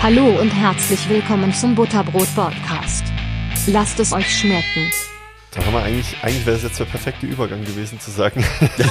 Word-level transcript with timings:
Hallo 0.00 0.40
und 0.40 0.50
herzlich 0.50 1.08
willkommen 1.08 1.52
zum 1.52 1.74
Butterbrot 1.74 2.32
Podcast. 2.36 3.02
Lasst 3.66 3.98
es 3.98 4.12
euch 4.12 4.38
schmecken. 4.38 4.88
Da 5.50 5.64
haben 5.64 5.72
wir 5.72 5.82
eigentlich, 5.82 6.16
eigentlich 6.22 6.46
wäre 6.46 6.56
es 6.56 6.62
jetzt 6.62 6.78
der 6.78 6.84
perfekte 6.84 7.26
Übergang 7.26 7.64
gewesen 7.64 7.98
zu 7.98 8.12
sagen, 8.12 8.44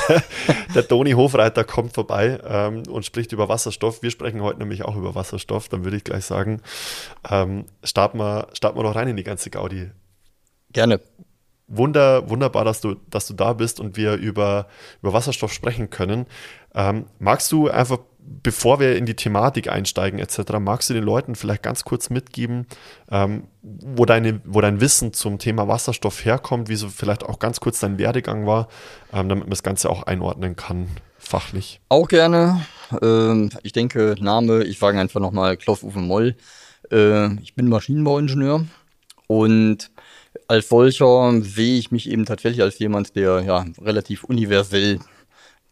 der 0.75 0.86
Toni 0.86 1.12
Hofreiter 1.12 1.64
kommt 1.64 1.93
vorbei 1.93 2.39
ähm, 2.46 2.84
und 2.89 3.05
spricht 3.05 3.32
über 3.32 3.48
Wasserstoff. 3.48 4.04
Wir 4.04 4.12
sprechen 4.12 4.41
heute 4.41 4.59
nämlich 4.59 4.84
auch 4.84 4.98
über 4.98 5.16
Wasserstoff. 5.16 5.70
Dann 5.70 5.86
würde 5.86 5.96
ich 5.96 6.04
gleich 6.04 6.25
sagen, 6.25 6.62
ähm, 7.32 7.66
starten, 7.86 8.20
wir, 8.20 8.50
starten 8.52 8.78
wir 8.78 8.84
noch 8.84 8.96
rein 8.96 9.08
in 9.08 9.16
die 9.16 9.24
ganze 9.24 9.50
Gaudi. 9.50 9.89
Gerne. 10.74 11.00
Wunder, 11.68 12.30
wunderbar, 12.30 12.66
dass 12.66 12.82
du, 12.82 12.96
dass 13.10 13.28
du 13.28 13.34
da 13.34 13.54
bist 13.54 13.80
und 13.80 13.96
wir 13.96 14.16
über, 14.16 14.68
über 15.02 15.14
Wasserstoff 15.14 15.54
sprechen 15.54 15.89
können. 15.89 16.26
Ähm, 16.76 17.05
magst 17.18 17.50
du 17.54 17.70
einfach 17.70 17.99
bevor 18.27 18.80
wir 18.80 18.98
in 18.98 19.05
die 19.05 19.16
Thematik 19.16 19.70
einsteigen 19.70 20.20
etc., 20.20 20.59
magst 20.59 20.90
du 20.90 20.94
den 20.94 21.04
Leuten 21.04 21.36
vielleicht 21.36 21.63
ganz 21.63 21.84
kurz 21.84 22.09
mitgeben, 22.09 22.67
ähm, 23.09 23.44
wo, 23.62 24.05
deine, 24.05 24.41
wo 24.44 24.62
dein 24.62 24.81
Wissen 24.81 25.13
zum 25.13 25.40
Thema 25.40 25.67
Wasserstoff 25.67 26.26
herkommt, 26.26 26.70
wie 26.70 26.76
so 26.76 26.90
vielleicht 26.90 27.23
auch 27.23 27.40
ganz 27.40 27.59
kurz 27.59 27.80
dein 27.80 27.98
Werdegang 27.98 28.45
war, 28.45 28.67
ähm, 29.13 29.30
damit 29.30 29.45
man 29.45 29.52
das 29.52 29.63
Ganze 29.63 29.90
auch 29.90 30.03
einordnen 30.03 30.55
kann, 30.55 30.88
fachlich? 31.17 31.80
Auch 31.90 32.08
gerne. 32.08 32.66
Ähm, 33.02 33.50
ich 33.63 33.72
denke, 33.72 34.16
Name, 34.20 34.64
ich 34.64 34.80
sage 34.80 35.00
einfach 35.00 35.20
nochmal 35.20 35.58
Klaus-Uwe 35.58 36.00
Moll. 36.00 36.36
Äh, 36.91 37.34
ich 37.41 37.55
bin 37.55 37.70
Maschinenbauingenieur 37.70 38.66
und 39.28 39.91
als 40.48 40.70
solcher 40.70 41.41
sehe 41.41 41.78
ich 41.78 41.91
mich 41.91 42.09
eben 42.09 42.25
tatsächlich 42.25 42.62
als 42.62 42.80
jemand, 42.80 43.16
der 43.16 43.41
ja 43.41 43.66
relativ 43.81 44.23
universell 44.23 45.00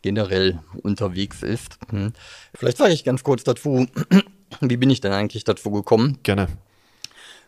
generell 0.05 0.59
unterwegs 0.83 1.41
ist. 1.41 1.79
Hm. 1.89 2.13
Vielleicht 2.53 2.77
sage 2.77 2.93
ich 2.93 3.03
ganz 3.03 3.23
kurz 3.23 3.43
dazu, 3.43 3.87
wie 4.61 4.77
bin 4.77 4.91
ich 4.91 5.01
denn 5.01 5.11
eigentlich 5.11 5.45
dazu 5.45 5.71
gekommen? 5.71 6.19
Gerne. 6.21 6.47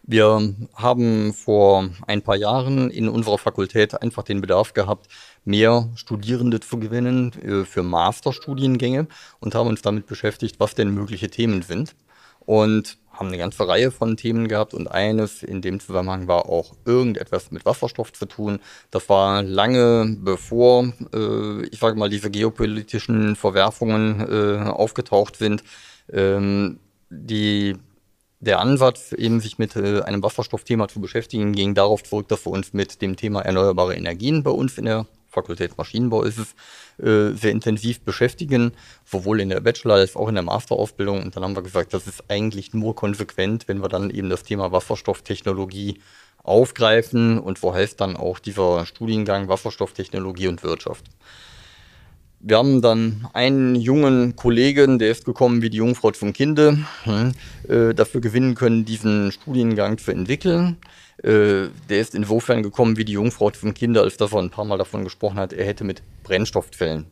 Wir 0.01 0.55
haben 0.73 1.33
vor 1.33 1.87
ein 2.07 2.23
paar 2.23 2.35
Jahren 2.35 2.89
in 2.89 3.09
unserer 3.09 3.37
Fakultät 3.37 4.01
einfach 4.01 4.23
den 4.23 4.41
Bedarf 4.41 4.73
gehabt, 4.73 5.07
mehr 5.45 5.89
Studierende 5.93 6.59
zu 6.59 6.79
gewinnen 6.79 7.31
äh, 7.43 7.63
für 7.63 7.83
Masterstudiengänge 7.83 9.07
und 9.39 9.53
haben 9.53 9.67
uns 9.67 9.83
damit 9.83 10.07
beschäftigt, 10.07 10.59
was 10.59 10.73
denn 10.73 10.89
mögliche 10.89 11.29
Themen 11.29 11.61
sind. 11.61 11.93
Und 12.39 12.97
haben 13.17 13.27
eine 13.27 13.37
ganze 13.37 13.67
Reihe 13.67 13.91
von 13.91 14.17
Themen 14.17 14.47
gehabt 14.47 14.73
und 14.73 14.87
eines 14.87 15.43
in 15.43 15.61
dem 15.61 15.79
Zusammenhang 15.79 16.27
war 16.27 16.47
auch 16.47 16.73
irgendetwas 16.85 17.51
mit 17.51 17.65
Wasserstoff 17.65 18.13
zu 18.13 18.25
tun. 18.25 18.59
Das 18.91 19.09
war 19.09 19.43
lange 19.43 20.17
bevor, 20.19 20.93
äh, 21.13 21.65
ich 21.67 21.79
sage 21.79 21.97
mal, 21.97 22.09
diese 22.09 22.29
geopolitischen 22.29 23.35
Verwerfungen 23.35 24.21
äh, 24.21 24.69
aufgetaucht 24.69 25.35
sind. 25.35 25.63
Ähm, 26.11 26.79
die, 27.09 27.75
der 28.39 28.59
Ansatz, 28.59 29.13
eben 29.13 29.39
sich 29.39 29.57
mit 29.57 29.75
äh, 29.75 30.01
einem 30.01 30.23
Wasserstoffthema 30.23 30.87
zu 30.87 31.01
beschäftigen, 31.01 31.53
ging 31.53 31.73
darauf 31.73 32.03
zurück, 32.03 32.27
dass 32.27 32.45
wir 32.45 32.51
uns 32.51 32.73
mit 32.73 33.01
dem 33.01 33.15
Thema 33.15 33.41
erneuerbare 33.41 33.95
Energien 33.95 34.43
bei 34.43 34.51
uns 34.51 34.77
in 34.77 34.85
der 34.85 35.05
Fakultät 35.37 35.77
Maschinenbau 35.77 36.23
ist 36.23 36.39
es, 36.39 36.55
äh, 37.05 37.35
sehr 37.35 37.51
intensiv 37.51 38.01
beschäftigen, 38.01 38.71
sowohl 39.05 39.39
in 39.39 39.49
der 39.49 39.61
Bachelor- 39.61 39.95
als 39.95 40.15
auch 40.15 40.27
in 40.27 40.35
der 40.35 40.43
Masterausbildung. 40.43 41.21
Und 41.21 41.35
dann 41.35 41.43
haben 41.43 41.55
wir 41.55 41.61
gesagt, 41.61 41.93
das 41.93 42.07
ist 42.07 42.23
eigentlich 42.27 42.73
nur 42.73 42.95
konsequent, 42.95 43.67
wenn 43.67 43.81
wir 43.81 43.89
dann 43.89 44.09
eben 44.09 44.29
das 44.29 44.43
Thema 44.43 44.71
Wasserstofftechnologie 44.71 45.99
aufgreifen 46.43 47.39
und 47.39 47.61
wo 47.61 47.73
heißt 47.73 47.99
dann 48.01 48.15
auch 48.17 48.39
dieser 48.39 48.85
Studiengang 48.85 49.47
Wasserstofftechnologie 49.47 50.47
und 50.47 50.63
Wirtschaft. 50.63 51.05
Wir 52.39 52.57
haben 52.57 52.81
dann 52.81 53.27
einen 53.33 53.75
jungen 53.75 54.35
Kollegen, 54.35 54.99
der 54.99 55.09
ist 55.09 55.25
gekommen 55.25 55.61
wie 55.61 55.69
die 55.69 55.77
Jungfrau 55.77 56.11
zum 56.11 56.33
Kinde, 56.33 56.77
hm, 57.03 57.33
äh, 57.67 57.93
dafür 57.93 58.21
gewinnen 58.21 58.55
können, 58.55 58.85
diesen 58.85 59.31
Studiengang 59.31 59.97
zu 59.97 60.11
entwickeln. 60.11 60.77
Äh, 61.23 61.69
der 61.89 61.99
ist 61.99 62.13
insofern 62.13 62.61
gekommen 62.63 62.97
wie 62.97 63.05
die 63.05 63.13
Jungfrau 63.13 63.49
zum 63.49 63.73
Kinder, 63.73 64.01
als 64.01 64.17
dass 64.17 64.33
er 64.33 64.39
ein 64.39 64.51
paar 64.51 64.65
Mal 64.65 64.77
davon 64.77 65.03
gesprochen 65.03 65.37
hat, 65.37 65.53
er 65.53 65.65
hätte 65.65 65.83
mit 65.83 66.03
Brennstoffzellen 66.23 67.07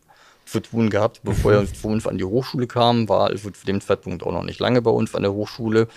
zu 0.45 0.59
tun 0.59 0.89
gehabt, 0.89 1.21
bevor 1.23 1.53
er 1.53 1.73
zu 1.73 1.87
uns 1.87 2.05
an 2.05 2.17
die 2.17 2.23
Hochschule 2.23 2.67
kam, 2.67 3.09
war 3.09 3.27
also 3.27 3.49
zu 3.49 3.65
dem 3.65 3.81
Zeitpunkt 3.81 4.23
auch 4.23 4.31
noch 4.31 4.43
nicht 4.43 4.59
lange 4.59 4.81
bei 4.81 4.91
uns 4.91 5.15
an 5.15 5.23
der 5.23 5.33
Hochschule. 5.33 5.87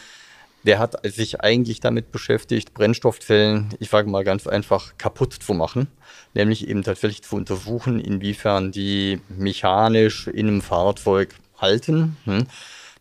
Der 0.65 0.79
hat 0.79 0.97
sich 1.07 1.41
eigentlich 1.41 1.81
damit 1.81 2.11
beschäftigt, 2.11 2.75
Brennstoffzellen, 2.75 3.69
ich 3.79 3.91
sage 3.91 4.11
mal 4.11 4.25
ganz 4.25 4.47
einfach, 4.47 4.95
kaputt 4.99 5.35
zu 5.35 5.55
machen, 5.55 5.87
nämlich 6.35 6.67
eben 6.67 6.83
tatsächlich 6.83 7.23
zu 7.23 7.37
untersuchen, 7.37 8.01
inwiefern 8.01 8.73
die 8.73 9.21
mechanisch 9.29 10.27
in 10.27 10.49
einem 10.49 10.63
Fahrzeug 10.63 11.35
halten. 11.59 12.17
Hm. 12.25 12.47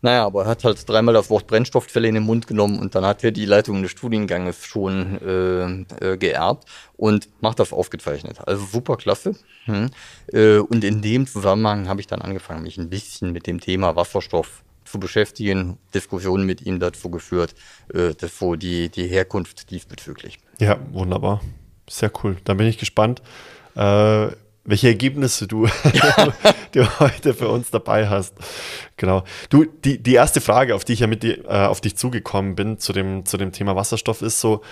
Naja, 0.00 0.24
aber 0.24 0.44
er 0.44 0.48
hat 0.48 0.64
halt 0.64 0.88
dreimal 0.88 1.14
das 1.14 1.30
Wort 1.30 1.46
Brennstoffzelle 1.46 2.08
in 2.08 2.14
den 2.14 2.24
Mund 2.24 2.46
genommen 2.46 2.78
und 2.78 2.94
dann 2.94 3.04
hat 3.04 3.24
er 3.24 3.32
die 3.32 3.44
Leitung 3.44 3.82
des 3.82 3.90
Studienganges 3.90 4.64
schon 4.64 5.20
äh, 5.20 6.12
äh, 6.12 6.16
geerbt 6.16 6.68
und 6.96 7.28
macht 7.40 7.58
das 7.58 7.72
aufgezeichnet. 7.72 8.38
Also 8.46 8.64
super 8.64 8.96
klasse. 8.96 9.34
Hm. 9.64 9.90
Äh, 10.32 10.58
und 10.58 10.84
in 10.84 11.02
dem 11.02 11.26
Zusammenhang 11.26 11.88
habe 11.88 12.00
ich 12.00 12.06
dann 12.06 12.22
angefangen, 12.22 12.62
mich 12.62 12.78
ein 12.78 12.90
bisschen 12.90 13.32
mit 13.32 13.46
dem 13.46 13.60
Thema 13.60 13.96
Wasserstoff 13.96 14.62
zu 14.84 14.98
beschäftigen, 14.98 15.78
Diskussionen 15.94 16.46
mit 16.46 16.62
ihm 16.62 16.80
dazu 16.80 17.10
geführt, 17.10 17.54
äh, 17.92 18.14
das 18.14 18.38
so 18.38 18.54
die, 18.54 18.88
die 18.88 19.06
Herkunft 19.06 19.70
diesbezüglich. 19.70 20.38
Ja, 20.58 20.78
wunderbar. 20.92 21.40
Sehr 21.88 22.10
cool. 22.22 22.36
Dann 22.44 22.56
bin 22.56 22.66
ich 22.66 22.78
gespannt. 22.78 23.22
Äh, 23.74 24.28
welche 24.68 24.88
Ergebnisse 24.88 25.46
du, 25.48 25.66
du 26.72 27.00
heute 27.00 27.34
für 27.34 27.48
uns 27.48 27.70
dabei 27.70 28.08
hast. 28.08 28.34
Genau. 28.96 29.24
Du, 29.48 29.64
die, 29.64 29.98
die 30.02 30.14
erste 30.14 30.40
Frage, 30.40 30.74
auf 30.74 30.84
die 30.84 30.92
ich 30.92 31.00
ja 31.00 31.06
mit 31.06 31.22
die, 31.22 31.32
äh, 31.32 31.66
auf 31.66 31.80
dich 31.80 31.96
zugekommen 31.96 32.54
bin 32.54 32.78
zu 32.78 32.92
dem, 32.92 33.24
zu 33.24 33.38
dem 33.38 33.52
Thema 33.52 33.74
Wasserstoff, 33.76 34.22
ist 34.22 34.40
so, 34.40 34.62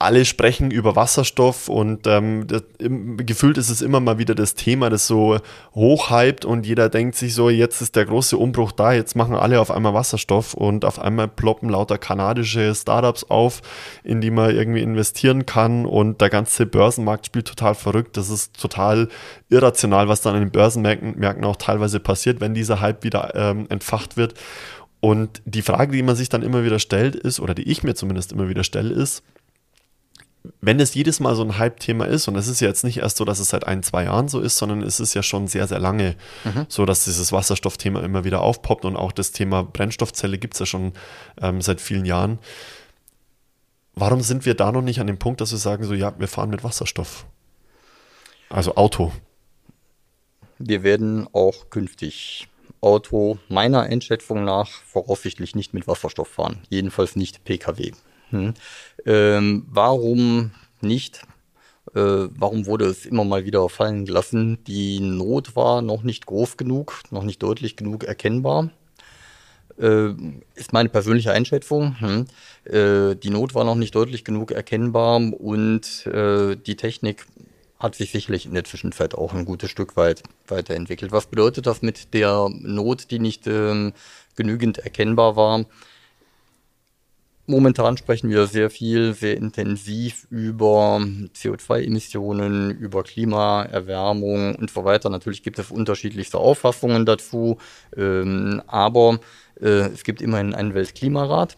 alle 0.00 0.24
sprechen 0.24 0.70
über 0.70 0.96
Wasserstoff 0.96 1.68
und 1.68 2.06
ähm, 2.06 2.46
das, 2.46 2.62
im, 2.78 3.18
gefühlt 3.18 3.58
ist 3.58 3.68
es 3.68 3.82
immer 3.82 4.00
mal 4.00 4.16
wieder 4.16 4.34
das 4.34 4.54
Thema, 4.54 4.88
das 4.88 5.06
so 5.06 5.38
hochhypt 5.74 6.46
und 6.46 6.64
jeder 6.66 6.88
denkt 6.88 7.16
sich 7.16 7.34
so, 7.34 7.50
jetzt 7.50 7.82
ist 7.82 7.96
der 7.96 8.06
große 8.06 8.38
Umbruch 8.38 8.72
da, 8.72 8.94
jetzt 8.94 9.14
machen 9.14 9.34
alle 9.34 9.60
auf 9.60 9.70
einmal 9.70 9.92
Wasserstoff 9.92 10.54
und 10.54 10.86
auf 10.86 10.98
einmal 10.98 11.28
ploppen 11.28 11.68
lauter 11.68 11.98
kanadische 11.98 12.74
Startups 12.74 13.24
auf, 13.24 13.60
in 14.02 14.22
die 14.22 14.30
man 14.30 14.56
irgendwie 14.56 14.80
investieren 14.80 15.44
kann 15.44 15.84
und 15.84 16.22
der 16.22 16.30
ganze 16.30 16.64
Börsenmarkt 16.64 17.26
spielt 17.26 17.48
total 17.48 17.74
verrückt. 17.74 18.16
Das 18.16 18.30
ist 18.30 18.58
total 18.58 19.08
irrational, 19.50 20.08
was 20.08 20.22
dann 20.22 20.34
an 20.34 20.40
den 20.40 20.50
Börsenmärkten 20.50 21.44
auch 21.44 21.56
teilweise 21.56 22.00
passiert, 22.00 22.40
wenn 22.40 22.54
dieser 22.54 22.80
Hype 22.80 23.04
wieder 23.04 23.34
ähm, 23.34 23.66
entfacht 23.68 24.16
wird. 24.16 24.32
Und 25.00 25.42
die 25.44 25.62
Frage, 25.62 25.92
die 25.92 26.02
man 26.02 26.16
sich 26.16 26.30
dann 26.30 26.42
immer 26.42 26.64
wieder 26.64 26.78
stellt, 26.78 27.16
ist, 27.16 27.40
oder 27.40 27.54
die 27.54 27.70
ich 27.70 27.82
mir 27.82 27.94
zumindest 27.94 28.32
immer 28.32 28.48
wieder 28.48 28.64
stelle, 28.64 28.92
ist, 28.92 29.22
wenn 30.60 30.80
es 30.80 30.94
jedes 30.94 31.20
Mal 31.20 31.34
so 31.34 31.42
ein 31.42 31.58
Hype-Thema 31.58 32.06
ist, 32.06 32.26
und 32.28 32.36
es 32.36 32.48
ist 32.48 32.60
ja 32.60 32.68
jetzt 32.68 32.84
nicht 32.84 32.98
erst 32.98 33.18
so, 33.18 33.24
dass 33.24 33.40
es 33.40 33.50
seit 33.50 33.66
ein, 33.66 33.82
zwei 33.82 34.04
Jahren 34.04 34.28
so 34.28 34.40
ist, 34.40 34.56
sondern 34.56 34.82
es 34.82 34.98
ist 34.98 35.14
ja 35.14 35.22
schon 35.22 35.48
sehr, 35.48 35.66
sehr 35.66 35.78
lange 35.78 36.16
mhm. 36.44 36.66
so, 36.68 36.86
dass 36.86 37.04
dieses 37.04 37.32
Wasserstoffthema 37.32 38.00
immer 38.00 38.24
wieder 38.24 38.40
aufpoppt 38.40 38.84
und 38.84 38.96
auch 38.96 39.12
das 39.12 39.32
Thema 39.32 39.62
Brennstoffzelle 39.62 40.38
gibt 40.38 40.54
es 40.54 40.60
ja 40.60 40.66
schon 40.66 40.92
ähm, 41.40 41.60
seit 41.60 41.80
vielen 41.80 42.06
Jahren. 42.06 42.38
Warum 43.94 44.22
sind 44.22 44.46
wir 44.46 44.54
da 44.54 44.72
noch 44.72 44.82
nicht 44.82 45.00
an 45.00 45.06
dem 45.06 45.18
Punkt, 45.18 45.40
dass 45.40 45.50
wir 45.50 45.58
sagen, 45.58 45.84
so 45.84 45.92
ja, 45.92 46.18
wir 46.18 46.28
fahren 46.28 46.50
mit 46.50 46.64
Wasserstoff? 46.64 47.26
Also 48.48 48.76
Auto. 48.76 49.12
Wir 50.58 50.82
werden 50.82 51.28
auch 51.32 51.70
künftig 51.70 52.48
Auto 52.80 53.38
meiner 53.48 53.82
Einschätzung 53.82 54.44
nach 54.44 54.68
voraussichtlich 54.68 55.54
nicht 55.54 55.74
mit 55.74 55.86
Wasserstoff 55.86 56.28
fahren. 56.28 56.62
Jedenfalls 56.70 57.14
nicht 57.14 57.44
Pkw. 57.44 57.92
Hm. 58.30 58.54
Ähm, 59.06 59.66
warum 59.68 60.52
nicht? 60.80 61.22
Äh, 61.94 62.28
warum 62.30 62.66
wurde 62.66 62.86
es 62.86 63.06
immer 63.06 63.24
mal 63.24 63.44
wieder 63.44 63.68
fallen 63.68 64.04
gelassen? 64.04 64.62
Die 64.64 65.00
Not 65.00 65.56
war 65.56 65.82
noch 65.82 66.02
nicht 66.02 66.26
groß 66.26 66.56
genug, 66.56 67.02
noch 67.10 67.24
nicht 67.24 67.42
deutlich 67.42 67.76
genug 67.76 68.04
erkennbar. 68.04 68.70
Äh, 69.78 70.10
ist 70.54 70.72
meine 70.72 70.88
persönliche 70.88 71.32
Einschätzung. 71.32 71.98
Hm. 72.00 72.26
Äh, 72.64 73.16
die 73.16 73.30
Not 73.30 73.54
war 73.54 73.64
noch 73.64 73.74
nicht 73.74 73.94
deutlich 73.94 74.24
genug 74.24 74.52
erkennbar 74.52 75.16
und 75.16 76.06
äh, 76.06 76.56
die 76.56 76.76
Technik 76.76 77.26
hat 77.78 77.94
sich 77.94 78.12
sicherlich 78.12 78.44
in 78.44 78.52
der 78.52 78.64
Zwischenzeit 78.64 79.14
auch 79.14 79.32
ein 79.32 79.46
gutes 79.46 79.70
Stück 79.70 79.96
weit 79.96 80.22
weiterentwickelt. 80.46 81.12
Was 81.12 81.26
bedeutet 81.26 81.66
das 81.66 81.80
mit 81.80 82.12
der 82.12 82.50
Not, 82.50 83.10
die 83.10 83.18
nicht 83.18 83.46
ähm, 83.46 83.94
genügend 84.36 84.78
erkennbar 84.78 85.34
war? 85.34 85.64
Momentan 87.50 87.96
sprechen 87.96 88.30
wir 88.30 88.46
sehr 88.46 88.70
viel, 88.70 89.12
sehr 89.12 89.36
intensiv 89.36 90.28
über 90.30 91.00
CO2-Emissionen, 91.34 92.70
über 92.70 93.02
Klimaerwärmung 93.02 94.54
und 94.54 94.70
so 94.70 94.84
weiter. 94.84 95.10
Natürlich 95.10 95.42
gibt 95.42 95.58
es 95.58 95.72
unterschiedlichste 95.72 96.38
Auffassungen 96.38 97.06
dazu, 97.06 97.58
ähm, 97.96 98.62
aber 98.68 99.18
äh, 99.60 99.88
es 99.88 100.04
gibt 100.04 100.22
immerhin 100.22 100.54
einen 100.54 100.74
Weltklimarat, 100.74 101.56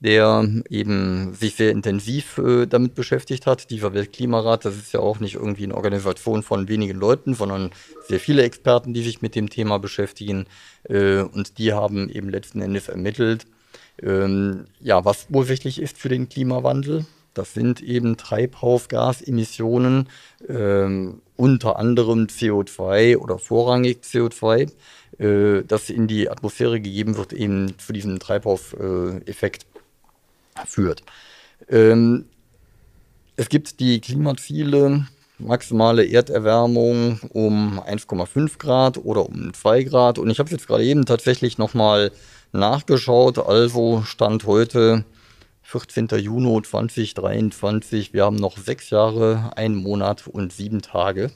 der 0.00 0.46
eben 0.68 1.32
sich 1.32 1.54
sehr 1.54 1.70
intensiv 1.70 2.36
äh, 2.36 2.66
damit 2.66 2.94
beschäftigt 2.94 3.46
hat. 3.46 3.70
Dieser 3.70 3.94
Weltklimarat, 3.94 4.66
das 4.66 4.76
ist 4.76 4.92
ja 4.92 5.00
auch 5.00 5.18
nicht 5.18 5.36
irgendwie 5.36 5.64
eine 5.64 5.76
Organisation 5.76 6.42
von 6.42 6.68
wenigen 6.68 6.98
Leuten, 6.98 7.32
sondern 7.32 7.70
sehr 8.06 8.20
viele 8.20 8.42
Experten, 8.42 8.92
die 8.92 9.02
sich 9.02 9.22
mit 9.22 9.34
dem 9.34 9.48
Thema 9.48 9.78
beschäftigen. 9.78 10.44
Äh, 10.90 11.22
und 11.22 11.56
die 11.56 11.72
haben 11.72 12.10
eben 12.10 12.28
letzten 12.28 12.60
Endes 12.60 12.88
ermittelt, 12.90 13.46
Ähm, 14.00 14.66
ja, 14.80 15.04
was 15.04 15.26
ursächlich 15.30 15.80
ist 15.80 15.98
für 15.98 16.08
den 16.08 16.28
Klimawandel, 16.28 17.06
das 17.34 17.54
sind 17.54 17.80
eben 17.80 18.16
Treibhausgasemissionen, 18.16 20.08
ähm, 20.48 21.22
unter 21.36 21.78
anderem 21.78 22.26
CO2 22.26 23.16
oder 23.16 23.38
vorrangig 23.38 24.02
CO2, 24.02 24.70
äh, 25.18 25.62
das 25.66 25.88
in 25.88 26.06
die 26.06 26.28
Atmosphäre 26.28 26.80
gegeben 26.80 27.16
wird, 27.16 27.32
eben 27.32 27.78
zu 27.78 27.92
diesem 27.92 28.18
Treibhauseffekt 28.18 29.66
führt. 30.66 31.02
Ähm, 31.68 32.26
es 33.36 33.48
gibt 33.48 33.80
die 33.80 34.00
Klimaziele, 34.00 35.06
maximale 35.38 36.06
Erderwärmung 36.06 37.18
um 37.32 37.80
1,5 37.80 38.58
Grad 38.58 38.98
oder 38.98 39.26
um 39.26 39.54
2 39.54 39.84
Grad. 39.84 40.18
Und 40.18 40.30
ich 40.30 40.38
habe 40.38 40.50
jetzt 40.50 40.66
gerade 40.66 40.84
eben 40.84 41.06
tatsächlich 41.06 41.58
nochmal 41.58 42.12
nachgeschaut. 42.52 43.38
Also 43.38 44.02
Stand 44.02 44.46
heute 44.46 45.04
14. 45.62 46.08
Juni 46.18 46.62
2023. 46.62 48.12
Wir 48.12 48.24
haben 48.24 48.36
noch 48.36 48.58
sechs 48.58 48.90
Jahre, 48.90 49.52
einen 49.56 49.76
Monat 49.76 50.26
und 50.28 50.52
sieben 50.52 50.82
Tage, 50.82 51.30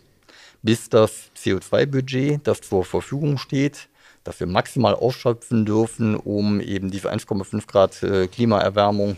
bis 0.63 0.89
das 0.89 1.31
CO2-Budget, 1.37 2.47
das 2.47 2.61
zur 2.61 2.85
Verfügung 2.85 3.39
steht, 3.39 3.89
das 4.25 4.41
wir 4.41 4.47
maximal 4.47 4.95
ausschöpfen 4.95 5.65
dürfen, 5.65 6.17
um 6.17 6.61
eben 6.61 6.91
diese 6.91 7.11
1,5 7.11 7.67
Grad 7.67 8.03
äh, 8.03 8.27
Klimaerwärmung, 8.27 9.17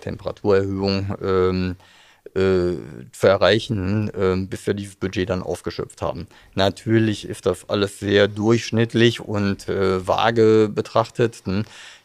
Temperaturerhöhung 0.00 1.16
ähm, 1.22 1.76
äh, 2.34 2.76
zu 3.12 3.26
erreichen, 3.26 4.08
äh, 4.14 4.36
bis 4.46 4.66
wir 4.66 4.74
dieses 4.74 4.96
Budget 4.96 5.30
dann 5.30 5.42
aufgeschöpft 5.42 6.02
haben. 6.02 6.26
Natürlich 6.54 7.28
ist 7.28 7.46
das 7.46 7.68
alles 7.68 7.98
sehr 7.98 8.28
durchschnittlich 8.28 9.20
und 9.20 9.68
äh, 9.68 10.06
vage 10.06 10.68
betrachtet. 10.68 11.42
Hm. 11.44 11.64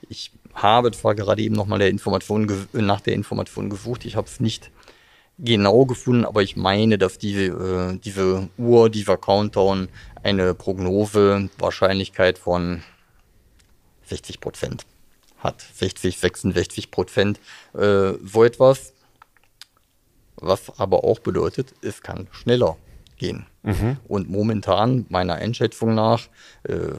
Ich 0.10 0.32
habe 0.54 0.92
zwar 0.92 1.16
gerade 1.16 1.42
eben 1.42 1.56
nochmal 1.56 1.80
der 1.80 1.90
Information 1.90 2.68
nach 2.74 3.02
der 3.02 3.14
Information 3.14 3.70
gesucht, 3.70 4.06
ich 4.06 4.16
habe 4.16 4.28
es 4.28 4.40
nicht 4.40 4.72
genau 5.38 5.86
gefunden, 5.86 6.26
aber 6.26 6.44
ich 6.44 6.56
meine, 6.56 6.98
dass 6.98 7.18
diese, 7.18 7.46
äh, 7.46 7.98
diese 7.98 8.50
Uhr, 8.58 8.90
dieser 8.90 9.18
Countdown 9.18 9.90
eine 10.24 10.54
Prognose 10.54 11.50
Wahrscheinlichkeit 11.60 12.38
von 12.38 12.84
60 14.06 14.40
Prozent 14.40 14.86
hat. 15.40 15.64
60, 15.74 16.18
66 16.18 16.92
Prozent. 16.92 17.40
Äh, 17.74 18.14
so 18.24 18.44
etwas. 18.44 18.94
Was 20.38 20.80
aber 20.80 21.04
auch 21.04 21.20
bedeutet, 21.20 21.74
es 21.82 22.02
kann 22.02 22.28
schneller 22.32 22.78
gehen. 23.18 23.46
Mhm. 23.64 23.98
Und 24.08 24.30
momentan, 24.30 25.06
meiner 25.10 25.36
Einschätzung 25.36 25.96
nach, 25.96 26.28
äh, 26.64 26.94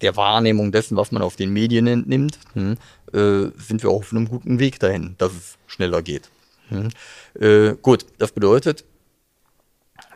der 0.00 0.16
Wahrnehmung 0.16 0.70
dessen, 0.72 0.96
was 0.96 1.12
man 1.12 1.22
auf 1.22 1.36
den 1.36 1.52
Medien 1.52 1.86
entnimmt, 1.86 2.38
hm, 2.52 2.76
äh, 3.12 3.50
sind 3.58 3.82
wir 3.82 3.90
auch 3.90 4.00
auf 4.00 4.12
einem 4.12 4.28
guten 4.28 4.58
Weg 4.58 4.78
dahin, 4.78 5.16
dass 5.18 5.32
es 5.32 5.58
schneller 5.66 6.02
geht. 6.02 6.30
Hm. 6.68 6.90
Äh, 7.34 7.74
gut, 7.82 8.06
das 8.18 8.32
bedeutet, 8.32 8.84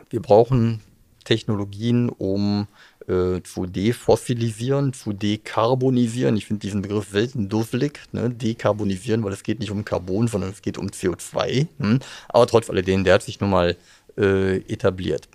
wir 0.09 0.21
brauchen 0.21 0.81
Technologien, 1.25 2.09
um 2.09 2.67
äh, 3.07 3.41
zu 3.43 3.65
defossilisieren, 3.65 4.93
zu 4.93 5.13
dekarbonisieren. 5.13 6.35
Ich 6.37 6.45
finde 6.45 6.61
diesen 6.61 6.81
Begriff 6.81 7.09
selten 7.09 7.49
dusselig, 7.49 7.99
ne? 8.11 8.29
dekarbonisieren, 8.29 9.23
weil 9.23 9.33
es 9.33 9.43
geht 9.43 9.59
nicht 9.59 9.71
um 9.71 9.85
Carbon, 9.85 10.27
sondern 10.27 10.51
es 10.51 10.61
geht 10.61 10.77
um 10.77 10.87
CO2. 10.87 11.67
Hm? 11.79 11.99
Aber 12.29 12.47
trotz 12.47 12.69
alledem, 12.69 13.03
der 13.03 13.15
hat 13.15 13.23
sich 13.23 13.39
nun 13.39 13.49
mal 13.49 13.75
äh, 14.17 14.57
etabliert. 14.71 15.27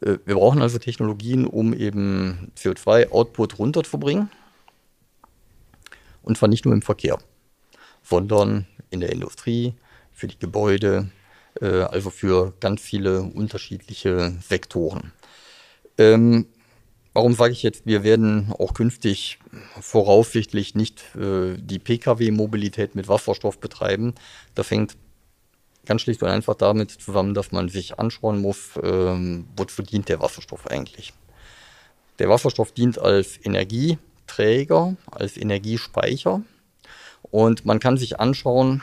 Äh, 0.00 0.18
wir 0.24 0.34
brauchen 0.34 0.62
also 0.62 0.78
Technologien, 0.78 1.46
um 1.46 1.74
eben 1.74 2.52
CO2-Output 2.56 3.58
runterzubringen. 3.58 4.30
Und 6.22 6.38
zwar 6.38 6.48
nicht 6.48 6.64
nur 6.64 6.74
im 6.74 6.82
Verkehr, 6.82 7.18
sondern 8.02 8.66
in 8.90 9.00
der 9.00 9.10
Industrie, 9.10 9.74
für 10.12 10.28
die 10.28 10.38
Gebäude, 10.38 11.10
äh, 11.60 11.66
also 11.66 12.10
für 12.10 12.52
ganz 12.60 12.80
viele 12.80 13.22
unterschiedliche 13.22 14.34
Sektoren. 14.40 15.12
Ähm, 15.98 16.46
warum 17.12 17.34
sage 17.34 17.52
ich 17.52 17.62
jetzt, 17.62 17.86
wir 17.86 18.02
werden 18.02 18.52
auch 18.58 18.74
künftig 18.74 19.38
voraussichtlich 19.80 20.74
nicht 20.74 21.02
äh, 21.16 21.56
die 21.58 21.78
Pkw-Mobilität 21.78 22.94
mit 22.94 23.08
Wasserstoff 23.08 23.58
betreiben? 23.58 24.14
Das 24.54 24.70
hängt 24.70 24.96
ganz 25.84 26.02
schlicht 26.02 26.22
und 26.22 26.28
einfach 26.28 26.54
damit 26.54 26.90
zusammen, 26.90 27.34
dass 27.34 27.52
man 27.52 27.68
sich 27.68 27.98
anschauen 27.98 28.40
muss, 28.40 28.70
ähm, 28.82 29.46
wozu 29.56 29.82
dient 29.82 30.08
der 30.08 30.20
Wasserstoff 30.20 30.66
eigentlich. 30.66 31.12
Der 32.18 32.28
Wasserstoff 32.28 32.72
dient 32.72 32.98
als 32.98 33.38
Energieträger, 33.44 34.96
als 35.10 35.36
Energiespeicher 35.36 36.42
und 37.22 37.64
man 37.64 37.80
kann 37.80 37.96
sich 37.96 38.20
anschauen, 38.20 38.82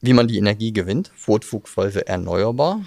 wie 0.00 0.12
man 0.12 0.28
die 0.28 0.38
Energie 0.38 0.72
gewinnt, 0.72 1.10
vorzugsweise 1.16 2.06
erneuerbar. 2.06 2.82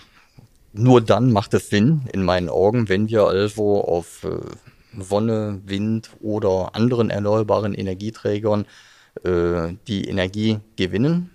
Nur 0.74 1.02
dann 1.02 1.32
macht 1.32 1.54
es 1.54 1.70
Sinn, 1.70 2.02
in 2.14 2.24
meinen 2.24 2.50
Augen, 2.50 2.90
wenn 2.90 3.10
wir 3.10 3.26
also 3.26 3.84
auf 3.84 4.24
äh, 4.24 5.02
Sonne, 5.02 5.62
Wind 5.66 6.12
oder 6.22 6.76
anderen 6.76 7.10
erneuerbaren 7.10 7.74
Energieträgern 7.74 8.66
äh, 9.24 9.74
die 9.88 10.08
Energie 10.08 10.60
gewinnen. 10.76 11.32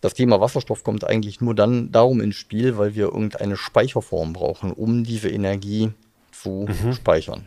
Das 0.00 0.14
Thema 0.14 0.40
Wasserstoff 0.40 0.82
kommt 0.82 1.04
eigentlich 1.04 1.40
nur 1.40 1.54
dann 1.54 1.92
darum 1.92 2.20
ins 2.20 2.36
Spiel, 2.36 2.78
weil 2.78 2.94
wir 2.94 3.06
irgendeine 3.06 3.56
Speicherform 3.56 4.32
brauchen, 4.32 4.72
um 4.72 5.04
diese 5.04 5.28
Energie 5.28 5.92
zu 6.32 6.66
mhm. 6.68 6.94
speichern. 6.94 7.46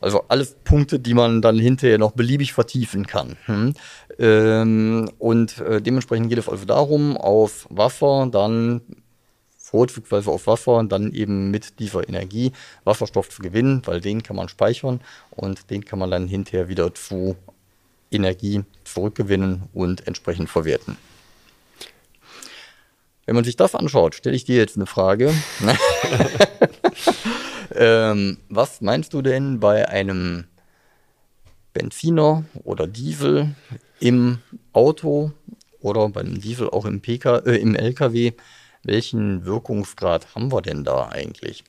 Also 0.00 0.24
alles 0.28 0.56
Punkte, 0.64 0.98
die 0.98 1.14
man 1.14 1.42
dann 1.42 1.58
hinterher 1.58 1.98
noch 1.98 2.12
beliebig 2.12 2.52
vertiefen 2.52 3.06
kann. 3.06 3.36
Hm. 3.44 3.74
Ähm, 4.18 5.10
und 5.18 5.58
äh, 5.58 5.80
dementsprechend 5.80 6.28
geht 6.28 6.38
es 6.38 6.48
also 6.48 6.64
darum, 6.64 7.16
auf 7.16 7.66
Wasser 7.70 8.28
dann 8.30 8.82
vorzugsweise 9.72 10.30
auf 10.30 10.46
Wasser 10.46 10.76
und 10.76 10.92
dann 10.92 11.12
eben 11.12 11.50
mit 11.50 11.78
dieser 11.78 12.06
Energie 12.06 12.52
Wasserstoff 12.84 13.30
zu 13.30 13.40
gewinnen, 13.40 13.80
weil 13.86 14.02
den 14.02 14.22
kann 14.22 14.36
man 14.36 14.48
speichern 14.48 15.00
und 15.30 15.70
den 15.70 15.84
kann 15.84 15.98
man 15.98 16.10
dann 16.10 16.28
hinterher 16.28 16.68
wieder 16.68 16.94
zu 16.94 17.36
Energie 18.10 18.64
zurückgewinnen 18.84 19.62
und 19.72 20.06
entsprechend 20.06 20.50
verwerten. 20.50 20.98
Wenn 23.24 23.34
man 23.34 23.44
sich 23.44 23.56
das 23.56 23.74
anschaut, 23.74 24.14
stelle 24.14 24.36
ich 24.36 24.44
dir 24.44 24.56
jetzt 24.56 24.76
eine 24.76 24.86
Frage. 24.86 25.32
ähm, 27.74 28.38
was 28.50 28.82
meinst 28.82 29.14
du 29.14 29.22
denn 29.22 29.58
bei 29.58 29.88
einem 29.88 30.44
Benziner 31.72 32.44
oder 32.64 32.86
Diesel 32.86 33.54
im 34.00 34.38
Auto 34.72 35.32
oder 35.80 36.08
beim 36.08 36.40
Diesel 36.40 36.70
auch 36.70 36.84
im, 36.84 37.00
PK, 37.00 37.38
äh, 37.38 37.56
im 37.56 37.74
LKW 37.74 38.32
welchen 38.84 39.44
Wirkungsgrad 39.44 40.34
haben 40.34 40.52
wir 40.52 40.62
denn 40.62 40.84
da 40.84 41.08
eigentlich? 41.08 41.64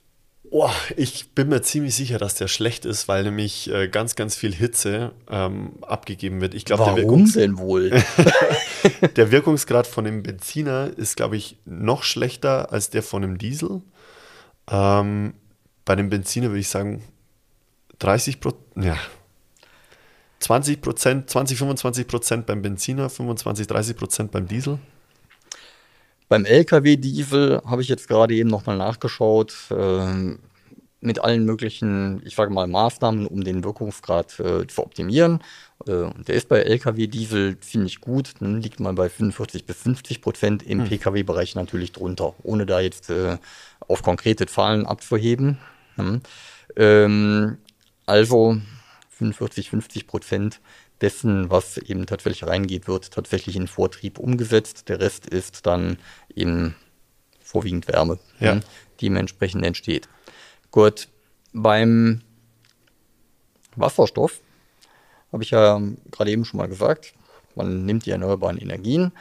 Oh, 0.50 0.70
ich 0.98 1.32
bin 1.32 1.50
mir 1.50 1.62
ziemlich 1.62 1.96
sicher, 1.96 2.20
dass 2.20 2.36
der 2.36 2.48
schlecht 2.48 2.86
ist, 2.86 3.08
weil 3.08 3.24
nämlich 3.24 3.72
äh, 3.72 3.88
ganz, 3.88 4.16
ganz 4.16 4.36
viel 4.36 4.54
Hitze 4.54 5.12
ähm, 5.30 5.74
abgegeben 5.82 6.42
wird. 6.42 6.54
Ich 6.54 6.66
glaube, 6.66 6.82
Warum 6.82 6.96
der 6.96 7.04
Wirkungs 7.04 7.34
denn 7.34 7.58
wohl? 7.58 7.90
der 9.16 9.32
Wirkungsgrad 9.32 9.88
von 9.88 10.06
dem 10.06 10.22
Benziner 10.22 10.92
ist, 10.96 11.18
glaube 11.18 11.38
ich, 11.38 11.58
noch 11.66 12.04
schlechter 12.04 12.72
als 12.72 12.92
der 12.92 13.02
von 13.02 13.24
dem 13.24 13.40
Diesel. 13.40 13.82
Ähm, 14.70 15.34
bei 15.86 15.96
dem 15.96 16.10
Benziner 16.10 16.50
würde 16.50 16.60
ich 16.60 16.70
sagen 16.70 17.04
30 17.98 18.40
Prozent, 18.40 18.64
ja, 18.76 18.98
20 20.44 20.82
Prozent, 20.82 21.30
20, 21.30 21.58
25 21.58 22.08
Prozent 22.08 22.46
beim 22.46 22.62
Benziner, 22.62 23.10
25, 23.10 23.66
30 23.68 23.96
Prozent 23.96 24.32
beim 24.32 24.48
Diesel. 24.48 24.78
Beim 26.28 26.46
LKW-Diesel 26.46 27.62
habe 27.66 27.82
ich 27.82 27.88
jetzt 27.88 28.08
gerade 28.08 28.36
eben 28.36 28.50
nochmal 28.50 28.78
nachgeschaut, 28.78 29.54
äh, 29.72 30.36
mit 31.00 31.20
allen 31.20 31.46
möglichen, 31.46 32.22
ich 32.26 32.36
sage 32.36 32.52
mal, 32.52 32.68
Maßnahmen, 32.68 33.28
um 33.28 33.44
den 33.44 33.64
Wirkungsgrad 33.64 34.40
äh, 34.40 34.66
zu 34.68 34.84
optimieren. 34.84 35.42
Äh, 35.86 36.10
der 36.28 36.36
ist 36.36 36.48
bei 36.50 36.60
LKW-Diesel 36.60 37.60
ziemlich 37.60 38.02
gut, 38.02 38.34
dann 38.40 38.62
liegt 38.62 38.80
man 38.80 38.96
bei 38.96 39.10
45 39.10 39.66
bis 39.66 39.78
50 39.78 40.22
Prozent, 40.22 40.64
im 40.64 40.80
hm. 40.82 40.90
Pkw-Bereich 40.90 41.56
natürlich 41.56 41.92
drunter, 41.92 42.34
ohne 42.44 42.66
da 42.66 42.80
jetzt 42.80 43.10
äh, 43.10 43.38
auf 43.88 44.02
konkrete 44.02 44.46
Zahlen 44.46 44.86
abzuheben. 44.86 45.58
Hm. 45.96 46.22
Ähm, 46.78 47.58
also 48.06 48.58
45, 49.32 49.70
50 49.70 50.08
Prozent 50.08 50.60
dessen, 51.02 51.50
was 51.50 51.78
eben 51.78 52.06
tatsächlich 52.06 52.48
reingeht, 52.50 52.88
wird 52.88 53.12
tatsächlich 53.12 53.56
in 53.56 53.68
Vortrieb 53.68 54.20
umgesetzt. 54.20 54.90
Der 54.90 55.00
Rest 55.00 55.28
ist 55.28 55.66
dann 55.66 55.98
eben 56.36 56.76
vorwiegend 57.42 57.88
Wärme, 57.88 58.20
ja. 58.40 58.60
die 59.00 59.08
entsprechend 59.08 59.66
entsteht. 59.66 60.10
Gut, 60.72 61.08
beim 61.54 62.22
Wasserstoff 63.76 64.40
habe 65.32 65.44
ich 65.44 65.52
ja 65.52 65.82
gerade 66.12 66.32
eben 66.32 66.46
schon 66.46 66.58
mal 66.58 66.68
gesagt, 66.68 67.14
man 67.56 67.86
nimmt 67.86 68.06
die 68.06 68.12
erneuerbaren 68.12 68.58
Energien. 68.58 69.12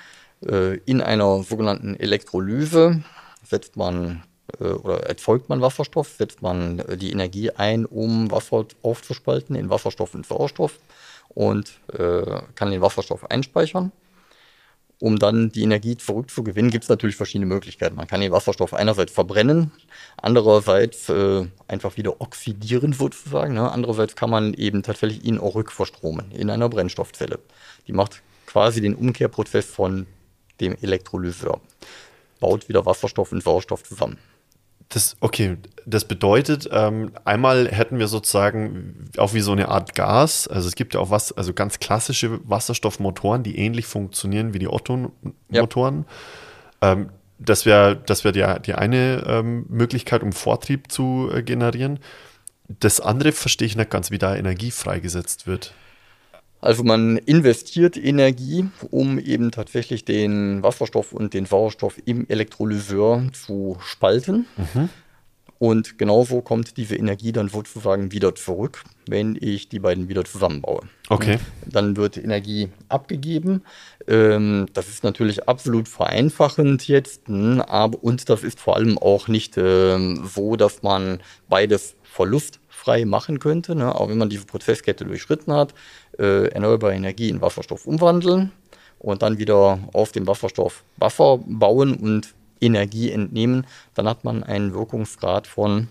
Äh, 0.47 0.77
in 0.85 1.01
einer 1.01 1.43
sogenannten 1.43 1.95
Elektrolyse 1.97 3.03
setzt 3.45 3.77
man 3.77 4.23
oder 4.59 5.05
erzeugt 5.05 5.49
man 5.49 5.61
Wasserstoff, 5.61 6.09
setzt 6.09 6.43
man 6.43 6.81
äh, 6.81 6.97
die 6.97 7.11
Energie 7.11 7.51
ein, 7.51 7.87
um 7.87 8.31
Wasser 8.31 8.67
aufzuspalten 8.83 9.57
in 9.57 9.71
Wasserstoff 9.71 10.15
und 10.15 10.27
Sauerstoff 10.27 10.79
und 11.29 11.81
äh, 11.93 12.43
kann 12.55 12.71
den 12.71 12.81
Wasserstoff 12.81 13.31
einspeichern. 13.31 13.93
Um 14.99 15.19
dann 15.19 15.51
die 15.51 15.65
Energie 15.65 15.97
zurückzugewinnen, 15.97 16.71
gibt 16.71 16.85
es 16.85 16.89
natürlich 16.89 17.17
verschiedene 17.17 17.47
Möglichkeiten. 17.47 17.97
Man 17.97 18.07
kann 18.07 18.21
den 18.21 18.31
Wasserstoff 18.31 18.73
einerseits 18.73 19.13
verbrennen, 19.13 19.73
andererseits 20.17 21.09
äh, 21.09 21.45
einfach 21.67 21.97
wieder 21.97 22.21
oxidieren 22.21 22.93
sozusagen. 22.93 23.55
Ne? 23.55 23.69
Andererseits 23.69 24.15
kann 24.15 24.31
man 24.31 24.55
eben 24.55 24.85
tatsächlich 24.85 25.25
ihn 25.25 25.39
auch 25.39 25.57
rückverstromen 25.57 26.31
in 26.31 26.51
einer 26.51 26.69
Brennstoffzelle. 26.69 27.41
Die 27.89 27.93
macht 27.93 28.23
quasi 28.47 28.81
den 28.81 28.95
Umkehrprozess 28.95 29.67
von 29.67 30.07
dem 30.61 30.77
Elektrolyseur. 30.81 31.61
Baut 32.39 32.69
wieder 32.69 32.87
Wasserstoff 32.87 33.33
und 33.33 33.43
Sauerstoff 33.43 33.83
zusammen. 33.83 34.19
Das, 34.93 35.17
okay, 35.21 35.57
das 35.87 36.05
bedeutet, 36.05 36.69
ähm, 36.71 37.13
einmal 37.25 37.67
hätten 37.69 37.99
wir 37.99 38.09
sozusagen 38.09 39.09
auch 39.17 39.33
wie 39.33 39.41
so 39.41 39.53
eine 39.53 39.69
Art 39.69 39.95
Gas, 39.95 40.47
also 40.47 40.69
es 40.69 40.75
gibt 40.75 40.93
ja 40.93 41.01
auch 41.01 41.09
was, 41.09 41.33
also 41.33 41.55
ganz 41.55 41.79
klassische 41.79 42.41
Wasserstoffmotoren, 42.47 43.43
die 43.43 43.57
ähnlich 43.57 43.87
funktionieren 43.87 44.53
wie 44.53 44.59
die 44.59 44.69
Otto-Motoren. 44.69 46.05
Ja. 46.83 46.93
Ähm, 46.93 47.09
das 47.39 47.65
wäre 47.65 47.97
das 47.97 48.23
wär 48.23 48.33
die, 48.33 48.45
die 48.67 48.75
eine 48.75 49.25
ähm, 49.27 49.65
Möglichkeit, 49.71 50.23
um 50.23 50.33
Vortrieb 50.33 50.93
zu 50.93 51.31
äh, 51.35 51.43
generieren. 51.43 51.99
Das 52.69 53.01
andere 53.01 53.33
verstehe 53.33 53.67
ich 53.67 53.77
nicht 53.77 53.91
ganz, 53.91 54.11
wie 54.11 54.19
da 54.19 54.37
Energie 54.37 54.71
freigesetzt 54.71 55.47
wird. 55.47 55.73
Also 56.63 56.85
man 56.85 57.17
investiert 57.17 57.97
Energie, 57.97 58.67
um 58.91 59.19
eben 59.19 59.51
tatsächlich 59.51 60.05
den 60.05 60.63
Wasserstoff 60.63 61.13
und 61.13 61.35
den 61.35 61.45
Sauerstoff 61.45 62.01
im 62.05 62.27
Elektrolyseur 62.29 63.25
zu 63.33 63.77
spalten. 63.81 64.47
Mhm. 64.57 64.89
Und 65.59 65.99
genauso 65.99 66.41
kommt 66.41 66.77
diese 66.77 66.97
Energie 66.97 67.31
dann 67.31 67.49
sozusagen 67.49 68.11
wieder 68.11 68.35
zurück, 68.35 68.85
wenn 69.09 69.37
ich 69.41 69.69
die 69.69 69.81
beiden 69.81 70.09
wieder 70.09 70.25
zusammenbaue. 70.25 70.83
Okay. 71.09 71.39
Dann 71.67 71.97
wird 71.97 72.17
Energie 72.17 72.69
abgegeben. 72.89 73.63
Ähm, 74.09 74.67
das 74.73 74.89
ist 74.89 75.05
natürlich 75.05 75.49
absolut 75.49 75.89
vereinfachend 75.89 76.87
jetzt, 76.89 77.29
hm, 77.29 77.61
aber 77.61 78.03
und 78.03 78.29
das 78.29 78.43
ist 78.43 78.61
vor 78.61 78.77
allem 78.77 78.99
auch 78.99 79.29
nicht 79.29 79.57
ähm, 79.57 80.29
so, 80.33 80.57
dass 80.57 80.83
man 80.83 81.21
beides 81.49 81.95
verlustfrei 82.83 83.05
machen 83.05 83.39
könnte. 83.39 83.75
Ne? 83.75 83.95
Auch 83.95 84.09
wenn 84.09 84.19
man 84.19 84.29
diese 84.29 84.47
Prozesskette 84.47 85.05
durchschritten 85.05 85.53
hat, 85.53 85.75
äh, 86.19 86.49
erneuerbare 86.49 86.95
Energie 86.95 87.29
in 87.29 87.41
Wasserstoff 87.41 87.87
umwandeln 87.87 88.53
und 88.99 89.23
dann 89.23 89.39
wieder 89.39 89.79
auf 89.93 90.13
dem 90.13 90.27
Wasserstoff 90.27 90.85
Wasser 90.97 91.39
bauen 91.47 91.95
und 91.95 92.35
Energie 92.61 93.11
entnehmen, 93.11 93.67
dann 93.95 94.09
hat 94.09 94.25
man 94.25 94.43
einen 94.45 94.73
Wirkungsgrad 94.73 95.47
von 95.47 95.89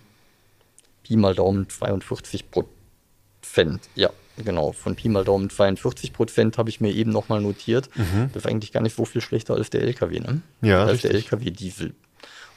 Pi 1.04 1.18
mal 1.18 1.36
Daumen 1.36 1.68
42 1.68 2.46
Prozent. 2.50 3.90
Ja, 3.96 4.10
genau, 4.38 4.72
von 4.72 4.96
Pi 4.96 5.10
mal 5.10 5.26
Daumen 5.26 5.50
42 5.50 6.14
Prozent 6.14 6.58
habe 6.58 6.70
ich 6.70 6.80
mir 6.80 6.94
eben 6.94 7.12
nochmal 7.12 7.42
notiert. 7.42 7.90
Mhm. 7.96 8.30
Das 8.34 8.46
ist 8.46 8.50
eigentlich 8.50 8.72
gar 8.72 8.82
nicht 8.82 8.96
so 8.96 9.04
viel 9.04 9.22
schlechter 9.22 9.56
als 9.56 9.70
der 9.70 9.82
LKW, 9.82 10.20
ne? 10.20 10.42
Ja, 10.62 10.84
als 10.84 11.04
richtig. 11.04 11.12
der 11.12 11.20
LKW-Diesel. 11.20 11.94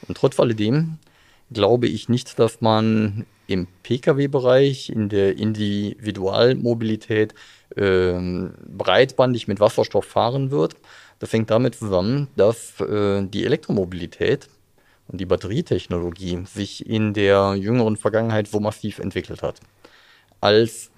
Und 0.07 0.17
trotz 0.17 0.39
alledem 0.39 0.97
glaube 1.51 1.87
ich 1.87 2.07
nicht, 2.07 2.39
dass 2.39 2.61
man 2.61 3.25
im 3.47 3.67
Pkw-Bereich, 3.83 4.89
in 4.89 5.09
der 5.09 5.37
Individualmobilität 5.37 7.33
ähm, 7.75 8.53
breitbandig 8.67 9.47
mit 9.47 9.59
Wasserstoff 9.59 10.05
fahren 10.05 10.51
wird. 10.51 10.75
Das 11.19 11.31
hängt 11.33 11.49
damit 11.49 11.75
zusammen, 11.75 12.27
dass 12.35 12.79
äh, 12.81 13.25
die 13.25 13.45
Elektromobilität 13.45 14.49
und 15.07 15.19
die 15.21 15.25
Batterietechnologie 15.25 16.43
sich 16.45 16.87
in 16.87 17.13
der 17.13 17.55
jüngeren 17.55 17.97
Vergangenheit 17.97 18.47
so 18.47 18.59
massiv 18.59 18.99
entwickelt 18.99 19.41
hat. 19.43 19.59
Als 20.41 20.91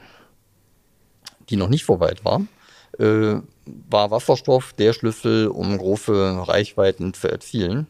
die 1.49 1.55
noch 1.55 1.69
nicht 1.69 1.87
weit 1.87 2.25
war, 2.25 2.41
äh, 2.99 3.41
war 3.89 4.11
Wasserstoff 4.11 4.73
der 4.73 4.93
Schlüssel, 4.93 5.47
um 5.47 5.77
große 5.77 6.47
Reichweiten 6.47 7.13
zu 7.13 7.29
erzielen. 7.29 7.87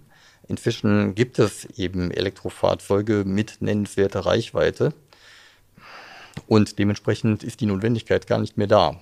Inzwischen 0.47 1.13
gibt 1.15 1.39
es 1.39 1.65
eben 1.77 2.11
Elektrofahrzeuge 2.11 3.23
mit 3.25 3.61
nennenswerter 3.61 4.21
Reichweite 4.21 4.93
und 6.47 6.79
dementsprechend 6.79 7.43
ist 7.43 7.61
die 7.61 7.65
Notwendigkeit 7.65 8.27
gar 8.27 8.39
nicht 8.39 8.57
mehr 8.57 8.67
da, 8.67 8.99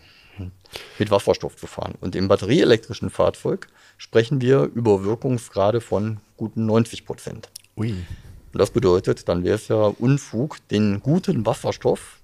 mit 0.97 1.11
Wasserstoff 1.11 1.55
zu 1.55 1.67
fahren. 1.67 1.95
Und 2.01 2.15
im 2.15 2.27
batterieelektrischen 2.27 3.09
Fahrzeug 3.09 3.67
sprechen 3.97 4.41
wir 4.41 4.63
über 4.73 5.03
Wirkungsgrade 5.03 5.81
von 5.81 6.17
guten 6.37 6.65
90 6.65 7.05
Prozent. 7.05 7.49
Ui. 7.77 7.91
Und 7.91 8.59
das 8.59 8.71
bedeutet, 8.71 9.27
dann 9.27 9.43
wäre 9.43 9.55
es 9.55 9.67
ja 9.67 9.75
Unfug, 9.75 10.65
den 10.69 11.01
guten 11.01 11.45
Wasserstoff, 11.45 12.19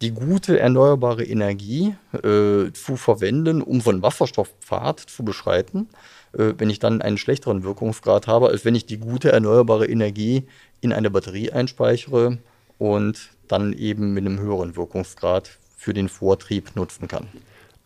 die 0.00 0.10
gute 0.10 0.58
erneuerbare 0.58 1.24
Energie 1.24 1.94
äh, 2.12 2.72
zu 2.72 2.96
verwenden, 2.96 3.62
um 3.62 3.80
so 3.80 3.90
einen 3.90 4.02
Wasserstoffpfad 4.02 5.00
zu 5.00 5.24
beschreiten, 5.24 5.88
wenn 6.32 6.70
ich 6.70 6.78
dann 6.78 7.02
einen 7.02 7.18
schlechteren 7.18 7.62
Wirkungsgrad 7.62 8.26
habe, 8.26 8.48
als 8.48 8.64
wenn 8.64 8.74
ich 8.74 8.86
die 8.86 8.98
gute 8.98 9.32
erneuerbare 9.32 9.86
Energie 9.86 10.46
in 10.80 10.92
eine 10.92 11.10
Batterie 11.10 11.50
einspeichere 11.52 12.38
und 12.78 13.30
dann 13.48 13.72
eben 13.72 14.12
mit 14.12 14.26
einem 14.26 14.38
höheren 14.38 14.76
Wirkungsgrad 14.76 15.50
für 15.76 15.94
den 15.94 16.08
Vortrieb 16.08 16.74
nutzen 16.74 17.08
kann. 17.08 17.28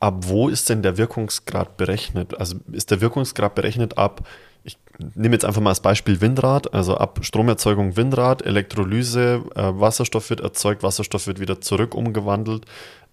Ab 0.00 0.24
wo 0.26 0.48
ist 0.48 0.68
denn 0.70 0.82
der 0.82 0.96
Wirkungsgrad 0.96 1.76
berechnet? 1.76 2.38
Also 2.38 2.56
ist 2.72 2.90
der 2.90 3.00
Wirkungsgrad 3.00 3.54
berechnet 3.54 3.98
ab, 3.98 4.26
ich 4.64 4.78
nehme 5.14 5.34
jetzt 5.34 5.44
einfach 5.44 5.60
mal 5.60 5.70
als 5.70 5.80
Beispiel 5.80 6.20
Windrad, 6.20 6.72
also 6.74 6.96
ab 6.96 7.20
Stromerzeugung 7.22 7.96
Windrad, 7.96 8.44
Elektrolyse, 8.44 9.42
äh, 9.54 9.62
Wasserstoff 9.74 10.30
wird 10.30 10.40
erzeugt, 10.40 10.82
Wasserstoff 10.82 11.26
wird 11.26 11.40
wieder 11.40 11.60
zurück 11.60 11.94
umgewandelt 11.94 12.64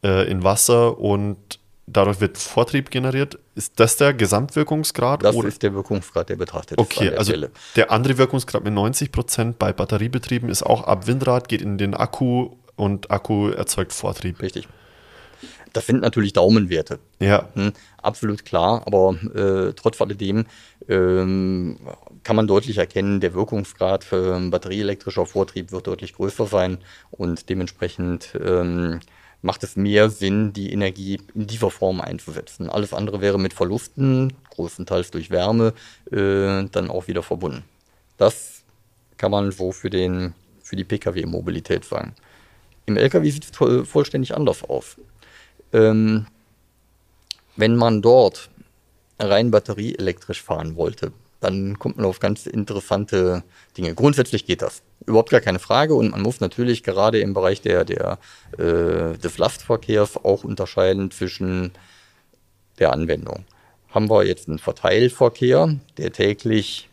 äh, 0.04 0.30
in 0.30 0.44
Wasser 0.44 0.98
und 1.00 1.60
dadurch 1.88 2.22
wird 2.22 2.38
Vortrieb 2.38 2.92
generiert. 2.92 3.40
Ist 3.56 3.80
das 3.80 3.98
der 3.98 4.14
Gesamtwirkungsgrad? 4.14 5.24
Das 5.24 5.36
oder? 5.36 5.48
ist 5.48 5.64
der 5.64 5.74
Wirkungsgrad, 5.74 6.30
der 6.30 6.36
betrachtet 6.36 6.78
okay, 6.78 7.10
der 7.10 7.20
also 7.20 7.32
Stelle. 7.32 7.52
der 7.76 7.92
andere 7.92 8.18
Wirkungsgrad 8.18 8.64
mit 8.64 8.74
90 8.74 9.12
Prozent 9.12 9.58
bei 9.58 9.74
Batteriebetrieben 9.74 10.50
ist 10.50 10.64
auch 10.64 10.84
ab 10.84 11.08
Windrad, 11.08 11.48
geht 11.48 11.62
in 11.62 11.78
den 11.78 11.94
Akku 11.96 12.52
und 12.76 13.10
Akku 13.10 13.50
erzeugt 13.50 13.94
Vortrieb. 13.94 14.42
Richtig. 14.42 14.68
Das 15.74 15.86
sind 15.86 16.02
natürlich 16.02 16.34
Daumenwerte. 16.34 17.00
Ja. 17.20 17.50
Hm, 17.54 17.74
absolut 18.02 18.46
klar, 18.46 18.84
aber 18.86 19.16
äh, 19.36 19.74
trotz 19.74 20.02
alledem 20.02 20.46
ähm, 20.88 21.78
kann 22.24 22.36
man 22.36 22.48
deutlich 22.48 22.78
erkennen, 22.78 23.20
der 23.20 23.34
Wirkungsgrad 23.34 24.04
für 24.04 24.40
batterieelektrischer 24.50 25.26
Vortrieb 25.26 25.72
wird 25.72 25.88
deutlich 25.88 26.14
größer 26.14 26.48
sein 26.48 26.80
und 27.12 27.50
dementsprechend 27.50 28.34
ähm, 28.44 29.02
macht 29.42 29.64
es 29.64 29.76
mehr 29.76 30.10
Sinn, 30.10 30.54
die 30.54 30.72
Energie 30.72 31.20
in 31.34 31.48
dieser 31.48 31.70
Form 31.70 32.02
einzusetzen. 32.02 32.70
Alles 32.70 32.94
andere 32.94 33.22
wäre 33.22 33.40
mit 33.40 33.54
Verlusten, 33.54 34.34
größtenteils 34.52 35.12
durch 35.12 35.30
Wärme, 35.30 35.74
äh, 36.12 36.66
dann 36.72 36.90
auch 36.90 37.08
wieder 37.08 37.24
verbunden. 37.24 37.64
Das 38.18 38.64
kann 39.18 39.32
man 39.32 39.52
so 39.52 39.72
für, 39.72 39.90
den, 39.90 40.34
für 40.62 40.76
die 40.76 40.84
Pkw-Mobilität 40.84 41.86
sagen. 41.86 42.16
Im 42.86 42.98
Lkw 42.98 43.30
sieht 43.30 43.46
es 43.46 43.88
vollständig 43.88 44.36
anders 44.36 44.64
aus. 44.64 44.98
Ähm, 45.74 46.28
wenn 47.56 47.76
man 47.76 48.02
dort 48.02 48.50
rein 49.20 49.52
batterieelektrisch 49.52 50.42
fahren 50.42 50.76
wollte, 50.76 51.12
dann 51.40 51.78
kommt 51.78 51.98
man 51.98 52.06
auf 52.06 52.20
ganz 52.20 52.46
interessante 52.46 53.44
Dinge. 53.78 53.94
Grundsätzlich 53.94 54.46
geht 54.46 54.62
das. 54.62 54.82
Überhaupt 55.06 55.30
gar 55.30 55.42
keine 55.42 55.60
Frage. 55.60 55.94
Und 55.94 56.12
man 56.12 56.22
muss 56.22 56.40
natürlich 56.40 56.84
gerade 56.84 57.20
im 57.20 57.34
Bereich 57.34 57.62
der, 57.62 57.86
der, 57.86 58.18
äh, 58.58 59.18
des 59.18 59.38
Lastverkehrs 59.38 60.18
auch 60.18 60.44
unterscheiden 60.44 61.12
zwischen 61.12 61.72
der 62.80 62.94
Anwendung. 62.94 63.46
Haben 63.90 64.10
wir 64.10 64.26
jetzt 64.26 64.48
einen 64.48 64.60
Verteilverkehr, 64.60 65.76
der 65.98 66.12
täglich 66.12 66.90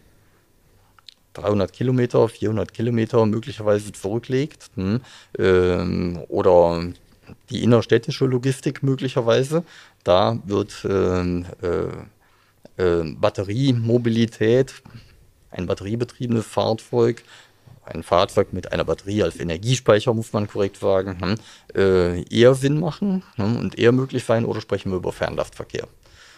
300 1.34 1.72
Kilometer, 1.72 2.28
400 2.28 2.72
Kilometer 2.72 3.26
möglicherweise 3.26 3.92
zurücklegt 3.92 4.70
hm, 4.76 5.00
ähm, 5.38 6.22
oder 6.28 6.84
die 7.50 7.62
innerstädtische 7.62 8.26
Logistik 8.26 8.82
möglicherweise. 8.82 9.64
Da 10.04 10.38
wird 10.44 10.86
ähm, 10.88 11.46
äh, 11.62 11.88
äh, 12.76 13.02
Batteriemobilität, 13.04 14.74
ein 15.50 15.66
batteriebetriebenes 15.66 16.46
Fahrzeug, 16.46 17.22
ein 17.84 18.02
Fahrzeug 18.02 18.52
mit 18.52 18.72
einer 18.72 18.84
Batterie 18.84 19.22
als 19.22 19.38
Energiespeicher, 19.38 20.14
muss 20.14 20.32
man 20.32 20.48
korrekt 20.48 20.78
sagen, 20.78 21.18
hm, 21.20 21.34
äh, 21.74 22.22
eher 22.34 22.54
Sinn 22.54 22.80
machen 22.80 23.22
hm, 23.36 23.56
und 23.56 23.78
eher 23.78 23.92
möglich 23.92 24.24
sein 24.24 24.44
oder 24.44 24.60
sprechen 24.60 24.90
wir 24.90 24.96
über 24.96 25.12
Fernlastverkehr. 25.12 25.86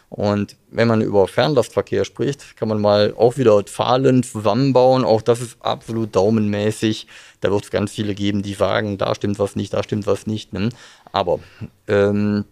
Und 0.09 0.57
wenn 0.71 0.87
man 0.87 1.03
über 1.03 1.27
Fernlastverkehr 1.27 2.05
spricht, 2.05 2.57
kann 2.57 2.69
man 2.69 2.81
mal 2.81 3.13
auch 3.17 3.39
wieder 3.39 3.67
Zahlen 3.67 4.23
zusammenbauen. 4.23 5.05
Auch 5.05 5.21
das 5.21 5.41
ist 5.41 5.57
absolut 5.61 6.15
daumenmäßig. 6.15 7.09
Da 7.41 7.51
wird 7.51 7.65
es 7.65 7.71
ganz 7.71 7.93
viele 7.93 8.15
geben, 8.15 8.43
die 8.43 8.55
sagen, 8.55 8.99
da 8.99 9.15
stimmt 9.17 9.41
was 9.41 9.57
nicht, 9.57 9.73
da 9.73 9.83
stimmt 9.83 10.07
was 10.07 10.27
nicht. 10.27 10.53
Ne? 10.53 10.69
Aber 11.11 11.41
ähm, 11.89 12.45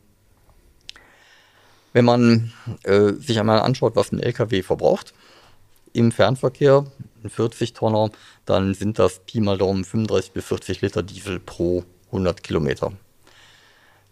wenn 1.94 2.04
man 2.04 2.52
äh, 2.82 3.12
sich 3.12 3.40
einmal 3.40 3.60
anschaut, 3.60 3.96
was 3.96 4.12
ein 4.12 4.20
LKW 4.20 4.62
verbraucht, 4.62 5.14
im 5.94 6.12
Fernverkehr, 6.12 6.84
ein 7.22 7.30
40-Tonner, 7.30 8.10
dann 8.44 8.74
sind 8.74 8.98
das 8.98 9.20
Pi 9.20 9.40
mal 9.40 9.56
Daumen 9.56 9.84
35 9.84 10.32
bis 10.32 10.44
40 10.44 10.82
Liter 10.82 11.02
Diesel 11.02 11.40
pro 11.40 11.84
100 12.08 12.42
Kilometer. 12.42 12.92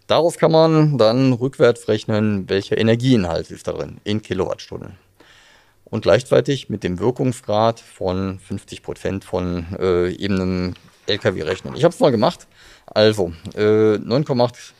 Daraus 0.07 0.37
kann 0.37 0.51
man 0.51 0.97
dann 0.97 1.33
rückwärts 1.33 1.87
rechnen, 1.87 2.49
welcher 2.49 2.77
Energieinhalt 2.77 3.51
ist 3.51 3.67
da 3.67 3.73
drin 3.73 3.99
in 4.05 4.21
Kilowattstunden. 4.21 4.97
Und 5.85 6.01
gleichzeitig 6.01 6.69
mit 6.69 6.83
dem 6.83 6.99
Wirkungsgrad 6.99 7.79
von 7.79 8.39
50 8.39 8.81
Prozent 8.81 9.25
von 9.25 9.65
äh, 9.77 10.09
eben 10.13 10.41
einem 10.41 10.73
LKW 11.05 11.43
rechnen. 11.43 11.75
Ich 11.75 11.83
habe 11.83 11.93
es 11.93 11.99
mal 11.99 12.11
gemacht. 12.11 12.47
Also 12.85 13.33
äh, 13.55 13.95
9,8 13.95 14.73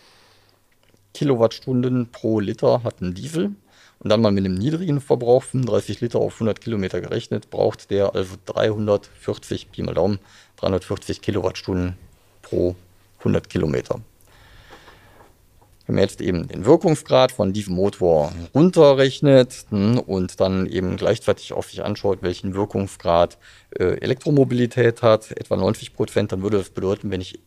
Kilowattstunden 1.14 2.10
pro 2.12 2.40
Liter 2.40 2.84
hat 2.84 3.02
ein 3.02 3.14
Diesel. 3.14 3.52
Und 4.00 4.10
dann 4.10 4.22
mal 4.22 4.32
mit 4.32 4.46
einem 4.46 4.56
niedrigen 4.56 5.00
Verbrauch, 5.00 5.44
35 5.44 6.02
Liter 6.02 6.20
auf 6.20 6.34
100 6.34 6.60
Kilometer 6.60 7.00
gerechnet, 7.00 7.50
braucht 7.50 7.90
der 7.90 8.14
also 8.16 8.36
340, 8.46 9.72
Pi 9.72 9.82
mal 9.82 9.94
Daumen, 9.94 10.20
340 10.58 11.22
Kilowattstunden 11.22 11.96
pro 12.42 12.76
100 13.20 13.50
Kilometer. 13.50 14.02
Wenn 15.86 15.96
man 15.96 16.04
jetzt 16.04 16.22
eben 16.22 16.48
den 16.48 16.66
Wirkungsgrad 16.66 17.32
von 17.32 17.52
diesem 17.52 17.76
Motor 17.76 18.32
runterrechnet 18.54 19.66
hm, 19.70 20.00
und 20.00 20.40
dann 20.40 20.66
eben 20.66 20.96
gleichzeitig 20.96 21.54
auf 21.54 21.70
sich 21.70 21.84
anschaut, 21.84 22.20
welchen 22.22 22.54
Wirkungsgrad 22.54 23.38
äh, 23.78 24.00
Elektromobilität 24.00 25.02
hat, 25.02 25.32
etwa 25.32 25.58
90 25.58 25.94
Prozent, 25.94 26.32
dann 26.32 26.42
würde 26.42 26.58
das 26.58 26.70
bedeuten, 26.70 27.12
wenn 27.12 27.22
ich 27.22 27.40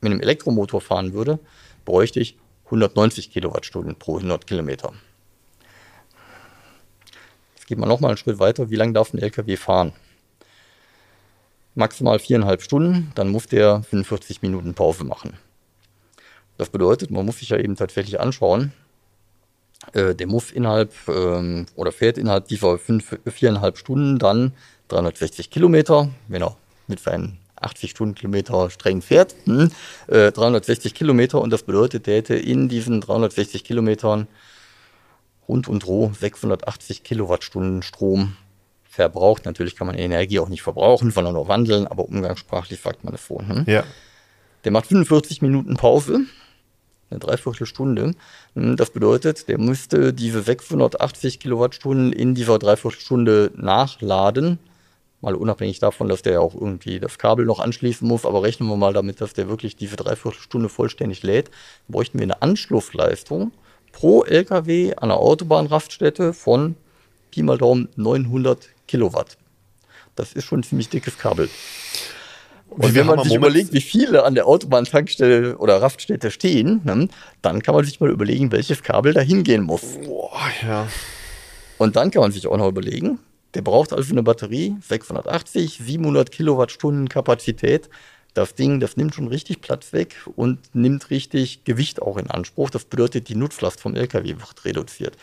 mit 0.00 0.10
einem 0.10 0.20
Elektromotor 0.20 0.80
fahren 0.80 1.12
würde, 1.12 1.38
bräuchte 1.84 2.20
ich 2.20 2.36
190 2.72 3.30
Kilowattstunden 3.30 3.96
pro 3.96 4.16
100 4.16 4.46
Kilometer. 4.46 4.94
Jetzt 7.54 7.66
geht 7.66 7.78
man 7.78 7.88
nochmal 7.88 8.12
einen 8.12 8.16
Schritt 8.16 8.38
weiter. 8.38 8.70
Wie 8.70 8.76
lange 8.76 8.94
darf 8.94 9.12
ein 9.12 9.18
LKW 9.18 9.56
fahren? 9.56 9.92
Maximal 11.74 12.18
viereinhalb 12.18 12.62
Stunden, 12.62 13.12
dann 13.14 13.28
muss 13.28 13.46
der 13.46 13.82
45 13.82 14.42
Minuten 14.42 14.74
Pause 14.74 15.04
machen. 15.04 15.36
Das 16.58 16.70
bedeutet, 16.70 17.10
man 17.10 17.24
muss 17.24 17.38
sich 17.38 17.50
ja 17.50 17.58
eben 17.58 17.76
tatsächlich 17.76 18.20
anschauen, 18.20 18.72
äh, 19.92 20.14
der 20.14 20.26
muss 20.26 20.50
innerhalb 20.50 20.92
ähm, 21.08 21.66
oder 21.74 21.92
fährt 21.92 22.18
innerhalb 22.18 22.48
dieser 22.48 22.78
fünf, 22.78 23.18
viereinhalb 23.26 23.78
Stunden 23.78 24.18
dann 24.18 24.52
360 24.88 25.50
Kilometer, 25.50 26.10
wenn 26.28 26.42
er 26.42 26.56
mit 26.86 27.00
seinen 27.00 27.38
80 27.64 27.90
Stundenkilometer 27.90 28.70
streng 28.70 29.02
fährt, 29.02 29.34
hm, 29.44 29.70
äh, 30.08 30.32
360 30.32 30.94
Kilometer 30.94 31.40
und 31.40 31.50
das 31.50 31.62
bedeutet, 31.62 32.06
der 32.06 32.16
hätte 32.16 32.34
in 32.34 32.68
diesen 32.68 33.00
360 33.00 33.64
Kilometern 33.64 34.28
rund 35.48 35.68
und 35.68 35.86
roh 35.86 36.12
680 36.18 37.02
Kilowattstunden 37.02 37.82
Strom 37.82 38.36
verbraucht. 38.88 39.46
Natürlich 39.46 39.76
kann 39.76 39.86
man 39.86 39.96
Energie 39.96 40.38
auch 40.38 40.48
nicht 40.48 40.62
verbrauchen, 40.62 41.10
sondern 41.10 41.34
nur 41.34 41.48
wandeln, 41.48 41.86
aber 41.86 42.04
umgangssprachlich 42.04 42.80
sagt 42.80 43.04
man 43.04 43.12
das 43.12 43.26
so. 43.26 43.40
Hm? 43.40 43.64
Ja. 43.66 43.84
Der 44.64 44.72
macht 44.72 44.86
45 44.86 45.42
Minuten 45.42 45.76
Pause, 45.76 46.20
eine 47.10 47.20
Dreiviertelstunde. 47.20 48.14
Hm, 48.54 48.76
das 48.76 48.90
bedeutet, 48.90 49.48
der 49.48 49.58
müsste 49.58 50.12
diese 50.12 50.42
680 50.42 51.40
Kilowattstunden 51.40 52.12
in 52.12 52.34
dieser 52.34 52.58
Dreiviertelstunde 52.58 53.50
nachladen. 53.56 54.58
Mal 55.22 55.36
unabhängig 55.36 55.78
davon, 55.78 56.08
dass 56.08 56.22
der 56.22 56.40
auch 56.40 56.52
irgendwie 56.54 56.98
das 56.98 57.16
Kabel 57.16 57.46
noch 57.46 57.60
anschließen 57.60 58.06
muss, 58.06 58.26
aber 58.26 58.42
rechnen 58.42 58.68
wir 58.68 58.76
mal 58.76 58.92
damit, 58.92 59.20
dass 59.20 59.32
der 59.32 59.48
wirklich 59.48 59.76
diese 59.76 59.94
Dreiviertelstunde 59.94 60.68
vollständig 60.68 61.22
lädt, 61.22 61.48
bräuchten 61.88 62.18
wir 62.18 62.24
eine 62.24 62.42
Anschlussleistung 62.42 63.52
pro 63.92 64.24
LKW 64.24 64.96
an 64.96 65.10
der 65.10 65.18
Autobahnraststätte 65.18 66.32
von 66.32 66.74
Pi 67.30 67.44
mal 67.44 67.56
Daumen 67.56 67.88
900 67.94 68.68
Kilowatt. 68.88 69.38
Das 70.16 70.32
ist 70.32 70.44
schon 70.44 70.60
ein 70.60 70.64
ziemlich 70.64 70.88
dickes 70.88 71.16
Kabel. 71.16 71.48
Und 72.68 72.94
wenn 72.94 73.06
man 73.06 73.22
sich 73.22 73.34
überlegt, 73.34 73.72
wie 73.72 73.80
viele 73.80 74.24
an 74.24 74.34
der 74.34 74.46
Autobahntankstelle 74.46 75.56
oder 75.58 75.80
Raststätte 75.80 76.32
stehen, 76.32 76.80
ne, 76.84 77.08
dann 77.42 77.62
kann 77.62 77.76
man 77.76 77.84
sich 77.84 78.00
mal 78.00 78.10
überlegen, 78.10 78.50
welches 78.50 78.82
Kabel 78.82 79.14
da 79.14 79.20
hingehen 79.20 79.62
muss. 79.62 79.82
Boah, 80.04 80.40
ja. 80.66 80.88
Und 81.78 81.96
dann 81.96 82.10
kann 82.10 82.22
man 82.22 82.32
sich 82.32 82.46
auch 82.46 82.56
noch 82.56 82.68
überlegen, 82.68 83.18
der 83.54 83.62
braucht 83.62 83.92
also 83.92 84.12
eine 84.12 84.22
Batterie, 84.22 84.76
680, 84.80 85.78
700 85.78 86.30
Kilowattstunden 86.30 87.08
Kapazität. 87.08 87.90
Das 88.34 88.54
Ding, 88.54 88.78
das 88.80 88.96
nimmt 88.96 89.14
schon 89.14 89.28
richtig 89.28 89.60
Platz 89.60 89.92
weg 89.92 90.16
und 90.36 90.74
nimmt 90.74 91.10
richtig 91.10 91.64
Gewicht 91.64 92.00
auch 92.00 92.16
in 92.16 92.30
Anspruch. 92.30 92.70
Das 92.70 92.86
bedeutet, 92.86 93.28
die 93.28 93.34
Nutzlast 93.34 93.78
vom 93.80 93.94
LKW 93.94 94.36
wird 94.38 94.64
reduziert. 94.64 95.18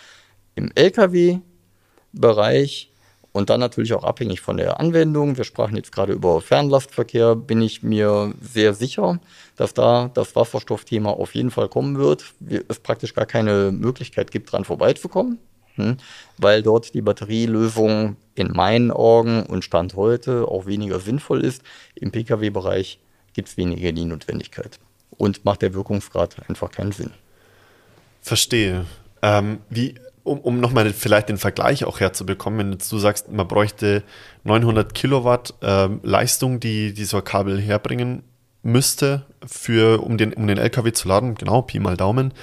Im 0.55 0.71
LKW-Bereich 0.75 2.89
und 3.31 3.49
dann 3.49 3.59
natürlich 3.59 3.93
auch 3.93 4.03
abhängig 4.03 4.41
von 4.41 4.57
der 4.57 4.79
Anwendung. 4.79 5.37
Wir 5.37 5.43
sprachen 5.43 5.75
jetzt 5.75 5.91
gerade 5.91 6.13
über 6.13 6.41
Fernlastverkehr, 6.41 7.35
bin 7.35 7.61
ich 7.61 7.83
mir 7.83 8.33
sehr 8.41 8.73
sicher, 8.73 9.19
dass 9.55 9.73
da 9.73 10.09
das 10.13 10.35
Wasserstoffthema 10.35 11.11
auf 11.11 11.35
jeden 11.35 11.51
Fall 11.51 11.69
kommen 11.69 11.97
wird. 11.97 12.33
Es 12.67 12.79
praktisch 12.79 13.13
gar 13.13 13.25
keine 13.25 13.71
Möglichkeit 13.71 14.31
gibt, 14.31 14.51
dran 14.51 14.65
vorbeizukommen, 14.65 15.37
hm, 15.79 15.97
weil 16.37 16.61
dort 16.61 16.93
die 16.93 17.01
Batterielösung 17.01 18.17
in 18.35 18.51
meinen 18.51 18.91
Augen 18.91 19.43
und 19.43 19.63
Stand 19.63 19.95
heute 19.95 20.47
auch 20.47 20.65
weniger 20.65 20.99
sinnvoll 20.99 21.43
ist. 21.43 21.61
Im 21.95 22.11
Pkw-Bereich 22.11 22.99
gibt 23.33 23.49
es 23.49 23.57
weniger 23.57 23.91
die 23.91 24.05
Notwendigkeit 24.05 24.79
und 25.11 25.45
macht 25.45 25.61
der 25.61 25.73
Wirkungsgrad 25.73 26.37
einfach 26.47 26.71
keinen 26.71 26.91
Sinn. 26.91 27.11
Verstehe. 28.21 28.85
Ähm, 29.21 29.59
wie, 29.69 29.95
um, 30.23 30.39
um 30.39 30.59
nochmal 30.59 30.91
vielleicht 30.93 31.29
den 31.29 31.37
Vergleich 31.37 31.85
auch 31.85 31.99
herzubekommen, 31.99 32.59
wenn 32.59 32.77
du 32.77 32.97
sagst, 32.99 33.31
man 33.31 33.47
bräuchte 33.47 34.03
900 34.43 34.93
Kilowatt 34.93 35.53
äh, 35.61 35.89
Leistung, 36.03 36.59
die, 36.59 36.93
die 36.93 37.05
so 37.05 37.17
ein 37.17 37.23
Kabel 37.23 37.59
herbringen 37.59 38.23
müsste, 38.61 39.25
für, 39.45 40.01
um, 40.03 40.17
den, 40.17 40.33
um 40.33 40.47
den 40.47 40.57
LKW 40.57 40.91
zu 40.91 41.07
laden, 41.07 41.35
genau, 41.35 41.61
Pi 41.61 41.79
mal 41.79 41.97
Daumen. 41.97 42.33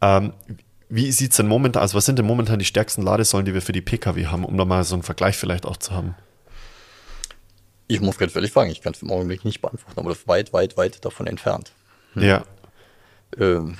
Ähm, 0.00 0.32
wie 0.88 1.12
sieht 1.12 1.32
es 1.32 1.36
denn 1.36 1.46
momentan, 1.48 1.82
also 1.82 1.96
was 1.96 2.06
sind 2.06 2.18
denn 2.18 2.26
momentan 2.26 2.58
die 2.58 2.64
stärksten 2.64 3.02
Ladesäulen, 3.02 3.44
die 3.44 3.54
wir 3.54 3.62
für 3.62 3.72
die 3.72 3.82
Pkw 3.82 4.26
haben, 4.26 4.44
um 4.44 4.56
da 4.56 4.64
mal 4.64 4.84
so 4.84 4.94
einen 4.94 5.02
Vergleich 5.02 5.36
vielleicht 5.36 5.66
auch 5.66 5.76
zu 5.76 5.92
haben? 5.92 6.14
Ich 7.88 8.00
muss 8.00 8.18
ganz 8.18 8.34
ehrlich 8.34 8.52
sagen, 8.52 8.70
ich 8.70 8.82
kann 8.82 8.92
es 8.92 9.02
im 9.02 9.10
Augenblick 9.10 9.44
nicht 9.44 9.60
beantworten, 9.60 9.98
aber 9.98 10.10
das 10.10 10.18
ist 10.18 10.28
weit, 10.28 10.52
weit, 10.52 10.76
weit 10.76 11.04
davon 11.04 11.26
entfernt. 11.26 11.72
Hm. 12.14 12.22
Ja. 12.22 12.44
Ähm, 13.38 13.78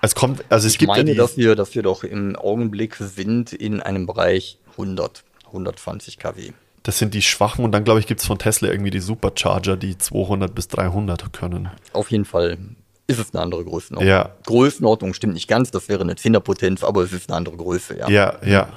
es 0.00 0.16
kommt, 0.16 0.44
also 0.48 0.66
es 0.66 0.74
ich 0.74 0.78
gibt 0.78 0.88
meine, 0.88 1.10
ja 1.10 1.14
die, 1.14 1.18
dass 1.18 1.36
wir, 1.36 1.54
dass 1.54 1.74
wir 1.74 1.82
doch 1.82 2.02
im 2.02 2.34
Augenblick 2.34 2.96
sind 2.96 3.52
in 3.52 3.80
einem 3.80 4.06
Bereich 4.06 4.58
100, 4.72 5.22
120 5.46 6.18
kW. 6.18 6.52
das 6.82 6.98
sind 6.98 7.14
die 7.14 7.22
schwachen 7.22 7.64
und 7.64 7.70
dann 7.70 7.84
glaube 7.84 8.00
ich 8.00 8.06
gibt 8.06 8.20
es 8.20 8.26
von 8.26 8.38
Tesla 8.38 8.68
irgendwie 8.68 8.90
die 8.90 9.00
Supercharger, 9.00 9.76
die 9.76 9.96
200 9.96 10.52
bis 10.52 10.66
300 10.68 11.32
können. 11.32 11.70
Auf 11.92 12.10
jeden 12.10 12.24
Fall 12.24 12.58
ist 13.06 13.18
es 13.18 13.34
eine 13.34 13.42
andere 13.42 13.64
Größenordnung. 13.64 14.08
Ja. 14.08 14.34
Größenordnung 14.46 15.14
stimmt 15.14 15.34
nicht 15.34 15.48
ganz, 15.48 15.70
das 15.70 15.88
wäre 15.88 16.02
eine 16.02 16.16
Zehnerpotenz, 16.16 16.84
aber 16.84 17.02
es 17.02 17.12
ist 17.12 17.28
eine 17.28 17.36
andere 17.36 17.56
Größe, 17.56 17.98
ja. 17.98 18.08
Ja, 18.08 18.38
ja. 18.44 18.72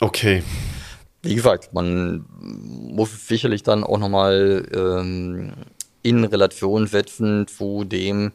Okay. 0.00 0.42
Wie 1.22 1.34
gesagt, 1.34 1.72
man 1.72 2.26
muss 2.38 3.12
es 3.12 3.26
sicherlich 3.26 3.62
dann 3.62 3.84
auch 3.84 3.98
nochmal 3.98 4.66
ähm, 4.74 5.52
in 6.02 6.24
Relation 6.24 6.86
setzen 6.86 7.46
zu 7.48 7.84
dem, 7.84 8.32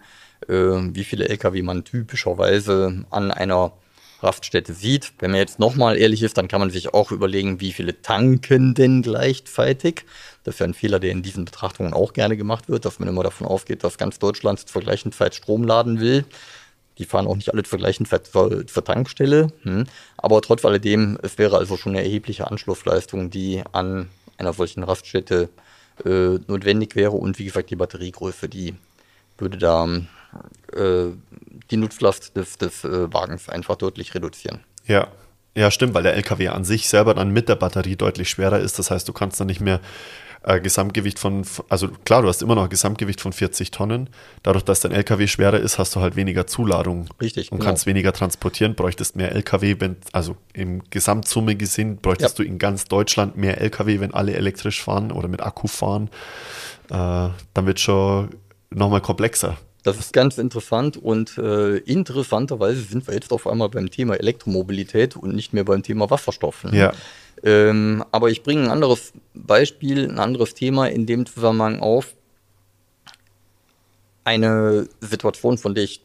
äh, 0.47 0.53
wie 0.53 1.03
viele 1.03 1.29
Lkw 1.29 1.61
man 1.61 1.83
typischerweise 1.83 3.05
an 3.11 3.31
einer 3.31 3.73
Raststätte 4.21 4.73
sieht. 4.73 5.13
Wenn 5.19 5.31
man 5.31 5.39
jetzt 5.39 5.59
nochmal 5.59 5.97
ehrlich 5.97 6.23
ist, 6.23 6.37
dann 6.37 6.47
kann 6.47 6.59
man 6.59 6.71
sich 6.71 6.93
auch 6.93 7.11
überlegen, 7.11 7.61
wie 7.61 7.71
viele 7.71 8.01
tanken 8.01 8.73
denn 8.73 9.01
gleichzeitig. 9.01 10.05
Das 10.43 10.55
ist 10.55 10.59
ja 10.59 10.65
ein 10.65 10.73
Fehler, 10.73 10.99
der 10.99 11.11
in 11.11 11.21
diesen 11.21 11.45
Betrachtungen 11.45 11.93
auch 11.93 12.13
gerne 12.13 12.37
gemacht 12.37 12.69
wird, 12.69 12.85
dass 12.85 12.99
man 12.99 13.09
immer 13.09 13.23
davon 13.23 13.47
ausgeht, 13.47 13.83
dass 13.83 13.97
ganz 13.97 14.19
Deutschland 14.19 14.59
zur 14.59 14.81
gleichen 14.81 15.11
Zeit 15.11 15.35
Strom 15.35 15.63
laden 15.63 15.99
will. 15.99 16.25
Die 16.97 17.05
fahren 17.05 17.27
auch 17.27 17.35
nicht 17.35 17.51
alle 17.51 17.63
zur 17.63 17.79
gleichen 17.79 18.05
Zeit 18.05 18.27
zur, 18.27 18.67
zur 18.67 18.83
Tankstelle. 18.83 19.51
Hm. 19.63 19.85
Aber 20.17 20.41
trotz 20.41 20.65
alledem, 20.65 21.17
es 21.21 21.37
wäre 21.37 21.57
also 21.57 21.77
schon 21.77 21.93
eine 21.93 22.03
erhebliche 22.03 22.49
Anschlussleistung, 22.49 23.29
die 23.29 23.63
an 23.71 24.09
einer 24.37 24.53
solchen 24.53 24.83
Raststätte 24.83 25.49
äh, 26.05 26.39
notwendig 26.47 26.95
wäre. 26.95 27.11
Und 27.11 27.39
wie 27.39 27.45
gesagt, 27.45 27.69
die 27.69 27.75
Batteriegröße, 27.75 28.49
die 28.49 28.75
würde 29.37 29.57
da 29.57 29.87
äh, 30.73 31.11
die 31.71 31.77
Nutzlast 31.77 32.35
des, 32.35 32.57
des 32.57 32.83
äh, 32.83 33.13
Wagens 33.13 33.49
einfach 33.49 33.75
deutlich 33.75 34.13
reduzieren. 34.15 34.59
Ja. 34.85 35.07
Ja, 35.55 35.71
stimmt, 35.71 35.93
weil 35.93 36.03
der 36.03 36.13
LKW 36.13 36.49
an 36.49 36.63
sich 36.63 36.87
selber 36.87 37.13
dann 37.13 37.31
mit 37.31 37.49
der 37.49 37.55
Batterie 37.55 37.95
deutlich 37.95 38.29
schwerer 38.29 38.59
ist. 38.59 38.77
Das 38.79 38.91
heißt, 38.91 39.07
du 39.09 39.13
kannst 39.13 39.39
dann 39.39 39.47
nicht 39.47 39.59
mehr 39.59 39.81
äh, 40.43 40.59
Gesamtgewicht 40.61 41.19
von, 41.19 41.45
also 41.67 41.89
klar, 42.05 42.21
du 42.21 42.27
hast 42.27 42.41
immer 42.41 42.55
noch 42.55 42.63
ein 42.63 42.69
Gesamtgewicht 42.69 43.19
von 43.21 43.33
40 43.33 43.71
Tonnen. 43.71 44.09
Dadurch, 44.43 44.63
dass 44.63 44.79
dein 44.79 44.91
LKW 44.91 45.27
schwerer 45.27 45.59
ist, 45.59 45.77
hast 45.79 45.95
du 45.95 45.99
halt 45.99 46.15
weniger 46.15 46.47
Zuladung. 46.47 47.07
Richtig, 47.21 47.51
Und 47.51 47.59
genau. 47.59 47.69
kannst 47.69 47.85
weniger 47.85 48.13
transportieren, 48.13 48.75
bräuchtest 48.75 49.15
mehr 49.15 49.31
LKW, 49.33 49.75
wenn, 49.79 49.97
also 50.13 50.37
im 50.53 50.81
Gesamtsumme 50.89 51.55
gesehen, 51.55 51.97
bräuchtest 51.97 52.39
Ja. 52.39 52.43
du 52.43 52.49
in 52.49 52.57
ganz 52.57 52.85
Deutschland 52.85 53.37
mehr 53.37 53.59
LKW, 53.61 53.99
wenn 53.99 54.13
alle 54.13 54.33
elektrisch 54.35 54.81
fahren 54.81 55.11
oder 55.11 55.27
mit 55.27 55.41
Akku 55.41 55.67
fahren. 55.67 56.09
Äh, 56.89 56.93
dann 57.53 57.65
wird 57.65 57.79
schon 57.79 58.29
nochmal 58.71 59.01
komplexer. 59.01 59.57
Das 59.89 59.99
ist 59.99 60.13
ganz 60.13 60.37
interessant 60.37 60.97
und 60.97 61.37
äh, 61.39 61.77
interessanterweise 61.77 62.81
sind 62.81 63.07
wir 63.07 63.15
jetzt 63.15 63.33
auf 63.33 63.47
einmal 63.47 63.69
beim 63.69 63.89
Thema 63.89 64.15
Elektromobilität 64.15 65.15
und 65.15 65.33
nicht 65.33 65.51
mehr 65.51 65.63
beim 65.63 65.81
Thema 65.81 66.11
Wasserstoff. 66.11 66.63
Ne? 66.65 66.77
Ja. 66.77 66.93
Ähm, 67.41 68.03
aber 68.11 68.29
ich 68.29 68.43
bringe 68.43 68.65
ein 68.65 68.69
anderes 68.69 69.13
Beispiel, 69.33 70.07
ein 70.07 70.19
anderes 70.19 70.53
Thema 70.53 70.85
in 70.87 71.07
dem 71.07 71.25
Zusammenhang 71.25 71.79
auf. 71.79 72.13
Eine 74.25 74.87
Situation, 75.01 75.57
von 75.57 75.73
der 75.73 75.85
ich 75.85 76.01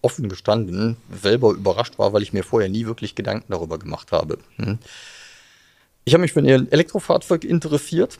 offen 0.00 0.28
gestanden 0.28 0.96
selber 1.22 1.52
überrascht 1.52 2.00
war, 2.00 2.12
weil 2.12 2.22
ich 2.22 2.32
mir 2.32 2.42
vorher 2.42 2.68
nie 2.68 2.86
wirklich 2.86 3.14
Gedanken 3.14 3.52
darüber 3.52 3.78
gemacht 3.78 4.10
habe. 4.10 4.38
Hm. 4.56 4.80
Ich 6.04 6.14
habe 6.14 6.22
mich 6.22 6.32
für 6.32 6.40
ein 6.40 6.72
Elektrofahrzeug 6.72 7.44
interessiert 7.44 8.18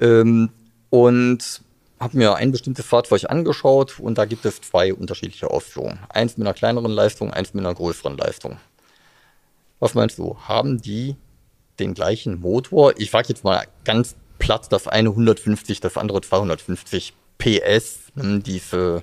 ähm, 0.00 0.48
und 0.88 1.60
habe 2.00 2.16
mir 2.16 2.34
ein 2.36 2.52
bestimmtes 2.52 2.86
Fahrzeug 2.86 3.24
angeschaut 3.28 3.98
und 4.00 4.18
da 4.18 4.24
gibt 4.24 4.44
es 4.44 4.60
zwei 4.60 4.94
unterschiedliche 4.94 5.50
Ausführungen. 5.50 5.98
Eins 6.08 6.36
mit 6.36 6.46
einer 6.46 6.54
kleineren 6.54 6.92
Leistung, 6.92 7.32
eins 7.32 7.54
mit 7.54 7.64
einer 7.64 7.74
größeren 7.74 8.16
Leistung. 8.16 8.58
Was 9.80 9.94
meinst 9.94 10.18
du? 10.18 10.36
Haben 10.46 10.80
die 10.80 11.16
den 11.78 11.94
gleichen 11.94 12.40
Motor? 12.40 12.94
Ich 12.98 13.10
sage 13.10 13.28
jetzt 13.28 13.44
mal 13.44 13.66
ganz 13.84 14.16
platt, 14.38 14.70
das 14.70 14.88
eine 14.88 15.10
150, 15.10 15.80
das 15.80 15.96
andere 15.96 16.20
250 16.20 17.14
PS. 17.38 17.98
Hm, 18.16 18.42
diese 18.42 19.02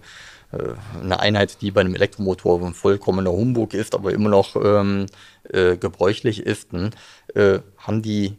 äh, 0.51 0.73
eine 1.01 1.19
Einheit, 1.19 1.62
die 1.62 1.71
bei 1.71 1.81
einem 1.81 1.95
Elektromotor 1.95 2.62
ein 2.65 2.73
vollkommener 2.73 3.31
Humbug 3.31 3.73
ist, 3.73 3.95
aber 3.95 4.13
immer 4.13 4.29
noch 4.29 4.55
ähm, 4.55 5.08
äh, 5.49 5.77
gebräuchlich 5.77 6.41
ist. 6.41 6.71
Hm, 6.71 6.91
äh, 7.34 7.60
haben 7.77 8.01
die 8.01 8.36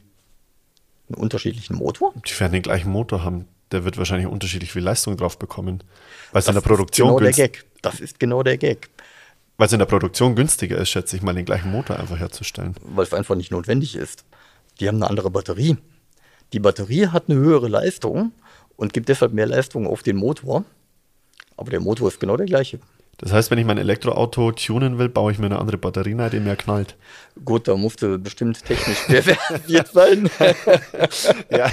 einen 1.09 1.21
unterschiedlichen 1.21 1.77
Motor? 1.77 2.13
Die 2.27 2.41
werden 2.41 2.53
den 2.53 2.63
gleichen 2.63 2.91
Motor 2.91 3.25
haben. 3.25 3.47
Der 3.73 3.85
wird 3.85 3.99
wahrscheinlich 3.99 4.29
unterschiedlich 4.29 4.73
viel 4.73 4.83
Leistung 4.83 5.17
drauf 5.17 5.39
bekommen. 5.39 5.83
Weil 6.33 6.41
es 6.41 6.49
in 6.49 6.55
der 6.55 6.61
Produktion 6.61 7.09
ist 7.09 7.17
genau 7.17 7.21
der 7.21 7.33
Gag. 7.33 7.65
Das 7.83 8.01
ist 8.01 8.19
genau 8.21 8.43
der 8.43 8.59
Gag. 8.59 8.89
weil 9.57 9.67
es 9.67 9.73
in 9.73 9.79
der 9.79 9.87
Produktion 9.87 10.35
günstiger 10.37 10.79
ist, 10.79 10.91
schätze 10.91 11.17
ich 11.17 11.23
mal, 11.23 11.35
den 11.35 11.45
gleichen 11.45 11.71
Motor 11.71 11.99
einfach 11.99 12.19
herzustellen. 12.19 12.75
weil 12.83 13.05
es 13.05 13.13
einfach 13.13 13.35
nicht 13.35 13.51
notwendig 13.51 13.97
ist. 13.97 14.25
Die 14.81 14.89
haben 14.89 14.97
eine 14.97 15.09
andere 15.09 15.31
Batterie. 15.31 15.77
Die 16.53 16.61
Batterie 16.61 17.09
hat 17.09 17.25
eine 17.29 17.39
höhere 17.39 17.69
Leistung 17.69 18.33
und 18.77 18.93
gibt 18.93 19.09
deshalb 19.09 19.33
mehr 19.33 19.47
Leistung 19.47 19.87
auf 19.87 20.03
den 20.03 20.17
Motor. 20.17 20.65
Aber 21.57 21.71
der 21.71 21.81
Motor 21.81 22.09
ist 22.09 22.21
genau 22.21 22.37
der 22.37 22.47
gleiche. 22.47 22.79
Das 23.19 23.33
heißt, 23.33 23.51
wenn 23.51 23.59
ich 23.59 23.65
mein 23.65 23.79
Elektroauto 23.79 24.53
tunen 24.53 24.99
will, 24.99 25.09
baue 25.09 25.33
ich 25.33 25.39
mir 25.39 25.47
eine 25.47 25.59
andere 25.59 25.79
Batterie 25.79 26.15
rein, 26.15 26.31
die 26.31 26.41
mehr 26.41 26.57
knallt. 26.57 26.97
Gut, 27.45 27.67
da 27.67 27.77
musste 27.77 28.19
bestimmt 28.19 28.63
technisch 28.65 28.99
versiert 29.49 29.89
sein. 29.89 30.31
Ja. 31.51 31.71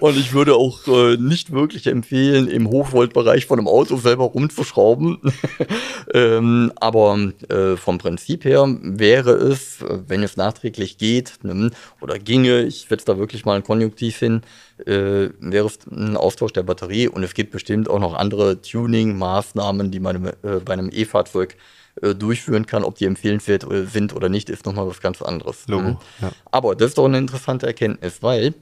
Und 0.00 0.16
ich 0.16 0.32
würde 0.32 0.54
auch 0.54 0.86
äh, 0.86 1.16
nicht 1.16 1.52
wirklich 1.52 1.86
empfehlen, 1.86 2.48
im 2.48 2.68
Hochvoltbereich 2.68 3.46
von 3.46 3.58
einem 3.58 3.68
Auto 3.68 3.96
selber 3.96 4.24
rumzuschrauben. 4.24 5.18
ähm, 6.14 6.72
aber 6.76 7.32
äh, 7.48 7.76
vom 7.76 7.98
Prinzip 7.98 8.44
her 8.44 8.66
wäre 8.82 9.32
es, 9.32 9.84
wenn 10.06 10.22
es 10.22 10.36
nachträglich 10.36 10.98
geht 10.98 11.38
ne, 11.42 11.70
oder 12.00 12.18
ginge, 12.18 12.62
ich 12.62 12.86
setze 12.88 13.06
da 13.06 13.18
wirklich 13.18 13.44
mal 13.44 13.56
ein 13.56 13.64
Konjunktiv 13.64 14.18
hin, 14.18 14.42
äh, 14.86 15.30
wäre 15.40 15.66
es 15.66 15.78
ein 15.90 16.16
Austausch 16.16 16.52
der 16.52 16.62
Batterie 16.62 17.08
und 17.08 17.22
es 17.22 17.34
gibt 17.34 17.50
bestimmt 17.50 17.90
auch 17.90 17.98
noch 17.98 18.14
andere 18.14 18.60
Tuning-Maßnahmen, 18.62 19.90
die 19.90 20.00
man 20.00 20.26
äh, 20.26 20.32
bei 20.64 20.76
einem 20.78 20.90
E-Fahrzeug 20.92 21.56
äh, 22.02 22.14
durchführen 22.14 22.66
kann. 22.66 22.84
Ob 22.84 22.96
die 22.96 23.06
empfehlenswert 23.06 23.66
sind 23.90 24.14
oder 24.14 24.28
nicht, 24.28 24.50
ist 24.50 24.66
nochmal 24.66 24.86
was 24.86 25.00
ganz 25.00 25.22
anderes. 25.22 25.66
Logo, 25.68 25.90
Mhm. 25.90 25.98
ja. 26.20 26.32
Aber 26.50 26.74
das 26.76 26.88
ist 26.90 26.98
doch 26.98 27.06
eine 27.06 27.18
interessante 27.18 27.66
Erkenntnis, 27.66 28.22
weil 28.22 28.54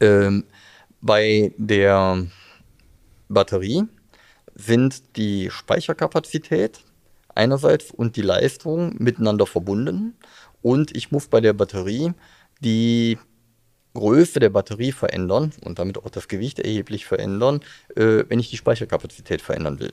ähm, 0.00 0.44
bei 1.00 1.52
der 1.56 2.26
Batterie 3.28 3.84
sind 4.54 5.16
die 5.16 5.50
Speicherkapazität 5.50 6.80
einerseits 7.34 7.90
und 7.90 8.16
die 8.16 8.22
Leistung 8.22 8.94
miteinander 8.98 9.46
verbunden. 9.46 10.16
Und 10.62 10.96
ich 10.96 11.10
muss 11.12 11.28
bei 11.28 11.40
der 11.40 11.52
Batterie 11.52 12.12
die 12.60 13.18
Größe 13.94 14.40
der 14.40 14.50
Batterie 14.50 14.92
verändern 14.92 15.52
und 15.64 15.78
damit 15.78 15.98
auch 15.98 16.10
das 16.10 16.28
Gewicht 16.28 16.58
erheblich 16.58 17.06
verändern, 17.06 17.60
äh, 17.94 18.24
wenn 18.28 18.38
ich 18.38 18.50
die 18.50 18.56
Speicherkapazität 18.56 19.40
verändern 19.42 19.78
will. 19.80 19.92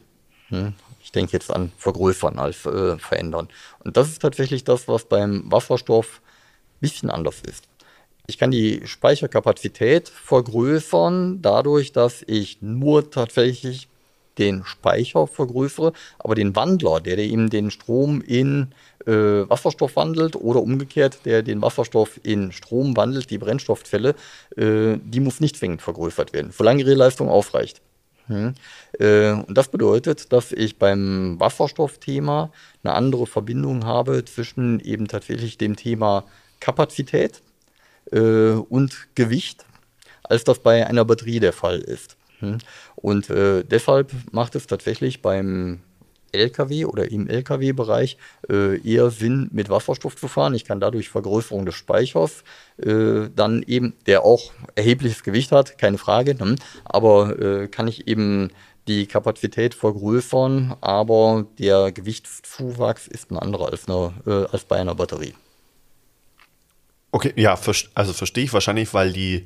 Hm. 0.49 0.73
Ich 1.03 1.11
denke 1.11 1.33
jetzt 1.33 1.51
an 1.51 1.71
vergrößern 1.77 2.39
als 2.39 2.65
äh, 2.65 2.97
verändern. 2.97 3.49
Und 3.83 3.97
das 3.97 4.07
ist 4.07 4.21
tatsächlich 4.21 4.63
das, 4.63 4.87
was 4.87 5.05
beim 5.05 5.51
Wasserstoff 5.51 6.21
ein 6.23 6.79
bisschen 6.79 7.09
anders 7.09 7.41
ist. 7.41 7.65
Ich 8.25 8.37
kann 8.37 8.51
die 8.51 8.81
Speicherkapazität 8.85 10.07
vergrößern, 10.07 11.41
dadurch, 11.41 11.91
dass 11.91 12.23
ich 12.25 12.61
nur 12.61 13.11
tatsächlich 13.11 13.89
den 14.37 14.63
Speicher 14.65 15.27
vergrößere, 15.27 15.93
aber 16.19 16.35
den 16.35 16.55
Wandler, 16.55 17.01
der, 17.01 17.17
eben 17.17 17.49
den 17.49 17.69
Strom 17.69 18.21
in 18.21 18.73
äh, 19.05 19.11
Wasserstoff 19.11 19.95
wandelt 19.95 20.35
oder 20.35 20.61
umgekehrt, 20.61 21.19
der 21.25 21.43
den 21.43 21.61
Wasserstoff 21.61 22.19
in 22.23 22.51
Strom 22.51 22.95
wandelt, 22.95 23.29
die 23.29 23.37
Brennstoffzelle, 23.37 24.15
äh, 24.55 24.97
die 25.03 25.19
muss 25.19 25.39
nicht 25.39 25.57
zwingend 25.57 25.81
vergrößert 25.81 26.33
werden, 26.33 26.51
solange 26.51 26.81
ihre 26.81 26.93
Leistung 26.93 27.29
ausreicht. 27.29 27.81
Hm. 28.27 28.53
Äh, 28.99 29.31
und 29.31 29.57
das 29.57 29.69
bedeutet, 29.69 30.31
dass 30.31 30.51
ich 30.51 30.77
beim 30.77 31.39
Wasserstoffthema 31.39 32.51
eine 32.83 32.93
andere 32.93 33.27
Verbindung 33.27 33.85
habe 33.85 34.23
zwischen 34.25 34.79
eben 34.79 35.07
tatsächlich 35.07 35.57
dem 35.57 35.75
Thema 35.75 36.23
Kapazität 36.59 37.41
äh, 38.11 38.51
und 38.51 39.07
Gewicht, 39.15 39.65
als 40.23 40.43
das 40.43 40.59
bei 40.59 40.87
einer 40.87 41.05
Batterie 41.05 41.39
der 41.39 41.53
Fall 41.53 41.79
ist. 41.79 42.15
Hm. 42.39 42.59
Und 42.95 43.29
äh, 43.29 43.63
deshalb 43.63 44.11
macht 44.31 44.55
es 44.55 44.67
tatsächlich 44.67 45.21
beim 45.21 45.79
LKW 46.33 46.85
oder 46.85 47.11
im 47.11 47.27
LKW-Bereich 47.27 48.17
äh, 48.49 48.79
eher 48.81 49.09
Sinn, 49.11 49.49
mit 49.51 49.69
Wasserstoff 49.69 50.15
zu 50.15 50.27
fahren. 50.27 50.53
Ich 50.53 50.65
kann 50.65 50.79
dadurch 50.79 51.09
Vergrößerung 51.09 51.65
des 51.65 51.75
Speichers, 51.75 52.43
äh, 52.77 53.29
dann 53.35 53.63
eben, 53.67 53.93
der 54.05 54.23
auch 54.23 54.51
erhebliches 54.75 55.23
Gewicht 55.23 55.51
hat, 55.51 55.77
keine 55.77 55.97
Frage, 55.97 56.35
ne? 56.35 56.55
aber 56.85 57.39
äh, 57.39 57.67
kann 57.67 57.87
ich 57.87 58.07
eben 58.07 58.49
die 58.87 59.05
Kapazität 59.05 59.73
vergrößern, 59.75 60.75
aber 60.81 61.45
der 61.57 61.91
Gewichtszuwachs 61.91 63.07
ist 63.07 63.31
ein 63.31 63.37
anderer 63.37 63.71
als, 63.71 63.87
eine, 63.87 64.13
äh, 64.25 64.51
als 64.51 64.65
bei 64.65 64.77
einer 64.77 64.95
Batterie. 64.95 65.33
Okay, 67.11 67.31
ja, 67.35 67.57
also 67.93 68.13
verstehe 68.13 68.43
ich 68.43 68.53
wahrscheinlich, 68.53 68.93
weil 68.93 69.13
die, 69.13 69.45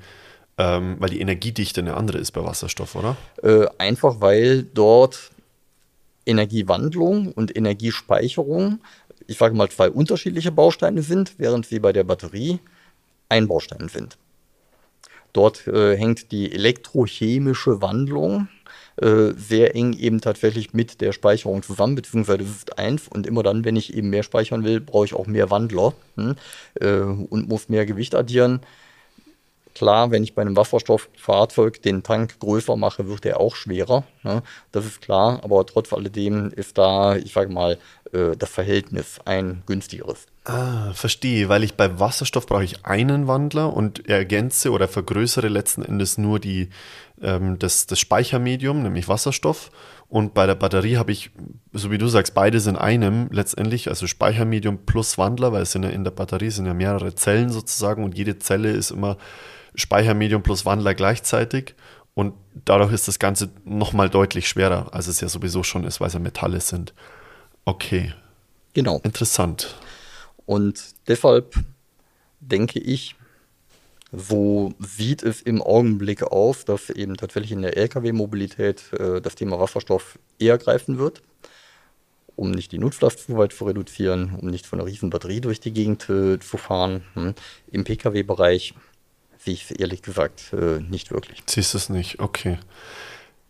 ähm, 0.57 0.95
weil 0.99 1.09
die 1.09 1.19
Energiedichte 1.19 1.81
eine 1.81 1.95
andere 1.95 2.17
ist 2.17 2.31
bei 2.31 2.43
Wasserstoff, 2.43 2.95
oder? 2.95 3.17
Äh, 3.43 3.67
einfach 3.77 4.21
weil 4.21 4.63
dort 4.63 5.31
Energiewandlung 6.27 7.31
und 7.31 7.55
Energiespeicherung, 7.55 8.79
ich 9.27 9.37
sage 9.37 9.55
mal, 9.55 9.69
zwei 9.69 9.89
unterschiedliche 9.89 10.51
Bausteine 10.51 11.01
sind, 11.01 11.33
während 11.37 11.65
sie 11.65 11.79
bei 11.79 11.93
der 11.93 12.03
Batterie 12.03 12.59
ein 13.29 13.47
Baustein 13.47 13.89
sind. 13.89 14.17
Dort 15.33 15.67
äh, 15.67 15.97
hängt 15.97 16.31
die 16.31 16.51
elektrochemische 16.51 17.81
Wandlung 17.81 18.47
äh, 18.97 19.33
sehr 19.37 19.75
eng 19.75 19.93
eben 19.93 20.21
tatsächlich 20.21 20.73
mit 20.73 21.01
der 21.01 21.11
Speicherung 21.11 21.61
zusammen, 21.61 21.95
beziehungsweise 21.95 22.43
es 22.43 22.49
ist 22.49 22.79
eins 22.79 23.07
und 23.07 23.27
immer 23.27 23.43
dann, 23.43 23.63
wenn 23.63 23.75
ich 23.75 23.93
eben 23.93 24.09
mehr 24.09 24.23
speichern 24.23 24.63
will, 24.63 24.79
brauche 24.79 25.05
ich 25.05 25.13
auch 25.13 25.27
mehr 25.27 25.51
Wandler 25.51 25.93
hm, 26.15 26.35
äh, 26.79 27.01
und 27.01 27.47
muss 27.47 27.69
mehr 27.69 27.85
Gewicht 27.85 28.15
addieren. 28.15 28.61
Klar, 29.77 30.09
wenn 30.09 30.23
ich 30.23 30.33
bei 30.33 30.41
einem 30.41 30.57
Wasserstofffahrzeug 30.57 31.83
den 31.83 32.01
Tank 32.01 32.39
größer 32.39 32.75
mache, 32.75 33.07
wird 33.07 33.27
er 33.27 33.39
auch 33.39 33.55
schwerer. 33.55 34.05
Ne? 34.23 34.41
Das 34.71 34.87
ist 34.87 35.01
klar, 35.01 35.39
aber 35.43 35.63
trotz 35.67 35.93
alledem 35.93 36.49
ist 36.49 36.79
da, 36.79 37.15
ich 37.15 37.33
sage 37.33 37.53
mal, 37.53 37.77
äh, 38.11 38.35
das 38.35 38.49
Verhältnis 38.49 39.19
ein 39.25 39.61
günstigeres. 39.67 40.25
Ah, 40.45 40.93
verstehe, 40.93 41.47
weil 41.47 41.63
ich 41.63 41.75
bei 41.75 41.99
Wasserstoff 41.99 42.47
brauche 42.47 42.63
ich 42.63 42.87
einen 42.87 43.27
Wandler 43.27 43.71
und 43.71 44.09
ergänze 44.09 44.71
oder 44.71 44.87
vergrößere 44.87 45.47
letzten 45.47 45.83
Endes 45.83 46.17
nur 46.17 46.39
die, 46.39 46.69
ähm, 47.21 47.59
das, 47.59 47.85
das 47.85 47.99
Speichermedium, 47.99 48.81
nämlich 48.81 49.07
Wasserstoff. 49.07 49.69
Und 50.09 50.33
bei 50.33 50.47
der 50.47 50.55
Batterie 50.55 50.97
habe 50.97 51.11
ich, 51.11 51.29
so 51.71 51.91
wie 51.91 51.99
du 51.99 52.07
sagst, 52.07 52.33
beides 52.33 52.65
in 52.65 52.77
einem 52.77 53.27
letztendlich, 53.29 53.89
also 53.89 54.07
Speichermedium 54.07 54.87
plus 54.87 55.19
Wandler, 55.19 55.51
weil 55.51 55.61
es 55.61 55.71
sind 55.73 55.83
ja 55.83 55.89
in 55.89 56.03
der 56.03 56.11
Batterie 56.11 56.49
sind 56.49 56.65
ja 56.65 56.73
mehrere 56.73 57.13
Zellen 57.13 57.51
sozusagen 57.51 58.03
und 58.03 58.17
jede 58.17 58.39
Zelle 58.39 58.71
ist 58.71 58.89
immer 58.89 59.17
Speichermedium 59.77 60.43
plus 60.43 60.65
Wandler 60.65 60.93
gleichzeitig. 60.93 61.75
Und 62.13 62.33
dadurch 62.65 62.91
ist 62.91 63.07
das 63.07 63.19
Ganze 63.19 63.51
nochmal 63.63 64.09
deutlich 64.09 64.49
schwerer, 64.49 64.93
als 64.93 65.07
es 65.07 65.21
ja 65.21 65.29
sowieso 65.29 65.63
schon 65.63 65.83
ist, 65.83 66.01
weil 66.01 66.07
es 66.07 66.13
ja 66.13 66.19
Metalle 66.19 66.59
sind. 66.59 66.93
Okay, 67.63 68.13
Genau. 68.73 68.99
interessant. 69.03 69.75
Und 70.45 70.83
deshalb 71.07 71.55
denke 72.39 72.79
ich, 72.79 73.15
so 74.11 74.73
sieht 74.79 75.21
es 75.21 75.41
im 75.41 75.61
Augenblick 75.61 76.23
aus, 76.23 76.63
dass 76.65 76.89
eben 76.89 77.17
tatsächlich 77.17 77.51
in 77.51 77.61
der 77.61 77.75
Lkw-Mobilität 77.75 78.93
äh, 78.93 79.21
das 79.21 79.35
Thema 79.35 79.59
Wasserstoff 79.59 80.17
eher 80.39 80.57
greifen 80.57 80.97
wird, 80.97 81.21
um 82.35 82.51
nicht 82.51 82.71
die 82.71 82.77
Nutzlast 82.77 83.25
zu 83.25 83.37
weit 83.37 83.51
zu 83.51 83.65
reduzieren, 83.65 84.35
um 84.41 84.47
nicht 84.49 84.65
von 84.65 84.79
einer 84.79 84.87
riesen 84.87 85.09
Batterie 85.09 85.41
durch 85.41 85.59
die 85.59 85.73
Gegend 85.73 86.09
äh, 86.09 86.39
zu 86.39 86.57
fahren. 86.57 87.03
Hm. 87.15 87.33
Im 87.71 87.83
Pkw-Bereich 87.83 88.73
sehe 89.39 89.53
ich 89.53 89.69
es 89.69 89.71
ehrlich 89.71 90.01
gesagt 90.01 90.53
äh, 90.53 90.79
nicht 90.79 91.11
wirklich. 91.11 91.43
Siehst 91.45 91.73
du 91.73 91.77
es 91.77 91.89
nicht? 91.89 92.19
Okay. 92.19 92.59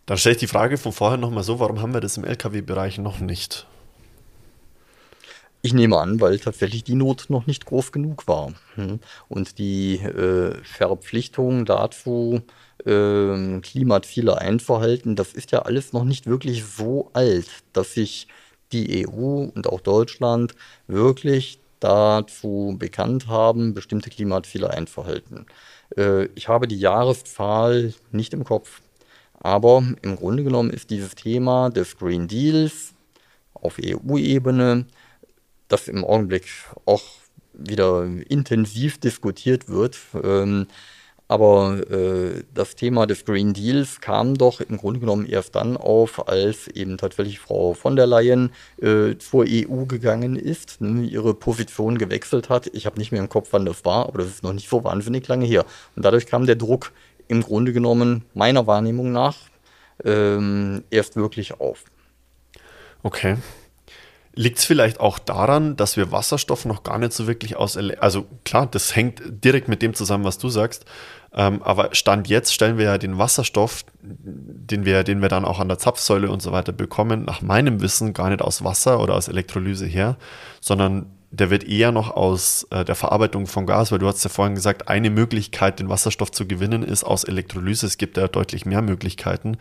Dann 0.06 0.16
stelle 0.16 0.34
ich 0.34 0.40
die 0.40 0.46
Frage 0.46 0.78
von 0.78 0.92
vorher 0.92 1.18
nochmal 1.18 1.44
so, 1.44 1.60
warum 1.60 1.82
haben 1.82 1.92
wir 1.92 2.00
das 2.00 2.16
im 2.16 2.24
Lkw-Bereich 2.24 2.98
noch 2.98 3.20
nicht? 3.20 3.66
Ich 5.60 5.74
nehme 5.74 5.98
an, 5.98 6.20
weil 6.20 6.38
tatsächlich 6.38 6.84
die 6.84 6.94
Not 6.94 7.26
noch 7.28 7.46
nicht 7.46 7.66
groß 7.66 7.92
genug 7.92 8.28
war. 8.28 8.54
Hm. 8.76 9.00
Und 9.28 9.58
die 9.58 9.96
äh, 9.96 10.54
Verpflichtung 10.62 11.64
dazu, 11.64 12.42
äh, 12.86 13.60
Klimaziele 13.60 14.38
einzuhalten, 14.38 15.16
das 15.16 15.32
ist 15.32 15.50
ja 15.50 15.62
alles 15.62 15.92
noch 15.92 16.04
nicht 16.04 16.26
wirklich 16.26 16.64
so 16.64 17.10
alt, 17.12 17.48
dass 17.72 17.94
sich 17.94 18.28
die 18.72 19.06
EU 19.06 19.50
und 19.54 19.66
auch 19.66 19.80
Deutschland 19.80 20.54
wirklich 20.86 21.58
dazu 21.80 22.76
bekannt 22.78 23.26
haben, 23.26 23.74
bestimmte 23.74 24.10
Klimaziele 24.10 24.70
einzuhalten. 24.70 25.46
Äh, 25.96 26.26
ich 26.34 26.48
habe 26.48 26.68
die 26.68 26.78
Jahreszahl 26.78 27.94
nicht 28.12 28.32
im 28.32 28.44
Kopf. 28.44 28.80
Aber 29.40 29.84
im 30.02 30.16
Grunde 30.16 30.42
genommen 30.42 30.70
ist 30.70 30.90
dieses 30.90 31.14
Thema 31.14 31.70
des 31.70 31.96
Green 31.96 32.26
Deals 32.26 32.94
auf 33.54 33.76
EU-Ebene, 33.82 34.86
das 35.68 35.88
im 35.88 36.04
Augenblick 36.04 36.46
auch 36.86 37.02
wieder 37.52 38.04
intensiv 38.28 38.98
diskutiert 38.98 39.68
wird. 39.68 39.98
Ähm, 40.22 40.66
aber 41.28 41.90
äh, 41.90 42.42
das 42.54 42.74
Thema 42.74 43.06
des 43.06 43.26
Green 43.26 43.52
Deals 43.52 44.00
kam 44.00 44.36
doch 44.36 44.62
im 44.62 44.78
Grunde 44.78 44.98
genommen 45.00 45.26
erst 45.26 45.54
dann 45.54 45.76
auf, 45.76 46.26
als 46.26 46.68
eben 46.68 46.96
tatsächlich 46.96 47.38
Frau 47.38 47.74
von 47.74 47.96
der 47.96 48.06
Leyen 48.06 48.50
äh, 48.80 49.16
zur 49.18 49.44
EU 49.46 49.84
gegangen 49.84 50.36
ist, 50.36 50.80
ne, 50.80 51.04
ihre 51.04 51.34
Position 51.34 51.98
gewechselt 51.98 52.48
hat. 52.48 52.68
Ich 52.72 52.86
habe 52.86 52.98
nicht 52.98 53.12
mehr 53.12 53.20
im 53.20 53.28
Kopf, 53.28 53.48
wann 53.50 53.66
das 53.66 53.84
war, 53.84 54.06
aber 54.06 54.18
das 54.20 54.28
ist 54.28 54.42
noch 54.42 54.54
nicht 54.54 54.70
so 54.70 54.84
wahnsinnig 54.84 55.28
lange 55.28 55.44
her. 55.44 55.66
Und 55.94 56.04
dadurch 56.04 56.26
kam 56.26 56.46
der 56.46 56.56
Druck 56.56 56.92
im 57.28 57.42
Grunde 57.42 57.74
genommen 57.74 58.24
meiner 58.32 58.66
Wahrnehmung 58.66 59.12
nach 59.12 59.36
ähm, 60.04 60.84
erst 60.90 61.16
wirklich 61.16 61.60
auf. 61.60 61.84
Okay. 63.02 63.36
Liegt 64.34 64.58
es 64.58 64.64
vielleicht 64.64 65.00
auch 65.00 65.18
daran, 65.18 65.76
dass 65.76 65.96
wir 65.96 66.12
Wasserstoff 66.12 66.64
noch 66.64 66.84
gar 66.84 66.98
nicht 66.98 67.12
so 67.12 67.26
wirklich 67.26 67.56
aus, 67.56 67.76
also 67.76 68.26
klar, 68.44 68.68
das 68.70 68.94
hängt 68.94 69.20
direkt 69.44 69.66
mit 69.66 69.82
dem 69.82 69.94
zusammen, 69.94 70.24
was 70.24 70.38
du 70.38 70.48
sagst, 70.48 70.84
ähm, 71.34 71.62
aber 71.62 71.94
Stand 71.94 72.28
jetzt 72.28 72.54
stellen 72.54 72.78
wir 72.78 72.86
ja 72.86 72.98
den 72.98 73.18
Wasserstoff, 73.18 73.84
den 74.02 74.84
wir, 74.84 75.04
den 75.04 75.20
wir 75.20 75.28
dann 75.28 75.44
auch 75.44 75.60
an 75.60 75.68
der 75.68 75.78
Zapfsäule 75.78 76.30
und 76.30 76.40
so 76.40 76.52
weiter 76.52 76.72
bekommen, 76.72 77.24
nach 77.24 77.42
meinem 77.42 77.80
Wissen 77.80 78.14
gar 78.14 78.30
nicht 78.30 78.42
aus 78.42 78.64
Wasser 78.64 79.00
oder 79.00 79.14
aus 79.14 79.28
Elektrolyse 79.28 79.86
her, 79.86 80.16
sondern 80.60 81.06
der 81.30 81.50
wird 81.50 81.64
eher 81.64 81.92
noch 81.92 82.10
aus 82.10 82.66
äh, 82.70 82.84
der 82.84 82.94
Verarbeitung 82.94 83.46
von 83.46 83.66
Gas, 83.66 83.92
weil 83.92 83.98
du 83.98 84.06
hast 84.06 84.24
ja 84.24 84.30
vorhin 84.30 84.54
gesagt, 84.54 84.88
eine 84.88 85.10
Möglichkeit, 85.10 85.78
den 85.78 85.90
Wasserstoff 85.90 86.30
zu 86.30 86.46
gewinnen, 86.46 86.82
ist 86.82 87.04
aus 87.04 87.24
Elektrolyse. 87.24 87.86
Es 87.86 87.98
gibt 87.98 88.16
ja 88.16 88.28
deutlich 88.28 88.64
mehr 88.64 88.80
Möglichkeiten. 88.80 89.58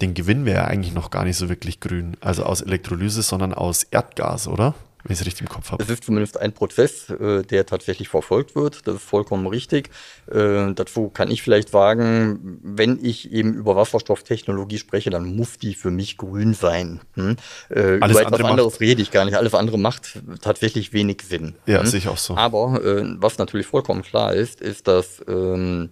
Den 0.00 0.14
gewinnen 0.14 0.44
wir 0.44 0.54
ja 0.54 0.64
eigentlich 0.64 0.94
noch 0.94 1.10
gar 1.10 1.24
nicht 1.24 1.36
so 1.36 1.48
wirklich 1.48 1.80
grün. 1.80 2.16
Also 2.20 2.44
aus 2.44 2.60
Elektrolyse, 2.60 3.22
sondern 3.22 3.54
aus 3.54 3.82
Erdgas, 3.84 4.46
oder? 4.46 4.74
Wenn 5.04 5.12
ich 5.12 5.20
es 5.20 5.26
richtig 5.26 5.42
im 5.42 5.48
Kopf 5.48 5.70
habe. 5.70 5.82
Es 5.82 5.90
ist 5.90 6.04
zumindest 6.04 6.40
ein 6.40 6.52
Prozess, 6.52 7.10
äh, 7.10 7.42
der 7.42 7.66
tatsächlich 7.66 8.08
verfolgt 8.08 8.56
wird. 8.56 8.86
Das 8.86 8.96
ist 8.96 9.04
vollkommen 9.04 9.46
richtig. 9.46 9.90
Äh, 10.30 10.72
dazu 10.74 11.10
kann 11.10 11.30
ich 11.30 11.42
vielleicht 11.42 11.68
sagen, 11.68 12.58
wenn 12.62 12.98
ich 13.04 13.30
eben 13.30 13.52
über 13.52 13.76
Wasserstofftechnologie 13.76 14.78
spreche, 14.78 15.10
dann 15.10 15.36
muss 15.36 15.58
die 15.58 15.74
für 15.74 15.90
mich 15.90 16.16
grün 16.16 16.54
sein. 16.54 17.00
Hm? 17.14 17.36
Äh, 17.68 17.98
Alles 18.00 18.16
über 18.16 18.22
etwas 18.22 18.40
anderes 18.40 18.72
macht, 18.72 18.80
rede 18.80 19.02
ich 19.02 19.10
gar 19.10 19.26
nicht. 19.26 19.36
Alles 19.36 19.54
andere 19.54 19.78
macht 19.78 20.22
tatsächlich 20.40 20.94
wenig 20.94 21.20
Sinn. 21.22 21.54
Ja, 21.66 21.80
hm? 21.80 21.86
sehe 21.86 21.98
ich 21.98 22.08
auch 22.08 22.18
so. 22.18 22.36
Aber 22.36 22.80
was 23.20 23.38
natürlich 23.38 23.66
vollkommen 23.66 24.02
klar 24.02 24.34
ist, 24.34 24.60
ist, 24.60 24.88
dass 24.88 25.22
ähm, 25.28 25.90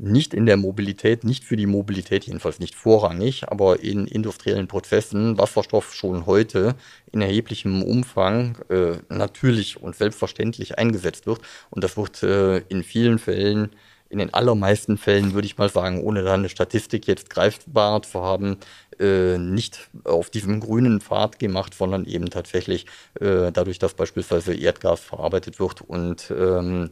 nicht 0.00 0.32
in 0.32 0.46
der 0.46 0.56
Mobilität, 0.56 1.24
nicht 1.24 1.44
für 1.44 1.56
die 1.56 1.66
Mobilität 1.66 2.24
jedenfalls 2.24 2.58
nicht 2.58 2.74
vorrangig, 2.74 3.48
aber 3.48 3.80
in 3.80 4.06
industriellen 4.06 4.66
Prozessen 4.66 5.38
Wasserstoff 5.38 5.94
schon 5.94 6.26
heute 6.26 6.74
in 7.12 7.20
erheblichem 7.20 7.82
Umfang 7.82 8.56
äh, 8.70 8.96
natürlich 9.08 9.80
und 9.80 9.94
selbstverständlich 9.94 10.78
eingesetzt 10.78 11.26
wird. 11.26 11.40
Und 11.70 11.84
das 11.84 11.96
wird 11.96 12.22
äh, 12.22 12.58
in 12.68 12.82
vielen 12.82 13.18
Fällen, 13.18 13.70
in 14.08 14.18
den 14.18 14.32
allermeisten 14.32 14.96
Fällen 14.96 15.34
würde 15.34 15.46
ich 15.46 15.58
mal 15.58 15.68
sagen, 15.68 16.02
ohne 16.02 16.22
da 16.22 16.34
eine 16.34 16.48
Statistik 16.48 17.06
jetzt 17.06 17.28
greifbar 17.30 18.02
zu 18.02 18.22
haben, 18.22 18.56
äh, 18.98 19.38
nicht 19.38 19.90
auf 20.04 20.30
diesem 20.30 20.60
grünen 20.60 21.00
Pfad 21.00 21.38
gemacht, 21.38 21.74
sondern 21.74 22.06
eben 22.06 22.30
tatsächlich 22.30 22.86
äh, 23.20 23.52
dadurch, 23.52 23.78
dass 23.78 23.94
beispielsweise 23.94 24.54
Erdgas 24.54 25.00
verarbeitet 25.00 25.60
wird 25.60 25.82
und 25.82 26.32
ähm, 26.36 26.90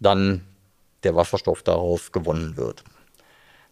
dann 0.00 0.42
der 1.06 1.14
Wasserstoff 1.14 1.62
daraus 1.62 2.10
gewonnen 2.10 2.56
wird. 2.56 2.82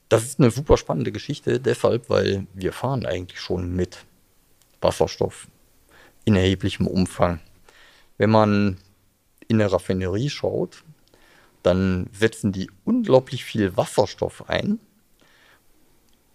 Das 0.09 0.23
ist 0.23 0.39
eine 0.39 0.51
super 0.51 0.77
spannende 0.77 1.11
Geschichte, 1.11 1.59
deshalb, 1.59 2.09
weil 2.09 2.47
wir 2.55 2.73
fahren 2.73 3.05
eigentlich 3.05 3.41
schon 3.41 3.75
mit 3.75 3.99
Wasserstoff 4.81 5.49
in 6.25 6.37
erheblichem 6.37 6.87
Umfang. 6.87 7.41
Wenn 8.17 8.31
man 8.31 8.79
in 9.49 9.59
der 9.59 9.73
Raffinerie 9.73 10.31
schaut, 10.31 10.85
dann 11.65 12.09
setzen 12.13 12.53
die 12.53 12.71
unglaublich 12.85 13.45
viel 13.45 13.77
Wasserstoff 13.77 14.49
ein 14.49 14.79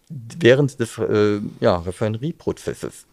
während 0.09 0.77
des 0.79 0.97
äh, 0.97 1.39
ja, 1.61 1.77
Raffinerieprozesses. 1.77 3.05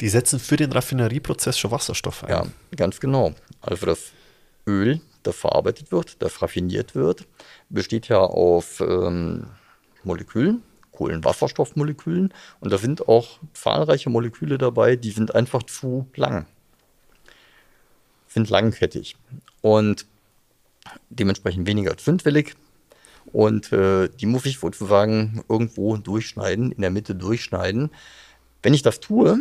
Die 0.00 0.08
setzen 0.08 0.40
für 0.40 0.56
den 0.56 0.72
Raffinerieprozess 0.72 1.58
schon 1.58 1.70
Wasserstoff 1.70 2.24
ein. 2.24 2.30
Ja, 2.30 2.46
ganz 2.76 3.00
genau. 3.00 3.32
Also 3.60 3.86
das 3.86 4.10
Öl, 4.66 5.00
das 5.22 5.36
verarbeitet 5.36 5.92
wird, 5.92 6.22
das 6.22 6.42
raffiniert 6.42 6.94
wird, 6.94 7.26
besteht 7.68 8.08
ja 8.08 8.18
aus 8.18 8.80
ähm, 8.80 9.46
Molekülen, 10.04 10.62
Kohlenwasserstoffmolekülen. 10.92 12.32
Und 12.60 12.72
da 12.72 12.78
sind 12.78 13.08
auch 13.08 13.38
zahlreiche 13.52 14.10
Moleküle 14.10 14.58
dabei, 14.58 14.96
die 14.96 15.10
sind 15.10 15.34
einfach 15.34 15.62
zu 15.62 16.06
lang. 16.14 16.46
Sind 18.28 18.50
langkettig. 18.50 19.16
Und 19.60 20.06
dementsprechend 21.10 21.66
weniger 21.66 21.96
zündwillig. 21.96 22.54
Und 23.26 23.72
äh, 23.72 24.08
die 24.08 24.26
muss 24.26 24.46
ich 24.46 24.58
sozusagen 24.58 25.44
irgendwo 25.48 25.96
durchschneiden, 25.96 26.72
in 26.72 26.80
der 26.80 26.90
Mitte 26.90 27.14
durchschneiden. 27.14 27.90
Wenn 28.62 28.74
ich 28.74 28.82
das 28.82 29.00
tue, 29.00 29.38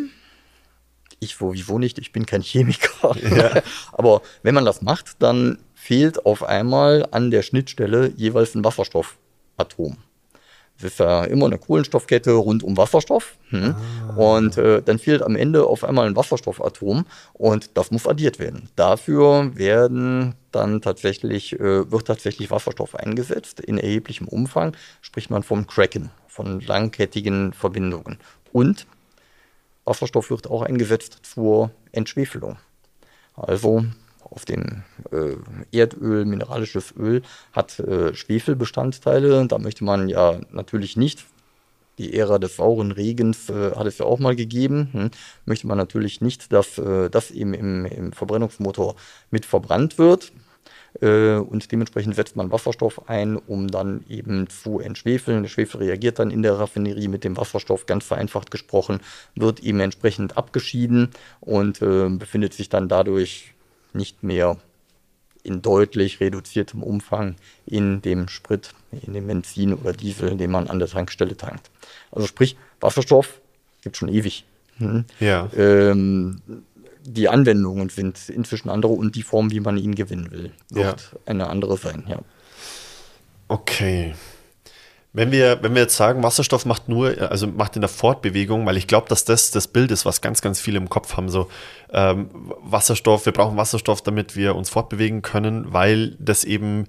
ich 1.19 1.35
sowieso 1.35 1.77
nicht, 1.77 1.97
ich 1.99 2.11
bin 2.11 2.25
kein 2.25 2.41
Chemiker. 2.41 3.15
Ja. 3.21 3.61
Aber 3.91 4.21
wenn 4.43 4.55
man 4.55 4.65
das 4.65 4.81
macht, 4.81 5.21
dann 5.21 5.59
fehlt 5.81 6.27
auf 6.27 6.43
einmal 6.43 7.07
an 7.09 7.31
der 7.31 7.41
Schnittstelle 7.41 8.13
jeweils 8.15 8.53
ein 8.53 8.63
Wasserstoffatom. 8.63 9.97
Es 10.77 10.83
ist 10.83 10.99
ja 10.99 11.23
immer 11.23 11.47
eine 11.47 11.57
Kohlenstoffkette 11.57 12.33
rund 12.33 12.63
um 12.63 12.77
Wasserstoff. 12.77 13.35
Hm? 13.49 13.75
Ah. 14.07 14.13
Und 14.13 14.57
äh, 14.57 14.83
dann 14.83 14.99
fehlt 14.99 15.23
am 15.23 15.35
Ende 15.35 15.65
auf 15.65 15.83
einmal 15.83 16.05
ein 16.05 16.15
Wasserstoffatom 16.15 17.05
und 17.33 17.71
das 17.73 17.89
muss 17.89 18.05
addiert 18.05 18.37
werden. 18.37 18.69
Dafür 18.75 19.55
werden 19.55 20.35
dann 20.51 20.81
tatsächlich, 20.81 21.59
äh, 21.59 21.91
wird 21.91 22.05
tatsächlich 22.05 22.51
Wasserstoff 22.51 22.93
eingesetzt 22.93 23.59
in 23.59 23.79
erheblichem 23.79 24.27
Umfang, 24.27 24.77
spricht 25.01 25.31
man 25.31 25.41
vom 25.41 25.65
Cracken, 25.65 26.11
von 26.27 26.61
langkettigen 26.61 27.53
Verbindungen. 27.53 28.19
Und 28.53 28.85
Wasserstoff 29.85 30.29
wird 30.29 30.47
auch 30.47 30.61
eingesetzt 30.61 31.21
zur 31.23 31.71
Entschwefelung. 31.91 32.57
Also 33.33 33.85
auf 34.31 34.45
dem 34.45 34.83
äh, 35.11 35.35
Erdöl, 35.77 36.25
mineralisches 36.25 36.93
Öl, 36.97 37.21
hat 37.51 37.79
äh, 37.79 38.15
Schwefelbestandteile. 38.15 39.45
Da 39.47 39.59
möchte 39.59 39.83
man 39.83 40.09
ja 40.09 40.39
natürlich 40.51 40.97
nicht, 40.97 41.25
die 41.97 42.17
Ära 42.17 42.39
des 42.39 42.55
sauren 42.55 42.91
Regens 42.91 43.49
äh, 43.49 43.75
hat 43.75 43.85
es 43.85 43.99
ja 43.99 44.05
auch 44.05 44.19
mal 44.19 44.35
gegeben, 44.35 44.89
hm, 44.91 45.11
möchte 45.45 45.67
man 45.67 45.77
natürlich 45.77 46.21
nicht, 46.21 46.51
dass 46.51 46.77
äh, 46.77 47.09
das 47.09 47.29
eben 47.31 47.53
im, 47.53 47.85
im 47.85 48.13
Verbrennungsmotor 48.13 48.95
mit 49.29 49.45
verbrannt 49.45 49.97
wird. 49.97 50.31
Äh, 50.99 51.35
und 51.35 51.71
dementsprechend 51.71 52.15
setzt 52.15 52.35
man 52.35 52.51
Wasserstoff 52.51 53.07
ein, 53.07 53.37
um 53.37 53.67
dann 53.67 54.03
eben 54.09 54.49
zu 54.49 54.79
entschwefeln. 54.79 55.43
Der 55.43 55.49
Schwefel 55.49 55.81
reagiert 55.81 56.19
dann 56.19 56.31
in 56.31 56.41
der 56.41 56.59
Raffinerie 56.59 57.07
mit 57.07 57.23
dem 57.23 57.37
Wasserstoff, 57.37 57.85
ganz 57.85 58.05
vereinfacht 58.05 58.51
gesprochen, 58.51 58.99
wird 59.35 59.61
eben 59.61 59.79
entsprechend 59.79 60.37
abgeschieden 60.37 61.09
und 61.39 61.81
äh, 61.81 62.09
befindet 62.09 62.53
sich 62.53 62.69
dann 62.69 62.89
dadurch 62.89 63.53
nicht 63.93 64.23
mehr 64.23 64.57
in 65.43 65.61
deutlich 65.61 66.19
reduziertem 66.19 66.83
Umfang 66.83 67.35
in 67.65 68.01
dem 68.01 68.27
Sprit, 68.27 68.73
in 68.91 69.13
dem 69.13 69.27
Benzin 69.27 69.73
oder 69.73 69.93
Diesel, 69.93 70.37
den 70.37 70.51
man 70.51 70.67
an 70.67 70.79
der 70.79 70.87
Tankstelle 70.87 71.35
tankt. 71.35 71.71
Also 72.11 72.27
sprich, 72.27 72.57
Wasserstoff 72.79 73.41
gibt 73.81 73.97
schon 73.97 74.09
ewig. 74.09 74.45
Hm? 74.77 75.05
Ja. 75.19 75.49
Ähm, 75.55 76.41
die 77.03 77.29
Anwendungen 77.29 77.89
sind 77.89 78.29
inzwischen 78.29 78.69
andere 78.69 78.93
und 78.93 79.15
die 79.15 79.23
Form, 79.23 79.51
wie 79.51 79.59
man 79.59 79.77
ihn 79.77 79.95
gewinnen 79.95 80.29
will, 80.31 80.51
wird 80.69 81.11
ja. 81.13 81.19
eine 81.25 81.47
andere 81.47 81.77
sein, 81.77 82.03
ja. 82.07 82.19
Okay. 83.47 84.13
Wenn 85.13 85.31
wir, 85.31 85.61
wenn 85.61 85.75
wir 85.75 85.81
jetzt 85.81 85.97
sagen, 85.97 86.23
Wasserstoff 86.23 86.65
macht 86.65 86.87
nur, 86.87 87.29
also 87.29 87.45
macht 87.45 87.75
in 87.75 87.81
der 87.81 87.89
Fortbewegung, 87.89 88.65
weil 88.65 88.77
ich 88.77 88.87
glaube, 88.87 89.09
dass 89.09 89.25
das 89.25 89.51
das 89.51 89.67
Bild 89.67 89.91
ist, 89.91 90.05
was 90.05 90.21
ganz, 90.21 90.41
ganz 90.41 90.61
viele 90.61 90.77
im 90.77 90.87
Kopf 90.87 91.17
haben, 91.17 91.27
so 91.27 91.49
ähm, 91.91 92.29
Wasserstoff, 92.61 93.25
wir 93.25 93.33
brauchen 93.33 93.57
Wasserstoff, 93.57 94.01
damit 94.01 94.37
wir 94.37 94.55
uns 94.55 94.69
fortbewegen 94.69 95.21
können, 95.21 95.73
weil 95.73 96.15
das 96.19 96.45
eben, 96.45 96.85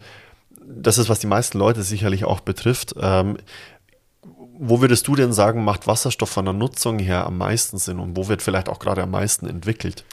das 0.65 0.99
ist, 0.99 1.09
was 1.09 1.19
die 1.19 1.27
meisten 1.27 1.59
Leute 1.59 1.83
sicherlich 1.83 2.25
auch 2.25 2.41
betrifft. 2.41 2.95
Ähm, 3.01 3.39
wo 4.65 4.81
würdest 4.81 5.09
du 5.09 5.17
denn 5.17 5.33
sagen, 5.33 5.65
macht 5.65 5.89
Wasserstoff 5.89 6.31
von 6.31 6.45
der 6.45 6.55
Nutzung 6.55 7.01
her 7.01 7.27
am 7.27 7.39
meisten 7.39 7.79
Sinn 7.79 7.99
und 7.99 8.17
wo 8.17 8.29
wird 8.29 8.43
vielleicht 8.43 8.69
auch 8.69 8.79
gerade 8.79 9.03
am 9.03 9.11
meisten 9.11 9.49
entwickelt? 9.49 10.05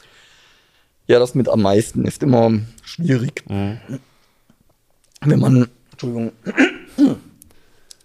Ja, 1.05 1.19
das 1.19 1.35
mit 1.35 1.47
am 1.47 1.61
meisten 1.61 2.05
ist 2.05 2.23
immer 2.23 2.51
schwierig. 2.83 3.43
Mhm. 3.47 3.79
Wenn 5.21 5.39
man, 5.39 5.69
Entschuldigung, 5.91 6.31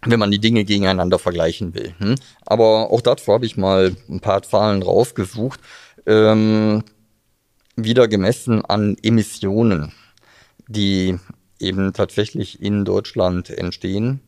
wenn 0.07 0.19
man 0.19 0.31
die 0.31 0.39
Dinge 0.39 0.65
gegeneinander 0.65 1.19
vergleichen 1.19 1.75
will. 1.75 1.95
Hm? 1.99 2.15
Aber 2.47 2.91
auch 2.91 3.01
dazu 3.01 3.33
habe 3.33 3.47
ich 3.47 3.57
mal 3.57 3.97
ein 4.09 4.21
paar 4.21 4.43
Zahlen 4.43 4.83
rausgesucht. 4.83 5.61
Ähm, 6.07 6.83
wieder 7.77 8.09
gemessen 8.09 8.65
an 8.65 8.97
Emissionen, 9.03 9.93
die 10.69 11.19
eben 11.59 11.93
tatsächlich 11.93 12.63
in 12.63 12.85
Deutschland 12.85 13.51
entstehen. 13.51 14.21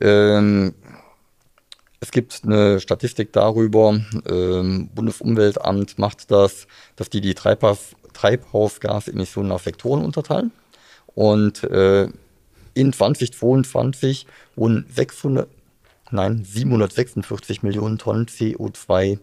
Ähm, 0.00 0.74
es 2.00 2.10
gibt 2.10 2.40
eine 2.44 2.80
Statistik 2.80 3.32
darüber, 3.32 4.00
ähm, 4.28 4.90
Bundesumweltamt 4.94 5.98
macht 5.98 6.30
das, 6.30 6.66
dass 6.96 7.10
die 7.10 7.20
die 7.20 7.34
Treibhaus, 7.34 7.94
Treibhausgasemissionen 8.12 9.50
nach 9.50 9.60
Sektoren 9.60 10.04
unterteilen. 10.04 10.50
Und 11.14 11.62
äh, 11.64 12.08
in 12.74 12.92
2022 12.92 14.26
wurden 14.56 14.86
600, 14.88 15.48
nein, 16.10 16.44
746 16.44 17.62
Millionen 17.62 17.98
Tonnen 17.98 18.26
CO2 18.26 19.18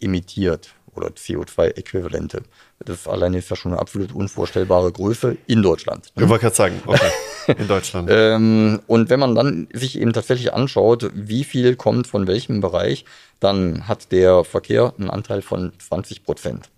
emittiert 0.00 0.74
oder 0.96 1.08
CO2-Äquivalente. 1.08 2.42
Das 2.84 3.08
alleine 3.08 3.38
ist 3.38 3.50
ja 3.50 3.56
schon 3.56 3.72
eine 3.72 3.80
absolut 3.80 4.12
unvorstellbare 4.12 4.92
Größe 4.92 5.36
in 5.46 5.62
Deutschland. 5.62 6.12
Ich 6.14 6.28
wollte 6.28 6.42
gerade 6.42 6.56
sagen, 6.56 6.82
okay, 6.86 7.10
in 7.46 7.66
Deutschland. 7.68 8.08
ähm, 8.12 8.80
und 8.86 9.10
wenn 9.10 9.20
man 9.20 9.34
dann 9.34 9.68
sich 9.72 9.98
eben 9.98 10.12
tatsächlich 10.12 10.52
anschaut, 10.52 11.10
wie 11.14 11.44
viel 11.44 11.76
kommt 11.76 12.06
von 12.06 12.26
welchem 12.26 12.60
Bereich, 12.60 13.04
dann 13.40 13.88
hat 13.88 14.12
der 14.12 14.44
Verkehr 14.44 14.94
einen 14.98 15.10
Anteil 15.10 15.42
von 15.42 15.72
20 15.78 16.24
Prozent. 16.24 16.70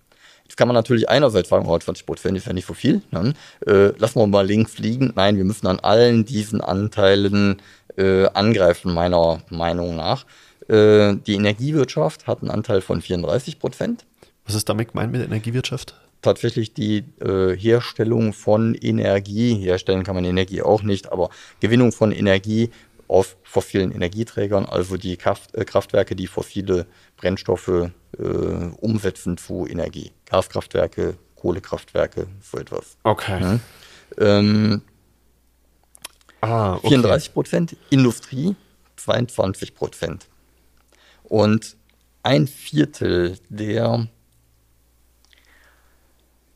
Jetzt 0.47 0.55
kann 0.55 0.69
man 0.69 0.75
natürlich 0.75 1.09
einerseits 1.09 1.49
sagen, 1.49 1.67
oh, 1.67 1.77
20 1.77 2.05
Prozent 2.05 2.37
ist 2.37 2.47
ja 2.47 2.53
nicht 2.53 2.65
so 2.65 2.73
viel. 2.73 3.01
Ne? 3.11 3.33
Äh, 3.65 3.91
lassen 3.97 4.19
wir 4.19 4.27
mal 4.27 4.47
links 4.47 4.77
liegen. 4.77 5.11
Nein, 5.15 5.35
wir 5.35 5.43
müssen 5.43 5.67
an 5.67 5.79
allen 5.79 6.23
diesen 6.23 6.61
Anteilen 6.61 7.61
äh, 7.97 8.27
angreifen, 8.27 8.93
meiner 8.93 9.41
Meinung 9.49 9.95
nach. 9.97 10.25
Äh, 10.69 11.15
die 11.15 11.35
Energiewirtschaft 11.35 12.27
hat 12.27 12.41
einen 12.41 12.51
Anteil 12.51 12.81
von 12.81 13.01
34 13.01 13.59
Prozent. 13.59 14.05
Was 14.45 14.55
ist 14.55 14.69
damit 14.69 14.93
gemeint 14.93 15.11
mit 15.11 15.21
Energiewirtschaft? 15.21 15.95
Tatsächlich 16.21 16.73
die 16.73 17.03
äh, 17.21 17.55
Herstellung 17.55 18.33
von 18.33 18.73
Energie, 18.73 19.53
herstellen 19.55 20.03
kann 20.03 20.15
man 20.15 20.25
Energie 20.25 20.61
auch 20.61 20.81
nicht, 20.81 21.11
aber 21.11 21.29
Gewinnung 21.59 21.91
von 21.91 22.11
Energie 22.11 22.71
auf 23.07 23.37
fossilen 23.43 23.91
Energieträgern, 23.91 24.65
also 24.65 24.97
die 24.97 25.17
Kraft, 25.17 25.55
äh, 25.55 25.65
Kraftwerke, 25.65 26.15
die 26.15 26.27
fossile 26.27 26.87
Brennstoffe 27.15 27.67
äh, 27.67 28.21
umsetzen 28.21 29.37
zu 29.37 29.65
Energie. 29.65 30.11
Gaskraftwerke, 30.25 31.17
Kohlekraftwerke, 31.35 32.27
so 32.41 32.57
etwas. 32.57 32.97
Okay. 33.03 33.41
Ja. 33.41 33.59
Ähm, 34.17 34.81
ah, 36.41 36.75
okay. 36.75 36.89
34 36.89 37.33
Prozent, 37.33 37.77
Industrie 37.89 38.55
22 38.97 39.75
Prozent. 39.75 40.27
Und 41.23 41.75
ein 42.23 42.47
Viertel 42.47 43.37
der 43.49 44.07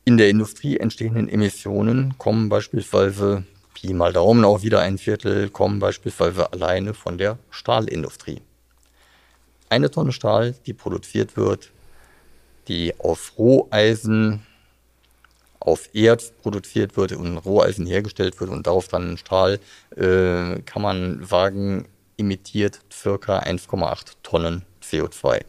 in 0.04 0.16
der 0.16 0.28
Industrie 0.28 0.78
entstehenden 0.78 1.28
Emissionen 1.28 2.18
kommen 2.18 2.48
beispielsweise, 2.48 3.44
Pi 3.74 3.92
mal 3.92 4.12
Daumen 4.12 4.44
auch 4.44 4.62
wieder 4.62 4.80
ein 4.80 4.98
Viertel, 4.98 5.48
kommen 5.48 5.78
beispielsweise 5.78 6.52
alleine 6.52 6.94
von 6.94 7.18
der 7.18 7.38
Stahlindustrie. 7.50 8.40
Eine 9.68 9.90
Tonne 9.90 10.12
Stahl, 10.12 10.54
die 10.66 10.74
produziert 10.74 11.36
wird, 11.36 11.70
die 12.68 12.94
auf 12.98 13.32
Roheisen, 13.38 14.46
auf 15.60 15.88
Erz 15.94 16.32
produziert 16.42 16.96
wird 16.96 17.12
und 17.12 17.38
Roheisen 17.38 17.86
hergestellt 17.86 18.38
wird 18.40 18.50
und 18.50 18.66
darauf 18.66 18.88
dann 18.88 19.16
Stahl, 19.16 19.60
äh, 19.96 20.60
kann 20.62 20.82
man 20.82 21.24
sagen, 21.24 21.86
emittiert 22.18 22.80
circa 22.92 23.38
1,8 23.38 24.16
Tonnen 24.22 24.64
CO2. 24.82 25.42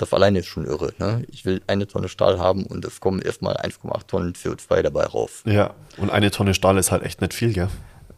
Das 0.00 0.14
alleine 0.14 0.38
ist 0.38 0.46
schon 0.46 0.64
irre. 0.64 0.94
Ne? 0.98 1.24
Ich 1.30 1.44
will 1.44 1.60
eine 1.66 1.86
Tonne 1.86 2.08
Stahl 2.08 2.38
haben 2.38 2.64
und 2.64 2.86
es 2.86 3.00
kommen 3.00 3.20
erstmal 3.20 3.56
1,8 3.56 4.06
Tonnen 4.06 4.32
CO2 4.32 4.80
dabei 4.80 5.04
raus. 5.04 5.42
Ja, 5.44 5.74
und 5.98 6.08
eine 6.08 6.30
Tonne 6.30 6.54
Stahl 6.54 6.78
ist 6.78 6.90
halt 6.90 7.02
echt 7.02 7.20
nicht 7.20 7.34
viel, 7.34 7.52
gell? 7.52 7.68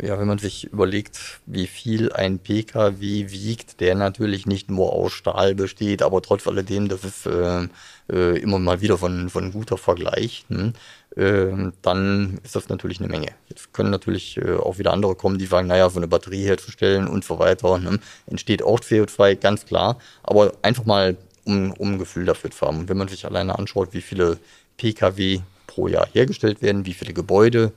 Ja, 0.01 0.18
wenn 0.21 0.29
man 0.29 0.38
sich 0.38 0.64
überlegt, 0.73 1.40
wie 1.45 1.66
viel 1.66 2.12
ein 2.12 2.38
PKW 2.38 3.31
wiegt, 3.31 3.81
der 3.81 3.97
natürlich 3.97 4.47
nicht 4.47 4.71
nur 4.71 4.92
aus 4.92 5.12
Stahl 5.12 5.57
besteht, 5.57 6.03
aber 6.03 6.23
trotz 6.23 6.47
alledem, 6.47 6.88
das 6.88 7.03
ist 7.03 7.27
äh, 7.27 7.66
äh, 8.11 8.38
immer 8.38 8.61
mal 8.61 8.81
wieder 8.81 8.97
von, 8.97 9.29
von 9.29 9.51
guter 9.51 9.77
Vergleich, 9.77 10.45
hm? 10.49 10.75
äh, 11.16 11.73
dann 11.83 12.38
ist 12.45 12.55
das 12.55 12.68
natürlich 12.68 13.01
eine 13.01 13.09
Menge. 13.09 13.33
Jetzt 13.49 13.73
können 13.73 13.90
natürlich 13.90 14.37
äh, 14.37 14.55
auch 14.55 14.79
wieder 14.79 14.92
andere 14.92 15.16
kommen, 15.16 15.38
die 15.38 15.47
sagen, 15.47 15.66
naja, 15.66 15.90
so 15.90 15.99
eine 15.99 16.09
Batterie 16.09 16.45
herzustellen 16.45 17.09
und 17.09 17.25
so 17.25 17.40
weiter, 17.40 17.79
ne? 17.79 17.99
entsteht 18.27 18.62
auch 18.62 18.79
CO2, 18.79 19.35
ganz 19.35 19.66
klar, 19.66 19.99
aber 20.23 20.53
einfach 20.62 20.85
mal, 20.85 21.16
um, 21.44 21.72
um 21.72 21.92
ein 21.92 21.98
Gefühl 21.98 22.24
dafür 22.24 22.50
zu 22.50 22.66
haben. 22.66 22.81
Und 22.81 22.88
wenn 22.88 22.96
man 22.96 23.09
sich 23.09 23.24
alleine 23.24 23.59
anschaut, 23.59 23.92
wie 23.92 24.00
viele 24.00 24.38
PKW 24.76 25.40
pro 25.66 25.88
Jahr 25.88 26.07
hergestellt 26.12 26.62
werden, 26.62 26.87
wie 26.87 26.94
viele 26.94 27.12
Gebäude 27.12 27.72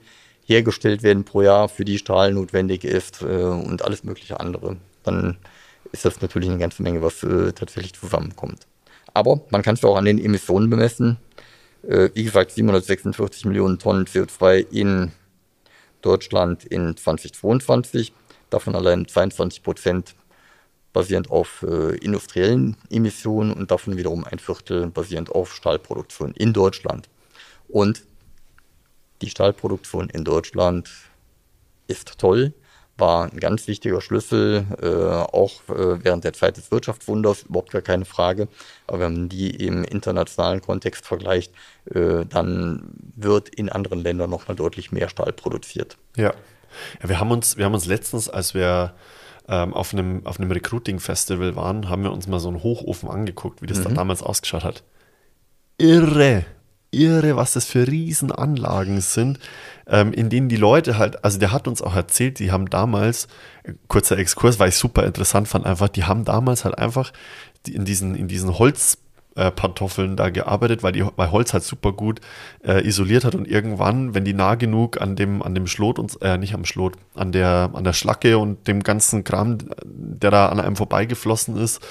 hergestellt 0.46 1.04
werden 1.04 1.24
pro 1.24 1.42
Jahr, 1.42 1.70
für 1.70 1.86
die 1.86 1.98
Stahl 1.98 2.34
notwendig 2.34 2.84
ist 2.84 3.22
äh, 3.22 3.26
und 3.26 3.84
alles 3.84 4.04
mögliche 4.04 4.40
andere, 4.40 4.78
dann 5.04 5.38
ist 5.92 6.06
das 6.06 6.22
natürlich 6.22 6.50
eine 6.50 6.60
ganze 6.60 6.84
Menge, 6.84 7.02
was 7.02 7.24
äh, 7.24 7.54
tatsächlich 7.54 7.94
zusammenkommt. 7.94 8.68
Aber 9.14 9.42
man 9.50 9.62
kann 9.62 9.76
es 9.76 9.84
auch 9.84 9.96
an 9.96 10.06
den 10.06 10.24
Emissionen 10.24 10.70
bemessen. 10.70 11.18
Äh, 11.88 12.10
wie 12.14 12.24
gesagt, 12.24 12.52
746 12.52 13.46
Millionen 13.46 13.80
Tonnen 13.80 14.06
CO2 14.06 14.66
in 14.72 15.12
Deutschland 16.02 16.66
in 16.66 16.96
2022, 16.96 18.14
davon 18.50 18.76
allein 18.76 19.08
22 19.08 19.64
Prozent 19.64 20.16
basierend 20.96 21.30
auf 21.30 21.64
äh, 21.68 21.98
industriellen 21.98 22.78
Emissionen 22.90 23.52
und 23.52 23.70
davon 23.70 23.98
wiederum 23.98 24.24
ein 24.24 24.40
Viertel 24.40 24.88
basierend 24.88 25.30
auf 25.30 25.54
Stahlproduktion 25.54 26.32
in 26.32 26.54
Deutschland. 26.54 27.10
Und 27.68 28.04
die 29.22 29.30
Stahlproduktion 29.30 30.10
in 30.10 30.24
Deutschland 30.24 30.90
ist 31.88 32.18
toll, 32.18 32.54
war 32.98 33.30
ein 33.30 33.42
ganz 33.42 33.68
wichtiger 33.68 34.00
Schlüssel, 34.00 34.66
äh, 34.82 34.88
auch 34.88 35.52
äh, 35.68 36.02
während 36.02 36.24
der 36.24 36.32
Zeit 36.32 36.56
des 36.56 36.72
Wirtschaftswunders, 36.72 37.44
überhaupt 37.44 37.72
gar 37.72 37.82
keine 37.82 38.06
Frage. 38.06 38.48
Aber 38.88 39.02
wenn 39.02 39.14
man 39.14 39.30
die 39.30 39.50
im 39.50 39.84
internationalen 39.84 40.62
Kontext 40.62 41.06
vergleicht, 41.06 41.52
äh, 41.94 42.26
dann 42.26 42.90
wird 43.18 43.50
in 43.50 43.68
anderen 43.68 44.00
Ländern 44.00 44.30
nochmal 44.30 44.56
deutlich 44.56 44.94
mehr 44.94 45.10
Stahl 45.10 45.34
produziert. 45.34 45.98
Ja. 46.16 46.34
ja, 47.02 47.10
wir 47.10 47.20
haben 47.20 47.32
uns, 47.32 47.58
wir 47.58 47.66
haben 47.66 47.74
uns 47.74 47.86
letztens, 47.86 48.30
als 48.30 48.54
wir 48.54 48.96
ähm, 49.48 49.74
auf 49.74 49.94
einem, 49.94 50.26
auf 50.26 50.40
einem 50.40 50.52
Recruiting-Festival 50.52 51.56
waren, 51.56 51.90
haben 51.90 52.04
wir 52.04 52.12
uns 52.12 52.28
mal 52.28 52.40
so 52.40 52.50
einen 52.50 52.64
Hochofen 52.64 53.10
angeguckt, 53.10 53.62
wie 53.62 53.68
das 53.68 53.80
mhm. 53.80 53.84
da 53.84 53.90
damals 53.92 54.24
ausgeschaut 54.24 54.64
hat. 54.64 54.84
Irre, 55.78 56.46
irre, 56.92 57.36
was 57.36 57.54
das 57.54 57.66
für 57.66 57.88
Riesenanlagen 57.88 59.02
sind, 59.02 59.40
ähm, 59.88 60.14
in 60.14 60.30
denen 60.30 60.50
die 60.50 60.56
Leute 60.56 60.98
halt, 60.98 61.24
also 61.24 61.38
der 61.38 61.52
hat 61.52 61.68
uns 61.68 61.82
auch 61.82 61.96
erzählt, 61.96 62.40
die 62.40 62.52
haben 62.52 62.70
damals, 62.70 63.28
kurzer 63.88 64.18
Exkurs, 64.18 64.60
weil 64.60 64.70
ich 64.70 64.78
super 64.78 65.06
interessant 65.06 65.48
fand, 65.48 65.66
einfach, 65.66 65.90
die 65.90 66.06
haben 66.06 66.26
damals 66.26 66.66
halt 66.66 66.78
einfach 66.78 67.12
in 67.68 67.86
diesen, 67.86 68.16
in 68.16 68.28
diesen 68.28 68.58
Holz 68.58 68.98
äh, 69.36 69.52
Pantoffeln 69.52 70.16
da 70.16 70.30
gearbeitet, 70.30 70.82
weil, 70.82 70.94
die, 70.94 71.06
weil 71.16 71.32
Holz 71.32 71.54
halt 71.54 71.64
super 71.64 71.92
gut 71.92 72.22
äh, 72.66 72.88
isoliert 72.88 73.26
hat 73.26 73.36
und 73.36 73.48
irgendwann, 73.48 74.16
wenn 74.16 74.24
die 74.24 74.34
nah 74.34 74.56
genug 74.56 75.02
an 75.02 75.16
dem, 75.16 75.44
an 75.44 75.54
dem 75.54 75.68
Schlot 75.68 76.00
und 76.00 76.22
äh, 76.22 76.38
nicht 76.38 76.54
am 76.54 76.66
Schlot, 76.66 76.94
an 77.16 77.32
der, 77.32 77.70
an 77.74 77.84
der 77.84 77.94
Schlacke 77.94 78.38
und 78.38 78.68
dem 78.68 78.82
ganzen 78.82 79.24
Kram, 79.24 79.58
der 79.84 80.32
da 80.32 80.48
an 80.48 80.60
einem 80.60 80.76
vorbeigeflossen 80.76 81.58
ist, 81.58 81.86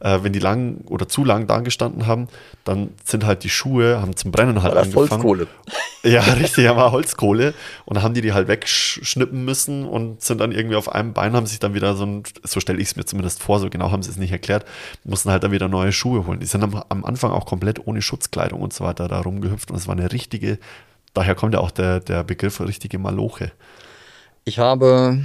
äh, 0.00 0.18
wenn 0.22 0.32
die 0.32 0.40
lang 0.40 0.84
oder 0.86 1.08
zu 1.08 1.24
lang 1.24 1.46
da 1.46 1.60
gestanden 1.60 2.06
haben, 2.06 2.28
dann 2.64 2.90
sind 3.04 3.24
halt 3.24 3.44
die 3.44 3.50
Schuhe, 3.50 4.00
haben 4.00 4.16
zum 4.16 4.32
Brennen 4.32 4.62
halt 4.62 4.74
war 4.74 4.82
angefangen. 4.82 5.10
Holzkohle. 5.10 5.46
Ja, 6.04 6.20
richtig, 6.20 6.64
ja, 6.64 6.76
war 6.76 6.92
Holzkohle. 6.92 7.54
Und 7.84 7.96
dann 7.96 8.04
haben 8.04 8.14
die 8.14 8.20
die 8.20 8.32
halt 8.32 8.46
wegschnippen 8.46 9.44
müssen 9.44 9.84
und 9.84 10.22
sind 10.22 10.40
dann 10.40 10.52
irgendwie 10.52 10.76
auf 10.76 10.90
einem 10.90 11.12
Bein, 11.12 11.34
haben 11.34 11.46
sich 11.46 11.58
dann 11.58 11.74
wieder 11.74 11.96
so 11.96 12.06
ein, 12.06 12.22
so 12.44 12.60
stelle 12.60 12.80
ich 12.80 12.88
es 12.88 12.96
mir 12.96 13.04
zumindest 13.04 13.42
vor, 13.42 13.58
so 13.58 13.68
genau 13.68 13.90
haben 13.90 14.04
sie 14.04 14.10
es 14.10 14.16
nicht 14.16 14.30
erklärt, 14.30 14.64
mussten 15.02 15.30
halt 15.30 15.42
dann 15.42 15.50
wieder 15.50 15.68
neue 15.68 15.90
Schuhe 15.90 16.24
holen. 16.24 16.38
Die 16.38 16.46
sind 16.46 16.62
am, 16.62 16.80
am 16.88 17.04
Anfang 17.04 17.32
auch 17.32 17.46
komplett 17.46 17.86
ohne 17.86 18.02
Schutzkleidung 18.02 18.60
und 18.60 18.72
so 18.72 18.84
weiter 18.84 19.08
da 19.08 19.20
rumgehüpft 19.20 19.70
und 19.70 19.76
es 19.76 19.86
war 19.86 19.96
eine 19.96 20.12
richtige, 20.12 20.58
daher 21.14 21.34
kommt 21.34 21.54
ja 21.54 21.60
auch 21.60 21.70
der, 21.70 22.00
der 22.00 22.24
Begriff 22.24 22.60
richtige 22.60 22.98
Maloche. 22.98 23.52
Ich 24.44 24.58
habe 24.58 25.24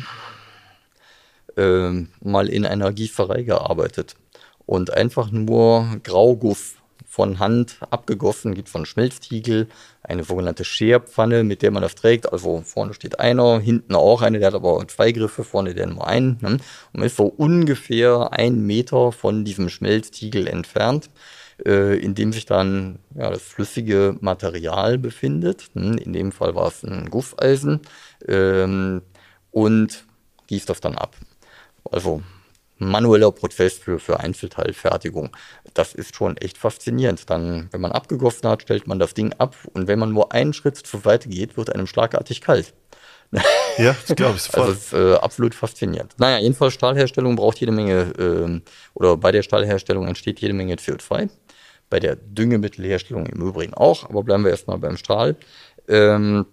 äh, 1.57 1.91
mal 2.21 2.49
in 2.49 2.65
einer 2.65 2.91
Gießerei 2.91 3.43
gearbeitet 3.43 4.15
und 4.65 4.91
einfach 4.93 5.31
nur 5.31 5.99
Grauguss 6.03 6.75
von 7.13 7.37
Hand 7.37 7.77
abgegossen, 7.91 8.55
gibt 8.55 8.69
von 8.69 8.87
Schmelztiegel 8.87 9.67
eine 10.01 10.23
sogenannte 10.23 10.65
Scherpfanne, 10.65 11.43
mit 11.43 11.61
der 11.61 11.69
man 11.69 11.83
das 11.83 11.93
trägt. 11.93 12.33
Also 12.33 12.63
vorne 12.65 12.95
steht 12.95 13.19
einer, 13.19 13.59
hinten 13.59 13.93
auch 13.93 14.23
einer, 14.23 14.39
der 14.39 14.47
hat 14.47 14.55
aber 14.55 14.83
zwei 14.87 15.11
Griffe, 15.11 15.43
vorne 15.43 15.75
der 15.75 15.85
nur 15.85 16.07
einen. 16.07 16.39
Ne? 16.41 16.49
Und 16.49 16.61
man 16.93 17.03
ist 17.03 17.17
so 17.17 17.25
ungefähr 17.25 18.33
einen 18.33 18.65
Meter 18.65 19.11
von 19.11 19.45
diesem 19.45 19.69
Schmelztiegel 19.69 20.47
entfernt, 20.47 21.11
äh, 21.65 21.97
in 21.97 22.15
dem 22.15 22.33
sich 22.33 22.45
dann 22.45 22.99
ja, 23.15 23.29
das 23.29 23.43
flüssige 23.43 24.17
Material 24.21 24.97
befindet. 24.97 25.71
Ne? 25.73 25.97
In 25.97 26.13
dem 26.13 26.31
Fall 26.31 26.55
war 26.55 26.67
es 26.67 26.83
ein 26.83 27.09
Guffeisen. 27.09 27.81
Ähm, 28.27 29.01
und 29.51 30.05
gießt 30.47 30.69
das 30.69 30.81
dann 30.81 30.95
ab. 30.95 31.15
Also 31.89 32.21
manueller 32.77 33.31
Prozess 33.31 33.77
für, 33.77 33.99
für 33.99 34.19
Einzelteilfertigung. 34.19 35.35
Das 35.73 35.93
ist 35.93 36.15
schon 36.15 36.37
echt 36.37 36.57
faszinierend. 36.57 37.29
Dann, 37.29 37.69
wenn 37.71 37.81
man 37.81 37.91
abgegossen 37.91 38.49
hat, 38.49 38.63
stellt 38.63 38.87
man 38.87 38.99
das 38.99 39.13
Ding 39.13 39.33
ab 39.37 39.55
und 39.73 39.87
wenn 39.87 39.99
man 39.99 40.11
nur 40.11 40.31
einen 40.33 40.53
Schritt 40.53 40.77
zur 40.77 40.99
Seite 40.99 41.29
geht, 41.29 41.55
wird 41.55 41.73
einem 41.73 41.87
schlagartig 41.87 42.41
kalt. 42.41 42.73
Ja, 43.77 43.95
das 44.05 44.15
glaube 44.15 44.35
ich 44.35 44.41
sofort. 44.43 44.67
Also 44.67 44.79
ist, 44.79 44.93
äh, 44.93 45.15
absolut 45.15 45.55
faszinierend. 45.55 46.13
Naja, 46.17 46.37
jedenfalls 46.39 46.73
Stahlherstellung 46.73 47.35
braucht 47.35 47.59
jede 47.59 47.71
Menge, 47.71 48.13
äh, 48.19 48.61
oder 48.93 49.17
bei 49.17 49.31
der 49.31 49.41
Stahlherstellung 49.41 50.07
entsteht 50.07 50.39
jede 50.39 50.53
Menge 50.53 50.75
CO2. 50.75 51.29
Bei 51.93 51.99
der 51.99 52.15
Düngemittelherstellung 52.15 53.27
im 53.27 53.39
Übrigen 53.39 53.75
auch, 53.75 54.09
aber 54.09 54.23
bleiben 54.23 54.43
wir 54.43 54.49
erstmal 54.49 54.79
beim 54.79 54.97
Stahl. 54.97 55.35
Ähm, 55.87 56.47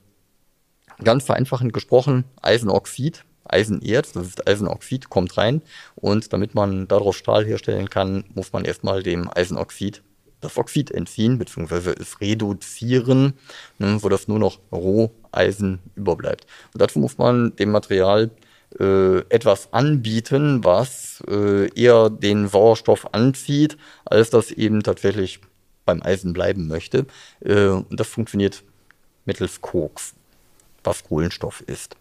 ganz 1.02 1.24
vereinfachend 1.24 1.72
gesprochen, 1.72 2.24
Eisenoxid 2.42 3.24
Eisenerz, 3.48 4.12
das 4.12 4.26
ist 4.26 4.46
Eisenoxid, 4.46 5.08
kommt 5.08 5.38
rein 5.38 5.62
und 5.94 6.34
damit 6.34 6.54
man 6.54 6.88
daraus 6.88 7.16
Stahl 7.16 7.46
herstellen 7.46 7.88
kann, 7.88 8.24
muss 8.34 8.52
man 8.52 8.66
erstmal 8.66 9.02
dem 9.02 9.30
Eisenoxid 9.34 10.02
das 10.42 10.58
Oxid 10.58 10.90
entziehen, 10.90 11.38
beziehungsweise 11.38 11.92
es 11.92 12.20
reduzieren, 12.20 13.32
ne, 13.78 13.98
sodass 13.98 14.28
nur 14.28 14.38
noch 14.38 14.58
Roheisen 14.70 15.78
überbleibt. 15.94 16.44
Und 16.74 16.82
dazu 16.82 16.98
muss 16.98 17.16
man 17.16 17.56
dem 17.56 17.70
Material 17.70 18.30
etwas 18.78 19.72
anbieten, 19.72 20.62
was 20.62 21.22
äh, 21.28 21.68
eher 21.74 22.08
den 22.08 22.46
Sauerstoff 22.48 23.12
anzieht, 23.12 23.76
als 24.04 24.30
das 24.30 24.52
eben 24.52 24.82
tatsächlich 24.82 25.40
beim 25.84 26.02
Eisen 26.02 26.32
bleiben 26.32 26.68
möchte. 26.68 27.06
Äh, 27.44 27.66
und 27.66 27.98
das 27.98 28.08
funktioniert 28.08 28.62
mittels 29.24 29.60
Koks, 29.60 30.14
was 30.84 31.02
Kohlenstoff 31.04 31.62
ist 31.66 31.96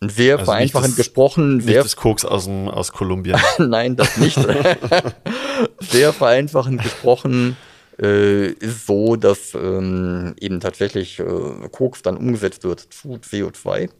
sehr 0.00 0.38
also 0.38 0.46
vereinfachend 0.46 0.90
das, 0.90 0.96
gesprochen. 0.96 1.56
Nicht 1.56 1.66
sehr 1.66 1.82
das 1.82 1.96
Koks 1.96 2.24
aus, 2.24 2.44
dem, 2.44 2.68
aus 2.68 2.92
Kolumbien. 2.92 3.38
Nein, 3.58 3.96
das 3.96 4.16
nicht. 4.16 4.38
sehr 5.80 6.12
vereinfachend 6.12 6.82
gesprochen 6.82 7.56
äh, 8.00 8.46
ist 8.46 8.86
so, 8.86 9.16
dass 9.16 9.54
ähm, 9.54 10.34
eben 10.40 10.60
tatsächlich 10.60 11.20
äh, 11.20 11.24
Koks 11.70 12.02
dann 12.02 12.16
umgesetzt 12.16 12.64
wird 12.64 12.80
zu 12.80 13.16
CO2 13.16 13.90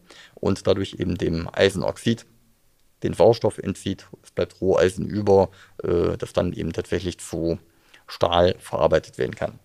und 0.41 0.67
dadurch 0.67 0.95
eben 0.99 1.17
dem 1.17 1.47
Eisenoxid 1.53 2.25
den 3.03 3.13
Sauerstoff 3.13 3.57
entzieht. 3.57 4.07
Es 4.23 4.31
bleibt 4.31 4.59
Roheisen 4.59 5.07
über, 5.07 5.49
äh, 5.83 6.17
das 6.17 6.33
dann 6.33 6.51
eben 6.51 6.73
tatsächlich 6.73 7.19
zu 7.19 7.57
Stahl 8.07 8.55
verarbeitet 8.59 9.17
werden 9.17 9.35
kann. 9.35 9.59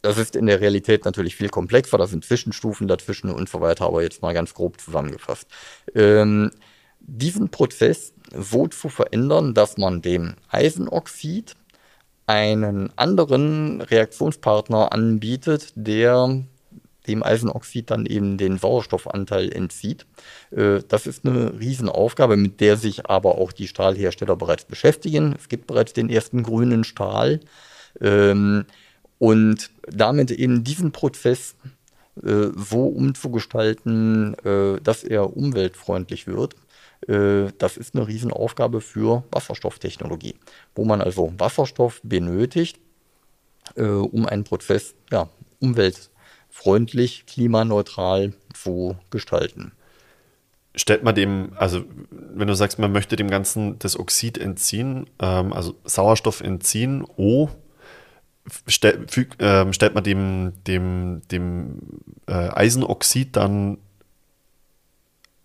Das 0.00 0.18
ist 0.18 0.34
in 0.34 0.46
der 0.46 0.60
Realität 0.60 1.04
natürlich 1.04 1.36
viel 1.36 1.48
komplexer, 1.48 1.98
da 1.98 2.06
sind 2.06 2.24
Zwischenstufen 2.24 2.88
dazwischen 2.88 3.30
und 3.30 3.48
so 3.48 3.60
weiter, 3.60 3.86
aber 3.86 4.02
jetzt 4.02 4.22
mal 4.22 4.34
ganz 4.34 4.52
grob 4.54 4.80
zusammengefasst. 4.80 5.46
Ähm, 5.94 6.50
diesen 6.98 7.50
Prozess 7.50 8.12
so 8.36 8.66
zu 8.66 8.88
verändern, 8.88 9.54
dass 9.54 9.76
man 9.76 10.02
dem 10.02 10.34
Eisenoxid 10.48 11.54
einen 12.26 12.96
anderen 12.96 13.80
Reaktionspartner 13.80 14.92
anbietet, 14.92 15.72
der 15.74 16.44
dem 17.06 17.22
Eisenoxid 17.22 17.90
dann 17.90 18.06
eben 18.06 18.38
den 18.38 18.58
Sauerstoffanteil 18.58 19.52
entzieht. 19.52 20.06
Äh, 20.50 20.80
das 20.88 21.06
ist 21.06 21.26
eine 21.26 21.58
Riesenaufgabe, 21.58 22.36
mit 22.36 22.60
der 22.60 22.76
sich 22.76 23.06
aber 23.06 23.38
auch 23.38 23.52
die 23.52 23.68
Stahlhersteller 23.68 24.36
bereits 24.36 24.64
beschäftigen. 24.64 25.34
Es 25.38 25.48
gibt 25.48 25.66
bereits 25.66 25.92
den 25.92 26.10
ersten 26.10 26.42
grünen 26.42 26.84
Stahl. 26.84 27.40
Ähm, 28.00 28.64
und 29.18 29.70
damit 29.86 30.30
eben 30.30 30.64
diesen 30.64 30.92
Prozess 30.92 31.54
äh, 32.22 32.48
so 32.56 32.86
umzugestalten, 32.86 34.34
äh, 34.44 34.80
dass 34.80 35.04
er 35.04 35.36
umweltfreundlich 35.36 36.26
wird, 36.26 36.54
das 37.04 37.76
ist 37.78 37.96
eine 37.96 38.06
Riesenaufgabe 38.06 38.80
für 38.80 39.24
Wasserstofftechnologie, 39.32 40.36
wo 40.76 40.84
man 40.84 41.00
also 41.00 41.34
Wasserstoff 41.36 42.00
benötigt, 42.04 42.78
um 43.74 44.24
einen 44.24 44.44
Prozess 44.44 44.94
ja, 45.10 45.28
umweltfreundlich, 46.52 47.26
klimaneutral 47.26 48.32
zu 48.54 48.96
gestalten 49.10 49.72
stellt 50.74 51.04
man 51.04 51.14
dem, 51.14 51.52
also 51.56 51.84
wenn 52.10 52.48
du 52.48 52.54
sagst, 52.54 52.78
man 52.78 52.92
möchte 52.92 53.16
dem 53.16 53.28
Ganzen 53.28 53.78
das 53.78 53.98
Oxid 53.98 54.38
entziehen, 54.38 55.06
ähm, 55.18 55.52
also 55.52 55.74
Sauerstoff 55.84 56.40
entziehen, 56.40 57.04
O, 57.18 57.50
stell, 58.66 59.04
füg, 59.06 59.38
äh, 59.38 59.70
stellt 59.74 59.94
man 59.94 60.02
dem, 60.02 60.54
dem, 60.66 61.20
dem 61.30 61.78
äh, 62.26 62.48
Eisenoxid 62.54 63.36
dann 63.36 63.76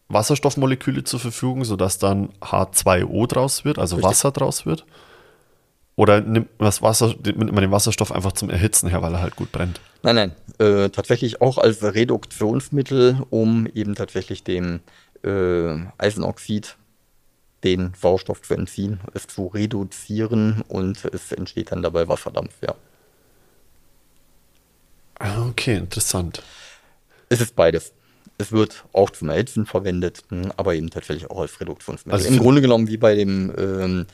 Wasserstoffmoleküle 0.07 1.03
zur 1.03 1.19
Verfügung, 1.19 1.65
sodass 1.65 1.97
dann 1.97 2.29
H2O 2.39 3.27
draus 3.27 3.65
wird, 3.65 3.79
also 3.79 3.97
Richtig. 3.97 4.09
Wasser 4.09 4.31
draus 4.31 4.65
wird? 4.65 4.85
Oder 5.97 6.21
nimmt 6.21 6.57
man, 6.57 6.67
das 6.67 6.81
Wasser, 6.81 7.13
nimmt 7.25 7.51
man 7.51 7.63
den 7.63 7.71
Wasserstoff 7.71 8.13
einfach 8.13 8.31
zum 8.31 8.49
Erhitzen 8.49 8.87
her, 8.87 9.01
weil 9.01 9.13
er 9.13 9.21
halt 9.21 9.35
gut 9.35 9.51
brennt? 9.51 9.81
Nein, 10.03 10.15
nein. 10.15 10.31
Äh, 10.59 10.89
tatsächlich 10.89 11.41
auch 11.41 11.57
als 11.57 11.83
Reduktionsmittel, 11.83 13.23
um 13.29 13.67
eben 13.73 13.95
tatsächlich 13.95 14.43
dem 14.43 14.79
äh, 15.23 15.75
Eisenoxid 15.97 16.77
den 17.63 17.93
Sauerstoff 17.99 18.41
zu 18.41 18.53
entziehen, 18.53 18.99
es 19.13 19.27
zu 19.27 19.47
reduzieren 19.47 20.63
und 20.67 21.05
es 21.05 21.31
entsteht 21.31 21.71
dann 21.71 21.81
dabei 21.81 22.07
Wasserdampf, 22.07 22.53
ja. 22.61 22.75
Ah, 25.19 25.47
okay, 25.47 25.77
interessant. 25.77 26.43
Es 27.29 27.41
ist 27.41 27.55
beides. 27.55 27.93
Es 28.37 28.51
wird 28.51 28.85
auch 28.93 29.09
zum 29.09 29.29
Erhitzen 29.29 29.65
verwendet, 29.65 30.23
hm, 30.29 30.51
aber 30.57 30.75
eben 30.75 30.91
tatsächlich 30.91 31.29
auch 31.31 31.39
als 31.39 31.59
Reduktionsmittel. 31.59 32.13
Also 32.13 32.27
Im 32.27 32.39
Grunde 32.39 32.61
genommen 32.61 32.87
wie 32.87 32.97
bei 32.97 33.15
dem, 33.15 33.51
ähm, 33.57 34.01
äh, 34.01 34.05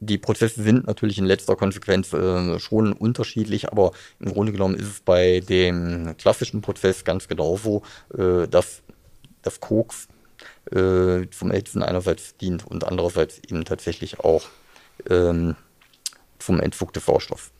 die 0.00 0.18
Prozesse 0.18 0.62
sind 0.62 0.86
natürlich 0.86 1.18
in 1.18 1.26
letzter 1.26 1.56
Konsequenz 1.56 2.12
äh, 2.12 2.58
schon 2.58 2.92
unterschiedlich, 2.92 3.70
aber 3.70 3.92
im 4.20 4.32
Grunde 4.32 4.52
genommen 4.52 4.74
ist 4.74 4.88
es 4.88 5.00
bei 5.00 5.40
dem 5.40 6.16
klassischen 6.18 6.60
Prozess 6.60 7.04
ganz 7.04 7.28
genauso, 7.28 7.82
äh, 8.16 8.48
dass 8.48 8.82
das 9.42 9.60
Koks 9.60 10.08
äh, 10.70 11.28
zum 11.30 11.50
Erhitzen 11.50 11.82
einerseits 11.82 12.36
dient 12.36 12.66
und 12.66 12.84
andererseits 12.84 13.38
eben 13.38 13.64
tatsächlich 13.64 14.20
auch 14.20 14.44
ähm, 15.08 15.54
zum 16.38 16.60
Entfug 16.60 16.92
des 16.92 17.06
Sauerstoffs. 17.06 17.50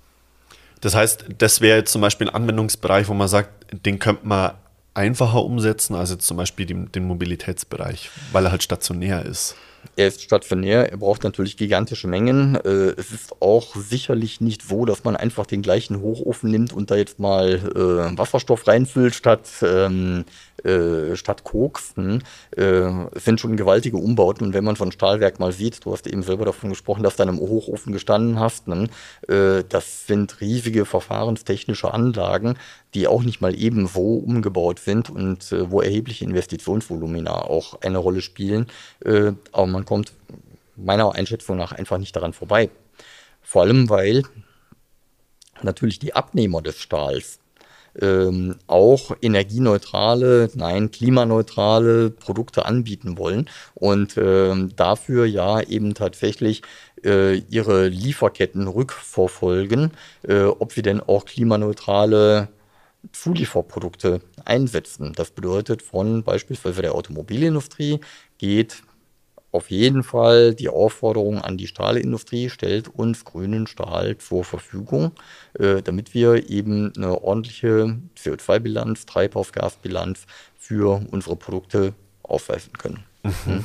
Das 0.81 0.95
heißt, 0.95 1.27
das 1.39 1.61
wäre 1.61 1.79
jetzt 1.79 1.93
zum 1.93 2.01
Beispiel 2.01 2.29
ein 2.29 2.35
Anwendungsbereich, 2.35 3.09
wo 3.09 3.14
man 3.14 3.29
sagt, 3.29 3.66
den 3.85 3.99
könnte 3.99 4.27
man 4.27 4.53
einfacher 4.95 5.45
umsetzen 5.45 5.95
als 5.95 6.11
jetzt 6.11 6.27
zum 6.27 6.37
Beispiel 6.37 6.66
den, 6.66 6.91
den 6.93 7.05
Mobilitätsbereich, 7.05 8.11
weil 8.33 8.45
er 8.45 8.51
halt 8.51 8.62
stationär 8.62 9.25
ist. 9.25 9.57
Er 9.97 10.09
ist 10.09 10.22
stationär, 10.22 10.91
er 10.91 10.97
braucht 10.97 11.24
natürlich 11.24 11.57
gigantische 11.57 12.07
Mengen. 12.07 12.55
Äh, 12.55 12.95
es 12.97 13.11
ist 13.11 13.43
auch 13.43 13.74
sicherlich 13.74 14.41
nicht 14.41 14.62
so, 14.62 14.85
dass 14.85 15.03
man 15.05 15.16
einfach 15.16 15.45
den 15.47 15.62
gleichen 15.62 16.01
Hochofen 16.01 16.51
nimmt 16.51 16.72
und 16.72 16.91
da 16.91 16.97
jetzt 16.97 17.18
mal 17.18 17.55
äh, 17.55 18.18
Wasserstoff 18.18 18.68
reinfüllt 18.68 19.14
statt 19.14 19.49
ähm, 19.62 20.24
äh, 20.65 21.17
statt 21.17 21.45
Koks. 21.45 21.95
Hm? 21.97 22.21
Äh, 22.57 22.91
sind 23.19 23.41
schon 23.41 23.57
gewaltige 23.57 23.97
Umbauten 23.97 24.47
und 24.47 24.55
wenn 24.55 24.65
man 24.65 24.77
von 24.77 24.93
Stahlwerk 24.93 25.41
mal 25.41 25.53
sieht, 25.53 25.85
du 25.85 25.93
hast 25.93 26.07
eben 26.07 26.23
selber 26.23 26.45
davon 26.45 26.71
gesprochen, 26.71 27.03
dass 27.03 27.17
du 27.17 27.23
in 27.23 27.29
einem 27.29 27.41
Hochofen 27.41 27.93
gestanden 27.93 28.39
hast, 28.39 28.69
ne? 28.69 28.89
äh, 29.29 29.65
das 29.69 30.07
sind 30.07 30.41
riesige 30.41 30.85
verfahrenstechnische 30.85 31.93
Anlagen, 31.93 32.57
die 32.95 33.07
auch 33.07 33.23
nicht 33.23 33.41
mal 33.41 33.59
eben 33.59 33.87
so 33.87 34.17
umgebaut 34.17 34.79
sind 34.79 35.11
und 35.11 35.53
äh, 35.53 35.71
wo 35.71 35.81
erhebliche 35.81 36.25
Investitionsvolumina 36.25 37.43
auch 37.43 37.81
eine 37.83 37.99
Rolle 37.99 38.21
spielen. 38.21 38.67
Äh, 39.05 39.33
aber 39.53 39.67
man 39.67 39.85
kommt 39.85 40.13
meiner 40.77 41.15
Einschätzung 41.15 41.57
nach 41.57 41.73
einfach 41.73 41.99
nicht 41.99 42.15
daran 42.15 42.33
vorbei. 42.33 42.71
Vor 43.43 43.63
allem, 43.63 43.89
weil 43.89 44.23
natürlich 45.63 45.99
die 45.99 46.15
Abnehmer 46.15 46.63
des 46.63 46.79
Stahls 46.79 47.41
ähm, 48.01 48.57
auch 48.67 49.17
energieneutrale, 49.23 50.51
nein, 50.55 50.91
klimaneutrale 50.91 52.11
Produkte 52.11 52.65
anbieten 52.67 53.19
wollen 53.19 53.49
und 53.75 54.17
ähm, 54.17 54.71
dafür 54.77 55.27
ja 55.27 55.61
eben 55.61 55.95
tatsächlich 55.95 56.63
äh, 57.05 57.39
ihre 57.51 57.89
Lieferketten 57.89 58.69
rückverfolgen, 58.69 59.93
äh, 60.23 60.45
ob 60.45 60.73
sie 60.73 60.83
denn 60.83 61.01
auch 61.01 61.25
klimaneutrale 61.25 62.49
Zulieferprodukte 63.13 64.21
einsetzen. 64.45 65.13
Das 65.15 65.31
bedeutet, 65.31 65.83
von 65.83 66.23
beispielsweise 66.23 66.83
der 66.83 66.95
Automobilindustrie 66.95 68.01
geht 68.39 68.83
auf 69.59 69.71
jeden 69.71 70.05
Fall 70.05 70.55
die 70.55 70.69
Aufforderung 70.69 71.39
an 71.39 71.59
die 71.59 71.67
Stahlindustrie, 71.67 72.49
stellt 72.49 72.87
uns 72.87 73.25
grünen 73.25 73.67
Stahl 73.67 74.17
zur 74.19 74.45
Verfügung, 74.45 75.11
äh, 75.59 75.83
damit 75.83 76.15
wir 76.15 76.49
eben 76.49 76.93
eine 76.97 77.21
ordentliche 77.21 77.99
CO2-Bilanz, 78.17 79.05
Treibhausgasbilanz 79.07 80.27
für 80.57 81.05
unsere 81.11 81.35
Produkte 81.35 81.93
aufweisen 82.23 82.73
können. 82.75 83.03
Mhm. 83.25 83.33
Hm? 83.47 83.65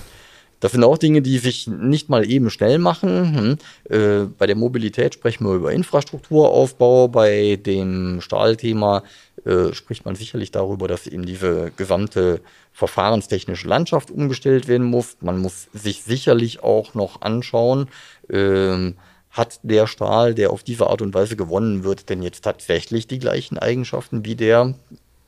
Das 0.62 0.72
sind 0.72 0.84
auch 0.84 0.98
Dinge, 0.98 1.22
die 1.22 1.38
sich 1.38 1.68
nicht 1.68 2.10
mal 2.10 2.28
eben 2.28 2.50
schnell 2.50 2.80
machen. 2.80 3.58
Hm? 3.89 3.96
Äh, 3.96 4.26
bei 4.36 4.48
der 4.48 4.56
Mobilität 4.56 5.14
sprechen 5.14 5.46
wir 5.46 5.54
über 5.54 5.74
Infrastrukturaufbau. 5.74 7.10
Bei 7.10 7.58
dem 7.58 8.20
Stahlthema 8.20 9.04
äh, 9.46 9.74
spricht 9.74 10.06
man 10.06 10.16
sicherlich 10.16 10.52
darüber, 10.52 10.88
dass 10.88 11.08
eben 11.08 11.26
diese 11.26 11.72
gesamte 11.76 12.41
verfahrenstechnische 12.72 13.68
Landschaft 13.68 14.10
umgestellt 14.10 14.68
werden 14.68 14.88
muss. 14.88 15.18
Man 15.22 15.39
muss 15.39 15.68
sich 15.74 16.04
sicherlich 16.04 16.64
auch 16.64 16.94
noch 16.94 17.22
anschauen, 17.22 17.89
ähm, 18.30 18.96
hat 19.30 19.60
der 19.64 19.88
Stahl, 19.88 20.36
der 20.36 20.52
auf 20.52 20.64
diese 20.64 20.88
Art 20.88 21.02
und 21.02 21.14
Weise 21.14 21.36
gewonnen 21.36 21.84
wird, 21.84 22.10
denn 22.10 22.22
jetzt 22.22 22.44
tatsächlich 22.44 23.08
die 23.08 23.20
gleichen 23.20 23.58
Eigenschaften 23.58 24.26
wie 24.26 24.36
der 24.36 24.76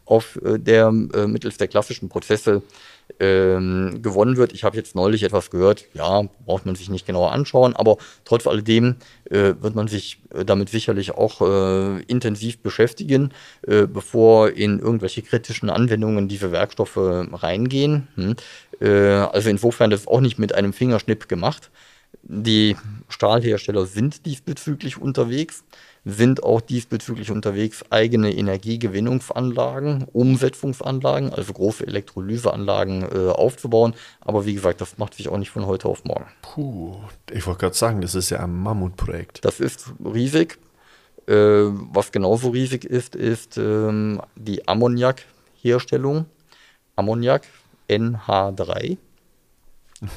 auf 0.05 0.39
äh, 0.43 0.59
der 0.59 0.87
äh, 0.87 1.27
mittels 1.27 1.57
der 1.57 1.67
klassischen 1.67 2.09
Prozesse 2.09 2.61
ähm, 3.19 3.99
gewonnen 4.01 4.37
wird. 4.37 4.53
Ich 4.53 4.63
habe 4.63 4.77
jetzt 4.77 4.95
neulich 4.95 5.23
etwas 5.23 5.49
gehört, 5.51 5.85
ja, 5.93 6.23
braucht 6.45 6.65
man 6.65 6.75
sich 6.75 6.89
nicht 6.89 7.05
genauer 7.05 7.31
anschauen, 7.31 7.75
aber 7.75 7.97
trotz 8.23 8.47
alledem 8.47 8.95
äh, 9.29 9.53
wird 9.59 9.75
man 9.75 9.87
sich 9.87 10.21
äh, 10.33 10.43
damit 10.43 10.69
sicherlich 10.69 11.11
auch 11.11 11.41
äh, 11.41 12.01
intensiv 12.03 12.59
beschäftigen, 12.59 13.31
äh, 13.67 13.85
bevor 13.85 14.49
in 14.49 14.79
irgendwelche 14.79 15.21
kritischen 15.21 15.69
Anwendungen 15.69 16.27
diese 16.27 16.51
Werkstoffe 16.51 16.97
reingehen. 16.97 18.07
Hm. 18.15 18.35
Also 18.81 19.49
insofern 19.49 19.89
das 19.89 20.05
auch 20.05 20.19
nicht 20.19 20.37
mit 20.37 20.53
einem 20.53 20.73
Fingerschnipp 20.73 21.29
gemacht. 21.29 21.71
Die 22.23 22.75
Stahlhersteller 23.07 23.85
sind 23.85 24.25
diesbezüglich 24.25 24.97
unterwegs 24.97 25.63
sind 26.05 26.43
auch 26.43 26.61
diesbezüglich 26.61 27.31
unterwegs 27.31 27.83
eigene 27.89 28.31
Energiegewinnungsanlagen, 28.31 30.05
Umsetzungsanlagen, 30.13 31.33
also 31.33 31.51
große 31.51 31.85
Elektrolyseanlagen 31.85 33.01
äh, 33.01 33.31
aufzubauen. 33.31 33.95
Aber 34.21 34.45
wie 34.45 34.53
gesagt, 34.53 34.81
das 34.81 34.99
macht 34.99 35.15
sich 35.15 35.29
auch 35.29 35.37
nicht 35.37 35.49
von 35.49 35.65
heute 35.65 35.89
auf 35.89 36.05
morgen. 36.05 36.27
Puh, 36.43 36.95
ich 37.31 37.45
wollte 37.47 37.61
gerade 37.61 37.75
sagen, 37.75 38.01
das 38.01 38.13
ist 38.13 38.29
ja 38.29 38.39
ein 38.39 38.53
Mammutprojekt. 38.53 39.43
Das 39.43 39.59
ist 39.59 39.93
riesig. 40.03 40.59
Äh, 41.27 41.33
was 41.33 42.11
genauso 42.11 42.49
riesig 42.49 42.85
ist, 42.85 43.15
ist 43.15 43.57
ähm, 43.57 44.21
die 44.35 44.67
Ammoniakherstellung. 44.67 46.27
Ammoniak 46.95 47.47
NH3 47.89 48.97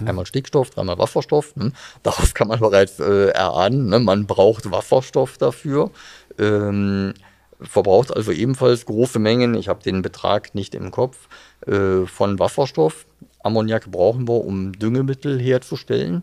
Mhm. 0.01 0.09
Einmal 0.09 0.26
Stickstoff, 0.26 0.70
dreimal 0.70 0.99
Wasserstoff. 0.99 1.55
Ne? 1.57 1.72
Daraus 2.03 2.34
kann 2.34 2.49
man 2.49 2.61
bereits 2.61 2.99
äh, 3.01 3.28
erahnen, 3.28 3.89
ne? 3.89 3.99
man 3.99 4.26
braucht 4.26 4.70
Wasserstoff 4.70 5.39
dafür. 5.39 5.91
Ähm, 6.39 7.14
verbraucht 7.61 8.14
also 8.14 8.32
ebenfalls 8.32 8.86
große 8.86 9.18
Mengen, 9.18 9.55
ich 9.55 9.68
habe 9.68 9.82
den 9.82 10.03
Betrag 10.03 10.55
nicht 10.55 10.74
im 10.74 10.91
Kopf, 10.91 11.28
äh, 11.66 12.07
von 12.07 12.39
Wasserstoff. 12.39 13.07
Ammoniak 13.43 13.91
brauchen 13.91 14.28
wir, 14.28 14.45
um 14.45 14.72
Düngemittel 14.72 15.41
herzustellen. 15.41 16.22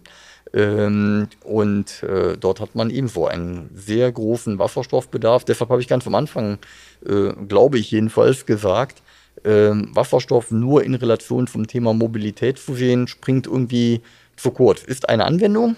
Ähm, 0.53 1.27
und 1.43 2.03
äh, 2.03 2.37
dort 2.37 2.59
hat 2.61 2.75
man 2.75 2.89
ebenso 2.89 3.27
einen 3.27 3.69
sehr 3.73 4.11
großen 4.11 4.57
Wasserstoffbedarf. 4.59 5.43
Deshalb 5.43 5.69
habe 5.69 5.81
ich 5.81 5.87
ganz 5.87 6.07
am 6.07 6.15
Anfang, 6.15 6.59
äh, 7.05 7.33
glaube 7.47 7.77
ich 7.77 7.91
jedenfalls, 7.91 8.45
gesagt, 8.45 9.01
ähm, 9.43 9.89
Wasserstoff 9.93 10.51
nur 10.51 10.83
in 10.83 10.95
Relation 10.95 11.47
zum 11.47 11.67
Thema 11.67 11.93
Mobilität 11.93 12.57
zu 12.57 12.75
sehen, 12.75 13.07
springt 13.07 13.47
irgendwie 13.47 14.01
zu 14.35 14.51
kurz. 14.51 14.83
Ist 14.83 15.09
eine 15.09 15.25
Anwendung, 15.25 15.75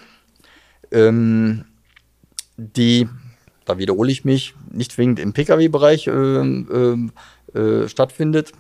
ähm, 0.92 1.66
die, 2.58 3.08
da 3.66 3.78
wiederhole 3.78 4.12
ich 4.12 4.26
mich, 4.26 4.56
nicht 4.72 4.92
zwingend 4.92 5.20
im 5.20 5.34
Pkw-Bereich 5.34 6.08
äh, 6.08 6.96
äh, 7.54 7.88
stattfindet, 7.88 8.52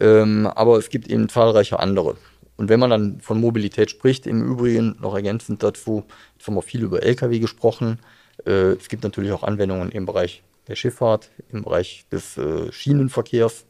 ähm, 0.00 0.46
aber 0.46 0.78
es 0.78 0.88
gibt 0.88 1.08
eben 1.08 1.28
zahlreiche 1.28 1.78
andere. 1.78 2.16
Und 2.56 2.68
wenn 2.68 2.80
man 2.80 2.90
dann 2.90 3.20
von 3.20 3.40
Mobilität 3.40 3.90
spricht, 3.90 4.26
im 4.26 4.44
Übrigen 4.44 4.96
noch 5.00 5.14
ergänzend 5.14 5.62
dazu, 5.62 6.04
jetzt 6.36 6.46
haben 6.46 6.54
wir 6.54 6.62
viel 6.62 6.82
über 6.82 7.02
Lkw 7.02 7.38
gesprochen, 7.38 7.98
äh, 8.46 8.72
es 8.72 8.88
gibt 8.88 9.02
natürlich 9.02 9.32
auch 9.32 9.42
Anwendungen 9.42 9.90
im 9.90 10.06
Bereich 10.06 10.42
der 10.68 10.76
Schifffahrt, 10.76 11.30
im 11.50 11.62
Bereich 11.62 12.04
des 12.10 12.36
äh, 12.36 12.70
Schienenverkehrs, 12.70 13.64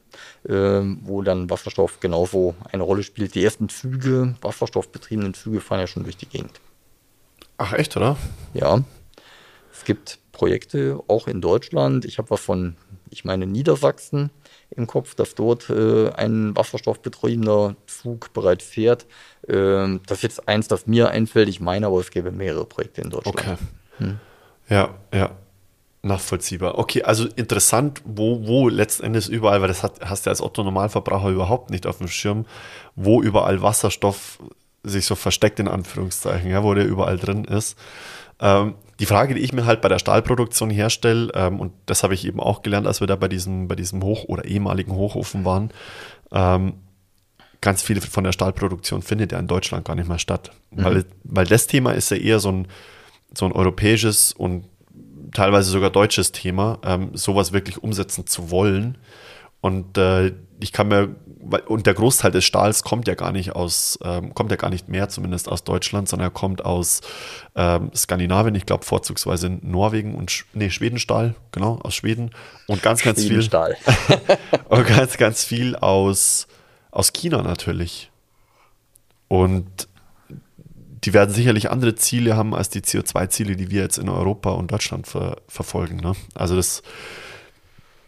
ähm, 0.48 1.00
wo 1.02 1.22
dann 1.22 1.50
Wasserstoff 1.50 2.00
genauso 2.00 2.54
eine 2.70 2.82
Rolle 2.82 3.02
spielt. 3.02 3.34
Die 3.34 3.44
ersten 3.44 3.68
Züge, 3.68 4.34
wasserstoffbetriebenen 4.40 5.34
Züge, 5.34 5.60
fahren 5.60 5.80
ja 5.80 5.86
schon 5.86 6.04
durch 6.04 6.16
die 6.16 6.26
Gegend. 6.26 6.60
Ach 7.58 7.72
echt, 7.72 7.96
oder? 7.96 8.16
Ja. 8.54 8.82
Es 9.72 9.84
gibt 9.84 10.18
Projekte 10.32 10.98
auch 11.08 11.28
in 11.28 11.40
Deutschland. 11.40 12.04
Ich 12.04 12.18
habe 12.18 12.30
was 12.30 12.40
von, 12.40 12.76
ich 13.10 13.24
meine, 13.24 13.46
Niedersachsen 13.46 14.30
im 14.70 14.86
Kopf, 14.86 15.14
dass 15.14 15.34
dort 15.34 15.70
äh, 15.70 16.10
ein 16.10 16.56
wasserstoffbetriebener 16.56 17.76
Zug 17.86 18.32
bereits 18.32 18.64
fährt. 18.64 19.06
Ähm, 19.48 20.00
das 20.06 20.18
ist 20.18 20.22
jetzt 20.22 20.48
eins, 20.48 20.68
das 20.68 20.86
mir 20.86 21.10
einfällt. 21.10 21.48
Ich 21.48 21.60
meine 21.60 21.86
aber, 21.86 22.00
es 22.00 22.10
gäbe 22.10 22.32
mehrere 22.32 22.64
Projekte 22.64 23.02
in 23.02 23.10
Deutschland. 23.10 23.38
Okay. 23.38 23.56
Hm. 23.98 24.18
Ja, 24.68 24.94
ja. 25.12 25.36
Nachvollziehbar. 26.04 26.78
Okay, 26.78 27.04
also 27.04 27.26
interessant, 27.36 28.02
wo, 28.04 28.46
wo 28.46 28.68
letztendlich 28.68 29.28
überall, 29.28 29.60
weil 29.60 29.68
das 29.68 29.84
hat, 29.84 30.00
hast 30.04 30.26
du 30.26 30.30
als 30.30 30.40
Otto-Normalverbraucher 30.40 31.28
überhaupt 31.28 31.70
nicht 31.70 31.86
auf 31.86 31.98
dem 31.98 32.08
Schirm, 32.08 32.44
wo 32.96 33.22
überall 33.22 33.62
Wasserstoff 33.62 34.40
sich 34.82 35.06
so 35.06 35.14
versteckt, 35.14 35.60
in 35.60 35.68
Anführungszeichen, 35.68 36.50
ja, 36.50 36.64
wo 36.64 36.74
der 36.74 36.86
überall 36.86 37.18
drin 37.18 37.44
ist. 37.44 37.78
Ähm, 38.40 38.74
die 38.98 39.06
Frage, 39.06 39.34
die 39.34 39.40
ich 39.40 39.52
mir 39.52 39.64
halt 39.64 39.80
bei 39.80 39.88
der 39.88 40.00
Stahlproduktion 40.00 40.70
herstelle, 40.70 41.30
ähm, 41.34 41.60
und 41.60 41.72
das 41.86 42.02
habe 42.02 42.14
ich 42.14 42.26
eben 42.26 42.40
auch 42.40 42.62
gelernt, 42.62 42.88
als 42.88 43.00
wir 43.00 43.06
da 43.06 43.14
bei 43.14 43.28
diesem, 43.28 43.68
bei 43.68 43.76
diesem 43.76 44.02
Hoch- 44.02 44.24
oder 44.24 44.44
ehemaligen 44.44 44.92
Hochofen 44.92 45.44
waren, 45.44 45.70
ähm, 46.32 46.74
ganz 47.60 47.80
viel 47.82 48.00
von 48.00 48.24
der 48.24 48.32
Stahlproduktion 48.32 49.02
findet 49.02 49.30
ja 49.30 49.38
in 49.38 49.46
Deutschland 49.46 49.84
gar 49.84 49.94
nicht 49.94 50.08
mehr 50.08 50.18
statt. 50.18 50.50
Mhm. 50.72 50.84
Weil, 50.84 51.04
weil 51.22 51.46
das 51.46 51.68
Thema 51.68 51.92
ist 51.92 52.10
ja 52.10 52.16
eher 52.16 52.40
so 52.40 52.50
ein, 52.50 52.66
so 53.34 53.46
ein 53.46 53.52
europäisches 53.52 54.32
und 54.32 54.64
teilweise 55.32 55.70
sogar 55.70 55.90
deutsches 55.90 56.32
Thema, 56.32 56.78
ähm, 56.84 57.10
sowas 57.14 57.52
wirklich 57.52 57.82
umsetzen 57.82 58.26
zu 58.26 58.50
wollen. 58.50 58.98
Und 59.60 59.96
äh, 59.96 60.32
ich 60.60 60.72
kann 60.72 60.88
mir, 60.88 61.14
und 61.66 61.86
der 61.86 61.94
Großteil 61.94 62.30
des 62.30 62.44
Stahls 62.44 62.82
kommt 62.82 63.06
ja 63.06 63.14
gar 63.14 63.32
nicht 63.32 63.54
aus, 63.54 63.98
ähm, 64.02 64.34
kommt 64.34 64.50
ja 64.50 64.56
gar 64.56 64.70
nicht 64.70 64.88
mehr 64.88 65.08
zumindest 65.08 65.48
aus 65.48 65.64
Deutschland, 65.64 66.08
sondern 66.08 66.28
er 66.28 66.32
kommt 66.32 66.64
aus 66.64 67.00
ähm, 67.54 67.90
Skandinavien, 67.94 68.54
ich 68.54 68.66
glaube 68.66 68.84
vorzugsweise 68.84 69.50
Norwegen 69.62 70.14
und 70.14 70.44
nee, 70.52 70.70
Schwedenstahl, 70.70 71.34
genau, 71.52 71.78
aus 71.82 71.94
Schweden. 71.94 72.30
Und 72.66 72.82
ganz, 72.82 73.02
ganz 73.02 73.22
viel. 73.22 73.38
und 74.68 74.86
ganz, 74.86 75.16
ganz 75.16 75.44
viel 75.44 75.76
aus, 75.76 76.48
aus 76.90 77.12
China 77.12 77.42
natürlich. 77.42 78.10
Und 79.28 79.88
die 81.04 81.12
werden 81.12 81.34
sicherlich 81.34 81.70
andere 81.70 81.94
Ziele 81.94 82.36
haben 82.36 82.54
als 82.54 82.68
die 82.68 82.80
CO2-Ziele, 82.80 83.56
die 83.56 83.70
wir 83.70 83.82
jetzt 83.82 83.98
in 83.98 84.08
Europa 84.08 84.50
und 84.50 84.70
Deutschland 84.70 85.06
ver 85.06 85.36
verfolgen. 85.48 85.96
Ne? 85.96 86.14
Also 86.34 86.54
das 86.54 86.82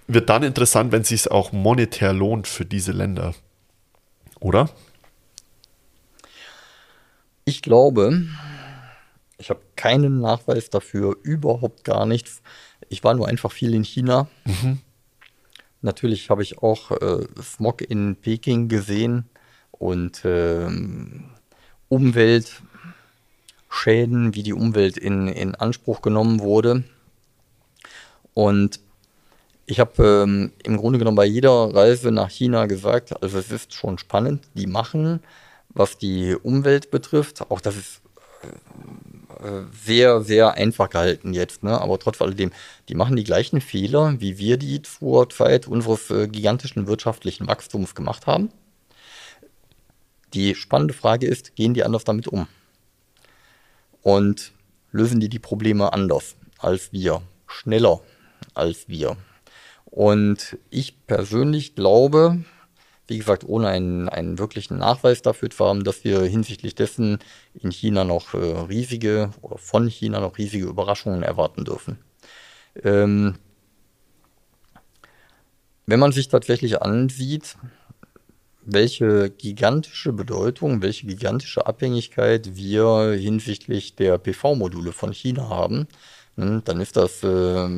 wird 0.06 0.28
dann 0.28 0.42
interessant, 0.42 0.92
wenn 0.92 1.02
es 1.02 1.08
sich 1.08 1.30
auch 1.30 1.52
monetär 1.52 2.12
lohnt 2.12 2.46
für 2.46 2.64
diese 2.64 2.92
Länder. 2.92 3.34
Oder? 4.38 4.70
Ich 7.46 7.62
glaube, 7.62 8.26
ich 9.38 9.50
habe 9.50 9.60
keinen 9.76 10.20
Nachweis 10.20 10.70
dafür, 10.70 11.16
überhaupt 11.22 11.84
gar 11.84 12.06
nichts. 12.06 12.42
Ich 12.88 13.02
war 13.02 13.14
nur 13.14 13.28
einfach 13.28 13.50
viel 13.50 13.74
in 13.74 13.84
China. 13.84 14.28
Mhm. 14.44 14.78
Natürlich 15.82 16.30
habe 16.30 16.42
ich 16.42 16.58
auch 16.58 16.90
äh, 16.92 17.26
Smog 17.42 17.82
in 17.82 18.16
Peking 18.16 18.68
gesehen 18.68 19.28
und 19.72 20.22
ähm, 20.24 21.30
Umwelt 21.88 22.62
Schäden, 23.74 24.34
wie 24.34 24.42
die 24.42 24.52
Umwelt 24.52 24.96
in, 24.96 25.28
in 25.28 25.54
Anspruch 25.54 26.02
genommen 26.02 26.40
wurde. 26.40 26.84
Und 28.32 28.80
ich 29.66 29.80
habe 29.80 30.22
ähm, 30.24 30.52
im 30.62 30.76
Grunde 30.76 30.98
genommen 30.98 31.16
bei 31.16 31.24
jeder 31.24 31.74
Reise 31.74 32.10
nach 32.10 32.30
China 32.30 32.66
gesagt, 32.66 33.22
also 33.22 33.38
es 33.38 33.50
ist 33.50 33.72
schon 33.72 33.98
spannend, 33.98 34.44
die 34.54 34.66
machen, 34.66 35.20
was 35.70 35.98
die 35.98 36.34
Umwelt 36.34 36.90
betrifft, 36.90 37.50
auch 37.50 37.60
das 37.60 37.76
ist 37.76 38.00
äh, 39.42 39.62
sehr, 39.84 40.20
sehr 40.22 40.54
einfach 40.54 40.90
gehalten 40.90 41.32
jetzt, 41.32 41.62
ne? 41.62 41.80
aber 41.80 41.98
trotz 41.98 42.20
alledem, 42.20 42.52
die 42.88 42.94
machen 42.94 43.16
die 43.16 43.24
gleichen 43.24 43.60
Fehler, 43.60 44.20
wie 44.20 44.38
wir 44.38 44.56
die 44.56 44.82
zur 44.82 45.28
Zeit 45.30 45.66
unseres 45.66 46.10
äh, 46.10 46.28
gigantischen 46.28 46.86
wirtschaftlichen 46.86 47.46
Wachstums 47.46 47.94
gemacht 47.94 48.26
haben. 48.26 48.50
Die 50.34 50.54
spannende 50.54 50.94
Frage 50.94 51.26
ist, 51.26 51.56
gehen 51.56 51.74
die 51.74 51.84
anders 51.84 52.04
damit 52.04 52.28
um? 52.28 52.46
Und 54.04 54.52
lösen 54.92 55.18
die 55.18 55.28
die 55.28 55.40
Probleme 55.40 55.92
anders 55.92 56.36
als 56.58 56.92
wir, 56.92 57.22
schneller 57.48 58.00
als 58.54 58.86
wir. 58.86 59.16
Und 59.86 60.58
ich 60.70 61.06
persönlich 61.06 61.74
glaube, 61.74 62.44
wie 63.08 63.18
gesagt, 63.18 63.44
ohne 63.44 63.68
einen, 63.68 64.08
einen 64.08 64.38
wirklichen 64.38 64.78
Nachweis 64.78 65.22
dafür 65.22 65.50
zu 65.50 65.64
haben, 65.64 65.84
dass 65.84 66.04
wir 66.04 66.20
hinsichtlich 66.22 66.74
dessen 66.74 67.18
in 67.54 67.70
China 67.70 68.04
noch 68.04 68.34
äh, 68.34 68.36
riesige 68.36 69.30
oder 69.40 69.58
von 69.58 69.88
China 69.88 70.20
noch 70.20 70.38
riesige 70.38 70.66
Überraschungen 70.66 71.22
erwarten 71.22 71.64
dürfen. 71.64 71.98
Ähm, 72.82 73.36
wenn 75.86 76.00
man 76.00 76.12
sich 76.12 76.28
tatsächlich 76.28 76.82
ansieht, 76.82 77.56
welche 78.66 79.30
gigantische 79.30 80.12
Bedeutung, 80.12 80.82
welche 80.82 81.06
gigantische 81.06 81.66
Abhängigkeit 81.66 82.56
wir 82.56 83.12
hinsichtlich 83.12 83.96
der 83.96 84.18
PV-Module 84.18 84.92
von 84.92 85.12
China 85.12 85.48
haben, 85.48 85.86
hm, 86.36 86.62
dann 86.64 86.80
ist 86.80 86.96
das 86.96 87.22
äh, 87.22 87.68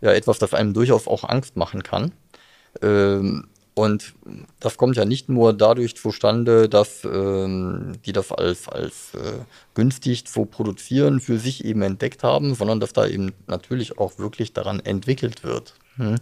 ja 0.00 0.12
etwas, 0.12 0.38
das 0.38 0.54
einem 0.54 0.74
durchaus 0.74 1.06
auch 1.06 1.24
Angst 1.24 1.56
machen 1.56 1.82
kann. 1.82 2.12
Ähm, 2.82 3.48
und 3.78 4.14
das 4.58 4.78
kommt 4.78 4.96
ja 4.96 5.04
nicht 5.04 5.28
nur 5.28 5.52
dadurch 5.52 5.96
zustande, 5.96 6.66
dass 6.66 7.04
ähm, 7.04 7.92
die 8.06 8.12
das 8.12 8.32
als, 8.32 8.70
als 8.70 9.12
äh, 9.12 9.44
günstig 9.74 10.26
zu 10.26 10.46
produzieren 10.46 11.20
für 11.20 11.38
sich 11.38 11.62
eben 11.62 11.82
entdeckt 11.82 12.22
haben, 12.22 12.54
sondern 12.54 12.80
dass 12.80 12.94
da 12.94 13.06
eben 13.06 13.32
natürlich 13.46 13.98
auch 13.98 14.18
wirklich 14.18 14.54
daran 14.54 14.80
entwickelt 14.80 15.44
wird. 15.44 15.74
Hm? 15.96 16.16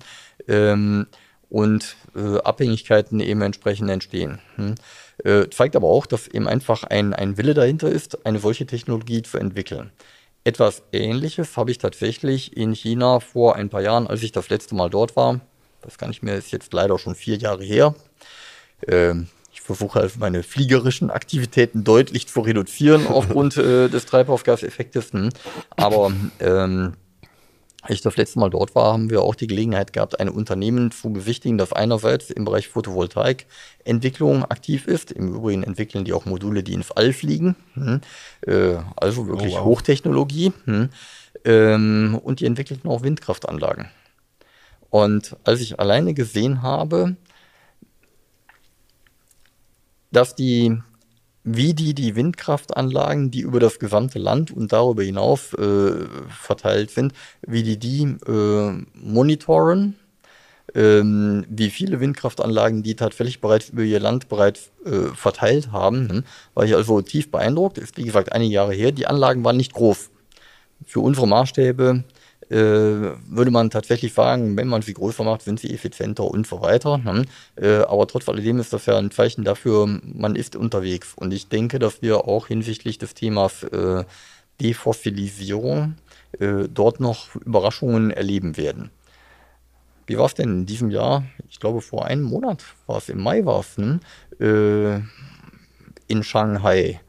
Ähm, 0.49 1.07
und 1.55 1.94
äh, 2.16 2.38
Abhängigkeiten 2.38 3.20
eben 3.20 3.40
entsprechend 3.40 3.88
entstehen. 3.88 4.40
Hm? 4.57 4.74
Äh, 5.22 5.48
zeigt 5.50 5.76
aber 5.76 5.86
auch, 5.86 6.05
dass 6.05 6.26
eben 6.26 6.48
einfach 6.48 6.82
ein, 6.82 7.14
ein 7.14 7.38
Wille 7.38 7.55
dahinter 7.55 7.88
ist, 7.88 8.26
eine 8.26 8.40
solche 8.40 8.66
Technologie 8.66 9.22
zu 9.22 9.38
entwickeln. 9.38 9.92
Etwas 10.42 10.82
Ähnliches 10.90 11.57
habe 11.57 11.70
ich 11.70 11.78
tatsächlich 11.78 12.57
in 12.57 12.72
China 12.72 13.20
vor 13.20 13.55
ein 13.55 13.70
paar 13.70 13.82
Jahren, 13.82 14.09
als 14.09 14.24
ich 14.24 14.32
das 14.32 14.48
letzte 14.48 14.74
Mal 14.74 14.90
dort 14.90 15.14
war, 15.14 15.40
das 15.80 15.96
kann 15.96 16.11
ich 16.11 16.24
mir, 16.24 16.34
ist 16.34 16.50
jetzt 16.50 16.72
leider 16.72 16.98
schon 16.98 17.14
vier 17.14 17.36
Jahre 17.36 17.62
her. 17.62 17.94
Ähm, 18.88 19.28
ich 19.52 19.61
versuche 19.61 20.00
halt 20.00 20.16
meine 20.18 20.42
fliegerischen 20.42 21.09
Aktivitäten 21.09 21.84
deutlich 21.84 22.26
zu 22.26 22.40
reduzieren 22.40 23.07
aufgrund 23.09 23.57
äh, 23.59 23.88
des 23.88 24.07
Treibhausgaseffektes. 24.07 25.12
Hm. 25.12 25.28
Aber 25.76 26.11
ähm, 26.40 26.94
ich 27.89 28.01
das 28.01 28.16
letzte 28.16 28.39
Mal 28.39 28.51
dort 28.51 28.74
war, 28.74 28.93
haben 28.93 29.11
wir 29.11 29.22
auch 29.22 29.35
die 29.35 29.47
Gelegenheit 29.47 29.93
gehabt, 29.93 30.18
ein 30.20 30.28
Unternehmen 30.28 30.91
zu 30.91 31.12
besichtigen, 31.12 31.59
das 31.59 31.72
einerseits 31.72 32.30
im 32.30 32.45
Bereich 32.45 32.68
Photovoltaik-Entwicklung 32.68 34.45
aktiv 34.45 34.87
ist. 34.87 35.12
Im 35.12 35.35
Übrigen 35.35 35.62
entwickeln 35.62 36.05
die 36.05 36.12
auch 36.12 36.24
Module, 36.24 36.62
die 36.62 36.74
ins 36.74 36.91
All 36.93 37.12
fliegen. 37.12 37.57
Hm. 37.74 38.01
Äh, 38.47 38.76
also 38.97 39.26
wirklich 39.26 39.55
oh, 39.55 39.59
wow. 39.59 39.64
Hochtechnologie. 39.64 40.53
Hm. 40.64 40.89
Ähm, 41.45 42.20
und 42.22 42.41
die 42.41 42.47
entwickelten 42.47 42.89
auch 42.89 43.03
Windkraftanlagen. 43.03 43.91
Und 44.91 45.37
als 45.45 45.61
ich 45.61 45.80
alleine 45.80 46.14
gesehen 46.14 46.62
habe, 46.62 47.16
dass 50.12 50.35
die, 50.35 50.78
wie 51.45 51.74
die 51.74 51.95
die 51.95 52.16
Windkraftanlagen, 52.16 53.30
die 53.30 53.40
über 53.40 53.61
das 53.61 53.78
gesamte 53.78 54.18
Land 54.18 54.51
und 54.51 54.72
darüber 54.72 55.03
hinaus 55.03 55.53
äh, 55.55 56.07
verteilt 56.28 56.90
sind, 56.90 57.12
wie 57.47 57.62
die 57.62 57.78
die 57.78 58.16
äh, 58.26 58.72
monitoren, 58.95 59.97
ähm, 60.74 61.45
wie 61.49 61.70
viele 61.70 62.01
Windkraftanlagen 62.01 62.82
die 62.82 62.97
tatsächlich 62.97 63.40
bereits 63.40 63.68
über 63.68 63.82
ihr 63.82 64.01
Land 64.01 64.28
bereits 64.28 64.70
äh, 64.86 65.14
verteilt 65.14 65.70
haben, 65.70 66.09
hm, 66.09 66.24
war 66.55 66.64
ich 66.64 66.74
also 66.74 67.03
tief 67.03 67.30
beeindruckt. 67.30 67.78
Ist 67.78 67.99
wie 67.99 68.05
gesagt 68.05 68.32
einige 68.32 68.55
Jahre 68.55 68.74
her. 68.74 68.90
Die 68.90 69.07
Anlagen 69.07 69.45
waren 69.45 69.59
nicht 69.59 69.74
groß. 69.74 70.11
Für 70.86 71.01
unsere 71.01 71.28
Maßstäbe 71.28 72.05
äh, 72.51 72.57
würde 72.57 73.51
man 73.51 73.70
tatsächlich 73.70 74.12
sagen, 74.12 74.57
wenn 74.57 74.68
man 74.68 74.82
sie 74.82 74.95
größer 74.95 75.24
macht, 75.24 75.42
sind 75.42 75.61
sie 75.61 75.72
effizienter 75.72 76.24
und 76.24 76.47
so 76.47 76.61
weiter. 76.61 76.99
Ne? 76.99 77.24
Äh, 77.57 77.82
aber 77.82 78.07
trotz 78.07 78.28
alledem 78.28 78.59
ist 78.59 78.72
das 78.72 78.86
ja 78.86 78.97
ein 78.99 79.11
Zeichen 79.11 79.45
dafür, 79.45 79.86
man 79.86 80.36
ist 80.36 80.57
unterwegs. 80.57 81.12
Und 81.16 81.32
ich 81.32 81.49
denke, 81.49 81.78
dass 81.78 82.03
wir 82.03 82.28
auch 82.28 82.49
hinsichtlich 82.49 82.99
des 82.99 83.14
Themas 83.14 83.62
äh, 83.64 84.05
Defossilisierung 84.61 85.97
äh, 86.38 86.68
dort 86.68 87.01
noch 87.01 87.34
Überraschungen 87.36 88.11
erleben 88.11 88.57
werden. 88.57 88.90
Wie 90.07 90.18
war 90.18 90.26
es 90.26 90.34
denn 90.34 90.51
in 90.51 90.66
diesem 90.66 90.90
Jahr? 90.90 91.24
Ich 91.49 91.61
glaube, 91.61 91.80
vor 91.80 92.05
einem 92.05 92.24
Monat 92.24 92.62
war 92.86 92.99
es, 92.99 93.09
im 93.09 93.22
Mai 93.22 93.45
war 93.47 93.61
es, 93.61 93.78
ne? 93.78 94.01
Äh, 94.38 95.01
in 96.07 96.22
Shanghai, 96.22 97.01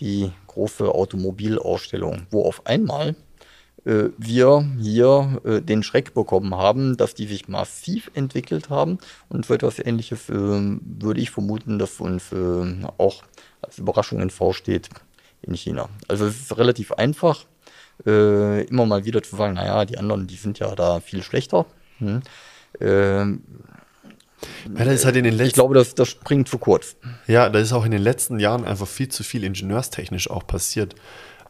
die 0.00 0.32
große 0.46 0.88
Automobilausstellung, 0.88 2.26
wo 2.30 2.46
auf 2.46 2.66
einmal 2.66 3.14
wir 3.84 4.66
hier 4.78 5.40
äh, 5.44 5.60
den 5.62 5.82
Schreck 5.82 6.12
bekommen 6.12 6.54
haben, 6.54 6.96
dass 6.96 7.14
die 7.14 7.26
sich 7.26 7.48
massiv 7.48 8.10
entwickelt 8.14 8.68
haben. 8.68 8.98
Und 9.28 9.46
für 9.46 9.54
etwas 9.54 9.78
Ähnliches 9.78 10.28
äh, 10.28 10.34
würde 10.34 11.20
ich 11.20 11.30
vermuten, 11.30 11.78
dass 11.78 12.00
uns 12.00 12.30
äh, 12.32 12.86
auch 12.98 13.22
als 13.62 13.78
Überraschung 13.78 14.20
in 14.20 14.30
V 14.30 14.52
steht 14.52 14.90
in 15.42 15.54
China. 15.54 15.88
Also 16.08 16.26
es 16.26 16.40
ist 16.40 16.58
relativ 16.58 16.92
einfach, 16.92 17.46
äh, 18.06 18.64
immer 18.64 18.86
mal 18.86 19.04
wieder 19.04 19.22
zu 19.22 19.36
sagen, 19.36 19.54
naja, 19.54 19.84
die 19.84 19.98
anderen, 19.98 20.26
die 20.26 20.36
sind 20.36 20.58
ja 20.58 20.74
da 20.74 21.00
viel 21.00 21.22
schlechter. 21.22 21.66
Hm. 21.98 22.22
Ähm, 22.80 23.42
ja, 24.76 24.84
das 24.84 24.94
ist 24.94 25.04
halt 25.04 25.16
in 25.16 25.24
den 25.24 25.34
letzten, 25.34 25.48
ich 25.48 25.54
glaube, 25.54 25.74
das, 25.74 25.94
das 25.94 26.08
springt 26.08 26.48
zu 26.48 26.58
kurz. 26.58 26.96
Ja, 27.26 27.48
da 27.48 27.58
ist 27.58 27.72
auch 27.72 27.84
in 27.84 27.90
den 27.90 28.00
letzten 28.02 28.38
Jahren 28.38 28.64
einfach 28.64 28.86
viel 28.86 29.08
zu 29.08 29.22
viel 29.22 29.44
ingenieurstechnisch 29.44 30.30
auch 30.30 30.46
passiert. 30.46 30.94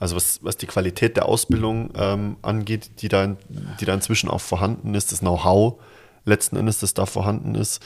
Also 0.00 0.16
was, 0.16 0.40
was 0.42 0.56
die 0.56 0.66
Qualität 0.66 1.16
der 1.16 1.26
Ausbildung 1.26 1.90
ähm, 1.94 2.36
angeht, 2.42 3.02
die 3.02 3.08
da, 3.08 3.36
die 3.80 3.84
da 3.84 3.94
inzwischen 3.94 4.28
auch 4.28 4.40
vorhanden 4.40 4.94
ist, 4.94 5.12
das 5.12 5.20
Know-how 5.20 5.80
letzten 6.24 6.56
Endes, 6.56 6.80
das 6.80 6.94
da 6.94 7.06
vorhanden 7.06 7.54
ist. 7.54 7.82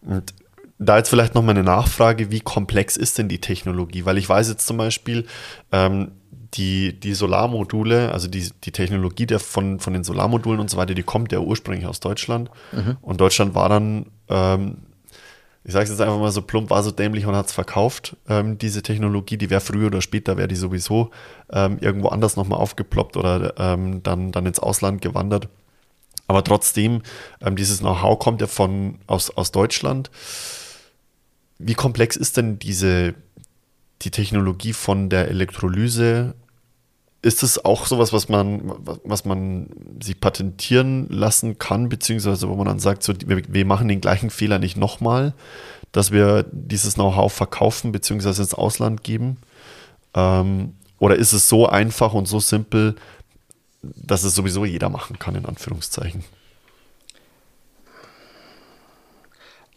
Und 0.00 0.34
da 0.78 0.96
jetzt 0.96 1.10
vielleicht 1.10 1.34
noch 1.34 1.42
mal 1.42 1.50
eine 1.50 1.62
Nachfrage, 1.62 2.30
wie 2.30 2.40
komplex 2.40 2.96
ist 2.96 3.18
denn 3.18 3.28
die 3.28 3.40
Technologie? 3.40 4.06
Weil 4.06 4.18
ich 4.18 4.28
weiß 4.28 4.48
jetzt 4.48 4.66
zum 4.66 4.78
Beispiel, 4.78 5.26
ähm, 5.70 6.12
die, 6.54 6.98
die 6.98 7.14
Solarmodule, 7.14 8.12
also 8.12 8.26
die, 8.26 8.50
die 8.64 8.72
Technologie 8.72 9.26
der 9.26 9.38
von, 9.38 9.78
von 9.78 9.92
den 9.92 10.02
Solarmodulen 10.02 10.60
und 10.60 10.70
so 10.70 10.76
weiter, 10.76 10.94
die 10.94 11.02
kommt 11.02 11.32
ja 11.32 11.38
ursprünglich 11.38 11.86
aus 11.86 12.00
Deutschland. 12.00 12.50
Mhm. 12.72 12.96
Und 13.02 13.20
Deutschland 13.20 13.54
war 13.54 13.68
dann 13.68 14.06
ähm, 14.28 14.78
ich 15.62 15.72
sage 15.72 15.84
es 15.84 15.90
jetzt 15.90 16.00
einfach 16.00 16.18
mal 16.18 16.32
so 16.32 16.42
plump, 16.42 16.70
war 16.70 16.82
so 16.82 16.90
dämlich 16.90 17.26
und 17.26 17.36
hat 17.36 17.46
es 17.46 17.52
verkauft. 17.52 18.16
Ähm, 18.28 18.56
diese 18.56 18.82
Technologie, 18.82 19.36
die 19.36 19.50
wäre 19.50 19.60
früher 19.60 19.88
oder 19.88 20.00
später, 20.00 20.36
wäre 20.36 20.48
die 20.48 20.56
sowieso 20.56 21.10
ähm, 21.50 21.78
irgendwo 21.80 22.08
anders 22.08 22.36
nochmal 22.36 22.58
aufgeploppt 22.58 23.16
oder 23.16 23.54
ähm, 23.58 24.02
dann, 24.02 24.32
dann 24.32 24.46
ins 24.46 24.58
Ausland 24.58 25.02
gewandert. 25.02 25.48
Aber 26.28 26.42
trotzdem, 26.44 27.02
ähm, 27.42 27.56
dieses 27.56 27.80
Know-how 27.80 28.18
kommt 28.18 28.40
ja 28.40 28.46
von, 28.46 29.00
aus, 29.06 29.30
aus 29.30 29.52
Deutschland. 29.52 30.10
Wie 31.58 31.74
komplex 31.74 32.16
ist 32.16 32.38
denn 32.38 32.58
diese, 32.58 33.14
die 34.00 34.10
Technologie 34.10 34.72
von 34.72 35.10
der 35.10 35.28
Elektrolyse 35.28 36.34
ist 37.22 37.42
es 37.42 37.64
auch 37.64 37.86
sowas, 37.86 38.12
was 38.12 38.28
man, 38.28 38.72
was 39.04 39.24
man 39.24 39.68
sich 40.02 40.20
patentieren 40.20 41.06
lassen 41.10 41.58
kann, 41.58 41.88
beziehungsweise 41.88 42.48
wo 42.48 42.56
man 42.56 42.66
dann 42.66 42.78
sagt, 42.78 43.02
so, 43.02 43.12
wir, 43.26 43.42
wir 43.46 43.66
machen 43.66 43.88
den 43.88 44.00
gleichen 44.00 44.30
Fehler 44.30 44.58
nicht 44.58 44.76
nochmal, 44.76 45.34
dass 45.92 46.12
wir 46.12 46.46
dieses 46.50 46.94
Know-how 46.94 47.30
verkaufen, 47.30 47.92
beziehungsweise 47.92 48.42
ins 48.42 48.54
Ausland 48.54 49.04
geben? 49.04 49.36
Ähm, 50.14 50.74
oder 50.98 51.16
ist 51.16 51.32
es 51.32 51.48
so 51.48 51.68
einfach 51.68 52.14
und 52.14 52.26
so 52.26 52.40
simpel, 52.40 52.96
dass 53.82 54.24
es 54.24 54.34
sowieso 54.34 54.64
jeder 54.64 54.88
machen 54.88 55.18
kann, 55.18 55.34
in 55.34 55.44
Anführungszeichen? 55.44 56.24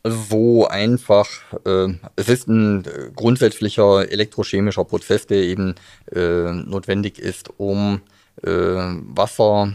So 0.03 0.67
einfach. 0.67 1.29
Äh, 1.65 1.93
es 2.15 2.29
ist 2.29 2.47
ein 2.47 2.85
äh, 2.85 3.11
grundsätzlicher 3.15 4.11
elektrochemischer 4.11 4.85
Prozess, 4.85 5.27
der 5.27 5.43
eben 5.43 5.75
äh, 6.11 6.51
notwendig 6.51 7.19
ist, 7.19 7.49
um 7.57 8.01
äh, 8.41 8.49
Wasser 8.49 9.73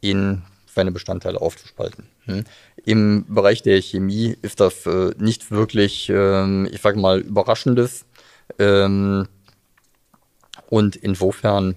in 0.00 0.42
seine 0.66 0.90
Bestandteile 0.90 1.40
aufzuspalten. 1.40 2.06
Hm. 2.24 2.44
Im 2.84 3.24
Bereich 3.28 3.62
der 3.62 3.80
Chemie 3.80 4.36
ist 4.42 4.60
das 4.60 4.86
äh, 4.86 5.12
nicht 5.18 5.50
wirklich, 5.50 6.08
ähm, 6.08 6.68
ich 6.70 6.80
sage 6.80 6.98
mal, 6.98 7.20
überraschendes. 7.20 8.04
Ähm, 8.58 9.28
und 10.68 10.96
insofern 10.96 11.76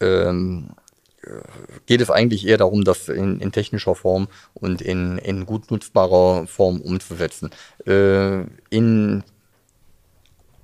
ähm, 0.00 0.70
geht 1.86 2.00
es 2.00 2.10
eigentlich 2.10 2.46
eher 2.46 2.58
darum, 2.58 2.84
das 2.84 3.08
in, 3.08 3.40
in 3.40 3.52
technischer 3.52 3.94
Form 3.94 4.28
und 4.54 4.82
in, 4.82 5.18
in 5.18 5.46
gut 5.46 5.70
nutzbarer 5.70 6.46
Form 6.46 6.80
umzusetzen. 6.80 7.50
Äh, 7.86 8.42
in 8.70 9.22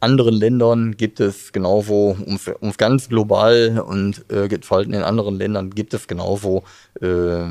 anderen 0.02 0.34
Ländern 0.34 0.96
gibt 0.96 1.20
es 1.20 1.52
genauso, 1.52 2.16
um, 2.26 2.38
um 2.60 2.72
ganz 2.72 3.08
global 3.08 3.82
und 3.86 4.24
äh, 4.32 4.48
gefalten 4.48 4.94
in 4.94 5.02
anderen 5.02 5.36
Ländern 5.36 5.70
gibt 5.70 5.94
es 5.94 6.08
genauso 6.08 6.64
äh, 7.00 7.44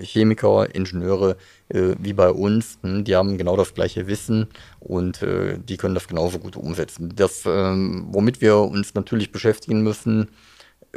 Chemiker, 0.00 0.74
Ingenieure 0.74 1.36
äh, 1.68 1.94
wie 2.00 2.12
bei 2.12 2.30
uns. 2.30 2.78
Hm, 2.82 3.04
die 3.04 3.14
haben 3.14 3.38
genau 3.38 3.56
das 3.56 3.72
gleiche 3.74 4.08
Wissen 4.08 4.48
und 4.80 5.22
äh, 5.22 5.58
die 5.58 5.76
können 5.76 5.94
das 5.94 6.08
genauso 6.08 6.40
gut 6.40 6.56
umsetzen. 6.56 7.12
Das, 7.14 7.44
ähm, 7.46 8.08
womit 8.10 8.40
wir 8.40 8.56
uns 8.58 8.94
natürlich 8.94 9.30
beschäftigen 9.30 9.82
müssen, 9.82 10.28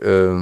äh, 0.01 0.33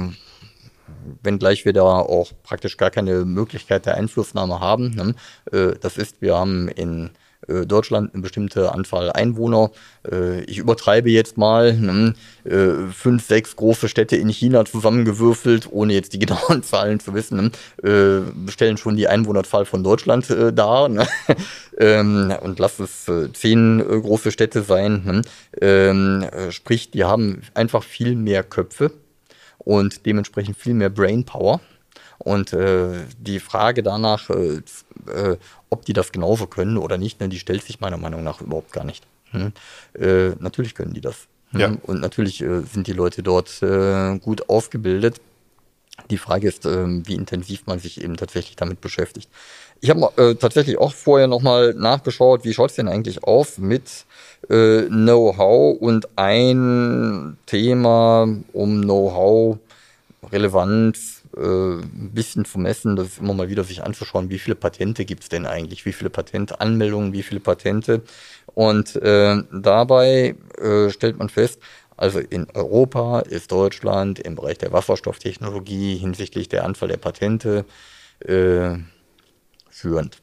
wenngleich 1.22 1.64
wir 1.64 1.72
da 1.72 1.82
auch 1.82 2.32
praktisch 2.42 2.76
gar 2.76 2.90
keine 2.90 3.24
Möglichkeit 3.24 3.86
der 3.86 3.96
Einflussnahme 3.96 4.60
haben. 4.60 4.90
Ne? 4.90 5.14
Äh, 5.52 5.76
das 5.80 5.96
ist, 5.96 6.20
wir 6.20 6.36
haben 6.36 6.68
in 6.68 7.10
äh, 7.48 7.66
Deutschland 7.66 8.14
eine 8.14 8.22
bestimmte 8.22 8.72
Anzahl 8.72 9.10
Einwohner. 9.12 9.70
Äh, 10.10 10.42
ich 10.44 10.58
übertreibe 10.58 11.10
jetzt 11.10 11.36
mal 11.36 11.74
ne, 11.74 12.14
fünf, 12.92 13.26
sechs 13.26 13.56
große 13.56 13.88
Städte 13.88 14.16
in 14.16 14.28
China 14.28 14.66
zusammengewürfelt, 14.66 15.68
ohne 15.70 15.94
jetzt 15.94 16.12
die 16.12 16.18
genauen 16.26 16.62
Zahlen 16.62 17.00
zu 17.00 17.14
wissen, 17.14 17.52
ne, 17.82 18.22
stellen 18.50 18.76
schon 18.76 18.96
die 18.96 19.08
Einwohnerzahl 19.08 19.64
von 19.64 19.82
Deutschland 19.82 20.26
dar. 20.54 20.88
Ne? 20.88 21.06
ähm, 21.78 22.34
und 22.42 22.58
lass 22.58 22.80
es 22.80 23.10
zehn 23.32 23.78
große 23.78 24.30
Städte 24.30 24.62
sein. 24.62 25.02
Ne? 25.04 25.22
Ähm, 25.60 26.22
äh, 26.22 26.52
sprich, 26.52 26.90
die 26.90 27.04
haben 27.04 27.40
einfach 27.54 27.82
viel 27.82 28.14
mehr 28.14 28.42
Köpfe 28.42 28.92
und 29.64 30.06
dementsprechend 30.06 30.56
viel 30.56 30.74
mehr 30.74 30.90
Brainpower. 30.90 31.60
Und 32.18 32.52
äh, 32.52 33.04
die 33.18 33.40
Frage 33.40 33.82
danach, 33.82 34.30
äh, 34.30 34.60
äh, 35.06 35.36
ob 35.68 35.84
die 35.84 35.92
das 35.92 36.12
genauso 36.12 36.46
können 36.46 36.78
oder 36.78 36.96
nicht, 36.96 37.20
ne, 37.20 37.28
die 37.28 37.38
stellt 37.38 37.64
sich 37.64 37.80
meiner 37.80 37.96
Meinung 37.96 38.22
nach 38.22 38.40
überhaupt 38.40 38.72
gar 38.72 38.84
nicht. 38.84 39.04
Hm? 39.30 39.52
Äh, 39.98 40.30
natürlich 40.38 40.74
können 40.74 40.94
die 40.94 41.00
das. 41.00 41.26
Hm? 41.50 41.60
Ja. 41.60 41.76
Und 41.82 42.00
natürlich 42.00 42.40
äh, 42.40 42.60
sind 42.60 42.86
die 42.86 42.92
Leute 42.92 43.22
dort 43.22 43.62
äh, 43.62 44.18
gut 44.18 44.48
ausgebildet. 44.48 45.20
Die 46.10 46.18
Frage 46.18 46.48
ist, 46.48 46.64
wie 46.64 47.14
intensiv 47.14 47.66
man 47.66 47.78
sich 47.78 48.02
eben 48.02 48.16
tatsächlich 48.16 48.56
damit 48.56 48.80
beschäftigt. 48.80 49.30
Ich 49.80 49.90
habe 49.90 50.10
äh, 50.16 50.34
tatsächlich 50.34 50.76
auch 50.76 50.92
vorher 50.92 51.28
nochmal 51.28 51.72
nachgeschaut, 51.74 52.44
wie 52.44 52.52
schaut 52.52 52.70
es 52.70 52.76
denn 52.76 52.88
eigentlich 52.88 53.22
auf 53.22 53.58
mit 53.58 54.04
äh, 54.48 54.82
Know-how 54.88 55.80
und 55.80 56.08
ein 56.16 57.36
Thema 57.46 58.28
um 58.52 58.82
Know-how, 58.82 59.58
Relevanz, 60.30 61.22
äh, 61.36 61.40
ein 61.40 62.10
bisschen 62.14 62.44
zu 62.44 62.58
messen, 62.58 62.96
das 62.96 63.08
ist 63.08 63.18
immer 63.18 63.34
mal 63.34 63.48
wieder 63.48 63.64
sich 63.64 63.82
anzuschauen, 63.82 64.30
wie 64.30 64.38
viele 64.38 64.54
Patente 64.54 65.04
gibt 65.04 65.24
es 65.24 65.28
denn 65.28 65.46
eigentlich, 65.46 65.84
wie 65.86 65.92
viele 65.92 66.10
Patentanmeldungen, 66.10 67.12
wie 67.12 67.22
viele 67.22 67.40
Patente. 67.40 68.02
Und 68.54 68.96
äh, 68.96 69.42
dabei 69.52 70.36
äh, 70.58 70.90
stellt 70.90 71.18
man 71.18 71.28
fest, 71.28 71.60
also 71.96 72.18
in 72.18 72.46
Europa 72.54 73.20
ist 73.20 73.52
Deutschland 73.52 74.18
im 74.18 74.34
Bereich 74.34 74.58
der 74.58 74.72
Wasserstofftechnologie 74.72 75.96
hinsichtlich 75.96 76.48
der 76.48 76.64
Anzahl 76.64 76.88
der 76.88 76.96
Patente 76.96 77.64
äh, 78.20 78.76
führend. 79.70 80.18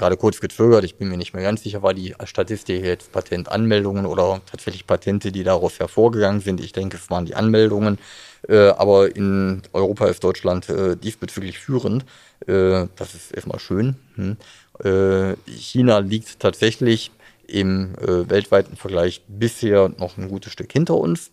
Gerade 0.00 0.16
kurz 0.16 0.40
gezögert, 0.40 0.82
ich 0.84 0.96
bin 0.96 1.10
mir 1.10 1.18
nicht 1.18 1.34
mehr 1.34 1.42
ganz 1.42 1.62
sicher, 1.62 1.82
war 1.82 1.92
die 1.92 2.14
Statistik 2.24 2.82
jetzt 2.82 3.12
Patentanmeldungen 3.12 4.06
oder 4.06 4.40
tatsächlich 4.50 4.86
Patente, 4.86 5.30
die 5.30 5.44
daraus 5.44 5.78
hervorgegangen 5.78 6.40
sind. 6.40 6.58
Ich 6.58 6.72
denke, 6.72 6.96
es 6.96 7.10
waren 7.10 7.26
die 7.26 7.34
Anmeldungen. 7.34 7.98
Äh, 8.48 8.68
aber 8.68 9.14
in 9.14 9.60
Europa 9.74 10.06
ist 10.06 10.24
Deutschland 10.24 10.70
äh, 10.70 10.96
diesbezüglich 10.96 11.58
führend. 11.58 12.06
Äh, 12.46 12.86
das 12.96 13.14
ist 13.14 13.32
erstmal 13.32 13.58
schön. 13.58 13.96
Hm. 14.14 14.38
Äh, 14.82 15.36
China 15.50 15.98
liegt 15.98 16.40
tatsächlich 16.40 17.10
im 17.46 17.94
äh, 17.96 18.30
weltweiten 18.30 18.78
Vergleich 18.78 19.20
bisher 19.28 19.90
noch 19.98 20.16
ein 20.16 20.30
gutes 20.30 20.50
Stück 20.50 20.72
hinter 20.72 20.94
uns. 20.94 21.30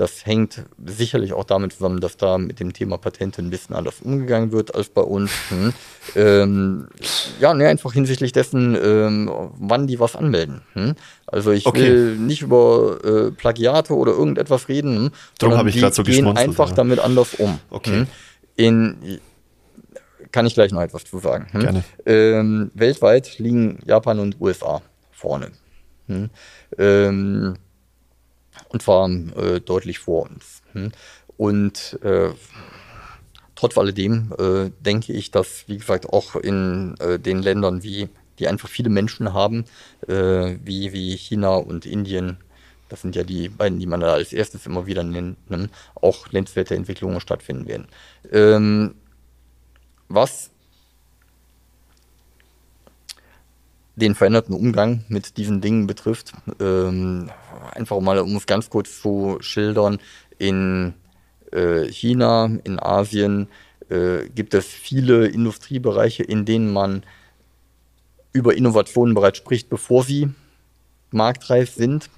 Das 0.00 0.24
hängt 0.24 0.64
sicherlich 0.82 1.34
auch 1.34 1.44
damit 1.44 1.74
zusammen, 1.74 2.00
dass 2.00 2.16
da 2.16 2.38
mit 2.38 2.58
dem 2.58 2.72
Thema 2.72 2.96
Patente 2.96 3.42
ein 3.42 3.50
bisschen 3.50 3.76
anders 3.76 4.00
umgegangen 4.00 4.50
wird 4.50 4.74
als 4.74 4.88
bei 4.88 5.02
uns. 5.02 5.30
Hm. 5.50 5.72
Ähm, 6.14 6.88
ja, 7.40 7.52
ne, 7.52 7.66
einfach 7.68 7.92
hinsichtlich 7.92 8.32
dessen, 8.32 8.78
ähm, 8.80 9.30
wann 9.58 9.86
die 9.88 9.98
was 9.98 10.14
anmelden. 10.14 10.62
Hm. 10.74 10.94
Also 11.26 11.50
ich 11.50 11.66
okay. 11.66 11.82
will 11.82 12.16
nicht 12.16 12.42
über 12.42 12.98
äh, 13.04 13.30
Plagiate 13.32 13.92
oder 13.92 14.12
irgendetwas 14.12 14.68
reden, 14.68 14.96
hm, 14.96 15.10
Darum 15.38 15.58
habe 15.58 15.68
ich 15.68 15.76
gerade 15.76 15.94
so 15.94 16.04
gehen 16.04 16.26
einfach 16.36 16.70
ja. 16.70 16.76
damit 16.76 17.00
anders 17.00 17.34
um. 17.34 17.58
Okay. 17.68 17.90
Hm. 17.90 18.06
In, 18.56 19.20
kann 20.30 20.46
ich 20.46 20.54
gleich 20.54 20.72
noch 20.72 20.82
etwas 20.82 21.04
zu 21.04 21.18
sagen. 21.18 21.48
Hm. 21.50 21.60
Gerne. 21.60 21.84
Ähm, 22.06 22.70
weltweit 22.74 23.38
liegen 23.38 23.80
Japan 23.84 24.20
und 24.20 24.40
USA 24.40 24.82
vorne. 25.10 25.50
Hm. 26.06 26.30
Ähm, 26.78 27.56
und 28.70 28.82
zwar 28.82 29.08
äh, 29.10 29.60
deutlich 29.60 29.98
vor 29.98 30.28
uns. 30.28 30.62
Hm? 30.72 30.92
Und 31.36 31.98
äh, 32.02 32.30
trotz 33.54 33.76
alledem 33.76 34.32
äh, 34.38 34.70
denke 34.80 35.12
ich, 35.12 35.30
dass, 35.30 35.64
wie 35.66 35.78
gesagt, 35.78 36.06
auch 36.06 36.36
in 36.36 36.94
äh, 37.00 37.18
den 37.18 37.42
Ländern, 37.42 37.82
wie, 37.82 38.08
die 38.38 38.48
einfach 38.48 38.68
viele 38.68 38.90
Menschen 38.90 39.34
haben, 39.34 39.64
äh, 40.08 40.56
wie, 40.64 40.92
wie 40.92 41.16
China 41.16 41.56
und 41.56 41.84
Indien, 41.84 42.38
das 42.88 43.02
sind 43.02 43.14
ja 43.14 43.22
die 43.22 43.48
beiden, 43.48 43.78
die 43.78 43.86
man 43.86 44.00
da 44.00 44.14
als 44.14 44.32
erstes 44.32 44.66
immer 44.66 44.86
wieder 44.86 45.04
nennt, 45.04 45.50
ne? 45.50 45.68
auch 45.94 46.32
nennenswerte 46.32 46.74
Entwicklungen 46.74 47.20
stattfinden 47.20 47.68
werden. 47.68 47.86
Ähm, 48.32 48.94
was 50.08 50.50
den 53.96 54.14
veränderten 54.14 54.54
Umgang 54.54 55.04
mit 55.08 55.36
diesen 55.36 55.60
Dingen 55.60 55.86
betrifft. 55.86 56.32
Ähm, 56.58 57.30
einfach 57.72 58.00
mal, 58.00 58.18
um 58.18 58.36
es 58.36 58.46
ganz 58.46 58.70
kurz 58.70 59.00
zu 59.00 59.38
schildern, 59.40 59.98
in 60.38 60.94
äh, 61.52 61.84
China, 61.86 62.50
in 62.64 62.78
Asien 62.80 63.48
äh, 63.88 64.28
gibt 64.34 64.54
es 64.54 64.66
viele 64.66 65.26
Industriebereiche, 65.26 66.22
in 66.22 66.44
denen 66.44 66.72
man 66.72 67.02
über 68.32 68.56
Innovationen 68.56 69.14
bereits 69.14 69.38
spricht, 69.38 69.68
bevor 69.68 70.04
sie 70.04 70.30
marktreif 71.10 71.74
sind. 71.74 72.08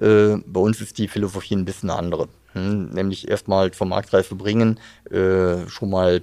Äh, 0.00 0.36
bei 0.46 0.60
uns 0.60 0.80
ist 0.80 0.98
die 0.98 1.08
Philosophie 1.08 1.56
ein 1.56 1.64
bisschen 1.64 1.90
eine 1.90 1.98
andere. 1.98 2.28
Hm? 2.52 2.90
Nämlich 2.90 3.28
erstmal 3.28 3.70
zur 3.72 3.86
Marktreife 3.86 4.34
bringen, 4.34 4.78
äh, 5.10 5.68
schon 5.68 5.90
mal 5.90 6.22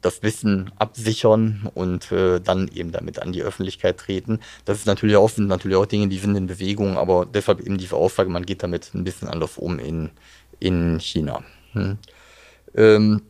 das 0.00 0.22
Wissen 0.22 0.70
absichern 0.78 1.70
und 1.74 2.10
äh, 2.10 2.40
dann 2.40 2.68
eben 2.68 2.90
damit 2.90 3.20
an 3.20 3.32
die 3.32 3.42
Öffentlichkeit 3.42 3.98
treten. 3.98 4.40
Das 4.64 4.78
ist 4.78 4.86
natürlich 4.86 5.16
auch, 5.16 5.30
sind 5.30 5.46
natürlich 5.46 5.76
auch 5.76 5.86
Dinge, 5.86 6.08
die 6.08 6.18
sind 6.18 6.36
in 6.36 6.46
Bewegung, 6.46 6.96
aber 6.98 7.26
deshalb 7.26 7.60
eben 7.60 7.78
diese 7.78 7.96
Aussage, 7.96 8.28
man 8.28 8.46
geht 8.46 8.62
damit 8.62 8.92
ein 8.94 9.04
bisschen 9.04 9.28
anders 9.28 9.56
um 9.56 9.78
in, 9.78 10.10
in 10.58 10.98
China. 10.98 11.44
Hm. 11.72 11.98
Ähm, 12.74 13.22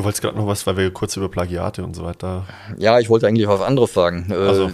Du 0.00 0.04
wolltest 0.04 0.22
gerade 0.22 0.38
noch 0.38 0.46
was, 0.46 0.66
weil 0.66 0.78
wir 0.78 0.90
kurz 0.90 1.14
über 1.18 1.28
Plagiate 1.28 1.84
und 1.84 1.94
so 1.94 2.04
weiter. 2.04 2.46
Ja, 2.78 2.98
ich 3.00 3.10
wollte 3.10 3.26
eigentlich 3.26 3.46
was 3.46 3.60
anderes 3.60 3.92
sagen. 3.92 4.28
Äh, 4.30 4.34
also. 4.34 4.68
Äh, 4.68 4.70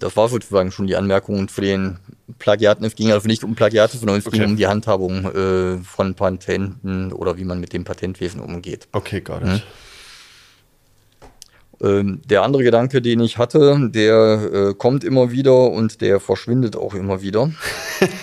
das 0.00 0.16
war 0.16 0.28
sozusagen 0.28 0.72
schon 0.72 0.88
die 0.88 0.96
Anmerkung 0.96 1.46
zu 1.46 1.60
den 1.60 1.98
Plagiaten. 2.40 2.84
Es 2.84 2.96
ging 2.96 3.12
also 3.12 3.28
nicht 3.28 3.44
um 3.44 3.54
Plagiate, 3.54 3.96
sondern 3.96 4.16
es 4.16 4.26
okay. 4.26 4.38
ging 4.38 4.48
um 4.48 4.56
die 4.56 4.66
Handhabung 4.66 5.26
äh, 5.26 5.76
von 5.84 6.16
Patenten 6.16 7.12
oder 7.12 7.38
wie 7.38 7.44
man 7.44 7.60
mit 7.60 7.72
dem 7.72 7.84
Patentwesen 7.84 8.40
umgeht. 8.40 8.88
Okay, 8.90 9.20
got 9.20 9.42
it. 9.42 9.62
Mhm. 11.80 12.22
der 12.24 12.42
andere 12.42 12.64
Gedanke, 12.64 13.00
den 13.00 13.20
ich 13.20 13.38
hatte, 13.38 13.90
der 13.94 14.50
äh, 14.52 14.74
kommt 14.74 15.04
immer 15.04 15.30
wieder 15.30 15.70
und 15.70 16.00
der 16.00 16.18
verschwindet 16.18 16.74
auch 16.74 16.94
immer 16.94 17.22
wieder. 17.22 17.52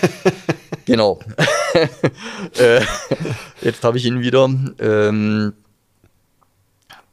genau. 0.84 1.18
äh, 2.58 2.82
jetzt 3.62 3.84
habe 3.84 3.96
ich 3.96 4.04
ihn 4.04 4.20
wieder. 4.20 4.50
Ähm, 4.80 5.54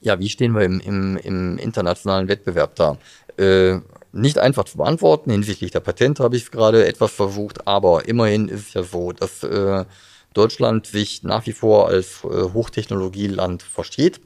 ja, 0.02 0.20
wie 0.20 0.30
stehen 0.30 0.54
wir 0.54 0.64
im, 0.64 0.80
im, 0.80 1.18
im 1.18 1.58
internationalen 1.58 2.28
Wettbewerb 2.28 2.76
da? 2.76 2.97
Äh, 3.38 3.80
nicht 4.12 4.39
einfach 4.39 4.66
zu 4.66 4.78
beantworten, 4.78 5.32
hinsichtlich 5.32 5.72
der 5.72 5.82
Patente 5.82 6.24
habe 6.24 6.36
ich 6.36 6.43
es 6.43 6.52
gerade 6.52 6.88
etwas 6.88 7.12
versucht, 7.12 7.68
aber 7.68 8.08
immerhin 8.08 8.47
ist 8.47 8.68
es 8.68 8.74
ja 8.74 8.84
so, 8.84 9.12
dass 9.12 9.43
äh, 9.43 9.86
Deutschland 10.34 10.88
sich 10.88 11.24
nach 11.24 11.45
wie 11.45 11.54
vor 11.54 11.88
als 11.88 12.24
äh, 12.24 12.28
Hochtechnologieland 12.28 13.62
versteht. 13.62 14.20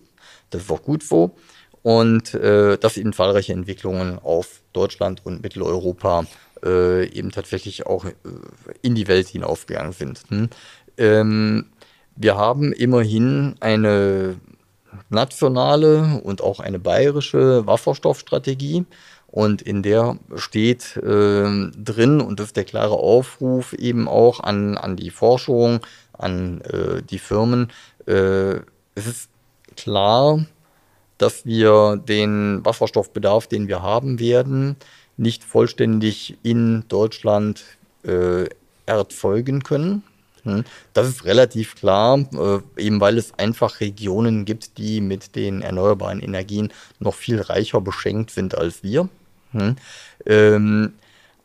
Das 0.49 0.63
ist 0.63 0.71
auch 0.71 0.83
gut 0.83 1.03
so. 1.03 1.35
Und 1.81 2.33
äh, 2.33 2.77
dass 2.77 2.95
eben 2.95 3.11
zahlreiche 3.11 3.51
Entwicklungen 3.51 4.19
auf 4.19 4.61
Deutschland 4.71 5.25
und 5.25 5.43
Mitteleuropa 5.43 6.25
äh, 6.63 7.09
eben 7.09 7.31
tatsächlich 7.31 7.85
auch 7.85 8.05
äh, 8.05 8.11
in 8.81 8.95
die 8.95 9.09
Welt 9.09 9.27
hinaufgegangen 9.27 9.91
sind. 9.91 10.21
Hm? 10.29 10.49
Ähm, 10.97 11.65
wir 12.15 12.37
haben 12.37 12.71
immerhin 12.71 13.55
eine 13.59 14.37
nationale 15.09 16.21
und 16.23 16.41
auch 16.41 16.59
eine 16.59 16.79
bayerische 16.79 17.65
Wasserstoffstrategie. 17.65 18.85
Und 19.27 19.63
in 19.63 19.81
der 19.81 20.17
steht 20.35 20.95
äh, 20.97 21.71
drin, 21.75 22.21
und 22.21 22.39
ist 22.39 22.55
der 22.55 22.65
klare 22.65 22.95
Aufruf 22.95 23.73
eben 23.73 24.07
auch 24.07 24.39
an, 24.39 24.77
an 24.77 24.95
die 24.95 25.09
Forschung, 25.09 25.79
an 26.13 26.61
äh, 26.61 27.01
die 27.01 27.17
Firmen, 27.17 27.71
äh, 28.05 28.57
es 28.95 29.07
ist 29.07 29.29
klar, 29.75 30.45
dass 31.17 31.45
wir 31.45 31.97
den 31.97 32.63
Wasserstoffbedarf, 32.63 33.47
den 33.47 33.67
wir 33.67 33.81
haben 33.81 34.19
werden, 34.19 34.75
nicht 35.17 35.43
vollständig 35.43 36.37
in 36.43 36.85
Deutschland 36.87 37.63
äh, 38.03 38.45
erzeugen 38.85 39.63
können. 39.63 40.03
Hm. 40.43 40.63
Das 40.93 41.07
ist 41.07 41.25
relativ 41.25 41.75
klar, 41.75 42.19
äh, 42.33 42.81
eben 42.81 42.99
weil 42.99 43.17
es 43.17 43.37
einfach 43.37 43.79
Regionen 43.79 44.45
gibt, 44.45 44.77
die 44.77 45.01
mit 45.01 45.35
den 45.35 45.61
erneuerbaren 45.61 46.19
Energien 46.19 46.71
noch 46.99 47.15
viel 47.15 47.41
reicher 47.41 47.81
beschenkt 47.81 48.31
sind 48.31 48.57
als 48.57 48.83
wir. 48.83 49.09
Hm. 49.51 49.75
Ähm, 50.25 50.93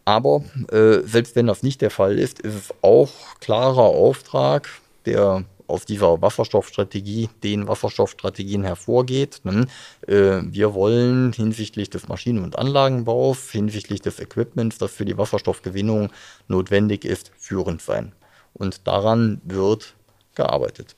aber 0.04 0.42
äh, 0.72 1.00
selbst 1.04 1.36
wenn 1.36 1.46
das 1.46 1.62
nicht 1.62 1.82
der 1.82 1.90
Fall 1.90 2.18
ist, 2.18 2.40
ist 2.40 2.54
es 2.54 2.74
auch 2.82 3.10
klarer 3.40 3.82
Auftrag 3.82 4.68
der 5.04 5.44
aus 5.68 5.84
dieser 5.84 6.20
Wasserstoffstrategie, 6.20 7.28
den 7.44 7.68
Wasserstoffstrategien 7.68 8.64
hervorgeht. 8.64 9.40
Ne? 9.44 9.66
Äh, 10.06 10.40
wir 10.44 10.74
wollen 10.74 11.32
hinsichtlich 11.32 11.90
des 11.90 12.08
Maschinen- 12.08 12.42
und 12.42 12.58
Anlagenbaus, 12.58 13.50
hinsichtlich 13.50 14.00
des 14.00 14.18
Equipments, 14.18 14.78
das 14.78 14.92
für 14.92 15.04
die 15.04 15.18
Wasserstoffgewinnung 15.18 16.10
notwendig 16.48 17.04
ist, 17.04 17.30
führend 17.36 17.82
sein. 17.82 18.12
Und 18.58 18.86
daran 18.86 19.40
wird 19.44 19.94
gearbeitet. 20.34 20.94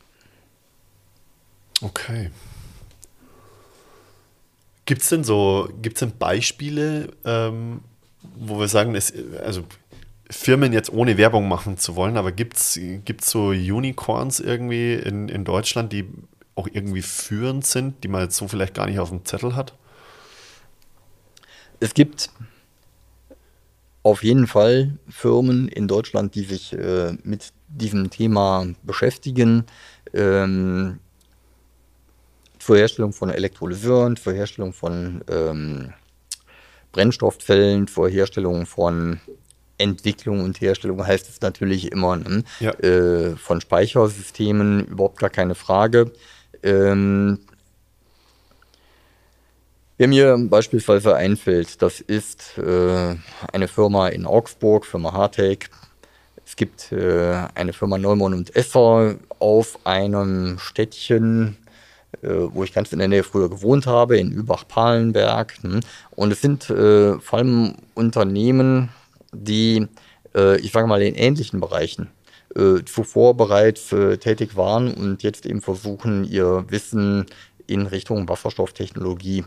Okay. 1.83 2.31
Gibt 4.87 5.03
es 5.03 5.09
denn 5.09 5.25
so, 5.25 5.69
gibt 5.81 5.97
es 5.97 6.01
denn 6.01 6.19
Beispiele, 6.19 7.13
ähm, 7.25 7.81
wo 8.35 8.59
wir 8.59 8.69
sagen, 8.69 8.95
es, 8.95 9.13
also 9.43 9.65
Firmen 10.31 10.73
jetzt 10.73 10.93
ohne 10.93 11.17
Werbung 11.17 11.49
machen 11.49 11.79
zu 11.79 11.97
wollen, 11.97 12.17
aber 12.17 12.33
gibt 12.33 12.57
es 12.57 12.79
so 13.23 13.49
Unicorns 13.49 14.41
irgendwie 14.41 14.95
in, 14.95 15.29
in 15.29 15.45
Deutschland, 15.45 15.93
die 15.93 16.07
auch 16.55 16.69
irgendwie 16.71 17.03
führend 17.03 17.67
sind, 17.67 18.05
die 18.05 18.09
man 18.09 18.23
jetzt 18.23 18.37
so 18.37 18.49
vielleicht 18.49 18.75
gar 18.75 18.87
nicht 18.87 18.99
auf 18.99 19.11
dem 19.11 19.25
Zettel 19.25 19.57
hat? 19.57 19.75
Es 21.81 21.95
gibt 21.95 22.31
auf 24.03 24.23
jeden 24.23 24.47
Fall 24.47 24.99
Firmen 25.09 25.69
in 25.69 25.89
Deutschland, 25.89 26.35
die 26.35 26.45
sich 26.45 26.73
äh, 26.73 27.13
mit 27.23 27.53
diesem 27.69 28.11
Thema 28.11 28.67
beschäftigen. 28.83 29.65
Ähm, 30.13 30.99
zur 32.59 32.77
Herstellung 32.77 33.13
von 33.13 33.31
Elektrolyseuren, 33.31 34.17
zur 34.17 34.35
Herstellung 34.35 34.73
von 34.73 35.23
ähm, 35.31 35.93
Brennstoffzellen, 36.93 37.87
zur 37.87 38.09
Herstellung 38.09 38.67
von 38.67 39.21
Entwicklung 39.79 40.45
und 40.45 40.61
Herstellung 40.61 41.07
heißt 41.07 41.29
es 41.29 41.41
natürlich 41.41 41.91
immer, 41.91 42.17
ne? 42.17 42.45
ja. 42.61 42.73
äh, 42.81 43.37
von 43.37 43.61
Speichersystemen 43.61 44.87
überhaupt 44.87 45.19
gar 45.19 45.31
keine 45.31 45.55
Frage. 45.55 46.13
Ähm, 46.63 47.39
Wer 50.01 50.09
mir 50.09 50.39
beispielsweise 50.49 51.15
einfällt, 51.15 51.83
das 51.83 52.01
ist 52.01 52.57
äh, 52.57 53.17
eine 53.53 53.69
Firma 53.69 54.09
in 54.09 54.25
Augsburg, 54.25 54.87
Firma 54.87 55.13
Hartec. 55.13 55.69
Es 56.43 56.57
gibt 56.57 56.91
äh, 56.91 57.35
eine 57.55 57.75
Firma 57.75 57.99
Neumann 57.99 58.33
und 58.33 58.57
Esser 58.57 59.17
auf 59.41 59.79
einem 59.85 60.59
Städtchen, 60.59 61.59
äh, 62.23 62.29
wo 62.31 62.65
ich 62.65 62.73
ganz 62.73 62.95
in 62.95 62.99
der 62.99 63.09
Nähe 63.09 63.23
früher 63.23 63.51
gewohnt 63.51 63.87
habe, 63.87 64.17
in 64.17 64.33
Übach-Palenberg. 64.33 65.59
Hm. 65.61 65.81
Und 66.13 66.33
es 66.33 66.41
sind 66.41 66.71
äh, 66.71 67.19
vor 67.19 67.39
allem 67.39 67.75
Unternehmen, 67.93 68.89
die, 69.35 69.87
äh, 70.35 70.59
ich 70.61 70.73
sage 70.73 70.87
mal, 70.87 71.03
in 71.03 71.15
ähnlichen 71.15 71.61
Bereichen 71.61 72.09
äh, 72.57 72.83
zuvor 72.87 73.37
bereits 73.37 73.91
tätig 74.21 74.57
waren 74.57 74.95
und 74.95 75.23
jetzt 75.23 75.45
eben 75.45 75.61
versuchen, 75.61 76.25
ihr 76.25 76.65
Wissen 76.69 77.27
in 77.67 77.87
Richtung 77.87 78.31
Wasserstofftechnologie 78.31 79.45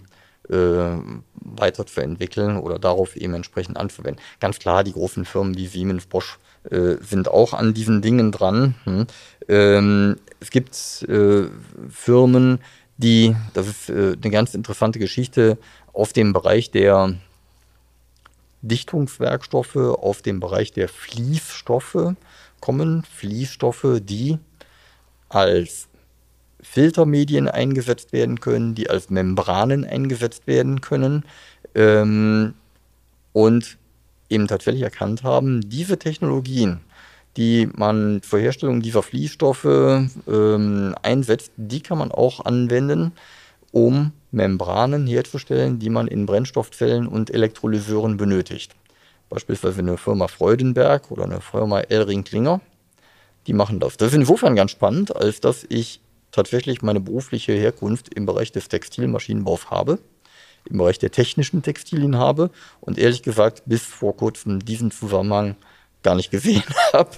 äh, 0.50 0.98
weiterzuentwickeln 1.34 2.58
oder 2.58 2.80
darauf 2.80 3.16
eben 3.16 3.34
entsprechend 3.34 3.78
anzuwenden. 3.78 4.22
Ganz 4.40 4.60
klar, 4.60 4.84
die 4.84 4.94
großen 4.94 5.26
Firmen 5.26 5.58
wie 5.58 5.68
Siemens, 5.68 6.06
Bosch 6.06 6.40
äh, 6.70 6.96
sind 7.02 7.30
auch 7.30 7.54
an 7.54 7.74
diesen 7.74 8.02
Dingen 8.02 8.32
dran. 8.32 8.76
Hm. 8.86 9.08
Ähm, 9.48 10.16
es 10.40 10.50
gibt 10.50 10.76
äh, 11.10 11.48
Firmen, 11.90 12.60
die, 12.98 13.36
das 13.54 13.68
ist 13.68 13.90
äh, 13.90 14.16
eine 14.22 14.32
ganz 14.32 14.54
interessante 14.54 15.00
Geschichte, 15.00 15.58
auf 15.94 16.14
dem 16.14 16.34
Bereich 16.34 16.72
der 16.72 17.16
Dichtungswerkstoffe, 18.62 19.76
auf 19.76 20.22
dem 20.22 20.40
Bereich 20.40 20.72
der 20.72 20.88
Fließstoffe 20.88 22.14
kommen. 22.60 23.04
Fließstoffe, 23.04 24.00
die 24.02 24.40
als 25.30 25.90
Filtermedien 26.64 27.48
eingesetzt 27.48 28.14
werden 28.14 28.40
können, 28.40 28.74
die 28.74 28.90
als 28.90 29.10
Membranen 29.10 29.86
eingesetzt 29.86 30.48
werden 30.48 30.82
können 30.82 31.24
ähm, 31.76 32.54
und 33.34 33.78
eben 34.30 34.48
tatsächlich 34.48 34.84
erkannt 34.84 35.24
haben, 35.24 35.62
diese 35.70 36.00
Technologien, 36.00 36.80
die 37.38 37.70
man 37.76 38.22
zur 38.24 38.40
Herstellung 38.40 38.82
dieser 38.82 39.04
Fließstoffe 39.04 39.66
ähm, 39.66 40.96
einsetzt, 41.02 41.52
die 41.58 41.82
kann 41.82 41.98
man 41.98 42.12
auch 42.12 42.46
anwenden, 42.46 43.12
um 43.72 44.12
Membranen 44.32 45.06
herzustellen, 45.08 45.80
die 45.80 45.90
man 45.90 46.08
in 46.08 46.26
Brennstoffzellen 46.26 47.08
und 47.08 47.32
Elektrolyseuren 47.32 48.18
benötigt. 48.18 48.76
Beispielsweise 49.30 49.80
eine 49.80 49.98
Firma 49.98 50.28
Freudenberg 50.28 51.12
oder 51.12 51.24
eine 51.24 51.42
Firma 51.42 51.80
Elring-Klinger, 51.82 52.62
die 53.48 53.54
machen 53.54 53.80
das. 53.80 53.98
Das 53.98 54.10
ist 54.10 54.16
insofern 54.16 54.56
ganz 54.56 54.72
spannend, 54.72 55.16
als 55.16 55.42
dass 55.42 55.66
ich 55.70 56.00
tatsächlich 56.34 56.82
meine 56.82 57.00
berufliche 57.00 57.54
Herkunft 57.54 58.14
im 58.14 58.26
Bereich 58.26 58.52
des 58.52 58.68
Textilmaschinenbaus 58.68 59.70
habe, 59.70 60.00
im 60.70 60.80
Bereich 60.80 61.00
der 61.00 61.12
technischen 61.12 61.62
Textilien 61.62 62.18
habe 62.18 62.50
und 62.82 62.98
ehrlich 62.98 63.24
gesagt 63.24 63.64
bis 63.66 63.84
vor 63.84 64.18
kurzem 64.18 64.60
diesen 64.66 64.92
Zusammenhang 64.92 65.56
gar 66.02 66.16
nicht 66.16 66.32
gesehen 66.32 66.64
habe. 66.94 67.10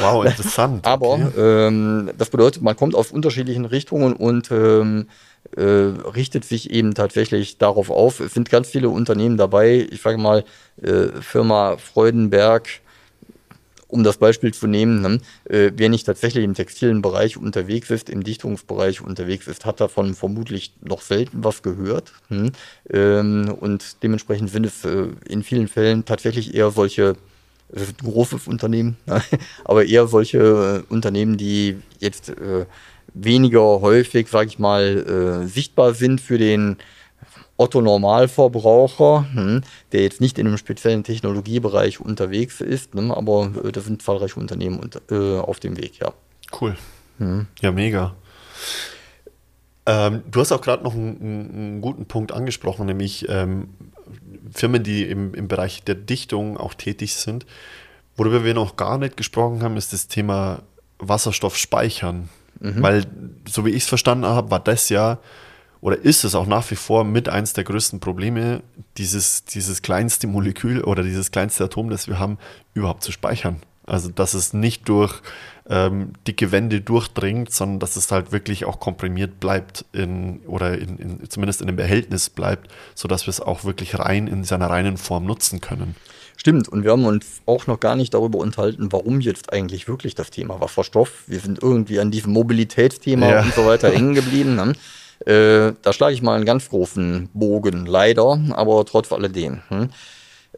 Wow, 0.00 0.24
interessant. 0.24 0.86
Aber 0.86 1.12
okay. 1.12 1.30
ähm, 1.38 2.10
das 2.18 2.28
bedeutet, 2.30 2.62
man 2.62 2.76
kommt 2.76 2.94
aus 2.94 3.10
unterschiedlichen 3.10 3.64
Richtungen 3.64 4.14
und 4.14 4.50
ähm, 4.50 5.08
äh, 5.56 5.62
richtet 5.62 6.44
sich 6.44 6.70
eben 6.70 6.94
tatsächlich 6.94 7.58
darauf 7.58 7.90
auf. 7.90 8.20
Es 8.20 8.34
sind 8.34 8.50
ganz 8.50 8.68
viele 8.68 8.88
Unternehmen 8.88 9.36
dabei. 9.36 9.86
Ich 9.90 10.02
sage 10.02 10.18
mal, 10.18 10.44
äh, 10.82 11.06
Firma 11.20 11.76
Freudenberg, 11.76 12.68
um 13.94 14.02
das 14.02 14.16
Beispiel 14.16 14.52
zu 14.52 14.66
nehmen, 14.66 15.02
ne, 15.02 15.20
äh, 15.44 15.70
wer 15.76 15.88
nicht 15.88 16.04
tatsächlich 16.04 16.42
im 16.42 16.54
textilen 16.54 17.00
Bereich 17.00 17.36
unterwegs 17.36 17.90
ist, 17.90 18.10
im 18.10 18.24
Dichtungsbereich 18.24 19.00
unterwegs 19.00 19.46
ist, 19.46 19.64
hat 19.64 19.80
davon 19.80 20.14
vermutlich 20.14 20.72
noch 20.80 21.00
selten 21.00 21.44
was 21.44 21.62
gehört. 21.62 22.12
Hm? 22.28 22.50
Ähm, 22.92 23.54
und 23.60 24.02
dementsprechend 24.02 24.50
sind 24.50 24.66
es 24.66 24.84
äh, 24.84 25.06
in 25.28 25.44
vielen 25.44 25.68
Fällen 25.68 26.04
tatsächlich 26.04 26.56
eher 26.56 26.72
solche, 26.72 27.14
es 27.70 27.82
ist 27.82 28.02
ein 28.02 28.10
großes 28.10 28.48
Unternehmen, 28.48 28.96
ne, 29.06 29.22
aber 29.64 29.86
eher 29.86 30.08
solche 30.08 30.82
äh, 30.88 30.92
Unternehmen, 30.92 31.36
die 31.36 31.76
jetzt 32.00 32.30
äh, 32.30 32.66
weniger 33.14 33.80
häufig, 33.80 34.26
sage 34.26 34.48
ich 34.48 34.58
mal, 34.58 35.44
äh, 35.44 35.46
sichtbar 35.46 35.94
sind 35.94 36.20
für 36.20 36.36
den 36.36 36.78
Otto 37.56 37.80
Normalverbraucher, 37.80 39.26
hm, 39.32 39.62
der 39.92 40.02
jetzt 40.02 40.20
nicht 40.20 40.38
in 40.38 40.46
einem 40.46 40.58
speziellen 40.58 41.04
Technologiebereich 41.04 42.00
unterwegs 42.00 42.60
ist, 42.60 42.94
ne, 42.94 43.16
aber 43.16 43.52
äh, 43.64 43.70
da 43.70 43.80
sind 43.80 44.02
zahlreiche 44.02 44.40
Unternehmen 44.40 44.80
unter, 44.80 45.00
äh, 45.10 45.40
auf 45.40 45.60
dem 45.60 45.76
Weg, 45.76 45.98
ja. 45.98 46.12
Cool. 46.60 46.76
Hm. 47.18 47.46
Ja, 47.60 47.70
mega. 47.70 48.14
Ähm, 49.86 50.22
du 50.30 50.40
hast 50.40 50.50
auch 50.50 50.62
gerade 50.62 50.82
noch 50.82 50.94
einen, 50.94 51.20
einen, 51.20 51.80
guten 51.80 52.06
Punkt 52.06 52.32
angesprochen, 52.32 52.86
nämlich 52.86 53.28
ähm, 53.28 53.68
Firmen, 54.52 54.82
die 54.82 55.04
im, 55.04 55.34
im 55.34 55.46
Bereich 55.46 55.84
der 55.84 55.94
Dichtung 55.94 56.56
auch 56.56 56.74
tätig 56.74 57.14
sind. 57.14 57.46
Worüber 58.16 58.44
wir 58.44 58.54
noch 58.54 58.76
gar 58.76 58.98
nicht 58.98 59.16
gesprochen 59.16 59.62
haben, 59.62 59.76
ist 59.76 59.92
das 59.92 60.08
Thema 60.08 60.62
Wasserstoff 60.98 61.56
speichern. 61.56 62.28
Mhm. 62.60 62.82
Weil, 62.82 63.06
so 63.46 63.66
wie 63.66 63.70
ich 63.70 63.82
es 63.82 63.88
verstanden 63.88 64.26
habe, 64.26 64.50
war 64.50 64.60
das 64.60 64.88
ja 64.88 65.18
oder 65.84 65.98
ist 65.98 66.24
es 66.24 66.34
auch 66.34 66.46
nach 66.46 66.70
wie 66.70 66.76
vor 66.76 67.04
mit 67.04 67.28
eins 67.28 67.52
der 67.52 67.62
größten 67.62 68.00
Probleme, 68.00 68.62
dieses, 68.96 69.44
dieses 69.44 69.82
kleinste 69.82 70.26
Molekül 70.26 70.82
oder 70.82 71.02
dieses 71.02 71.30
kleinste 71.30 71.64
Atom, 71.64 71.90
das 71.90 72.08
wir 72.08 72.18
haben, 72.18 72.38
überhaupt 72.72 73.04
zu 73.04 73.12
speichern. 73.12 73.60
Also, 73.84 74.08
dass 74.08 74.32
es 74.32 74.54
nicht 74.54 74.88
durch 74.88 75.20
ähm, 75.68 76.14
dicke 76.26 76.52
Wände 76.52 76.80
durchdringt, 76.80 77.52
sondern 77.52 77.80
dass 77.80 77.96
es 77.96 78.10
halt 78.10 78.32
wirklich 78.32 78.64
auch 78.64 78.80
komprimiert 78.80 79.40
bleibt 79.40 79.84
in, 79.92 80.40
oder 80.46 80.78
in, 80.78 80.96
in, 80.96 81.28
zumindest 81.28 81.60
in 81.60 81.68
einem 81.68 81.76
Behältnis 81.76 82.30
bleibt, 82.30 82.70
sodass 82.94 83.26
wir 83.26 83.30
es 83.30 83.42
auch 83.42 83.64
wirklich 83.64 83.98
rein 83.98 84.26
in 84.26 84.42
seiner 84.42 84.70
reinen 84.70 84.96
Form 84.96 85.26
nutzen 85.26 85.60
können. 85.60 85.96
Stimmt, 86.38 86.66
und 86.66 86.84
wir 86.84 86.92
haben 86.92 87.04
uns 87.04 87.42
auch 87.44 87.66
noch 87.66 87.78
gar 87.78 87.94
nicht 87.94 88.14
darüber 88.14 88.38
unterhalten, 88.38 88.90
warum 88.90 89.20
jetzt 89.20 89.52
eigentlich 89.52 89.86
wirklich 89.86 90.14
das 90.14 90.30
Thema 90.30 90.62
Wasserstoff. 90.62 91.24
Wir 91.26 91.40
sind 91.40 91.62
irgendwie 91.62 92.00
an 92.00 92.10
diesem 92.10 92.32
Mobilitätsthema 92.32 93.28
ja. 93.28 93.42
und 93.42 93.52
so 93.52 93.66
weiter 93.66 93.90
hängen 93.92 94.14
geblieben. 94.14 94.56
Ne? 94.56 94.72
Äh, 95.20 95.72
da 95.82 95.92
schlage 95.92 96.14
ich 96.14 96.22
mal 96.22 96.36
einen 96.36 96.44
ganz 96.44 96.68
großen 96.68 97.28
Bogen, 97.32 97.86
leider, 97.86 98.38
aber 98.52 98.84
trotz 98.84 99.12
alledem. 99.12 99.62
Hm. 99.68 99.90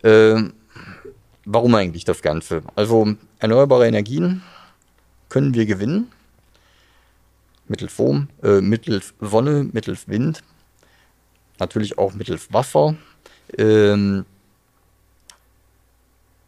Äh, 0.02 0.50
warum 1.44 1.74
eigentlich 1.74 2.04
das 2.04 2.22
Ganze? 2.22 2.62
Also 2.74 3.14
erneuerbare 3.38 3.86
Energien 3.86 4.42
können 5.28 5.54
wir 5.54 5.66
gewinnen. 5.66 6.10
Mittels 7.68 7.92
Strom, 7.92 8.28
äh, 8.42 8.60
mittels 8.60 9.14
Sonne, 9.20 9.68
mittels 9.72 10.06
Wind, 10.08 10.42
natürlich 11.58 11.98
auch 11.98 12.14
mittels 12.14 12.52
Wasser, 12.52 12.94
ähm, 13.58 14.24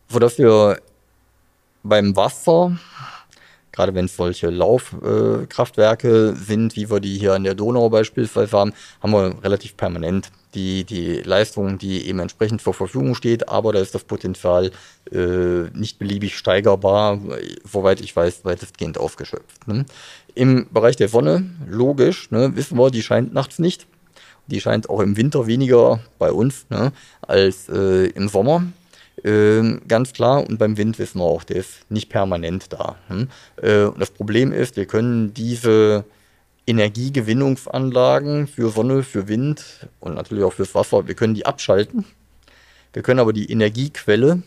sodass 0.09 0.39
wir 0.39 0.81
beim 1.83 2.15
Wasser 2.15 2.79
gerade 3.79 3.95
wenn 3.95 4.07
es 4.07 4.17
solche 4.17 4.51
Laufkraftwerke 4.51 6.31
äh, 6.31 6.35
sind, 6.35 6.75
wie 6.75 6.91
wir 6.91 6.99
die 6.99 7.17
hier 7.17 7.35
an 7.35 7.45
der 7.45 7.55
Donau 7.55 7.89
beispielsweise 7.89 8.59
haben, 8.59 8.73
haben 9.01 9.13
wir 9.13 9.37
relativ 9.45 9.77
permanent 9.77 10.33
die, 10.55 10.83
die 10.83 11.19
Leistung, 11.19 11.79
die 11.79 12.09
eben 12.09 12.19
entsprechend 12.19 12.61
zur 12.61 12.75
Verfügung 12.75 13.15
steht, 13.15 13.49
aber 13.49 13.73
da 13.73 13.79
ist 13.79 13.95
das 13.95 14.03
Potenzial 14.03 14.73
äh, 15.13 15.71
nicht 15.75 16.01
beliebig 16.01 16.37
steigerbar, 16.37 17.21
soweit 17.65 18.01
ich 18.01 18.17
weiß, 18.17 18.45
weitestgehend 18.45 18.99
aufgeschöpft. 18.99 19.69
Ne? 19.69 19.87
Im 20.35 20.67
Bereich 20.73 20.97
der 20.97 21.09
Sonne, 21.09 21.49
logisch, 21.69 22.33
ne, 22.33 22.57
wissen 22.57 22.77
wir, 22.77 22.91
die 22.91 23.03
scheint 23.03 23.33
nachts 23.33 23.61
nicht. 23.61 23.87
Die 24.49 24.61
scheint 24.61 24.91
auch 24.91 25.01
im 25.01 25.17
Winter 25.17 25.47
weniger 25.47 26.01
bei 26.19 26.33
uns 26.33 26.67
ne, 26.69 26.93
als 27.21 27.69
äh, 27.69 28.07
im 28.07 28.29
Sommer. 28.29 28.65
Ähm, 29.25 29.83
ganz 29.89 30.13
klar. 30.13 30.47
Und 30.49 30.59
beim 30.59 30.77
Wind 30.77 30.99
wissen 30.99 31.19
wir 31.19 31.25
auch, 31.25 31.45
der 31.45 31.57
ist 31.57 31.91
nicht 31.91 32.09
permanent 32.09 32.73
da. 32.73 32.97
Hm? 33.09 33.29
Äh, 33.61 33.85
und 33.85 34.01
das 34.01 34.11
Problem 34.11 34.53
ist, 34.53 34.77
wir 34.77 34.87
können 34.87 35.35
diese 35.35 36.05
Energiegewinnungsanlagen 36.67 38.47
für 38.47 38.71
Sonne, 38.71 39.03
für 39.03 39.27
Wind 39.27 39.89
und 40.01 40.15
natürlich 40.15 40.45
auch 40.45 40.53
fürs 40.53 40.75
Wasser, 40.75 41.09
wir 41.09 41.15
können 41.15 41.35
die 41.35 41.47
abschalten. 41.47 42.05
Wir 42.93 43.03
können 43.03 43.21
aber 43.21 43.33
die 43.33 43.51
Energiequelle 43.51 44.43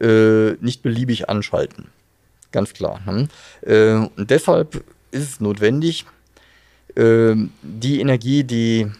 äh, 0.00 0.52
nicht 0.60 0.82
beliebig 0.82 1.28
anschalten. 1.28 1.88
Ganz 2.52 2.72
klar. 2.72 3.04
Hm? 3.04 3.28
Äh, 3.62 3.94
und 4.16 4.30
deshalb 4.30 4.84
ist 5.10 5.28
es 5.28 5.40
notwendig, 5.40 6.06
äh, 6.94 7.34
die 7.62 8.00
Energie, 8.00 8.44
die 8.44 8.90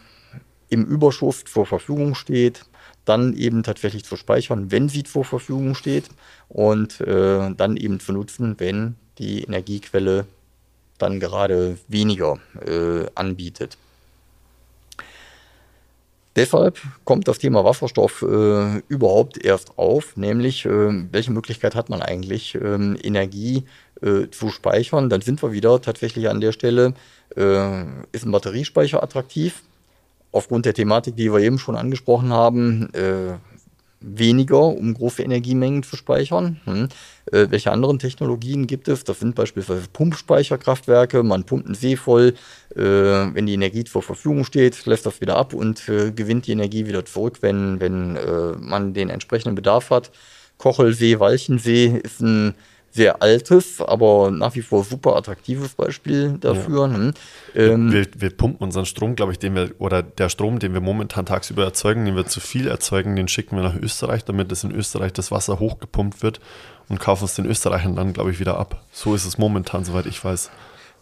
im 0.69 0.85
Überschuss 0.85 1.45
zur 1.45 1.67
Verfügung 1.67 2.15
steht, 2.15 2.65
dann 3.05 3.35
eben 3.37 3.63
tatsächlich 3.63 4.05
zu 4.05 4.17
speichern, 4.17 4.71
wenn 4.71 4.89
sie 4.89 5.03
zur 5.03 5.25
Verfügung 5.25 5.75
steht 5.75 6.09
und 6.49 7.01
äh, 7.01 7.51
dann 7.55 7.77
eben 7.77 8.01
zu 8.01 8.13
nutzen, 8.13 8.57
wenn 8.59 8.97
die 9.19 9.43
Energiequelle 9.43 10.27
dann 10.99 11.21
gerade 11.21 11.79
weniger 11.89 12.39
äh, 12.67 13.07
anbietet. 13.15 13.77
Deshalb 16.37 16.79
kommt 17.05 17.27
das 17.27 17.39
Thema 17.39 17.65
Wasserstoff 17.65 18.23
äh, 18.23 18.79
überhaupt 18.89 19.45
erst 19.45 19.77
auf, 19.79 20.17
nämlich 20.17 20.65
äh, 20.65 21.05
welche 21.13 21.33
Möglichkeit 21.33 21.75
hat 21.75 21.91
man 21.91 22.03
eigentlich, 22.03 22.55
ähm, 22.55 22.97
Energie 23.03 23.65
äh, 24.01 24.29
zu 24.31 24.51
speichern. 24.51 25.11
Dann 25.11 25.23
sind 25.23 25.43
wir 25.43 25.51
wieder 25.51 25.83
tatsächlich 25.83 26.29
an 26.29 26.41
der 26.41 26.53
Stelle, 26.53 26.95
äh, 27.37 27.83
ist 28.13 28.25
ein 28.25 28.31
Batteriespeicher 28.31 29.03
attraktiv? 29.03 29.63
Aufgrund 30.33 30.67
der 30.67 30.75
Thematik, 30.75 31.17
die 31.17 31.33
wir 31.33 31.41
eben 31.41 31.59
schon 31.59 31.77
angesprochen 31.77 32.33
haben, 32.33 32.93
äh, 32.95 33.35
weniger, 34.01 34.63
um 34.63 34.95
große 34.95 35.23
Energiemengen 35.23 35.83
zu 35.83 35.97
speichern. 35.97 36.61
Hm. 36.65 36.89
Äh, 37.31 37.47
welche 37.51 37.71
anderen 37.71 37.99
Technologien 37.99 38.67
gibt 38.67 38.89
es? 38.89 39.05
Das 39.05 39.21
sind 39.21 39.35
beispielsweise 39.35 39.87
Pumpspeicherkraftwerke. 39.93 41.23
Man 41.23 41.45
pumpt 41.45 41.67
einen 41.67 41.75
See 41.75 41.97
voll, 41.97 42.35
äh, 42.75 42.81
wenn 42.81 43.47
die 43.47 43.55
Energie 43.55 43.85
zur 43.85 44.03
Verfügung 44.03 44.45
steht, 44.45 44.87
lässt 44.87 45.05
das 45.05 45.21
wieder 45.21 45.37
ab 45.37 45.53
und 45.53 45.89
äh, 45.89 46.13
gewinnt 46.13 46.47
die 46.47 46.53
Energie 46.53 46.87
wieder 46.87 47.05
zurück, 47.05 47.39
wenn, 47.43 47.81
wenn 47.81 48.17
äh, 48.17 48.53
man 48.59 48.95
den 48.95 49.11
entsprechenden 49.11 49.55
Bedarf 49.55 49.91
hat. 49.91 50.11
Kochelsee, 50.57 51.21
Walchensee 51.21 52.01
ist 52.03 52.21
ein 52.21 52.55
sehr 52.93 53.23
altes, 53.23 53.81
aber 53.81 54.31
nach 54.31 54.55
wie 54.55 54.63
vor 54.63 54.85
super 54.85 55.17
attraktives 55.17 55.75
Beispiel 55.75 56.37
dafür. 56.41 56.89
Ja. 56.89 56.95
Hm. 56.95 57.15
Ähm, 57.55 57.93
wir, 57.93 58.07
wir, 58.17 58.31
pumpen 58.31 58.65
unseren 58.65 58.87
Strom, 58.87 59.15
glaube 59.15 59.33
ich, 59.33 59.39
den 59.39 59.55
wir, 59.55 59.71
oder 59.79 60.03
der 60.03 60.29
Strom, 60.29 60.59
den 60.59 60.73
wir 60.73 60.81
momentan 60.81 61.25
tagsüber 61.25 61.65
erzeugen, 61.65 62.05
den 62.05 62.17
wir 62.17 62.27
zu 62.27 62.41
viel 62.41 62.67
erzeugen, 62.67 63.15
den 63.15 63.29
schicken 63.29 63.57
wir 63.57 63.63
nach 63.63 63.77
Österreich, 63.77 64.25
damit 64.25 64.51
es 64.51 64.65
in 64.65 64.73
Österreich 64.73 65.13
das 65.13 65.31
Wasser 65.31 65.61
hochgepumpt 65.61 66.23
wird 66.23 66.41
und 66.89 66.99
kaufen 66.99 67.25
es 67.25 67.37
den 67.37 67.47
Österreichern 67.47 67.95
dann, 67.95 68.13
glaube 68.13 68.33
ich, 68.33 68.41
wieder 68.41 68.59
ab. 68.59 68.85
So 68.93 69.15
ist 69.15 69.25
es 69.25 69.39
momentan, 69.39 69.85
soweit 69.85 70.07
ich 70.07 70.23
weiß. 70.23 70.51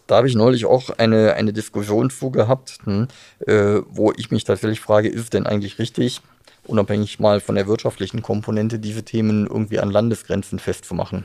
Da 0.07 0.16
habe 0.16 0.28
ich 0.28 0.34
neulich 0.34 0.64
auch 0.66 0.91
eine, 0.91 1.34
eine 1.34 1.53
Diskussion 1.53 2.11
zu 2.11 2.30
gehabt, 2.30 2.78
hm, 2.84 3.09
äh, 3.47 3.80
wo 3.89 4.12
ich 4.16 4.30
mich 4.30 4.45
tatsächlich 4.45 4.80
frage, 4.80 5.09
ist 5.09 5.20
es 5.20 5.30
denn 5.30 5.47
eigentlich 5.47 5.78
richtig, 5.78 6.20
unabhängig 6.64 7.18
mal 7.18 7.41
von 7.41 7.55
der 7.55 7.66
wirtschaftlichen 7.66 8.22
Komponente, 8.22 8.78
diese 8.78 9.03
Themen 9.03 9.47
irgendwie 9.47 9.78
an 9.78 9.91
Landesgrenzen 9.91 10.59
festzumachen? 10.59 11.24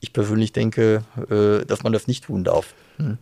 Ich 0.00 0.12
persönlich 0.12 0.52
denke, 0.52 1.04
äh, 1.30 1.64
dass 1.66 1.82
man 1.82 1.92
das 1.92 2.06
nicht 2.06 2.24
tun 2.24 2.44
darf. 2.44 2.74
Hm. 2.96 3.18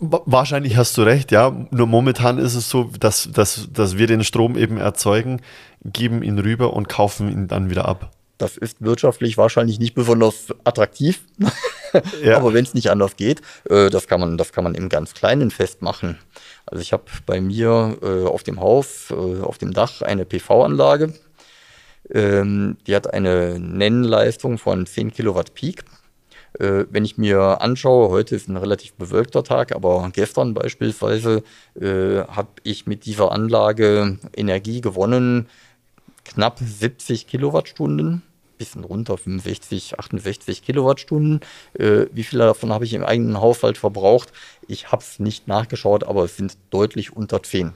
Wahrscheinlich 0.00 0.76
hast 0.76 0.96
du 0.96 1.02
recht, 1.02 1.32
ja. 1.32 1.66
Nur 1.70 1.88
momentan 1.88 2.38
ist 2.38 2.54
es 2.54 2.70
so, 2.70 2.90
dass, 3.00 3.30
dass, 3.32 3.68
dass 3.72 3.98
wir 3.98 4.06
den 4.06 4.22
Strom 4.22 4.56
eben 4.56 4.76
erzeugen, 4.76 5.40
geben 5.84 6.22
ihn 6.22 6.38
rüber 6.38 6.72
und 6.74 6.88
kaufen 6.88 7.28
ihn 7.28 7.48
dann 7.48 7.68
wieder 7.68 7.86
ab. 7.86 8.12
Das 8.36 8.56
ist 8.56 8.80
wirtschaftlich 8.80 9.36
wahrscheinlich 9.36 9.80
nicht 9.80 9.94
besonders 9.94 10.54
attraktiv. 10.62 11.22
ja. 12.22 12.36
Aber 12.36 12.54
wenn 12.54 12.64
es 12.64 12.74
nicht 12.74 12.92
anders 12.92 13.16
geht, 13.16 13.42
äh, 13.68 13.90
das, 13.90 14.06
kann 14.06 14.20
man, 14.20 14.38
das 14.38 14.52
kann 14.52 14.62
man 14.62 14.76
im 14.76 14.88
ganz 14.88 15.14
Kleinen 15.14 15.50
festmachen. 15.50 16.16
Also 16.64 16.80
ich 16.80 16.92
habe 16.92 17.04
bei 17.26 17.40
mir 17.40 17.98
äh, 18.00 18.24
auf 18.24 18.44
dem 18.44 18.60
Haus, 18.60 19.10
äh, 19.10 19.40
auf 19.42 19.58
dem 19.58 19.72
Dach 19.72 20.02
eine 20.02 20.24
PV-Anlage 20.24 21.12
ähm, 22.10 22.76
die 22.86 22.94
hat 22.94 23.12
eine 23.12 23.58
Nennleistung 23.58 24.58
von 24.58 24.86
10 24.86 25.12
Kilowatt 25.12 25.54
Peak. 25.54 25.84
Äh, 26.58 26.84
wenn 26.90 27.04
ich 27.04 27.18
mir 27.18 27.60
anschaue, 27.60 28.08
heute 28.08 28.34
ist 28.34 28.48
ein 28.48 28.56
relativ 28.56 28.94
bewölkter 28.94 29.44
Tag, 29.44 29.74
aber 29.74 30.10
gestern 30.12 30.54
beispielsweise 30.54 31.42
äh, 31.80 32.24
habe 32.26 32.48
ich 32.62 32.86
mit 32.86 33.04
dieser 33.04 33.32
Anlage 33.32 34.18
Energie 34.34 34.80
gewonnen, 34.80 35.48
knapp 36.24 36.58
70 36.58 37.26
Kilowattstunden 37.26 38.22
bisschen 38.58 38.84
runter, 38.84 39.16
65, 39.16 39.98
68 39.98 40.62
Kilowattstunden. 40.62 41.40
Äh, 41.74 42.06
wie 42.12 42.24
viele 42.24 42.44
davon 42.44 42.72
habe 42.72 42.84
ich 42.84 42.92
im 42.92 43.04
eigenen 43.04 43.40
Haushalt 43.40 43.78
verbraucht? 43.78 44.32
Ich 44.66 44.92
habe 44.92 45.02
es 45.02 45.18
nicht 45.18 45.48
nachgeschaut, 45.48 46.04
aber 46.04 46.24
es 46.24 46.36
sind 46.36 46.58
deutlich 46.70 47.16
unter 47.16 47.42
10. 47.42 47.72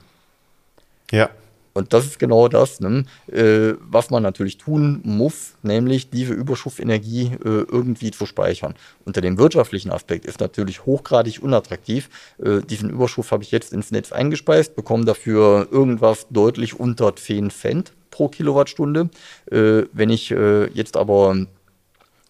Ja. 1.11 1.31
Und 1.75 1.93
das 1.93 2.05
ist 2.05 2.18
genau 2.18 2.49
das, 2.49 2.81
ne, 2.81 3.05
äh, 3.29 3.75
was 3.81 4.11
man 4.11 4.23
natürlich 4.23 4.59
tun 4.59 5.01
muss, 5.05 5.55
nämlich 5.62 6.11
diese 6.11 6.35
Überschussenergie 6.35 7.33
äh, 7.45 7.64
irgendwie 7.70 8.11
zu 8.11 8.27
speichern. 8.27 8.75
Unter 9.05 9.20
dem 9.20 9.39
wirtschaftlichen 9.39 9.91
Aspekt 9.91 10.27
ist 10.27 10.41
natürlich 10.41 10.85
hochgradig 10.85 11.43
unattraktiv. 11.43 12.11
Äh, 12.39 12.61
diesen 12.61 12.91
Überschuss 12.91 13.33
habe 13.33 13.43
ich 13.43 13.51
jetzt 13.51 13.73
ins 13.73 13.91
Netz 13.91 14.12
eingespeist, 14.12 14.77
bekomme 14.77 15.05
dafür 15.05 15.68
irgendwas 15.70 16.27
deutlich 16.31 16.79
unter 16.79 17.16
10 17.16 17.51
Cent 17.51 17.93
pro 18.11 18.29
Kilowattstunde. 18.29 19.09
Äh, 19.51 19.85
wenn 19.93 20.11
ich 20.11 20.31
äh, 20.31 20.66
jetzt 20.73 20.97
aber 20.97 21.37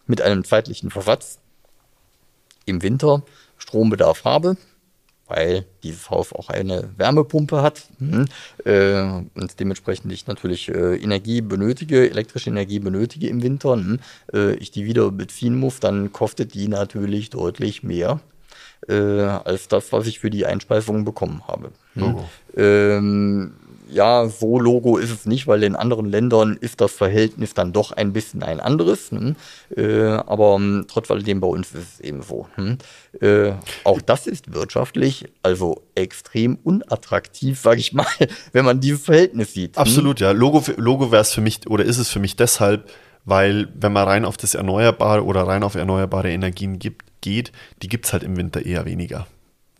mit 0.07 0.21
einem 0.21 0.43
zeitlichen 0.45 0.89
Versatz 0.89 1.39
im 2.65 2.81
Winter 2.81 3.23
Strombedarf 3.57 4.23
habe, 4.23 4.57
weil 5.33 5.65
dieses 5.83 6.09
Haus 6.09 6.31
auch 6.33 6.49
eine 6.49 6.89
Wärmepumpe 6.97 7.61
hat 7.61 7.83
mhm. 7.99 8.25
äh, 8.65 9.01
und 9.01 9.59
dementsprechend 9.59 10.11
ich 10.11 10.27
natürlich 10.27 10.69
äh, 10.69 10.95
Energie 10.95 11.41
benötige, 11.41 12.09
elektrische 12.09 12.49
Energie 12.49 12.79
benötige 12.79 13.27
im 13.27 13.41
Winter, 13.41 13.75
mhm. 13.75 13.99
äh, 14.33 14.53
ich 14.55 14.71
die 14.71 14.85
wieder 14.85 15.11
beziehen 15.11 15.57
muss, 15.57 15.79
dann 15.79 16.11
kostet 16.11 16.53
die 16.53 16.67
natürlich 16.67 17.29
deutlich 17.29 17.83
mehr 17.83 18.19
äh, 18.87 18.93
als 18.93 19.67
das, 19.67 19.91
was 19.91 20.07
ich 20.07 20.19
für 20.19 20.29
die 20.29 20.45
Einspeisung 20.45 21.05
bekommen 21.05 21.43
habe. 21.47 21.71
Mhm. 21.95 22.17
Ähm, 22.55 23.53
ja, 23.89 24.27
so 24.27 24.59
Logo 24.59 24.97
ist 24.97 25.11
es 25.11 25.25
nicht, 25.25 25.47
weil 25.47 25.63
in 25.63 25.75
anderen 25.75 26.05
Ländern 26.05 26.57
ist 26.59 26.81
das 26.81 26.93
Verhältnis 26.93 27.53
dann 27.53 27.73
doch 27.73 27.91
ein 27.91 28.13
bisschen 28.13 28.43
ein 28.43 28.59
anderes. 28.59 29.11
Hm? 29.11 29.35
Äh, 29.75 30.03
aber 30.03 30.55
ähm, 30.55 30.85
trotz 30.87 31.11
alledem 31.11 31.39
bei 31.39 31.47
uns 31.47 31.73
ist 31.73 31.95
es 31.95 31.99
eben 31.99 32.21
so. 32.21 32.47
Hm? 32.55 32.77
Äh, 33.21 33.53
auch 33.83 34.01
das 34.01 34.27
ist 34.27 34.53
wirtschaftlich 34.53 35.25
also 35.41 35.83
extrem 35.95 36.57
unattraktiv, 36.63 37.59
sage 37.59 37.79
ich 37.79 37.93
mal, 37.93 38.07
wenn 38.51 38.65
man 38.65 38.79
dieses 38.79 39.05
Verhältnis 39.05 39.53
sieht. 39.53 39.75
Hm? 39.75 39.81
Absolut, 39.81 40.19
hm? 40.19 40.25
ja. 40.25 40.31
Logo, 40.31 40.63
Logo 40.77 41.11
wäre 41.11 41.21
es 41.21 41.33
für 41.33 41.41
mich 41.41 41.67
oder 41.67 41.83
ist 41.83 41.97
es 41.97 42.09
für 42.09 42.19
mich 42.19 42.35
deshalb, 42.35 42.89
weil 43.25 43.69
wenn 43.75 43.93
man 43.93 44.07
rein 44.07 44.25
auf 44.25 44.37
das 44.37 44.55
Erneuerbare 44.55 45.23
oder 45.23 45.47
rein 45.47 45.63
auf 45.63 45.75
erneuerbare 45.75 46.31
Energien 46.31 46.79
gibt, 46.79 47.03
geht, 47.21 47.51
die 47.81 47.87
gibt 47.87 48.05
es 48.05 48.13
halt 48.13 48.23
im 48.23 48.37
Winter 48.37 48.65
eher 48.65 48.85
weniger 48.85 49.27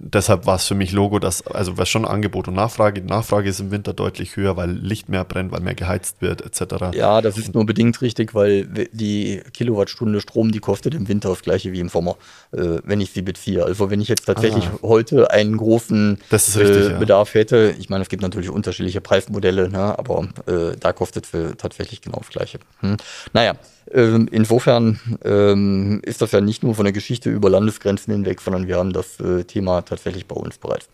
deshalb 0.03 0.45
war 0.45 0.55
es 0.55 0.65
für 0.65 0.75
mich 0.75 0.91
Logo, 0.91 1.19
dass, 1.19 1.45
also 1.47 1.77
was 1.77 1.89
schon 1.89 2.05
Angebot 2.05 2.47
und 2.47 2.55
Nachfrage, 2.55 3.01
die 3.01 3.07
Nachfrage 3.07 3.49
ist 3.49 3.59
im 3.59 3.71
Winter 3.71 3.93
deutlich 3.93 4.35
höher, 4.35 4.57
weil 4.57 4.71
Licht 4.71 5.09
mehr 5.09 5.23
brennt, 5.23 5.51
weil 5.51 5.61
mehr 5.61 5.75
geheizt 5.75 6.21
wird, 6.21 6.41
etc. 6.41 6.95
Ja, 6.95 7.21
das 7.21 7.37
ist 7.37 7.53
nur 7.53 7.65
bedingt 7.65 8.01
richtig, 8.01 8.35
weil 8.35 8.65
die 8.91 9.41
Kilowattstunde 9.53 10.21
Strom, 10.21 10.51
die 10.51 10.59
kostet 10.59 10.93
im 10.93 11.07
Winter 11.07 11.29
das 11.29 11.41
gleiche 11.41 11.71
wie 11.71 11.79
im 11.79 11.89
Sommer, 11.89 12.17
äh, 12.51 12.79
wenn 12.83 13.01
ich 13.01 13.11
sie 13.11 13.21
beziehe. 13.21 13.63
Also 13.63 13.89
wenn 13.89 14.01
ich 14.01 14.07
jetzt 14.07 14.25
tatsächlich 14.25 14.65
ah. 14.65 14.79
heute 14.81 15.31
einen 15.31 15.57
großen 15.57 16.19
richtig, 16.31 16.55
äh, 16.57 16.91
ja. 16.91 16.99
Bedarf 16.99 17.33
hätte, 17.33 17.73
ich 17.79 17.89
meine, 17.89 18.03
es 18.03 18.09
gibt 18.09 18.21
natürlich 18.21 18.49
unterschiedliche 18.49 19.01
Preismodelle, 19.01 19.69
ne, 19.69 19.97
aber 19.97 20.27
äh, 20.47 20.75
da 20.79 20.93
kostet 20.93 21.27
es 21.31 21.57
tatsächlich 21.57 22.01
genau 22.01 22.19
das 22.19 22.29
gleiche. 22.29 22.59
Hm. 22.81 22.97
Naja, 23.33 23.55
ähm, 23.91 24.27
insofern 24.31 24.99
ähm, 25.23 26.01
ist 26.03 26.21
das 26.21 26.31
ja 26.31 26.41
nicht 26.41 26.63
nur 26.63 26.75
von 26.75 26.86
der 26.86 26.93
Geschichte 26.93 27.29
über 27.29 27.49
Landesgrenzen 27.49 28.13
hinweg, 28.13 28.41
sondern 28.41 28.67
wir 28.67 28.77
haben 28.77 28.93
das 28.93 29.19
äh, 29.19 29.43
Thema 29.43 29.81
tatsächlich 29.81 30.25
bei 30.25 30.36
uns 30.36 30.57
bereits. 30.57 30.89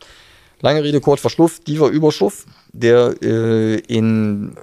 Lange 0.62 0.84
Rede, 0.84 1.00
kurz 1.00 1.22
Verschluss. 1.22 1.62
Dieser 1.62 1.88
Überschuss, 1.88 2.46
der 2.74 3.16
äh, 3.22 3.76
in 3.76 4.58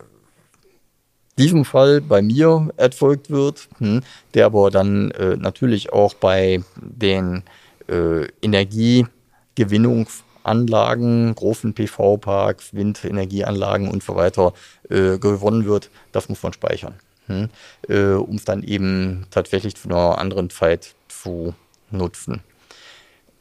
diesem 1.39 1.65
Fall 1.65 2.01
bei 2.01 2.23
mir 2.23 2.71
erzeugt 2.77 3.31
wird, 3.31 3.69
hm, 3.79 4.01
der 4.35 4.47
aber 4.47 4.71
dann 4.71 5.11
äh, 5.13 5.37
natürlich 5.37 5.93
auch 5.93 6.15
bei 6.15 6.65
den 6.77 7.45
äh, 7.89 8.27
Energiegewinnungsanlagen, 8.43 11.35
großen 11.35 11.75
PV-Parks, 11.75 12.75
Windenergieanlagen 12.75 13.89
und 13.89 14.03
so 14.03 14.17
weiter 14.17 14.53
äh, 14.89 15.19
gewonnen 15.19 15.67
wird, 15.67 15.91
das 16.13 16.29
muss 16.29 16.43
man 16.43 16.53
speichern, 16.53 16.95
hm, 17.27 17.49
äh, 17.89 18.13
um 18.13 18.37
es 18.37 18.45
dann 18.45 18.63
eben 18.63 19.27
tatsächlich 19.31 19.77
zu 19.77 19.89
einer 19.89 20.19
anderen 20.19 20.51
Zeit 20.51 20.95
zu 21.09 21.55
nutzen. 21.91 22.43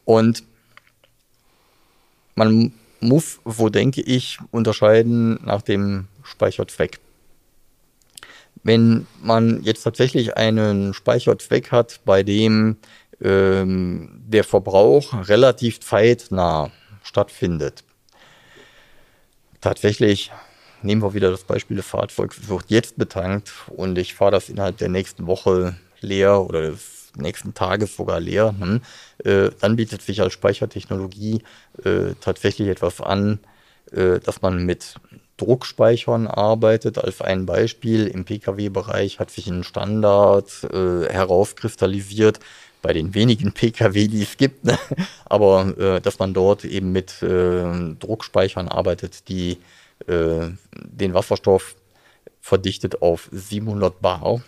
Und 0.06 0.44
man 2.36 2.74
muss, 3.00 3.40
wo 3.44 3.70
denke 3.70 4.02
ich, 4.02 4.40
unterscheiden 4.52 5.40
nach 5.44 5.62
dem 5.62 6.08
Speicherzweck. 6.24 7.00
Wenn 8.64 9.06
man 9.22 9.62
jetzt 9.64 9.84
tatsächlich 9.84 10.38
einen 10.38 10.94
Speicherzweck 10.94 11.72
hat, 11.72 12.02
bei 12.04 12.24
dem 12.24 12.78
ähm, 13.22 14.22
der 14.28 14.44
Verbrauch 14.44 15.28
relativ 15.28 15.80
zeitnah 15.80 16.72
stattfindet, 17.04 17.84
tatsächlich 19.62 20.32
nehmen 20.82 21.02
wir 21.02 21.14
wieder 21.14 21.32
das 21.32 21.44
Beispiel, 21.44 21.78
das 21.78 21.88
Fahrzeug 21.88 22.34
wird 22.48 22.66
jetzt 22.68 22.98
betankt 22.98 23.52
und 23.68 23.98
ich 23.98 24.14
fahre 24.14 24.32
das 24.32 24.50
innerhalb 24.50 24.78
der 24.78 24.90
nächsten 24.90 25.28
Woche 25.28 25.76
leer 26.02 26.42
oder 26.42 26.72
des 26.72 27.12
nächsten 27.18 27.54
Tages 27.54 27.96
sogar 27.96 28.20
leer, 28.20 28.54
hm, 28.58 28.82
äh, 29.24 29.50
dann 29.60 29.76
bietet 29.76 30.02
sich 30.02 30.22
als 30.22 30.34
Speichertechnologie 30.34 31.42
äh, 31.84 32.14
tatsächlich 32.20 32.68
etwas 32.68 33.02
an, 33.02 33.40
äh, 33.92 34.20
dass 34.20 34.42
man 34.42 34.66
mit 34.66 34.96
Druckspeichern 35.38 36.28
arbeitet. 36.28 36.98
Als 36.98 37.22
ein 37.22 37.46
Beispiel 37.46 38.08
im 38.08 38.26
Pkw-Bereich 38.26 39.20
hat 39.20 39.32
sich 39.32 39.48
ein 39.48 39.64
Standard 39.64 40.50
äh, 40.72 41.12
herauskristallisiert, 41.12 42.40
bei 42.82 42.94
den 42.94 43.16
wenigen 43.16 43.52
Pkw, 43.54 44.08
die 44.08 44.22
es 44.22 44.38
gibt, 44.38 44.64
ne? 44.64 44.78
aber 45.26 45.76
äh, 45.78 46.02
dass 46.02 46.20
man 46.20 46.34
dort 46.34 46.66
eben 46.66 46.92
mit 46.92 47.22
äh, 47.24 47.64
Druckspeichern 48.00 48.68
arbeitet, 48.68 49.28
die 49.28 49.58
äh, 50.08 50.50
den 50.74 51.14
Wasserstoff 51.14 51.76
verdichtet 52.42 53.02
auf 53.02 53.30
700 53.32 54.02
Bar 54.02 54.42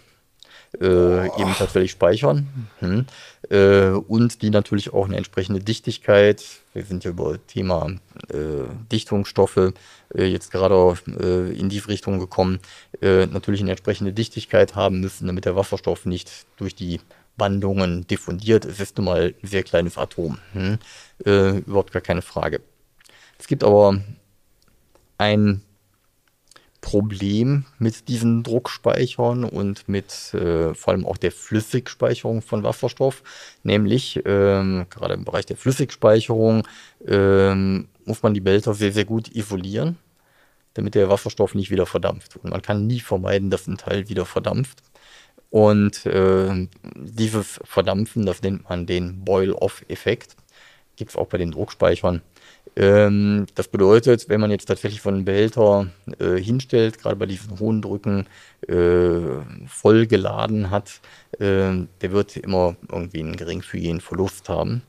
äh, 0.79 1.25
eben 1.25 1.53
tatsächlich 1.57 1.91
speichern. 1.91 2.69
Mhm. 2.81 3.05
Äh, 3.49 3.89
und 3.89 4.41
die 4.41 4.49
natürlich 4.49 4.93
auch 4.93 5.05
eine 5.05 5.17
entsprechende 5.17 5.61
Dichtigkeit, 5.61 6.43
wir 6.73 6.83
sind 6.83 7.03
ja 7.03 7.11
über 7.11 7.39
Thema 7.47 7.91
äh, 8.29 8.65
Dichtungsstoffe 8.91 9.73
äh, 10.13 10.23
jetzt 10.25 10.51
gerade 10.51 10.97
äh, 11.19 11.57
in 11.57 11.69
die 11.69 11.79
Richtung 11.79 12.19
gekommen, 12.19 12.59
natürlich 12.99 13.61
eine 13.61 13.69
entsprechende 13.71 14.11
Dichtigkeit 14.11 14.75
haben 14.75 15.01
müssen, 15.01 15.27
damit 15.27 15.45
der 15.45 15.55
Wasserstoff 15.55 16.07
nicht 16.07 16.47
durch 16.57 16.73
die 16.73 16.99
Wandungen 17.35 18.07
diffundiert. 18.07 18.65
Es 18.65 18.79
ist 18.79 18.97
nun 18.97 19.05
mal 19.05 19.35
ein 19.39 19.47
sehr 19.47 19.61
kleines 19.61 19.99
Atom. 19.99 20.39
Hm? 20.53 20.79
überhaupt 21.19 21.91
gar 21.93 22.01
keine 22.01 22.23
Frage. 22.23 22.61
Es 23.37 23.45
gibt 23.45 23.63
aber 23.63 24.01
ein 25.18 25.61
Problem 26.82 27.65
mit 27.80 28.07
diesen 28.07 28.43
Druckspeichern 28.43 29.43
und 29.43 29.89
mit 29.89 30.34
äh, 30.34 30.74
vor 30.74 30.93
allem 30.93 31.05
auch 31.05 31.18
der 31.18 31.32
Flüssigspeicherung 31.32 32.41
von 32.41 32.63
Wasserstoff. 32.63 33.24
Nämlich, 33.63 34.22
ähm, 34.26 34.86
gerade 34.89 35.15
im 35.15 35.26
Bereich 35.26 35.45
der 35.45 35.57
Flüssigspeicherung, 35.57 36.68
ähm, 37.05 37.88
muss 38.05 38.24
man 38.24 38.34
die 38.34 38.39
Behälter 38.39 38.74
sehr, 38.74 38.93
sehr 38.93 39.05
gut 39.05 39.28
isolieren, 39.36 39.97
damit 40.76 40.95
der 40.95 41.09
Wasserstoff 41.09 41.55
nicht 41.55 41.72
wieder 41.72 41.86
verdampft. 41.86 42.38
Und 42.38 42.51
man 42.51 42.61
kann 42.61 42.88
nie 42.88 42.99
vermeiden, 42.99 43.49
dass 43.49 43.68
ein 43.68 43.78
Teil 43.78 44.07
wieder 44.07 44.26
verdampft. 44.26 44.82
Und 45.49 46.05
äh, 46.05 46.68
dieses 46.95 47.59
Verdampfen, 47.63 48.26
das 48.26 48.41
nennt 48.41 48.70
man 48.70 48.86
den 48.86 49.26
Boil-Off-Effekt, 49.26 50.36
gibt 50.95 51.11
es 51.11 51.18
auch 51.18 51.28
bei 51.28 51.38
den 51.38 51.51
Druckspeichern. 51.51 52.22
Ähm, 52.76 53.45
das 53.55 53.68
bedeutet, 53.68 54.30
wenn 54.30 54.41
man 54.41 54.51
jetzt 54.51 54.65
tatsächlich 54.65 55.01
von 55.01 55.15
einem 55.15 55.26
Behälter 55.26 55.88
äh, 56.20 56.36
hinstellt, 56.38 56.99
gerade 56.99 57.15
bei 57.15 57.26
diesen 57.26 57.59
hohen 57.59 57.82
Drücken, 57.82 58.28
äh, 58.68 59.20
voll 59.68 60.07
geladen 60.07 60.70
hat, 60.70 61.01
äh, 61.39 61.86
der 62.01 62.11
wird 62.11 62.38
immer 62.38 62.76
irgendwie 62.91 63.20
einen 63.20 63.36
geringfügigen 63.36 64.01
Verlust 64.01 64.49
haben. 64.49 64.82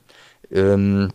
Ähm, 0.51 1.11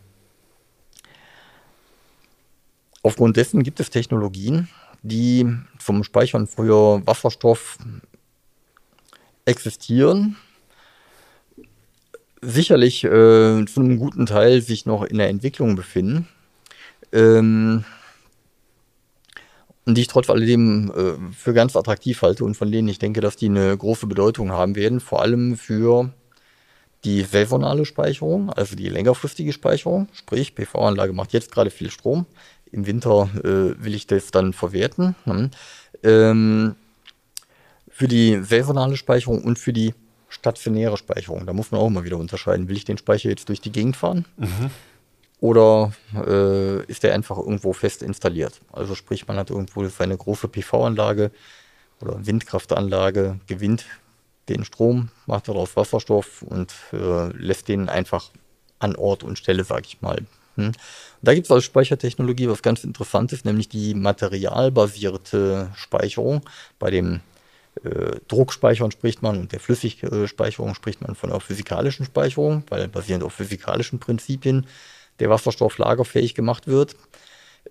aufgrund 3.02 3.36
dessen 3.36 3.62
gibt 3.62 3.80
es 3.80 3.90
Technologien, 3.90 4.68
die 5.02 5.46
zum 5.78 6.04
Speichern 6.04 6.46
für 6.46 7.06
Wasserstoff 7.06 7.78
existieren, 9.44 10.36
sicherlich 12.40 13.04
äh, 13.04 13.64
zu 13.66 13.80
einem 13.80 13.98
guten 13.98 14.26
Teil 14.26 14.62
sich 14.62 14.86
noch 14.86 15.02
in 15.02 15.18
der 15.18 15.28
Entwicklung 15.28 15.76
befinden 15.76 16.28
ähm, 17.14 17.84
die 19.86 20.00
ich 20.00 20.08
trotz 20.08 20.28
alledem 20.30 20.90
äh, 20.90 21.32
für 21.34 21.54
ganz 21.54 21.76
attraktiv 21.76 22.20
halte 22.22 22.44
und 22.44 22.56
von 22.56 22.70
denen 22.70 22.88
ich 22.88 22.98
denke, 22.98 23.20
dass 23.20 23.36
die 23.36 23.46
eine 23.46 23.76
große 23.76 24.06
Bedeutung 24.06 24.52
haben 24.52 24.76
werden, 24.76 25.00
vor 25.00 25.22
allem 25.22 25.56
für 25.56 26.12
die 27.04 27.22
saisonale 27.22 27.84
Speicherung, 27.84 28.50
also 28.50 28.76
die 28.76 28.88
längerfristige 28.88 29.52
Speicherung, 29.52 30.08
sprich 30.12 30.54
PV-Anlage 30.54 31.12
macht 31.12 31.32
jetzt 31.32 31.52
gerade 31.52 31.70
viel 31.70 31.90
Strom, 31.90 32.26
im 32.72 32.86
Winter 32.86 33.28
äh, 33.44 33.82
will 33.84 33.94
ich 33.94 34.06
das 34.06 34.30
dann 34.30 34.52
verwerten. 34.52 35.14
Hm. 35.24 35.50
Ähm, 36.02 36.74
für 37.88 38.08
die 38.08 38.42
saisonale 38.42 38.96
Speicherung 38.96 39.44
und 39.44 39.58
für 39.58 39.72
die 39.72 39.94
stationäre 40.28 40.96
Speicherung, 40.96 41.46
da 41.46 41.52
muss 41.52 41.70
man 41.70 41.80
auch 41.80 41.90
mal 41.90 42.04
wieder 42.04 42.16
unterscheiden. 42.16 42.68
Will 42.68 42.76
ich 42.76 42.84
den 42.84 42.98
Speicher 42.98 43.28
jetzt 43.28 43.48
durch 43.48 43.60
die 43.60 43.70
Gegend 43.70 43.96
fahren? 43.96 44.24
Mhm. 44.36 44.70
Oder 45.44 45.92
äh, 46.14 46.84
ist 46.84 47.02
der 47.02 47.12
einfach 47.12 47.36
irgendwo 47.36 47.74
fest 47.74 48.02
installiert? 48.02 48.62
Also 48.72 48.94
sprich, 48.94 49.28
man 49.28 49.36
hat 49.36 49.50
irgendwo 49.50 49.86
seine 49.88 50.16
große 50.16 50.48
PV-Anlage 50.48 51.30
oder 52.00 52.24
Windkraftanlage, 52.24 53.38
gewinnt 53.46 53.84
den 54.48 54.64
Strom, 54.64 55.10
macht 55.26 55.48
daraus 55.48 55.76
Wasserstoff 55.76 56.40
und 56.40 56.72
äh, 56.94 57.28
lässt 57.36 57.68
den 57.68 57.90
einfach 57.90 58.30
an 58.78 58.96
Ort 58.96 59.22
und 59.22 59.36
Stelle, 59.36 59.64
sag 59.64 59.84
ich 59.84 60.00
mal. 60.00 60.16
Hm. 60.54 60.72
Da 61.20 61.34
gibt 61.34 61.44
es 61.44 61.50
als 61.50 61.64
Speichertechnologie 61.64 62.48
was 62.48 62.62
ganz 62.62 62.82
Interessantes, 62.82 63.44
nämlich 63.44 63.68
die 63.68 63.92
materialbasierte 63.92 65.72
Speicherung. 65.74 66.40
Bei 66.78 66.90
dem 66.90 67.20
äh, 67.84 68.16
Druckspeichern 68.28 68.92
spricht 68.92 69.20
man 69.20 69.40
und 69.40 69.52
der 69.52 69.60
Flüssigspeicherung 69.60 70.74
spricht 70.74 71.02
man 71.02 71.14
von 71.14 71.28
der 71.28 71.40
physikalischen 71.40 72.06
Speicherung, 72.06 72.62
weil 72.70 72.88
basierend 72.88 73.24
auf 73.24 73.34
physikalischen 73.34 73.98
Prinzipien 73.98 74.66
der 75.20 75.30
Wasserstoff 75.30 75.78
lagerfähig 75.78 76.34
gemacht 76.34 76.66
wird. 76.66 76.96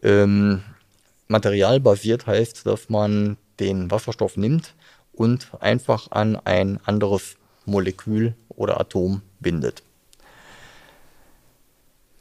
Ähm, 0.02 0.64
materialbasiert 1.28 2.28
heißt, 2.28 2.66
dass 2.66 2.90
man 2.90 3.38
den 3.60 3.92
Wasserstoff 3.92 4.38
nimmt 4.38 4.74
und 5.14 5.50
einfach 5.60 6.12
an 6.12 6.36
ein 6.36 6.80
anderes 6.86 7.36
Molekül 7.66 8.36
oder 8.50 8.80
Atom 8.80 9.22
bindet. 9.40 9.84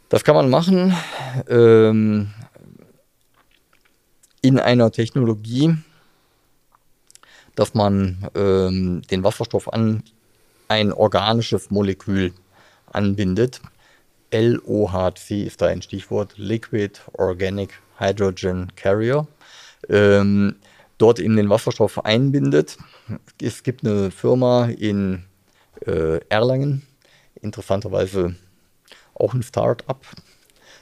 Das 0.09 0.25
kann 0.25 0.37
man 0.37 0.51
machen 0.51 0.95
ähm, 1.49 2.31
in 4.43 4.59
einer 4.59 4.91
Technologie, 4.91 5.75
dass 7.55 7.73
man 7.73 8.29
ähm, 8.35 9.03
den 9.11 9.25
Wasserstoff 9.25 9.73
an 9.73 10.03
ein 10.69 10.93
organisches 10.93 11.71
Molekül 11.71 12.35
anbindet. 12.93 13.63
LOHC 14.33 15.45
ist 15.45 15.61
da 15.61 15.67
ein 15.67 15.83
Stichwort, 15.83 16.35
Liquid 16.37 16.99
Organic 17.15 17.79
Hydrogen 17.99 18.73
Carrier, 18.77 19.27
ähm, 19.89 20.57
dort 20.99 21.19
in 21.19 21.37
den 21.37 21.51
Wasserstoff 21.51 22.05
einbindet. 22.05 22.79
Es 23.41 23.63
gibt 23.63 23.87
eine 23.87 24.11
Firma 24.11 24.67
in 24.67 25.25
äh, 25.87 26.21
Erlangen, 26.29 26.83
interessanterweise 27.41 28.35
auch 29.15 29.35
ein 29.35 29.43
Start-up, 29.43 30.07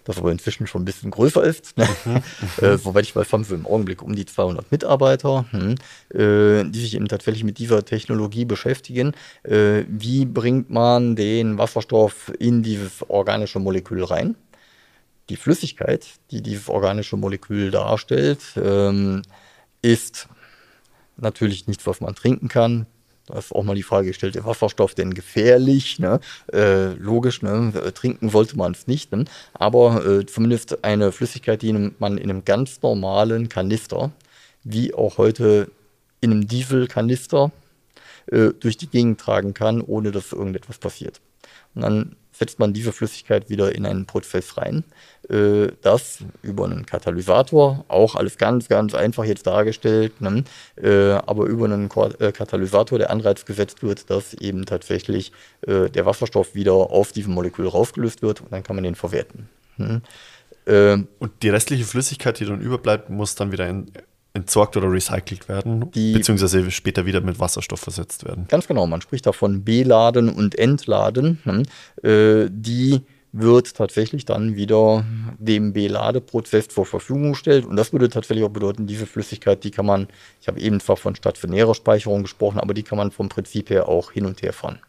das 0.05 0.19
aber 0.19 0.31
inzwischen 0.31 0.67
schon 0.67 0.83
ein 0.83 0.85
bisschen 0.85 1.11
größer 1.11 1.43
ist. 1.43 1.77
Ne? 1.77 1.89
Mhm, 2.05 2.23
äh, 2.65 2.77
soweit 2.77 3.05
ich 3.05 3.15
weiß, 3.15 3.33
haben 3.33 3.45
sie 3.45 3.55
im 3.55 3.67
Augenblick 3.67 4.03
um 4.03 4.15
die 4.15 4.27
200 4.27 4.71
Mitarbeiter, 4.71 5.47
hm, 5.51 5.75
äh, 6.15 6.65
die 6.71 6.81
sich 6.81 6.95
eben 6.95 7.09
tatsächlich 7.09 7.45
mit 7.45 7.59
dieser 7.59 7.85
Technologie 7.85 8.45
beschäftigen. 8.45 9.13
Äh, 9.43 9.85
wie 9.89 10.25
bringt 10.25 10.71
man 10.71 11.17
den 11.17 11.59
Wasserstoff 11.59 12.33
in 12.39 12.63
dieses 12.63 13.09
organische 13.09 13.59
Molekül 13.59 14.05
rein? 14.05 14.37
Die 15.29 15.37
Flüssigkeit, 15.37 16.07
die 16.31 16.43
dieses 16.43 16.69
organische 16.69 17.17
Molekül 17.17 17.71
darstellt, 17.71 18.41
ähm, 18.57 19.23
ist 19.81 20.29
natürlich 21.17 21.67
nichts, 21.67 21.87
was 21.87 22.01
man 22.01 22.15
trinken 22.15 22.49
kann. 22.49 22.87
Da 23.31 23.39
ist 23.39 23.55
auch 23.55 23.63
mal 23.63 23.75
die 23.75 23.83
Frage 23.83 24.09
gestellt, 24.09 24.37
ist 24.37 24.45
Wasserstoff 24.45 24.95
denn 24.95 25.15
gefährlich? 25.15 25.99
Ne? 25.99 26.21
Äh, 26.53 26.95
logisch, 26.95 27.43
ne? 27.43 27.73
trinken 27.95 28.29
sollte 28.29 28.57
man 28.57 28.73
es 28.73 28.87
nicht. 28.87 29.13
Ne? 29.13 29.25
Aber 29.55 30.05
äh, 30.05 30.27
zumindest 30.27 30.85
eine 30.85 31.13
Flüssigkeit, 31.13 31.63
die 31.63 31.73
man 31.73 32.19
in 32.19 32.31
einem 32.31 32.45
ganz 32.45 32.83
normalen 32.83 33.49
Kanister, 33.49 34.11
wie 34.65 34.95
auch 34.95 35.19
heute 35.19 35.71
in 36.21 36.33
einem 36.33 36.49
Dieselkanister 36.49 37.53
äh, 38.27 38.51
durch 38.59 38.77
die 38.77 38.89
Gegend 38.89 39.21
tragen 39.21 39.55
kann, 39.55 39.81
ohne 39.81 40.11
dass 40.11 40.33
irgendetwas 40.33 40.79
passiert. 40.79 41.21
Und 41.75 41.83
dann 41.83 42.17
setzt 42.41 42.59
man 42.59 42.73
diese 42.73 42.93
Flüssigkeit 42.93 43.51
wieder 43.51 43.75
in 43.75 43.85
einen 43.85 44.07
Prozess 44.07 44.57
rein, 44.57 44.83
äh, 45.29 45.69
das 45.83 46.21
über 46.43 46.65
einen 46.65 46.87
Katalysator, 46.87 47.85
auch 47.89 48.15
alles 48.17 48.39
ganz, 48.39 48.67
ganz 48.69 48.95
einfach 48.95 49.25
jetzt 49.25 49.47
dargestellt, 49.47 50.23
ne, 50.23 50.45
äh, 50.83 51.13
aber 51.27 51.45
über 51.45 51.67
einen 51.67 51.91
äh, 52.19 52.33
Katalysator 52.33 52.99
der 52.99 53.11
Anreiz 53.11 53.45
gesetzt 53.45 53.83
wird, 53.83 54.09
dass 54.09 54.33
eben 54.33 54.65
tatsächlich 54.65 55.33
äh, 55.67 55.91
der 55.91 56.07
Wasserstoff 56.07 56.55
wieder 56.55 56.73
auf 56.73 57.13
diesem 57.13 57.35
Molekül 57.35 57.69
rausgelöst 57.69 58.23
wird 58.23 58.41
und 58.41 58.53
dann 58.53 58.63
kann 58.63 58.75
man 58.75 58.85
den 58.85 58.95
verwerten. 58.95 59.49
Hm. 59.77 60.03
und 61.19 61.31
die 61.43 61.49
restliche 61.49 61.85
Flüssigkeit, 61.85 62.39
die 62.39 62.45
dann 62.45 62.61
überbleibt, 62.61 63.09
muss 63.09 63.35
dann 63.35 63.51
wieder 63.51 63.67
in 63.67 63.91
entsorgt 64.33 64.77
oder 64.77 64.91
recycelt 64.91 65.49
werden, 65.49 65.91
die, 65.91 66.13
beziehungsweise 66.13 66.71
später 66.71 67.05
wieder 67.07 67.21
mit 67.21 67.41
Wasserstoff 67.41 67.81
versetzt 67.81 68.25
werden. 68.25 68.47
Ganz 68.49 68.69
genau, 68.69 68.87
man 68.87 69.01
spricht 69.01 69.27
da 69.27 69.33
von 69.33 69.65
Beladen 69.65 70.29
und 70.29 70.59
Entladen. 70.59 71.41
Ne? 71.45 71.65
Äh, 72.09 72.49
die 72.51 73.03
wird 73.33 73.75
tatsächlich 73.75 74.25
dann 74.25 74.57
wieder 74.57 75.05
dem 75.39 75.73
Beladeprozess 75.73 76.69
zur 76.69 76.85
Verfügung 76.85 77.33
gestellt. 77.33 77.65
Und 77.65 77.77
das 77.77 77.93
würde 77.93 78.09
tatsächlich 78.09 78.45
auch 78.45 78.51
bedeuten, 78.51 78.87
diese 78.87 79.07
Flüssigkeit, 79.07 79.63
die 79.63 79.71
kann 79.71 79.87
man, 79.87 80.09
ich 80.41 80.49
habe 80.49 80.61
eben 80.61 80.81
zwar 80.81 80.97
von 80.97 81.15
stationärer 81.15 81.75
Speicherung 81.75 82.23
gesprochen, 82.23 82.59
aber 82.59 82.75
die 82.75 82.83
kann 82.83 82.99
man 82.99 83.11
vom 83.11 83.29
Prinzip 83.29 83.71
her 83.71 83.89
auch 83.89 84.11
hin 84.11 84.27
und 84.27 84.43
her 84.43 84.53
fahren. 84.53 84.81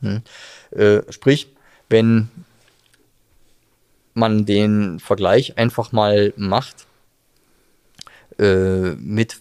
Hm? 0.00 0.22
Äh, 0.70 1.00
sprich, 1.10 1.48
wenn 1.88 2.28
man 4.14 4.46
den 4.46 5.00
Vergleich 5.00 5.58
einfach 5.58 5.90
mal 5.92 6.32
macht, 6.36 6.87
äh, 8.38 8.94
mit 8.96 9.40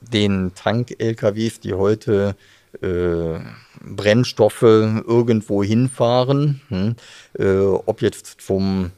den 0.00 0.52
Tank-LKWs, 0.54 1.60
die 1.60 1.74
heute 1.74 2.36
äh, 2.82 3.38
Brennstoffe 3.82 4.62
irgendwo 4.62 5.62
hinfahren, 5.62 6.60
hm, 6.68 6.96
äh, 7.38 7.58
ob 7.58 8.02
jetzt 8.02 8.40
vom 8.42 8.90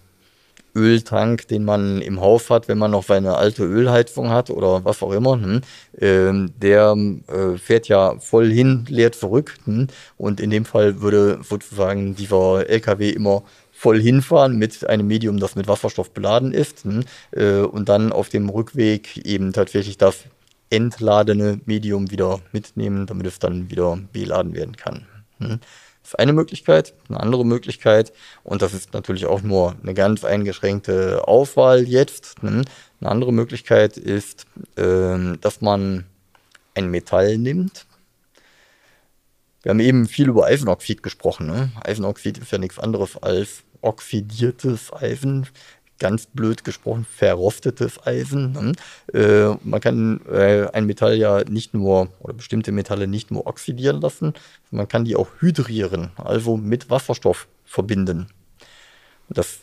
Öltank, 0.75 1.49
den 1.49 1.65
man 1.65 2.03
im 2.03 2.21
Haus 2.21 2.51
hat, 2.51 2.69
wenn 2.69 2.79
man 2.79 2.91
noch 2.91 3.03
seine 3.03 3.37
alte 3.37 3.65
Ölheizung 3.65 4.29
hat 4.29 4.51
oder 4.51 4.85
was 4.85 5.03
auch 5.03 5.13
immer, 5.13 5.33
hm, 5.33 5.61
äh, 5.99 6.49
der 6.61 6.95
äh, 7.29 7.57
fährt 7.57 7.89
ja 7.89 8.19
voll 8.21 8.51
hin, 8.51 8.85
leert 8.89 9.15
zurück. 9.15 9.55
Hm, 9.65 9.89
und 10.19 10.41
in 10.41 10.51
dem 10.51 10.65
Fall 10.65 11.01
würde 11.01 11.41
sozusagen 11.43 12.15
dieser 12.15 12.69
LKW 12.69 13.11
immer 13.11 13.43
voll 13.77 14.01
hinfahren 14.01 14.57
mit 14.57 14.89
einem 14.89 15.07
Medium, 15.07 15.39
das 15.39 15.55
mit 15.55 15.69
Wasserstoff 15.69 16.11
beladen 16.13 16.53
ist 16.53 16.85
hm, 16.85 17.05
äh, 17.33 17.61
und 17.61 17.91
dann 17.91 18.11
auf 18.11 18.31
dem 18.31 18.49
Rückweg 18.49 19.19
eben 19.19 19.53
tatsächlich 19.53 19.99
das 19.99 20.25
entladene 20.71 21.61
Medium 21.67 22.11
wieder 22.11 22.41
mitnehmen, 22.53 23.07
damit 23.07 23.27
es 23.27 23.39
dann 23.39 23.71
wieder 23.71 23.99
beladen 24.13 24.55
werden 24.55 24.77
kann. 24.77 25.07
Hm. 25.39 25.61
Das 26.03 26.13
ist 26.13 26.19
eine 26.19 26.33
Möglichkeit. 26.33 26.95
Eine 27.09 27.21
andere 27.21 27.45
Möglichkeit, 27.45 28.13
und 28.45 28.63
das 28.63 28.73
ist 28.73 28.95
natürlich 28.95 29.27
auch 29.27 29.43
nur 29.43 29.77
eine 29.83 29.93
ganz 29.93 30.25
eingeschränkte 30.25 31.29
Auswahl 31.29 31.83
jetzt, 31.83 32.37
hm. 32.41 32.63
eine 33.01 33.11
andere 33.11 33.33
Möglichkeit 33.33 33.99
ist, 33.99 34.47
äh, 34.77 35.37
dass 35.41 35.61
man 35.61 36.07
ein 36.75 36.91
Metall 36.91 37.37
nimmt, 37.37 37.87
wir 39.67 39.71
haben 39.71 39.81
eben 39.81 40.07
viel 40.07 40.29
über 40.29 40.47
Eisenoxid 40.47 41.03
gesprochen. 41.03 41.49
Ne? 41.49 41.73
Eisenoxid 41.83 42.39
ist 42.39 42.53
ja 42.53 42.59
nichts 42.59 42.79
anderes 42.79 43.21
als 43.21 43.65
oxidiertes 43.87 44.93
Eisen, 44.93 45.47
ganz 45.99 46.27
blöd 46.27 46.65
gesprochen, 46.65 47.07
verrostetes 47.11 48.07
Eisen. 48.07 48.53
Ne? 48.53 48.73
Äh, 49.19 49.57
man 49.65 49.81
kann 49.81 50.21
äh, 50.27 50.67
ein 50.73 50.87
Metall 50.87 51.15
ja 51.17 51.43
nicht 51.45 51.73
nur, 51.73 52.09
oder 52.21 52.35
bestimmte 52.35 52.73
Metalle 52.73 53.07
nicht 53.07 53.31
nur 53.31 53.47
oxidieren 53.47 54.01
lassen, 54.01 54.35
man 54.71 54.89
kann 54.89 55.05
die 55.05 55.17
auch 55.17 55.29
hydrieren, 55.41 56.11
also 56.17 56.57
mit 56.57 56.91
Wasserstoff 56.91 57.49
verbinden. 57.65 58.27
Das, 59.29 59.61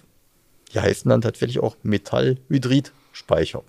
die 0.74 0.80
heißen 0.80 1.10
dann 1.10 1.22
tatsächlich 1.22 1.60
auch 1.60 1.76
Metallhydridspeicher. 1.84 3.64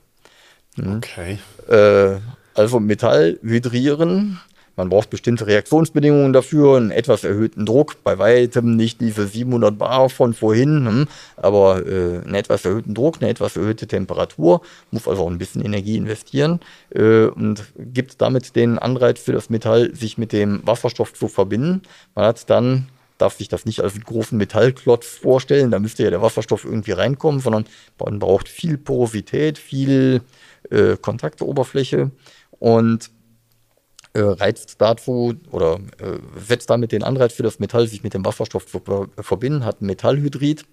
Hm? 0.76 0.96
Okay. 0.96 1.38
Äh, 1.68 2.20
also 2.54 2.80
Metall 2.80 3.38
hydrieren 3.42 4.40
man 4.76 4.88
braucht 4.88 5.10
bestimmte 5.10 5.46
Reaktionsbedingungen 5.46 6.32
dafür, 6.32 6.76
einen 6.76 6.90
etwas 6.90 7.24
erhöhten 7.24 7.66
Druck, 7.66 8.02
bei 8.02 8.18
weitem 8.18 8.76
nicht 8.76 9.00
diese 9.00 9.26
700 9.26 9.78
Bar 9.78 10.08
von 10.10 10.34
vorhin, 10.34 10.86
hm, 10.86 11.08
aber 11.36 11.86
äh, 11.86 12.20
einen 12.24 12.34
etwas 12.34 12.64
erhöhten 12.64 12.94
Druck, 12.94 13.18
eine 13.20 13.30
etwas 13.30 13.56
erhöhte 13.56 13.86
Temperatur, 13.86 14.62
muss 14.90 15.06
also 15.08 15.22
auch 15.22 15.30
ein 15.30 15.38
bisschen 15.38 15.64
Energie 15.64 15.96
investieren 15.96 16.60
äh, 16.90 17.26
und 17.26 17.64
gibt 17.76 18.20
damit 18.20 18.56
den 18.56 18.78
Anreiz 18.78 19.20
für 19.20 19.32
das 19.32 19.50
Metall, 19.50 19.94
sich 19.94 20.18
mit 20.18 20.32
dem 20.32 20.60
Wasserstoff 20.64 21.12
zu 21.12 21.28
verbinden. 21.28 21.82
Man 22.14 22.26
hat 22.26 22.50
dann 22.50 22.88
darf 23.18 23.34
sich 23.36 23.48
das 23.48 23.64
nicht 23.64 23.80
als 23.80 23.94
einen 23.94 24.04
großen 24.04 24.36
Metallklotz 24.36 25.06
vorstellen, 25.06 25.70
da 25.70 25.78
müsste 25.78 26.02
ja 26.02 26.10
der 26.10 26.22
Wasserstoff 26.22 26.64
irgendwie 26.64 26.92
reinkommen, 26.92 27.40
sondern 27.40 27.64
man 27.98 28.18
braucht 28.18 28.48
viel 28.48 28.76
Porosität, 28.76 29.56
viel 29.56 30.22
äh, 30.70 30.96
Kontaktoberfläche 30.96 32.10
und 32.58 33.10
äh, 34.14 34.20
reizt 34.20 34.76
dazu 34.78 35.34
oder 35.50 35.80
äh, 35.98 36.18
setzt 36.40 36.70
damit 36.70 36.92
den 36.92 37.02
Anreiz 37.02 37.34
für 37.34 37.42
das 37.42 37.58
Metall, 37.58 37.86
sich 37.86 38.02
mit 38.02 38.14
dem 38.14 38.24
Wasserstoff 38.24 38.66
zu 38.66 38.80
verbinden, 39.20 39.64
hat 39.64 39.82
Metallhydrid. 39.82 40.64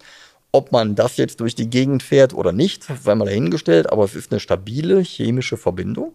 Ob 0.54 0.72
man 0.72 0.96
das 0.96 1.18
jetzt 1.18 1.40
durch 1.40 1.56
die 1.56 1.70
Gegend 1.70 2.04
fährt 2.04 2.34
oder 2.34 2.52
nicht, 2.52 2.84
sei 2.84 3.16
mal 3.16 3.26
dahingestellt, 3.26 3.92
aber 3.92 4.04
es 4.04 4.16
ist 4.16 4.32
eine 4.32 4.40
stabile 4.40 5.02
chemische 5.02 5.58
Verbindung. 5.58 6.14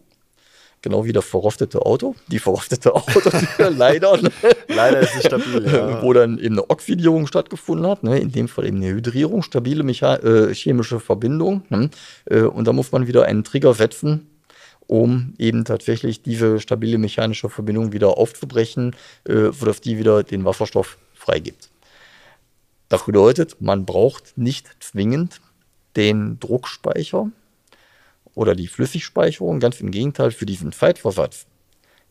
Genau 0.83 1.05
wie 1.05 1.13
das 1.13 1.25
verrostete 1.25 1.85
Auto. 1.85 2.15
Die 2.29 2.39
verrostete 2.39 2.95
Autotür, 2.95 3.71
leider. 3.77 4.21
Ne? 4.23 4.31
leider 4.69 5.01
ist 5.01 5.17
es 5.17 5.25
stabil. 5.25 5.67
Ja. 5.67 6.03
Wo 6.03 6.13
dann 6.13 6.39
eben 6.39 6.55
eine 6.55 6.71
Oxidierung 6.71 7.27
stattgefunden 7.27 7.87
hat. 7.89 8.05
Ne? 8.05 8.19
In 8.21 8.31
dem 8.31 8.47
Fall 8.47 8.67
eben 8.67 8.77
eine 8.77 8.93
Hydrierung, 8.93 9.43
stabile 9.43 9.83
Mecha 9.83 10.17
äh, 10.17 10.55
chemische 10.55 11.01
Verbindung. 11.01 11.63
Ne? 11.71 11.91
Äh, 12.27 12.43
und 12.43 12.67
da 12.67 12.73
muss 12.73 12.93
man 12.93 13.07
wieder 13.07 13.25
einen 13.25 13.43
Trigger 13.43 13.75
setzen, 13.75 14.29
um 14.87 15.35
eben 15.39 15.65
tatsächlich 15.65 16.23
diese 16.23 16.61
stabile 16.61 16.99
mechanische 16.99 17.49
Verbindung 17.49 17.93
wieder 17.93 18.19
aufzubrechen, 18.19 18.95
äh, 19.25 19.53
sodass 19.53 19.81
die 19.81 19.99
wieder 19.99 20.23
den 20.23 20.45
Wasserstoff 20.45 20.99
freigibt. 21.15 21.71
Das 22.89 23.05
bedeutet, 23.05 23.61
man 23.61 23.85
braucht 23.85 24.39
nicht 24.39 24.69
zwingend 24.81 25.41
den 25.97 26.39
Druckspeicher 26.39 27.31
oder 28.35 28.55
die 28.55 28.69
Flüssigspeicherung, 28.69 29.61
ganz 29.61 29.81
im 29.81 29.91
Gegenteil, 29.91 30.31
für 30.31 30.47
diesen 30.47 30.73
Zeitversatz. 30.73 31.47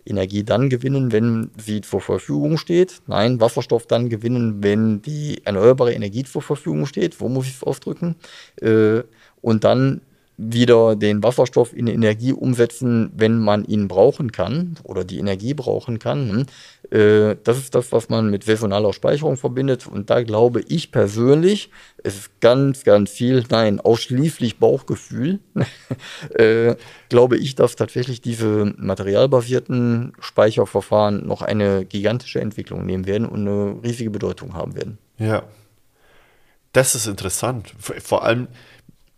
Energie 0.06 0.43
dann 0.43 0.69
gewinnen, 0.69 1.11
wenn 1.11 1.49
sie 1.57 1.81
zur 1.81 2.02
Verfügung 2.02 2.57
steht. 2.57 3.02
Nein, 3.07 3.39
Wasserstoff 3.41 3.88
dann 3.88 4.10
gewinnen, 4.10 4.61
wenn 4.61 5.02
die 5.02 5.41
erneuerbare 5.45 5.93
Energie 5.93 6.23
zur 6.23 6.43
Verfügung 6.43 6.85
steht. 6.85 7.19
Wo 7.19 7.27
muss 7.27 7.47
ich 7.47 7.56
es 7.56 7.64
ausdrücken? 7.64 8.15
Äh, 8.61 9.02
und 9.41 9.64
dann 9.64 10.02
wieder 10.38 10.95
den 10.95 11.24
Wasserstoff 11.24 11.76
in 11.76 11.88
Energie 11.88 12.34
umsetzen, 12.34 13.12
wenn 13.16 13.40
man 13.40 13.64
ihn 13.64 13.88
brauchen 13.88 14.32
kann 14.32 14.78
oder 14.84 15.06
die 15.06 15.20
Energie 15.20 15.53
brauchen 15.53 15.99
kann. 15.99 16.48
Äh, 16.91 17.36
das 17.44 17.57
ist 17.57 17.74
das, 17.74 17.91
was 17.91 18.10
man 18.10 18.30
mit 18.30 18.44
saisonaler 18.44 18.91
Speicherung 18.91 19.38
verbindet. 19.38 19.88
Und 19.88 20.10
da 20.10 20.24
glaube 20.24 20.62
ich 20.68 20.91
persönlich, 20.91 21.70
es 22.03 22.16
ist 22.16 22.41
ganz, 22.41 22.84
ganz 22.84 23.12
viel, 23.12 23.45
nein, 23.49 23.80
ausschließlich 23.80 24.60
Bauchgefühl, 24.60 25.40
äh, 26.34 26.76
glaube 27.07 27.38
ich, 27.38 27.56
dass 27.56 27.78
tatsächlich 27.78 28.22
diese 28.22 28.74
materialbasierten 28.78 30.14
Speicherverfahren 30.20 31.26
noch 31.26 31.44
eine 31.44 31.86
gigantische 31.86 32.41
Entwicklung 32.41 32.86
nehmen 32.86 33.06
werden 33.06 33.28
und 33.28 33.48
eine 33.48 33.78
riesige 33.84 34.10
Bedeutung 34.10 34.53
haben 34.53 34.76
werden. 34.76 34.98
Ja, 35.18 35.44
das 36.76 36.94
ist 36.94 37.07
interessant. 37.07 37.74
Vor 37.80 38.26
allem, 38.26 38.49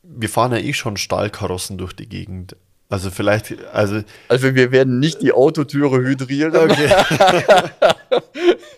wir 0.09 0.29
fahren 0.29 0.51
ja 0.51 0.59
eh 0.59 0.73
schon 0.73 0.97
Stahlkarossen 0.97 1.77
durch 1.77 1.93
die 1.93 2.07
Gegend. 2.07 2.55
Also 2.89 3.11
vielleicht, 3.11 3.53
also. 3.73 4.01
Also 4.29 4.55
wir 4.55 4.71
werden 4.71 4.99
nicht 4.99 5.21
die 5.21 5.33
Autotüre 5.33 5.97
hydrieren. 5.97 6.55
Okay. 6.55 6.89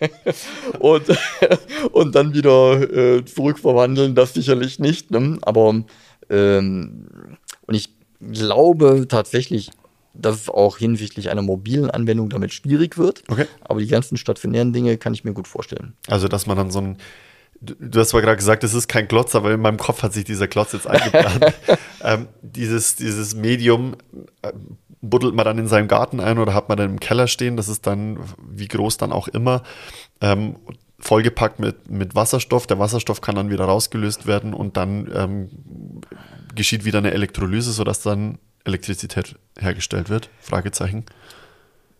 und, 0.80 1.04
und 1.92 2.14
dann 2.16 2.34
wieder 2.34 2.90
äh, 2.92 3.24
zurückverwandeln, 3.24 4.16
das 4.16 4.34
sicherlich 4.34 4.80
nicht. 4.80 5.12
Ne? 5.12 5.38
Aber 5.42 5.84
ähm, 6.28 7.06
und 7.66 7.74
ich 7.74 7.90
glaube 8.20 9.06
tatsächlich, 9.08 9.70
dass 10.12 10.42
es 10.42 10.48
auch 10.48 10.78
hinsichtlich 10.78 11.30
einer 11.30 11.42
mobilen 11.42 11.88
Anwendung 11.88 12.30
damit 12.30 12.52
schwierig 12.52 12.98
wird. 12.98 13.22
Okay. 13.28 13.46
Aber 13.62 13.78
die 13.78 13.86
ganzen 13.86 14.16
stationären 14.16 14.72
Dinge 14.72 14.98
kann 14.98 15.14
ich 15.14 15.22
mir 15.22 15.32
gut 15.32 15.46
vorstellen. 15.46 15.94
Also, 16.08 16.26
dass 16.26 16.46
man 16.46 16.56
dann 16.56 16.72
so 16.72 16.80
ein 16.80 16.96
Du, 17.62 18.00
hast 18.00 18.08
zwar 18.08 18.22
gerade 18.22 18.38
gesagt, 18.38 18.64
es 18.64 18.72
ist 18.72 18.88
kein 18.88 19.06
Klotz, 19.06 19.34
aber 19.34 19.52
in 19.52 19.60
meinem 19.60 19.76
Kopf 19.76 20.02
hat 20.02 20.14
sich 20.14 20.24
dieser 20.24 20.48
Klotz 20.48 20.72
jetzt 20.72 20.86
eingeplant. 20.86 21.54
ähm, 22.02 22.28
dieses, 22.40 22.96
dieses 22.96 23.34
Medium 23.34 23.96
äh, 24.40 24.52
buddelt 25.02 25.34
man 25.34 25.44
dann 25.44 25.58
in 25.58 25.68
seinem 25.68 25.88
Garten 25.88 26.20
ein 26.20 26.38
oder 26.38 26.54
hat 26.54 26.68
man 26.68 26.78
dann 26.78 26.90
im 26.90 27.00
Keller 27.00 27.26
stehen. 27.26 27.56
Das 27.56 27.68
ist 27.68 27.86
dann, 27.86 28.18
wie 28.42 28.68
groß 28.68 28.96
dann 28.96 29.12
auch 29.12 29.28
immer, 29.28 29.62
ähm, 30.22 30.56
vollgepackt 30.98 31.58
mit, 31.58 31.90
mit 31.90 32.14
Wasserstoff. 32.14 32.66
Der 32.66 32.78
Wasserstoff 32.78 33.20
kann 33.20 33.34
dann 33.34 33.50
wieder 33.50 33.64
rausgelöst 33.64 34.26
werden 34.26 34.54
und 34.54 34.76
dann 34.76 35.10
ähm, 35.14 35.50
geschieht 36.54 36.84
wieder 36.84 36.98
eine 36.98 37.12
Elektrolyse, 37.12 37.72
sodass 37.72 38.02
dann 38.02 38.38
Elektrizität 38.64 39.36
hergestellt 39.58 40.10
wird? 40.10 40.30
Fragezeichen. 40.40 41.04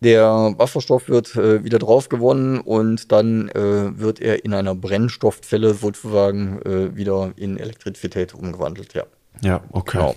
Der 0.01 0.55
Wasserstoff 0.56 1.09
wird 1.09 1.36
äh, 1.36 1.62
wieder 1.62 1.78
drauf 1.78 2.09
gewonnen 2.09 2.60
und 2.60 3.12
dann 3.12 3.48
äh, 3.51 3.98
wird 3.98 4.20
er 4.20 4.44
in 4.44 4.55
einer 4.55 4.74
Brennstoffzelle 4.74 5.74
sozusagen 5.74 6.62
äh, 6.62 6.97
wieder 6.97 7.32
in 7.36 7.59
Elektrizität 7.59 8.35
umgewandelt, 8.35 8.94
ja. 8.94 9.05
Ja, 9.43 9.62
okay. 9.72 9.98
Genau. 9.98 10.16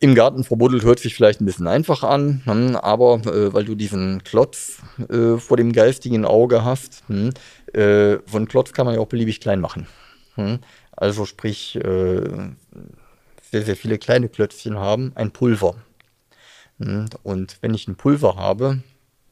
Im 0.00 0.14
Garten 0.14 0.44
verbuddelt 0.44 0.84
hört 0.84 0.98
sich 0.98 1.14
vielleicht 1.14 1.40
ein 1.40 1.46
bisschen 1.46 1.66
einfach 1.66 2.02
an, 2.02 2.42
hm, 2.44 2.76
aber 2.76 3.22
äh, 3.24 3.54
weil 3.54 3.64
du 3.64 3.74
diesen 3.74 4.22
Klotz 4.24 4.82
äh, 5.08 5.38
vor 5.38 5.56
dem 5.56 5.72
geistigen 5.72 6.26
Auge 6.26 6.64
hast, 6.64 7.02
hm, 7.06 7.30
äh, 7.72 8.18
so 8.26 8.36
einen 8.36 8.48
Klotz 8.48 8.72
kann 8.74 8.84
man 8.84 8.94
ja 8.94 9.00
auch 9.00 9.08
beliebig 9.08 9.40
klein 9.40 9.60
machen. 9.60 9.86
Hm. 10.34 10.58
Also 10.96 11.24
sprich, 11.24 11.76
sehr, 11.82 12.54
sehr 13.50 13.76
viele 13.76 13.98
kleine 13.98 14.28
Klötzchen 14.28 14.78
haben 14.78 15.10
ein 15.16 15.32
Pulver. 15.32 15.74
Hm. 16.78 17.06
Und 17.22 17.58
wenn 17.60 17.74
ich 17.74 17.88
ein 17.88 17.96
Pulver 17.96 18.36
habe, 18.36 18.82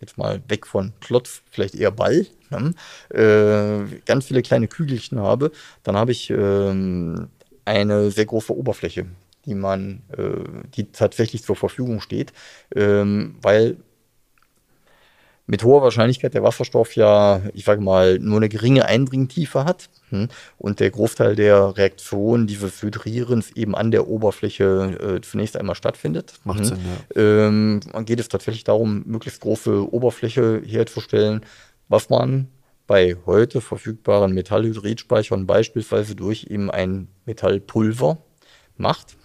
jetzt 0.00 0.18
mal 0.18 0.42
weg 0.48 0.66
von 0.66 0.92
Klotz, 1.00 1.42
vielleicht 1.50 1.74
eher 1.74 1.90
Ball, 1.90 2.26
ne, 2.50 2.74
äh, 3.10 4.00
ganz 4.04 4.26
viele 4.26 4.42
kleine 4.42 4.68
Kügelchen 4.68 5.18
habe, 5.20 5.52
dann 5.82 5.96
habe 5.96 6.12
ich 6.12 6.30
ähm, 6.30 7.28
eine 7.64 8.10
sehr 8.10 8.26
große 8.26 8.54
Oberfläche, 8.54 9.06
die 9.46 9.54
man, 9.54 10.02
äh, 10.16 10.44
die 10.74 10.90
tatsächlich 10.92 11.42
zur 11.42 11.56
Verfügung 11.56 12.00
steht, 12.00 12.32
ähm, 12.74 13.36
weil 13.42 13.76
mit 15.46 15.64
hoher 15.64 15.82
Wahrscheinlichkeit 15.82 16.34
der 16.34 16.42
Wasserstoff 16.42 16.94
ja, 16.94 17.42
ich 17.52 17.64
sage 17.64 17.80
mal, 17.80 18.18
nur 18.18 18.36
eine 18.36 18.48
geringe 18.48 18.86
Eindringtiefe 18.86 19.64
hat 19.64 19.90
hm, 20.10 20.28
und 20.56 20.80
der 20.80 20.90
Großteil 20.90 21.34
der 21.34 21.76
Reaktion 21.76 22.46
dieses 22.46 22.80
Hydrierens 22.80 23.50
eben 23.52 23.74
an 23.74 23.90
der 23.90 24.08
Oberfläche 24.08 25.16
äh, 25.16 25.20
zunächst 25.20 25.56
einmal 25.56 25.74
stattfindet. 25.74 26.34
Macht 26.44 26.60
hm. 26.60 26.64
Sinn, 26.64 26.78
ja. 27.16 27.22
Ähm, 27.22 27.80
geht 28.04 28.20
es 28.20 28.28
tatsächlich 28.28 28.64
darum, 28.64 29.02
möglichst 29.06 29.40
große 29.40 29.92
Oberfläche 29.92 30.62
herzustellen, 30.64 31.44
was 31.88 32.08
man 32.08 32.48
bei 32.86 33.16
heute 33.26 33.60
verfügbaren 33.60 34.32
Metallhydridspeichern 34.32 35.46
beispielsweise 35.46 36.14
durch 36.14 36.46
eben 36.50 36.70
ein 36.70 37.08
Metallpulver 37.26 38.18
macht. 38.76 39.16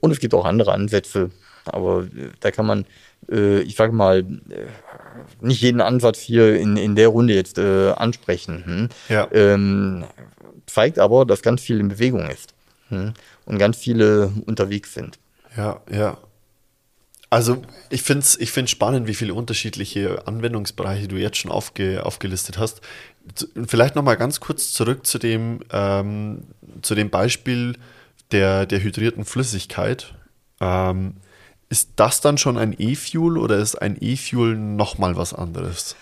Und 0.00 0.10
es 0.10 0.18
gibt 0.18 0.34
auch 0.34 0.44
andere 0.44 0.72
Ansätze, 0.72 1.30
aber 1.66 2.04
äh, 2.04 2.30
da 2.40 2.50
kann 2.50 2.66
man, 2.66 2.86
äh, 3.30 3.60
ich 3.60 3.76
sage 3.76 3.92
mal, 3.92 4.20
äh, 4.20 4.66
nicht 5.40 5.62
jeden 5.62 5.80
Ansatz 5.80 6.18
hier 6.18 6.58
in, 6.58 6.76
in 6.76 6.96
der 6.96 7.08
Runde 7.08 7.34
jetzt 7.34 7.58
ansprechen. 7.58 8.64
Hm? 8.64 8.88
Ja. 9.08 9.28
Ähm, 9.32 10.04
zeigt 10.66 10.98
aber, 10.98 11.24
dass 11.24 11.42
ganz 11.42 11.62
viel 11.62 11.80
in 11.80 11.88
Bewegung 11.88 12.28
ist 12.28 12.54
hm? 12.88 13.14
und 13.46 13.58
ganz 13.58 13.76
viele 13.76 14.32
unterwegs 14.46 14.94
sind. 14.94 15.18
Ja, 15.56 15.80
ja. 15.90 16.18
Also 17.30 17.62
ich 17.90 18.02
finde 18.02 18.20
es 18.20 18.38
ich 18.38 18.52
find's 18.52 18.70
spannend, 18.70 19.08
wie 19.08 19.14
viele 19.14 19.34
unterschiedliche 19.34 20.26
Anwendungsbereiche 20.28 21.08
du 21.08 21.16
jetzt 21.16 21.36
schon 21.38 21.50
aufge, 21.50 22.06
aufgelistet 22.06 22.58
hast. 22.58 22.80
Vielleicht 23.66 23.96
nochmal 23.96 24.16
ganz 24.16 24.38
kurz 24.38 24.72
zurück 24.72 25.04
zu 25.04 25.18
dem, 25.18 25.60
ähm, 25.72 26.44
zu 26.82 26.94
dem 26.94 27.10
Beispiel, 27.10 27.76
der, 28.30 28.66
der 28.66 28.82
hydrierten 28.82 29.24
Flüssigkeit. 29.24 30.14
Ähm, 30.60 31.14
ist 31.74 31.90
das 31.96 32.20
dann 32.20 32.38
schon 32.38 32.56
ein 32.56 32.72
E-Fuel 32.78 33.36
oder 33.36 33.58
ist 33.58 33.74
ein 33.74 33.96
E-Fuel 34.00 34.54
nochmal 34.54 35.16
was 35.16 35.34
anderes? 35.34 35.96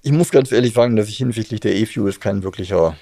Ich 0.00 0.12
muss 0.12 0.30
ganz 0.30 0.52
ehrlich 0.52 0.74
sagen, 0.74 0.94
dass 0.94 1.08
ich 1.08 1.16
hinsichtlich 1.16 1.58
der 1.58 1.74
E-Fuels 1.74 2.20
kein 2.20 2.44
wirklicher 2.44 2.96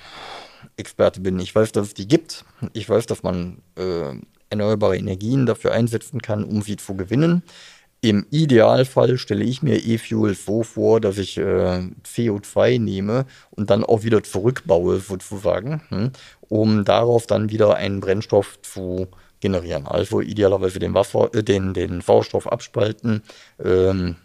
Experte 0.79 1.21
bin. 1.21 1.39
Ich 1.41 1.55
weiß, 1.55 1.73
dass 1.73 1.89
es 1.89 1.95
die 1.95 2.09
gibt. 2.09 2.47
Ich 2.73 2.89
weiß, 2.89 3.05
dass 3.05 3.23
man 3.23 3.59
äh, 3.77 4.15
erneuerbare 4.49 4.97
Energien 4.97 5.45
dafür 5.45 5.73
einsetzen 5.73 6.23
kann, 6.23 6.43
um 6.43 6.63
sie 6.63 6.77
zu 6.77 6.95
gewinnen. 6.95 7.43
Im 8.01 8.25
Idealfall 8.31 9.19
stelle 9.19 9.45
ich 9.45 9.63
mir 9.63 9.85
E-Fuels 9.85 10.47
so 10.47 10.63
vor, 10.63 11.03
dass 11.03 11.19
ich 11.19 11.37
äh, 11.37 11.83
CO2 12.07 12.81
nehme 12.81 13.27
und 13.51 13.69
dann 13.69 13.85
auch 13.85 14.05
wieder 14.05 14.23
zurückbaue, 14.23 15.01
sozusagen, 15.01 15.83
hm, 15.91 16.13
um 16.49 16.87
darauf 16.87 17.27
dann 17.27 17.51
wieder 17.51 17.75
einen 17.75 18.01
Brennstoff 18.01 18.59
zu 18.63 19.09
generieren. 19.41 19.87
Also 19.87 20.21
idealerweise 20.21 20.79
den, 20.79 20.95
Wasser, 20.95 21.35
äh, 21.35 21.43
den, 21.43 21.75
den 21.75 22.01
Sauerstoff 22.01 22.47
abspalten, 22.47 23.23
ähm, 23.63 24.17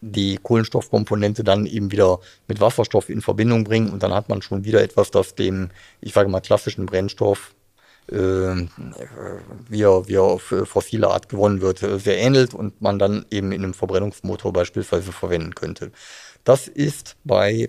die 0.00 0.38
Kohlenstoffkomponente 0.40 1.42
dann 1.42 1.66
eben 1.66 1.90
wieder 1.90 2.20
mit 2.46 2.60
Wasserstoff 2.60 3.08
in 3.08 3.20
Verbindung 3.20 3.64
bringen 3.64 3.90
und 3.90 4.02
dann 4.02 4.14
hat 4.14 4.28
man 4.28 4.42
schon 4.42 4.64
wieder 4.64 4.82
etwas, 4.82 5.10
das 5.10 5.34
dem, 5.34 5.70
ich 6.00 6.12
sage 6.12 6.28
mal, 6.28 6.40
klassischen 6.40 6.86
Brennstoff 6.86 7.54
äh, 8.10 8.66
wie, 9.68 9.82
er, 9.82 10.22
auf 10.22 10.54
fossile 10.64 11.08
Art 11.08 11.28
gewonnen 11.28 11.60
wird, 11.60 11.82
äh, 11.82 11.98
sehr 11.98 12.18
ähnelt 12.18 12.54
und 12.54 12.80
man 12.80 12.98
dann 12.98 13.26
eben 13.30 13.52
in 13.52 13.62
einem 13.62 13.74
Verbrennungsmotor 13.74 14.52
beispielsweise 14.52 15.12
verwenden 15.12 15.54
könnte. 15.54 15.90
Das 16.44 16.68
ist 16.68 17.16
bei 17.24 17.68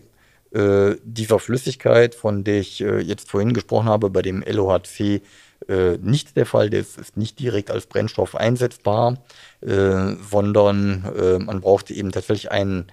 äh, 0.51 0.95
dieser 1.03 1.39
Flüssigkeit, 1.39 2.15
von 2.15 2.43
der 2.43 2.59
ich 2.59 2.81
äh, 2.81 2.99
jetzt 2.99 3.29
vorhin 3.29 3.53
gesprochen 3.53 3.89
habe, 3.89 4.09
bei 4.09 4.21
dem 4.21 4.41
LOHC 4.41 5.21
äh, 5.67 5.97
nicht 5.97 6.37
der 6.37 6.45
Fall. 6.45 6.69
Das 6.69 6.97
ist 6.97 7.17
nicht 7.17 7.39
direkt 7.39 7.71
als 7.71 7.85
Brennstoff 7.85 8.35
einsetzbar, 8.35 9.17
äh, 9.61 10.15
sondern 10.29 11.45
man 11.45 11.61
braucht 11.61 11.91
eben 11.91 12.11
tatsächlich 12.11 12.51
einen 12.51 12.91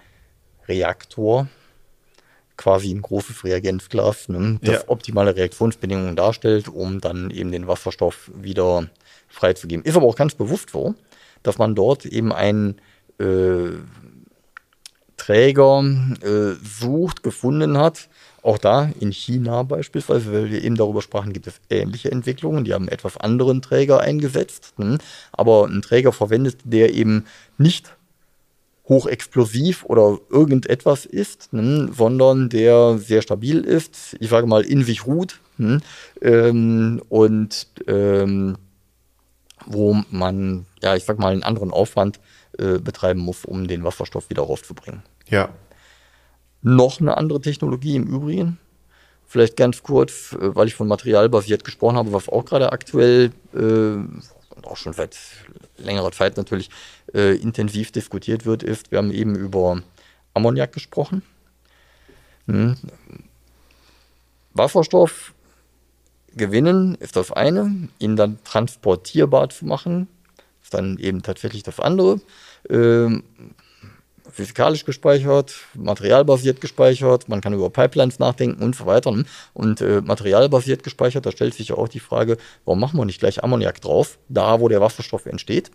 Reaktor, 0.68 1.48
quasi 2.56 2.90
ein 2.90 3.02
großes 3.02 3.44
Reagenzglas, 3.44 4.28
ne, 4.28 4.58
das 4.62 4.82
ja. 4.82 4.88
optimale 4.88 5.36
Reaktionsbedingungen 5.36 6.16
darstellt, 6.16 6.68
um 6.68 7.00
dann 7.00 7.30
eben 7.30 7.52
den 7.52 7.68
Wasserstoff 7.68 8.30
wieder 8.34 8.88
freizugeben. 9.28 9.84
Ist 9.84 9.96
aber 9.96 10.06
auch 10.06 10.16
ganz 10.16 10.34
bewusst 10.34 10.70
so, 10.70 10.94
dass 11.42 11.58
man 11.58 11.74
dort 11.74 12.06
eben 12.06 12.32
einen 12.32 12.80
äh, 13.18 13.76
Träger 15.16 15.82
äh, 16.22 16.54
sucht, 16.62 17.22
gefunden 17.22 17.78
hat. 17.78 18.08
Auch 18.46 18.58
da 18.58 18.92
in 19.00 19.10
China 19.10 19.64
beispielsweise, 19.64 20.32
weil 20.32 20.52
wir 20.52 20.62
eben 20.62 20.76
darüber 20.76 21.02
sprachen, 21.02 21.32
gibt 21.32 21.48
es 21.48 21.60
ähnliche 21.68 22.12
Entwicklungen. 22.12 22.62
Die 22.62 22.74
haben 22.74 22.86
etwas 22.86 23.16
anderen 23.16 23.60
Träger 23.60 23.98
eingesetzt, 23.98 24.78
ne, 24.78 24.98
aber 25.32 25.64
einen 25.64 25.82
Träger 25.82 26.12
verwendet, 26.12 26.58
der 26.62 26.94
eben 26.94 27.24
nicht 27.58 27.96
hochexplosiv 28.88 29.82
oder 29.86 30.20
irgendetwas 30.30 31.06
ist, 31.06 31.52
ne, 31.52 31.90
sondern 31.92 32.48
der 32.48 32.98
sehr 32.98 33.20
stabil 33.20 33.64
ist, 33.64 34.16
ich 34.20 34.28
sage 34.28 34.46
mal 34.46 34.62
in 34.62 34.84
sich 34.84 35.08
ruht 35.08 35.40
ne, 35.58 35.80
ähm, 36.22 37.02
und 37.08 37.66
ähm, 37.88 38.58
wo 39.66 40.02
man, 40.10 40.66
ja, 40.84 40.94
ich 40.94 41.02
sage 41.02 41.20
mal, 41.20 41.32
einen 41.32 41.42
anderen 41.42 41.72
Aufwand 41.72 42.20
äh, 42.58 42.78
betreiben 42.78 43.18
muss, 43.18 43.44
um 43.44 43.66
den 43.66 43.82
Wasserstoff 43.82 44.30
wieder 44.30 44.42
raufzubringen. 44.42 45.02
Ja. 45.28 45.48
Noch 46.68 47.00
eine 47.00 47.16
andere 47.16 47.40
Technologie 47.40 47.94
im 47.94 48.08
Übrigen, 48.08 48.58
vielleicht 49.24 49.56
ganz 49.56 49.84
kurz, 49.84 50.32
äh, 50.32 50.52
weil 50.56 50.66
ich 50.66 50.74
von 50.74 50.88
materialbasiert 50.88 51.62
gesprochen 51.62 51.96
habe, 51.96 52.12
was 52.12 52.28
auch 52.28 52.44
gerade 52.44 52.72
aktuell 52.72 53.30
äh, 53.54 54.66
auch 54.66 54.76
schon 54.76 54.92
seit 54.92 55.16
längerer 55.76 56.10
Zeit 56.10 56.36
natürlich 56.36 56.70
äh, 57.14 57.36
intensiv 57.36 57.92
diskutiert 57.92 58.46
wird, 58.46 58.64
ist, 58.64 58.90
wir 58.90 58.98
haben 58.98 59.12
eben 59.12 59.36
über 59.36 59.80
Ammoniak 60.34 60.72
gesprochen. 60.72 61.22
Hm. 62.48 62.74
Wasserstoff 64.52 65.34
gewinnen 66.34 66.96
ist 66.96 67.14
das 67.14 67.30
eine, 67.30 67.88
ihn 68.00 68.16
dann 68.16 68.42
transportierbar 68.42 69.50
zu 69.50 69.66
machen, 69.66 70.08
ist 70.64 70.74
dann 70.74 70.98
eben 70.98 71.22
tatsächlich 71.22 71.62
das 71.62 71.78
andere. 71.78 72.20
Ähm, 72.68 73.22
physikalisch 74.36 74.84
gespeichert, 74.84 75.54
materialbasiert 75.74 76.60
gespeichert, 76.60 77.26
man 77.26 77.40
kann 77.40 77.54
über 77.54 77.70
Pipelines 77.70 78.18
nachdenken 78.18 78.62
und 78.62 78.76
so 78.76 78.84
weiter. 78.84 79.10
Und 79.54 79.80
äh, 79.80 80.02
materialbasiert 80.02 80.82
gespeichert, 80.82 81.24
da 81.24 81.32
stellt 81.32 81.54
sich 81.54 81.68
ja 81.68 81.76
auch 81.76 81.88
die 81.88 82.00
Frage, 82.00 82.36
warum 82.66 82.80
machen 82.80 82.98
wir 82.98 83.06
nicht 83.06 83.18
gleich 83.18 83.42
Ammoniak 83.42 83.80
drauf, 83.80 84.18
da 84.28 84.60
wo 84.60 84.68
der 84.68 84.82
Wasserstoff 84.82 85.24
entsteht, 85.24 85.70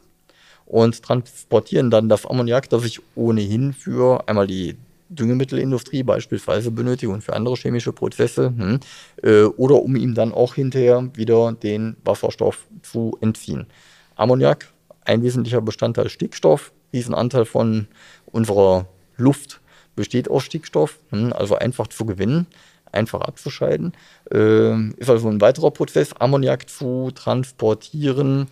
und 0.68 1.02
transportieren 1.02 1.90
dann 1.90 2.08
das 2.08 2.28
Ammoniak, 2.28 2.70
das 2.70 2.86
ich 2.86 3.02
ohnehin 3.16 3.74
für 3.74 4.28
einmal 4.30 4.46
die 4.46 4.78
Düngemittelindustrie 5.10 6.04
beispielsweise 6.04 6.70
benötige 6.70 7.12
und 7.12 7.24
für 7.24 7.34
andere 7.34 7.56
chemische 7.56 7.94
Prozesse, 7.94 8.54
hm, 8.56 8.80
äh, 9.24 9.44
oder 9.44 9.82
um 9.82 9.96
ihm 9.96 10.14
dann 10.14 10.32
auch 10.34 10.54
hinterher 10.54 11.10
wieder 11.16 11.52
den 11.54 11.98
Wasserstoff 12.06 12.68
zu 12.84 13.18
entziehen. 13.22 13.66
Ammoniak, 14.16 14.72
ein 15.04 15.24
wesentlicher 15.24 15.62
Bestandteil 15.62 16.10
Stickstoff, 16.10 16.72
Riesenanteil 16.94 17.46
von 17.46 17.88
unserer 18.26 18.88
Luft 19.18 19.60
besteht 19.96 20.30
aus 20.30 20.44
Stickstoff, 20.44 21.00
hm, 21.10 21.34
also 21.34 21.56
einfach 21.56 21.88
zu 21.88 22.06
gewinnen, 22.06 22.48
einfach 22.92 23.22
abzuscheiden. 23.22 23.94
Ähm, 24.32 24.96
ist 24.98 25.10
also 25.10 25.30
ein 25.30 25.42
weiterer 25.42 25.72
Prozess, 25.72 26.14
Ammoniak 26.14 26.70
zu 26.70 27.12
transportieren, 27.14 28.48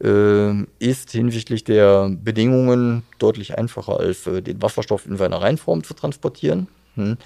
ähm, 0.00 0.68
ist 0.78 1.10
hinsichtlich 1.10 1.64
der 1.64 2.08
Bedingungen 2.10 3.02
deutlich 3.18 3.58
einfacher 3.58 3.98
als 3.98 4.26
äh, 4.26 4.42
den 4.42 4.62
Wasserstoff 4.62 5.06
in 5.06 5.16
seiner 5.16 5.42
Reinform 5.42 5.84
zu 5.84 5.94
transportieren. 5.94 6.68
Hm. 6.94 7.16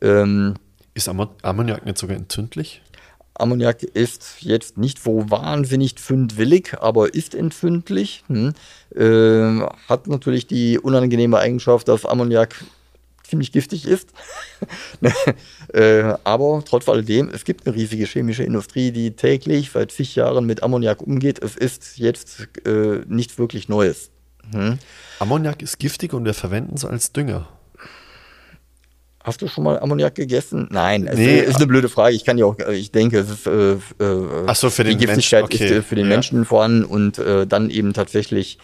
Ähm, 0.00 0.54
ist 0.94 1.08
Ammoniak 1.08 1.86
nicht 1.86 1.98
sogar 1.98 2.16
entzündlich? 2.16 2.82
Ammoniak 3.42 3.82
ist 3.82 4.36
jetzt 4.40 4.78
nicht 4.78 5.02
so 5.02 5.28
wahnsinnig 5.28 5.98
fündwillig, 5.98 6.76
aber 6.80 7.12
ist 7.12 7.34
entzündlich. 7.34 8.24
Hm. 8.28 8.54
Äh, 8.94 9.66
hat 9.88 10.06
natürlich 10.06 10.46
die 10.46 10.78
unangenehme 10.78 11.38
Eigenschaft, 11.38 11.88
dass 11.88 12.06
Ammoniak 12.06 12.64
ziemlich 13.24 13.50
giftig 13.50 13.86
ist. 13.86 14.10
äh, 15.72 16.14
aber 16.22 16.62
trotz 16.64 16.88
alledem, 16.88 17.30
es 17.30 17.44
gibt 17.44 17.66
eine 17.66 17.74
riesige 17.74 18.04
chemische 18.04 18.44
Industrie, 18.44 18.92
die 18.92 19.12
täglich 19.12 19.70
seit 19.72 19.90
zig 19.90 20.14
Jahren 20.14 20.46
mit 20.46 20.62
Ammoniak 20.62 21.02
umgeht. 21.02 21.42
Es 21.42 21.56
ist 21.56 21.98
jetzt 21.98 22.48
äh, 22.64 23.00
nichts 23.08 23.38
wirklich 23.38 23.68
Neues. 23.68 24.10
Hm? 24.52 24.78
Ammoniak 25.18 25.62
ist 25.62 25.78
giftig 25.78 26.12
und 26.12 26.24
wir 26.24 26.34
verwenden 26.34 26.74
es 26.76 26.84
als 26.84 27.12
Dünger. 27.12 27.48
Hast 29.24 29.40
du 29.40 29.46
schon 29.46 29.64
mal 29.64 29.78
Ammoniak 29.78 30.16
gegessen? 30.16 30.68
Nein, 30.70 31.06
es 31.06 31.16
nee, 31.16 31.38
ist 31.38 31.56
eine 31.56 31.66
blöde 31.66 31.88
Frage. 31.88 32.16
Ich 32.16 32.24
kann 32.24 32.38
ja 32.38 32.46
auch, 32.46 32.56
ich 32.70 32.90
denke, 32.90 33.18
es 33.18 33.30
ist, 33.30 33.46
äh, 33.46 33.72
äh 33.72 33.78
Ach 34.46 34.56
so, 34.56 34.68
für 34.68 34.82
die 34.82 34.90
den 34.90 34.98
Giftigkeit 34.98 35.42
Menschen, 35.42 35.64
okay. 35.64 35.64
ist 35.66 35.70
äh, 35.70 35.82
für 35.82 35.94
den 35.94 36.06
ja. 36.06 36.10
Menschen 36.10 36.44
vorhanden 36.44 36.84
und 36.84 37.18
äh, 37.18 37.46
dann 37.46 37.70
eben 37.70 37.92
tatsächlich, 37.92 38.58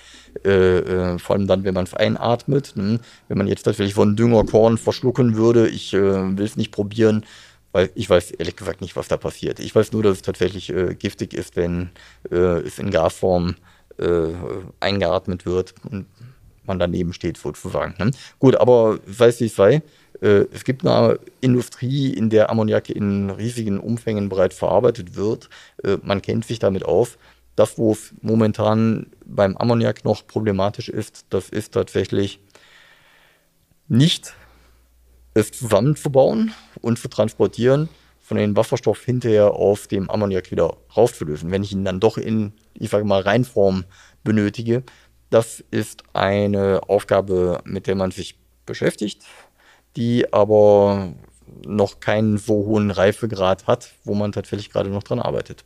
äh, 0.45 0.79
äh, 0.79 1.19
vor 1.19 1.37
allem 1.37 1.47
dann, 1.47 1.63
wenn 1.63 1.75
man 1.75 1.85
es 1.85 1.95
einatmet, 1.95 2.73
ne? 2.75 2.99
wenn 3.29 3.39
man 3.39 3.47
jetzt 3.47 3.63
tatsächlich 3.63 3.95
von 3.95 4.17
Düngerkorn 4.17 4.79
verschlucken 4.79 5.37
würde, 5.37 5.69
ich 5.69 5.95
äh, 5.95 6.01
will 6.01 6.45
es 6.45 6.57
nicht 6.57 6.73
probieren, 6.73 7.25
weil 7.71 7.91
ich 7.95 8.11
weiß 8.11 8.33
ehrlich 8.33 8.57
gesagt 8.57 8.81
nicht, 8.81 8.97
was 8.97 9.07
da 9.07 9.17
passiert. 9.17 9.61
Ich 9.61 9.75
weiß 9.75 9.93
nur, 9.93 10.03
dass 10.03 10.17
es 10.17 10.23
tatsächlich 10.23 10.71
äh, 10.71 10.95
giftig 10.95 11.35
ist, 11.35 11.55
wenn 11.55 11.91
äh, 12.33 12.37
es 12.37 12.81
in 12.81 12.91
Gasform 12.91 13.55
äh, 13.99 14.29
eingeatmet 14.81 15.47
wird 15.47 15.75
und 15.91 16.07
man 16.69 16.79
daneben 16.79 17.13
steht 17.13 17.37
sozusagen. 17.37 17.95
Ne? 17.99 18.11
Gut, 18.39 18.57
aber 18.57 18.99
sei 19.07 19.29
es 19.29 19.41
wie 19.41 19.47
es 19.47 19.57
sei, 19.57 19.83
äh, 20.21 20.45
es 20.53 20.65
gibt 20.65 20.87
eine 20.87 21.19
Industrie, 21.41 22.13
in 22.13 22.31
der 22.31 22.51
Ammoniak 22.51 22.91
in 22.91 23.31
riesigen 23.31 23.81
Umfängen 23.81 24.29
bereits 24.29 24.57
verarbeitet 24.57 25.17
wird. 25.17 25.49
Äh, 25.83 25.99
man 26.03 26.23
kennt 26.23 26.45
sich 26.45 26.59
damit 26.59 26.85
auf. 26.85 27.19
Das, 27.57 27.79
wo 27.79 27.93
es 27.93 28.15
momentan 28.23 29.07
beim 29.25 29.57
Ammoniak 29.57 30.05
noch 30.05 30.27
problematisch 30.27 30.89
ist, 30.89 31.27
das 31.31 31.49
ist 31.49 31.75
tatsächlich 31.75 32.41
nicht 33.89 34.35
es 35.35 35.51
zusammenzubauen 35.53 36.53
und 36.81 36.99
zu 36.99 37.09
transportieren, 37.09 37.89
von 38.21 38.37
dem 38.37 38.57
Wasserstoff 38.57 39.03
hinterher 39.05 39.55
auf 39.55 39.87
dem 39.87 40.11
Ammoniak 40.11 40.51
wieder 40.51 40.77
rauszulösen. 40.95 41.51
Wenn 41.51 41.63
ich 41.63 41.73
ihn 41.73 41.85
dann 41.85 41.99
doch 41.99 42.19
in, 42.19 42.53
ich 42.75 42.91
sage 42.91 43.05
mal, 43.05 43.23
Reinform 43.23 43.85
benötige, 44.23 44.83
das 45.31 45.63
ist 45.71 46.03
eine 46.13 46.81
Aufgabe, 46.89 47.61
mit 47.65 47.87
der 47.87 47.95
man 47.95 48.11
sich 48.11 48.39
beschäftigt 48.67 49.25
die 49.99 50.33
aber 50.33 51.13
noch 51.67 52.01
keinen 52.01 52.39
so 52.39 52.55
hohen 52.55 52.91
Reifegrad 52.91 53.67
hat, 53.67 53.91
wo 54.05 54.15
man 54.15 54.33
tatsächlich 54.33 54.71
gerade 54.71 54.91
noch 54.91 55.03
dran 55.03 55.19
arbeitet. 55.19 55.65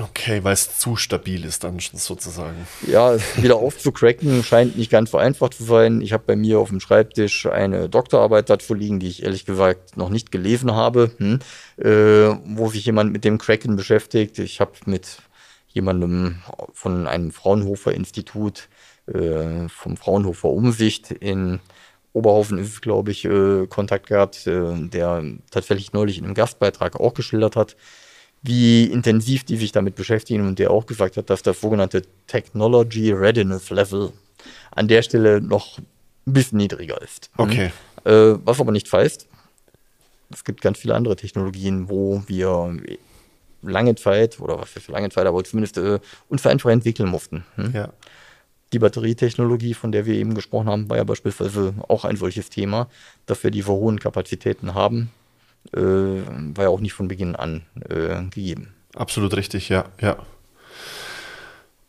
Okay, 0.00 0.44
weil 0.44 0.52
es 0.52 0.78
zu 0.78 0.94
stabil 0.94 1.44
ist 1.44 1.64
dann 1.64 1.78
sozusagen. 1.80 2.68
Ja, 2.86 3.16
wieder 3.36 3.56
aufzucracken 3.56 4.44
scheint 4.44 4.78
nicht 4.78 4.92
ganz 4.92 5.10
so 5.10 5.18
einfach 5.18 5.50
zu 5.50 5.64
sein. 5.64 6.00
Ich 6.00 6.12
habe 6.12 6.22
bei 6.24 6.36
mir 6.36 6.60
auf 6.60 6.68
dem 6.68 6.78
Schreibtisch 6.78 7.46
eine 7.46 7.88
Doktorarbeit 7.88 8.48
dazu 8.48 8.74
liegen, 8.74 9.00
die 9.00 9.08
ich 9.08 9.24
ehrlich 9.24 9.44
gesagt 9.44 9.96
noch 9.96 10.08
nicht 10.08 10.30
gelesen 10.30 10.72
habe, 10.72 11.10
hm, 11.18 11.40
äh, 11.78 12.38
wo 12.44 12.68
sich 12.68 12.86
jemand 12.86 13.12
mit 13.12 13.24
dem 13.24 13.38
Cracken 13.38 13.74
beschäftigt. 13.74 14.38
Ich 14.38 14.60
habe 14.60 14.72
mit 14.86 15.18
jemandem 15.78 16.42
von 16.72 17.06
einem 17.06 17.30
Fraunhofer 17.30 17.94
Institut, 17.94 18.68
äh, 19.06 19.68
vom 19.68 19.96
Fraunhofer 19.96 20.48
Umsicht 20.48 21.12
in 21.12 21.60
Oberhaufen 22.12 22.58
ist 22.58 22.72
es, 22.72 22.80
glaube 22.80 23.12
ich, 23.12 23.24
äh, 23.24 23.66
Kontakt 23.68 24.08
gehabt, 24.08 24.46
äh, 24.46 24.88
der 24.88 25.22
tatsächlich 25.50 25.92
neulich 25.92 26.18
in 26.18 26.24
einem 26.24 26.34
Gastbeitrag 26.34 26.98
auch 26.98 27.14
geschildert 27.14 27.54
hat, 27.54 27.76
wie 28.42 28.84
intensiv 28.84 29.44
die 29.44 29.56
sich 29.56 29.70
damit 29.70 29.94
beschäftigen 29.94 30.46
und 30.46 30.58
der 30.58 30.72
auch 30.72 30.86
gesagt 30.86 31.16
hat, 31.16 31.30
dass 31.30 31.42
das 31.42 31.60
sogenannte 31.60 32.02
Technology 32.26 33.12
Readiness 33.12 33.70
Level 33.70 34.12
an 34.72 34.88
der 34.88 35.02
Stelle 35.02 35.40
noch 35.40 35.78
ein 35.78 36.32
bisschen 36.32 36.58
niedriger 36.58 37.00
ist. 37.00 37.30
Okay. 37.36 37.70
Äh, 38.04 38.34
was 38.44 38.60
aber 38.60 38.72
nicht 38.72 38.92
heißt, 38.92 39.28
es 40.30 40.44
gibt 40.44 40.60
ganz 40.60 40.78
viele 40.78 40.94
andere 40.94 41.14
Technologien, 41.14 41.88
wo 41.88 42.22
wir 42.26 42.76
lange 43.62 43.94
Zeit, 43.94 44.40
oder 44.40 44.58
was 44.58 44.70
für 44.70 44.92
lange 44.92 45.10
Zeit, 45.10 45.26
aber 45.26 45.42
zumindest 45.44 45.78
äh, 45.78 46.00
uns 46.28 46.46
einfach 46.46 46.70
entwickeln 46.70 47.08
mussten. 47.08 47.44
Hm? 47.56 47.72
Ja. 47.74 47.92
Die 48.72 48.78
Batterietechnologie, 48.78 49.74
von 49.74 49.92
der 49.92 50.04
wir 50.04 50.14
eben 50.14 50.34
gesprochen 50.34 50.68
haben, 50.68 50.90
war 50.90 50.98
ja 50.98 51.04
beispielsweise 51.04 51.74
auch 51.88 52.04
ein 52.04 52.16
solches 52.16 52.50
Thema, 52.50 52.88
dass 53.26 53.42
wir 53.42 53.50
diese 53.50 53.68
hohen 53.68 53.98
Kapazitäten 53.98 54.74
haben, 54.74 55.10
äh, 55.74 55.80
war 55.80 56.64
ja 56.64 56.68
auch 56.68 56.80
nicht 56.80 56.92
von 56.92 57.08
Beginn 57.08 57.34
an 57.34 57.62
äh, 57.88 58.22
gegeben. 58.24 58.74
Absolut 58.94 59.34
richtig, 59.36 59.68
ja, 59.68 59.86
ja. 60.00 60.18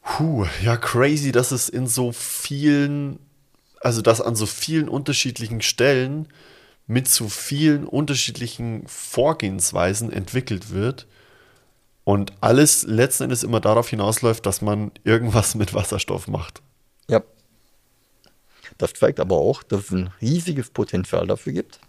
Puh, 0.04 0.46
ja, 0.64 0.78
crazy, 0.78 1.32
dass 1.32 1.52
es 1.52 1.70
in 1.70 1.86
so 1.86 2.12
vielen, 2.12 3.20
also 3.82 4.02
dass 4.02 4.22
an 4.22 4.36
so 4.36 4.46
vielen 4.46 4.90
unterschiedlichen 4.90 5.62
Stellen 5.62 6.28
mit 6.88 7.08
so 7.08 7.30
vielen 7.30 7.86
unterschiedlichen 7.86 8.84
Vorgehensweisen 8.88 10.12
entwickelt 10.12 10.72
wird 10.72 11.06
und 12.10 12.34
alles 12.42 12.88
letzten 12.88 13.26
Endes 13.26 13.44
immer 13.44 13.60
darauf 13.60 13.88
hinausläuft, 13.88 14.44
dass 14.48 14.64
man 14.64 14.92
irgendwas 15.04 15.54
mit 15.54 15.76
Wasserstoff 15.76 16.28
macht. 16.28 16.64
Ja. 17.08 17.22
Das 18.80 18.94
zeigt 18.94 19.20
aber 19.20 19.36
auch, 19.36 19.62
dass 19.62 19.82
es 19.82 19.92
ein 19.92 20.10
riesiges 20.20 20.72
Potenzial 20.72 21.28
dafür 21.28 21.54
gibt. 21.54 21.80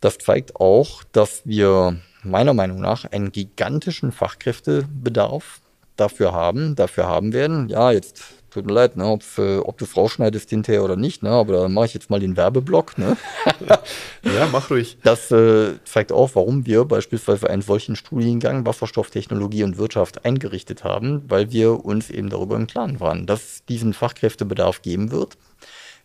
Das 0.00 0.16
zeigt 0.16 0.56
auch, 0.56 1.04
dass 1.12 1.42
wir 1.44 2.00
meiner 2.22 2.54
Meinung 2.54 2.80
nach 2.80 3.04
einen 3.04 3.32
gigantischen 3.32 4.12
Fachkräftebedarf 4.12 5.60
dafür 5.96 6.32
haben, 6.32 6.76
dafür 6.76 7.06
haben 7.06 7.34
werden. 7.34 7.68
Ja, 7.68 7.92
jetzt 7.92 8.24
tut 8.50 8.66
mir 8.66 8.72
leid, 8.72 8.96
ne, 8.96 9.06
ob, 9.06 9.22
äh, 9.38 9.58
ob 9.58 9.78
du 9.78 9.84
es 9.84 9.96
rausschneidest 9.96 10.50
hinterher 10.50 10.84
oder 10.84 10.96
nicht, 10.96 11.22
ne, 11.22 11.30
aber 11.30 11.54
da 11.54 11.68
mache 11.68 11.86
ich 11.86 11.94
jetzt 11.94 12.10
mal 12.10 12.20
den 12.20 12.36
Werbeblock. 12.36 12.98
Ne? 12.98 13.16
ja, 14.22 14.48
mach 14.52 14.70
ruhig. 14.70 14.98
Das 15.02 15.30
äh, 15.30 15.74
zeigt 15.84 16.12
auch, 16.12 16.30
warum 16.34 16.66
wir 16.66 16.84
beispielsweise 16.84 17.48
einen 17.48 17.62
solchen 17.62 17.96
Studiengang 17.96 18.66
Wasserstofftechnologie 18.66 19.64
und 19.64 19.78
Wirtschaft 19.78 20.24
eingerichtet 20.24 20.84
haben, 20.84 21.22
weil 21.28 21.52
wir 21.52 21.84
uns 21.84 22.10
eben 22.10 22.28
darüber 22.28 22.56
im 22.56 22.66
Klaren 22.66 23.00
waren, 23.00 23.26
dass 23.26 23.40
es 23.44 23.64
diesen 23.64 23.92
Fachkräftebedarf 23.92 24.82
geben 24.82 25.10
wird. 25.10 25.36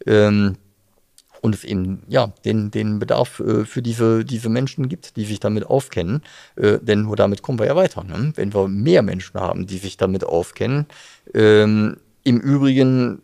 Ähm, 0.05 0.57
und 1.45 1.53
es 1.53 1.63
eben 1.63 2.01
ja 2.07 2.33
den, 2.43 2.71
den 2.71 2.97
Bedarf 2.97 3.39
äh, 3.39 3.65
für 3.65 3.83
diese, 3.83 4.25
diese 4.25 4.49
Menschen 4.49 4.89
gibt, 4.89 5.15
die 5.15 5.25
sich 5.25 5.39
damit 5.39 5.65
auskennen. 5.65 6.23
Äh, 6.55 6.79
denn 6.81 7.03
nur 7.03 7.15
damit 7.15 7.43
kommen 7.43 7.59
wir 7.59 7.67
ja 7.67 7.75
weiter. 7.75 8.03
Ne? 8.03 8.33
Wenn 8.35 8.53
wir 8.53 8.67
mehr 8.67 9.03
Menschen 9.03 9.39
haben, 9.39 9.67
die 9.67 9.77
sich 9.77 9.95
damit 9.95 10.23
auskennen, 10.23 10.87
ähm, 11.35 11.97
im 12.25 12.41
Übrigen 12.41 13.21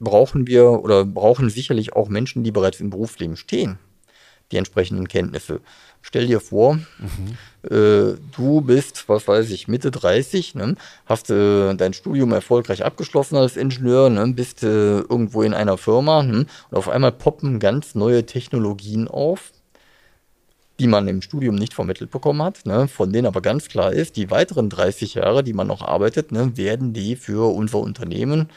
brauchen 0.00 0.48
wir 0.48 0.64
oder 0.64 1.04
brauchen 1.04 1.50
sicherlich 1.50 1.92
auch 1.92 2.08
Menschen, 2.08 2.42
die 2.42 2.50
bereits 2.50 2.80
im 2.80 2.90
Berufsleben 2.90 3.36
stehen, 3.36 3.78
die 4.50 4.56
entsprechenden 4.56 5.06
Kenntnisse. 5.06 5.60
Stell 6.02 6.26
dir 6.26 6.40
vor, 6.40 6.74
mhm. 6.74 7.70
äh, 7.70 8.16
du 8.36 8.60
bist, 8.60 9.08
was 9.08 9.28
weiß 9.28 9.50
ich, 9.50 9.68
Mitte 9.68 9.90
30, 9.90 10.54
ne, 10.54 10.74
hast 11.06 11.30
äh, 11.30 11.74
dein 11.74 11.94
Studium 11.94 12.32
erfolgreich 12.32 12.84
abgeschlossen 12.84 13.36
als 13.36 13.56
Ingenieur, 13.56 14.10
ne, 14.10 14.26
bist 14.28 14.62
äh, 14.62 14.98
irgendwo 15.00 15.42
in 15.42 15.54
einer 15.54 15.78
Firma 15.78 16.22
ne, 16.22 16.46
und 16.70 16.76
auf 16.76 16.88
einmal 16.88 17.12
poppen 17.12 17.58
ganz 17.60 17.94
neue 17.94 18.26
Technologien 18.26 19.06
auf, 19.08 19.52
die 20.80 20.86
man 20.86 21.06
im 21.08 21.22
Studium 21.22 21.54
nicht 21.54 21.74
vermittelt 21.74 22.10
bekommen 22.10 22.42
hat, 22.42 22.66
ne, 22.66 22.88
von 22.88 23.12
denen 23.12 23.26
aber 23.26 23.40
ganz 23.40 23.68
klar 23.68 23.92
ist, 23.92 24.16
die 24.16 24.30
weiteren 24.30 24.70
30 24.70 25.14
Jahre, 25.14 25.44
die 25.44 25.52
man 25.52 25.66
noch 25.66 25.82
arbeitet, 25.82 26.32
ne, 26.32 26.56
werden 26.56 26.92
die 26.92 27.16
für 27.16 27.54
unser 27.54 27.78
Unternehmen, 27.78 28.50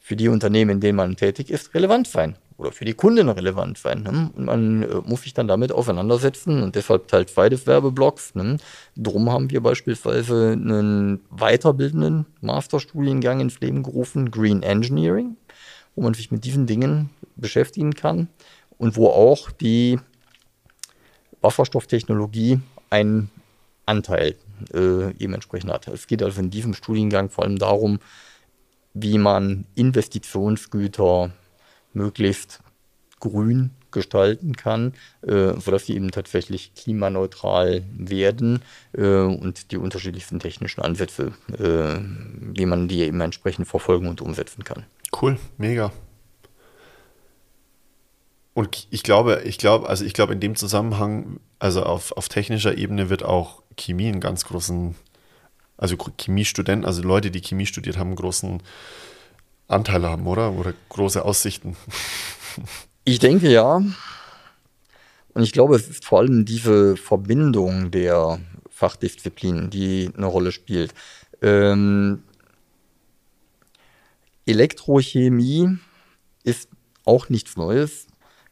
für 0.00 0.16
die 0.16 0.28
Unternehmen, 0.28 0.72
in 0.72 0.80
denen 0.80 0.96
man 0.96 1.16
tätig 1.16 1.50
ist, 1.50 1.74
relevant 1.74 2.06
sein 2.06 2.36
oder 2.58 2.72
für 2.72 2.84
die 2.84 2.94
Kunden 2.94 3.28
relevant 3.28 3.78
sein. 3.78 4.02
Ne? 4.02 4.30
Und 4.34 4.44
man 4.44 4.82
äh, 4.82 4.86
muss 5.04 5.22
sich 5.22 5.34
dann 5.34 5.48
damit 5.48 5.72
auseinandersetzen 5.72 6.62
und 6.62 6.74
deshalb 6.74 7.08
Teil 7.08 7.26
2 7.26 7.48
des 7.50 7.66
Werbeblocks. 7.66 8.34
Ne? 8.34 8.56
Drum 8.96 9.30
haben 9.30 9.50
wir 9.50 9.60
beispielsweise 9.60 10.52
einen 10.52 11.20
weiterbildenden 11.30 12.26
Masterstudiengang 12.40 13.40
ins 13.40 13.60
Leben 13.60 13.82
gerufen, 13.82 14.30
Green 14.30 14.62
Engineering, 14.62 15.36
wo 15.94 16.02
man 16.02 16.14
sich 16.14 16.30
mit 16.30 16.44
diesen 16.44 16.66
Dingen 16.66 17.10
beschäftigen 17.36 17.92
kann 17.94 18.28
und 18.78 18.96
wo 18.96 19.08
auch 19.08 19.50
die 19.50 19.98
Wasserstofftechnologie 21.46 22.60
einen 22.90 23.30
Anteil 23.86 24.34
äh, 24.74 25.10
eben 25.18 25.34
entsprechend 25.34 25.70
hat. 25.72 25.86
Es 25.88 26.06
geht 26.06 26.22
also 26.22 26.40
in 26.40 26.50
diesem 26.50 26.74
Studiengang 26.74 27.30
vor 27.30 27.44
allem 27.44 27.58
darum, 27.58 28.00
wie 28.94 29.18
man 29.18 29.64
Investitionsgüter 29.76 31.30
möglichst 31.92 32.60
grün 33.20 33.70
gestalten 33.92 34.56
kann, 34.56 34.92
äh, 35.22 35.52
sodass 35.58 35.86
sie 35.86 35.94
eben 35.94 36.10
tatsächlich 36.10 36.74
klimaneutral 36.74 37.82
werden 37.96 38.60
äh, 38.92 39.20
und 39.20 39.70
die 39.70 39.78
unterschiedlichsten 39.78 40.38
technischen 40.38 40.82
Ansätze, 40.82 41.32
äh, 41.58 41.98
wie 42.40 42.66
man 42.66 42.88
die 42.88 43.00
eben 43.02 43.20
entsprechend 43.20 43.68
verfolgen 43.68 44.08
und 44.08 44.20
umsetzen 44.20 44.64
kann. 44.64 44.84
Cool, 45.18 45.38
mega. 45.56 45.92
Und 48.56 48.86
ich 48.88 49.02
glaube, 49.02 49.42
ich 49.44 49.58
glaube, 49.58 49.86
also 49.86 50.02
ich 50.02 50.14
glaube, 50.14 50.32
in 50.32 50.40
dem 50.40 50.56
Zusammenhang 50.56 51.40
also 51.58 51.82
auf, 51.82 52.12
auf 52.12 52.30
technischer 52.30 52.78
Ebene 52.78 53.10
wird 53.10 53.22
auch 53.22 53.62
Chemie 53.76 54.08
einen 54.08 54.20
ganz 54.20 54.46
großen, 54.46 54.94
also 55.76 55.98
Chemiestudenten, 56.18 56.86
also 56.86 57.02
Leute, 57.02 57.30
die 57.30 57.42
Chemie 57.42 57.66
studiert 57.66 57.98
haben, 57.98 58.06
einen 58.06 58.16
großen 58.16 58.62
Anteil 59.68 60.06
haben, 60.06 60.26
oder? 60.26 60.52
Oder 60.52 60.72
große 60.88 61.22
Aussichten. 61.22 61.76
Ich 63.08 63.20
denke 63.20 63.48
ja. 63.48 63.76
Und 63.76 65.42
ich 65.42 65.52
glaube, 65.52 65.78
vor 65.78 66.18
allem 66.18 66.44
diese 66.44 66.96
Verbindung 66.96 67.92
der 67.92 68.40
Fachdisziplinen, 68.68 69.70
die 69.70 70.10
eine 70.16 70.26
Rolle 70.26 70.50
spielt. 70.50 70.92
Ähm, 71.40 72.24
Elektrochemie 74.44 75.78
ist 76.42 76.68
auch 77.04 77.28
nichts 77.28 77.56
Neues. 77.56 78.08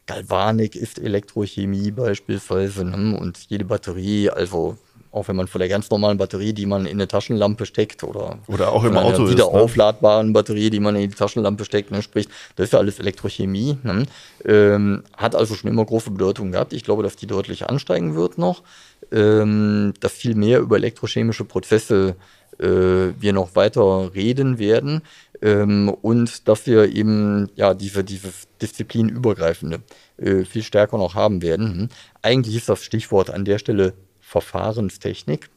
Galvanik 0.06 0.76
ist 0.76 0.98
Elektrochemie 0.98 1.90
beispielsweise 1.90 2.84
ne? 2.84 3.18
und 3.18 3.38
jede 3.48 3.64
Batterie, 3.64 4.30
also 4.30 4.76
auch 5.14 5.28
wenn 5.28 5.36
man 5.36 5.46
von 5.46 5.60
der 5.60 5.68
ganz 5.68 5.88
normalen 5.90 6.18
Batterie, 6.18 6.52
die 6.52 6.66
man 6.66 6.86
in 6.86 6.94
eine 6.94 7.06
Taschenlampe 7.06 7.66
steckt 7.66 8.02
oder, 8.02 8.38
oder 8.48 8.72
auch 8.72 8.82
im 8.82 8.96
Auto 8.96 9.28
wieder 9.30 9.46
ist, 9.46 9.52
ne? 9.52 9.60
aufladbaren 9.60 10.32
Batterie, 10.32 10.70
die 10.70 10.80
man 10.80 10.96
in 10.96 11.08
die 11.08 11.14
Taschenlampe 11.14 11.64
steckt, 11.64 11.92
ne? 11.92 12.02
sprich, 12.02 12.26
das 12.56 12.64
ist 12.64 12.72
ja 12.72 12.80
alles 12.80 12.98
Elektrochemie. 12.98 13.78
Ne? 13.84 14.06
Ähm, 14.44 15.04
hat 15.16 15.36
also 15.36 15.54
schon 15.54 15.70
immer 15.70 15.84
große 15.84 16.10
Bedeutung 16.10 16.50
gehabt. 16.50 16.72
Ich 16.72 16.82
glaube, 16.82 17.04
dass 17.04 17.14
die 17.14 17.28
deutlich 17.28 17.68
ansteigen 17.68 18.16
wird 18.16 18.38
noch, 18.38 18.64
ähm, 19.12 19.94
dass 20.00 20.12
viel 20.12 20.34
mehr 20.34 20.58
über 20.58 20.76
elektrochemische 20.76 21.44
Prozesse 21.44 22.16
äh, 22.58 23.14
wir 23.18 23.32
noch 23.32 23.54
weiter 23.54 24.12
reden 24.14 24.58
werden 24.58 25.02
ähm, 25.44 25.90
und 25.90 26.48
dass 26.48 26.66
wir 26.66 26.92
eben 26.92 27.50
ja 27.54 27.74
diese 27.74 28.02
dieses 28.02 28.48
disziplinübergreifende 28.62 29.82
äh, 30.16 30.44
viel 30.44 30.62
stärker 30.62 30.96
noch 30.96 31.14
haben 31.14 31.42
werden. 31.42 31.78
Hm. 31.78 31.88
Eigentlich 32.22 32.56
ist 32.56 32.68
das 32.68 32.82
Stichwort 32.82 33.30
an 33.30 33.44
der 33.44 33.58
Stelle 33.58 33.92
Verfahrenstechnik, 34.20 35.50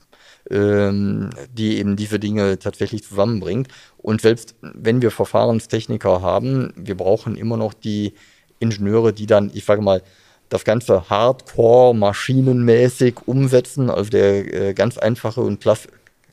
ähm, 0.52 1.30
die 1.54 1.78
eben 1.78 1.96
diese 1.96 2.20
Dinge 2.20 2.60
tatsächlich 2.60 3.04
zusammenbringt. 3.06 3.70
Und 3.98 4.22
selbst 4.22 4.56
wenn 4.62 5.02
wir 5.02 5.10
Verfahrenstechniker 5.10 6.22
haben, 6.22 6.74
wir 6.76 6.98
brauchen 6.98 7.38
immer 7.38 7.56
noch 7.56 7.74
die 7.74 8.14
Ingenieure, 8.60 9.14
die 9.14 9.26
dann, 9.26 9.52
ich 9.54 9.64
sage 9.64 9.82
mal, 9.82 10.04
das 10.50 10.66
Ganze 10.66 11.10
hardcore 11.10 11.96
maschinenmäßig 11.96 13.16
umsetzen. 13.26 13.90
Also 13.90 14.10
der 14.10 14.54
äh, 14.54 14.74
ganz 14.74 14.98
einfache 14.98 15.42
und 15.42 15.62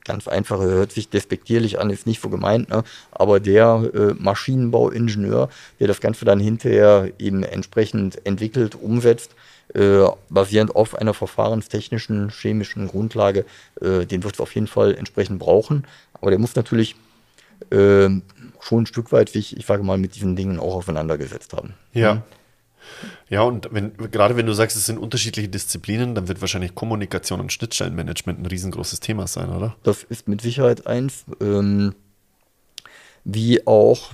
ganz 0.04 0.28
einfache 0.28 0.64
hört 0.64 0.92
sich 0.92 1.08
despektierlich 1.08 1.80
an, 1.80 1.90
ist 1.90 2.06
nicht 2.06 2.22
so 2.22 2.28
gemeint, 2.28 2.68
ne? 2.68 2.84
aber 3.10 3.40
der 3.40 3.90
äh, 3.94 4.14
Maschinenbauingenieur, 4.18 5.48
der 5.80 5.88
das 5.88 6.00
Ganze 6.00 6.24
dann 6.24 6.40
hinterher 6.40 7.10
eben 7.18 7.42
entsprechend 7.42 8.24
entwickelt, 8.26 8.74
umsetzt, 8.74 9.34
äh, 9.74 10.04
basierend 10.28 10.76
auf 10.76 10.94
einer 10.94 11.14
verfahrenstechnischen, 11.14 12.30
chemischen 12.30 12.88
Grundlage, 12.88 13.44
äh, 13.80 14.04
den 14.04 14.22
wird 14.22 14.34
es 14.34 14.40
auf 14.40 14.54
jeden 14.54 14.66
Fall 14.66 14.94
entsprechend 14.94 15.38
brauchen. 15.38 15.86
Aber 16.20 16.30
der 16.30 16.38
muss 16.38 16.54
natürlich 16.54 16.96
äh, 17.70 18.08
schon 18.60 18.82
ein 18.82 18.86
Stück 18.86 19.12
weit 19.12 19.30
sich, 19.30 19.56
ich 19.56 19.66
sage 19.66 19.82
mal, 19.82 19.98
mit 19.98 20.14
diesen 20.14 20.36
Dingen 20.36 20.58
auch 20.60 20.74
auseinandergesetzt 20.76 21.52
haben. 21.54 21.74
Ja. 21.92 22.22
Ja, 23.28 23.42
und 23.42 23.68
wenn, 23.72 23.96
gerade 23.96 24.36
wenn 24.36 24.46
du 24.46 24.52
sagst, 24.52 24.76
es 24.76 24.86
sind 24.86 24.98
unterschiedliche 24.98 25.48
Disziplinen, 25.48 26.14
dann 26.14 26.28
wird 26.28 26.40
wahrscheinlich 26.40 26.74
Kommunikation 26.74 27.40
und 27.40 27.52
Schnittstellenmanagement 27.52 28.38
ein 28.40 28.46
riesengroßes 28.46 29.00
Thema 29.00 29.26
sein, 29.26 29.50
oder? 29.50 29.76
Das 29.82 30.02
ist 30.02 30.28
mit 30.28 30.40
Sicherheit 30.40 30.86
eins. 30.86 31.24
Ähm, 31.40 31.94
wie 33.24 33.66
auch 33.66 34.10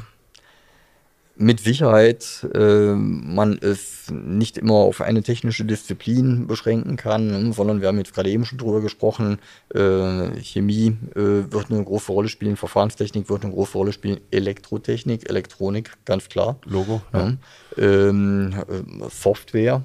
mit 1.41 1.59
Sicherheit 1.59 2.47
äh, 2.53 2.93
man 2.95 3.57
es 3.63 4.11
nicht 4.11 4.59
immer 4.59 4.75
auf 4.75 5.01
eine 5.01 5.23
technische 5.23 5.65
Disziplin 5.65 6.47
beschränken 6.47 6.97
kann, 6.97 7.29
ne, 7.29 7.53
sondern 7.55 7.81
wir 7.81 7.89
haben 7.89 7.97
jetzt 7.97 8.13
gerade 8.13 8.29
eben 8.29 8.45
schon 8.45 8.59
drüber 8.59 8.83
gesprochen, 8.83 9.39
äh, 9.75 10.39
Chemie 10.43 10.99
äh, 11.15 11.51
wird 11.51 11.71
eine 11.71 11.83
große 11.83 12.13
Rolle 12.13 12.29
spielen, 12.29 12.59
Verfahrenstechnik 12.59 13.31
wird 13.31 13.43
eine 13.45 13.55
große 13.55 13.73
Rolle 13.73 13.95
spielen, 13.95 14.21
Elektrotechnik, 14.31 15.31
Elektronik, 15.31 15.93
ganz 16.05 16.29
klar. 16.29 16.59
Logo. 16.67 17.01
Ja. 17.15 17.33
Ähm, 17.79 18.53
äh, 18.69 19.09
Software, 19.09 19.83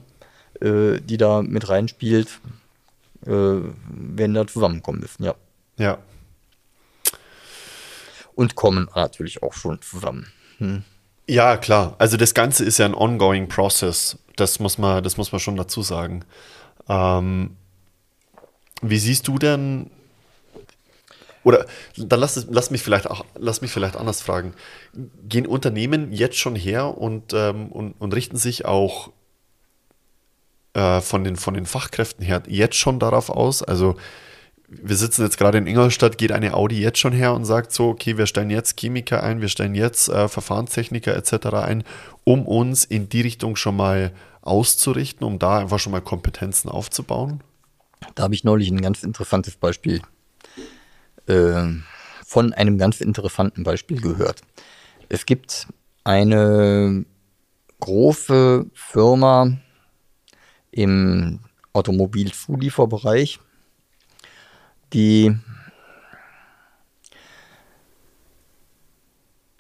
äh, 0.60 1.00
die 1.00 1.16
da 1.16 1.42
mit 1.42 1.70
reinspielt, 1.70 2.42
äh, 3.26 3.32
werden 3.32 4.34
da 4.34 4.46
zusammenkommen 4.46 5.00
müssen, 5.00 5.24
ja. 5.24 5.36
Ja. 5.78 6.00
Und 8.36 8.56
kommen 8.56 8.90
natürlich 8.94 9.42
auch 9.42 9.54
schon 9.54 9.82
zusammen. 9.82 10.28
Hm. 10.58 10.84
Ja, 11.28 11.58
klar. 11.58 11.96
Also 11.98 12.18
das 12.18 12.34
Ganze 12.34 12.64
ist 12.64 12.78
ja 12.78 12.86
ein 12.86 12.94
ongoing 12.94 13.48
process. 13.48 14.18
Das 14.36 14.60
muss 14.60 14.78
man, 14.78 15.04
das 15.04 15.18
muss 15.18 15.32
man 15.32 15.40
schon 15.40 15.56
dazu 15.56 15.82
sagen. 15.82 16.24
Ähm, 16.88 17.56
wie 18.82 19.00
siehst 19.00 19.28
du 19.28 19.40
denn, 19.40 19.90
oder 21.44 21.66
dann 21.98 22.20
lass, 22.20 22.46
lass, 22.50 22.72
mich 22.72 22.84
vielleicht 22.84 23.10
auch, 23.10 23.26
lass 23.36 23.62
mich 23.62 23.72
vielleicht 23.72 23.96
anders 23.96 24.22
fragen. 24.22 24.54
Gehen 25.28 25.48
Unternehmen 25.48 26.12
jetzt 26.12 26.38
schon 26.38 26.56
her 26.56 26.98
und, 26.98 27.34
ähm, 27.34 27.68
und, 27.70 27.94
und 28.00 28.14
richten 28.14 28.38
sich 28.38 28.66
auch 28.66 29.12
äh, 30.74 31.02
von, 31.02 31.24
den, 31.24 31.38
von 31.38 31.54
den 31.54 31.66
Fachkräften 31.66 32.24
her 32.26 32.44
jetzt 32.48 32.76
schon 32.76 33.00
darauf 33.00 33.30
aus? 33.30 33.64
Also 33.64 33.96
wir 34.68 34.96
sitzen 34.96 35.24
jetzt 35.24 35.38
gerade 35.38 35.58
in 35.58 35.68
Ingolstadt, 35.68 36.18
geht 36.18 36.32
eine 36.32 36.54
Audi 36.54 36.80
jetzt 36.80 37.00
schon 37.00 37.14
her 37.14 37.34
und 37.34 37.46
sagt 37.46 37.72
so, 37.72 37.90
okay, 37.90 38.18
wir 38.18 38.26
stellen 38.26 38.50
jetzt 38.50 38.80
Chemiker 38.80 39.24
ein, 39.24 39.42
wir 39.42 39.50
stellen 39.50 39.76
jetzt 39.76 40.10
äh, 40.10 40.28
Verfahrenstechniker 40.28 41.16
etc. 41.16 41.48
ein, 41.58 41.84
um 42.24 42.48
uns 42.48 42.84
in 42.84 43.10
die 43.10 43.22
Richtung 43.22 43.56
schon 43.56 43.76
mal 43.76 44.12
auszurichten, 44.42 45.26
um 45.26 45.40
da 45.40 45.60
einfach 45.60 45.80
schon 45.80 45.92
mal 45.92 46.02
Kompetenzen 46.02 46.70
aufzubauen? 46.70 47.44
Da 48.16 48.24
habe 48.24 48.34
ich 48.36 48.44
neulich 48.44 48.70
ein 48.70 48.82
ganz 48.82 49.04
interessantes 49.04 49.56
Beispiel 49.56 50.02
äh, 51.28 51.64
von 52.26 52.54
einem 52.54 52.78
ganz 52.78 53.02
interessanten 53.02 53.64
Beispiel 53.64 54.02
gehört. 54.02 54.42
Es 55.10 55.26
gibt 55.26 55.68
eine 56.04 57.06
große 57.80 58.66
Firma 58.74 59.58
im 60.72 61.40
Automobilzulieferbereich, 61.74 63.40
die 64.94 65.36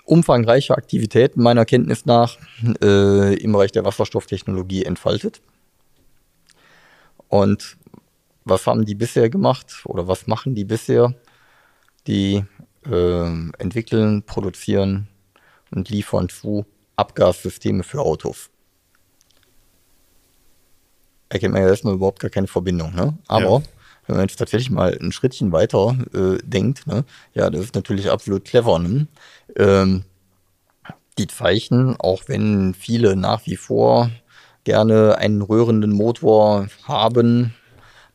umfangreiche 0.05 0.75
Aktivitäten 0.77 1.41
meiner 1.41 1.65
Kenntnis 1.65 2.05
nach 2.05 2.37
äh, 2.81 3.33
im 3.35 3.51
Bereich 3.51 3.71
der 3.71 3.85
Wasserstofftechnologie 3.85 4.85
entfaltet. 4.85 5.41
Und 7.27 7.77
was 8.45 8.67
haben 8.67 8.85
die 8.85 8.95
bisher 8.95 9.29
gemacht 9.29 9.81
oder 9.85 10.07
was 10.07 10.27
machen 10.27 10.53
die 10.53 10.65
bisher? 10.65 11.15
Die 12.05 12.45
äh, 12.85 13.49
entwickeln, 13.57 14.23
produzieren 14.23 15.07
und 15.71 15.89
liefern 15.89 16.29
zu 16.29 16.65
Abgassysteme 16.95 17.81
für 17.81 18.01
Autos. 18.01 18.51
Erkennt 21.29 21.53
man 21.53 21.63
ja 21.63 21.69
erstmal 21.69 21.95
überhaupt 21.95 22.19
gar 22.19 22.29
keine 22.29 22.47
Verbindung. 22.47 22.93
Ne? 22.93 23.17
Aber 23.27 23.61
ja 23.61 23.74
wenn 24.07 24.17
man 24.17 24.27
jetzt 24.27 24.37
tatsächlich 24.37 24.71
mal 24.71 24.97
ein 24.99 25.11
Schrittchen 25.11 25.51
weiter 25.51 25.97
äh, 26.13 26.37
denkt, 26.43 26.87
ne, 26.87 27.05
ja, 27.33 27.49
das 27.49 27.61
ist 27.61 27.75
natürlich 27.75 28.09
absolut 28.09 28.45
clever. 28.45 28.79
Ne? 28.79 29.07
Ähm, 29.55 30.03
die 31.17 31.27
Zeichen, 31.27 31.95
auch 31.99 32.23
wenn 32.27 32.73
viele 32.73 33.15
nach 33.15 33.45
wie 33.45 33.55
vor 33.55 34.11
gerne 34.63 35.17
einen 35.17 35.41
rührenden 35.41 35.91
Motor 35.91 36.67
haben, 36.83 37.53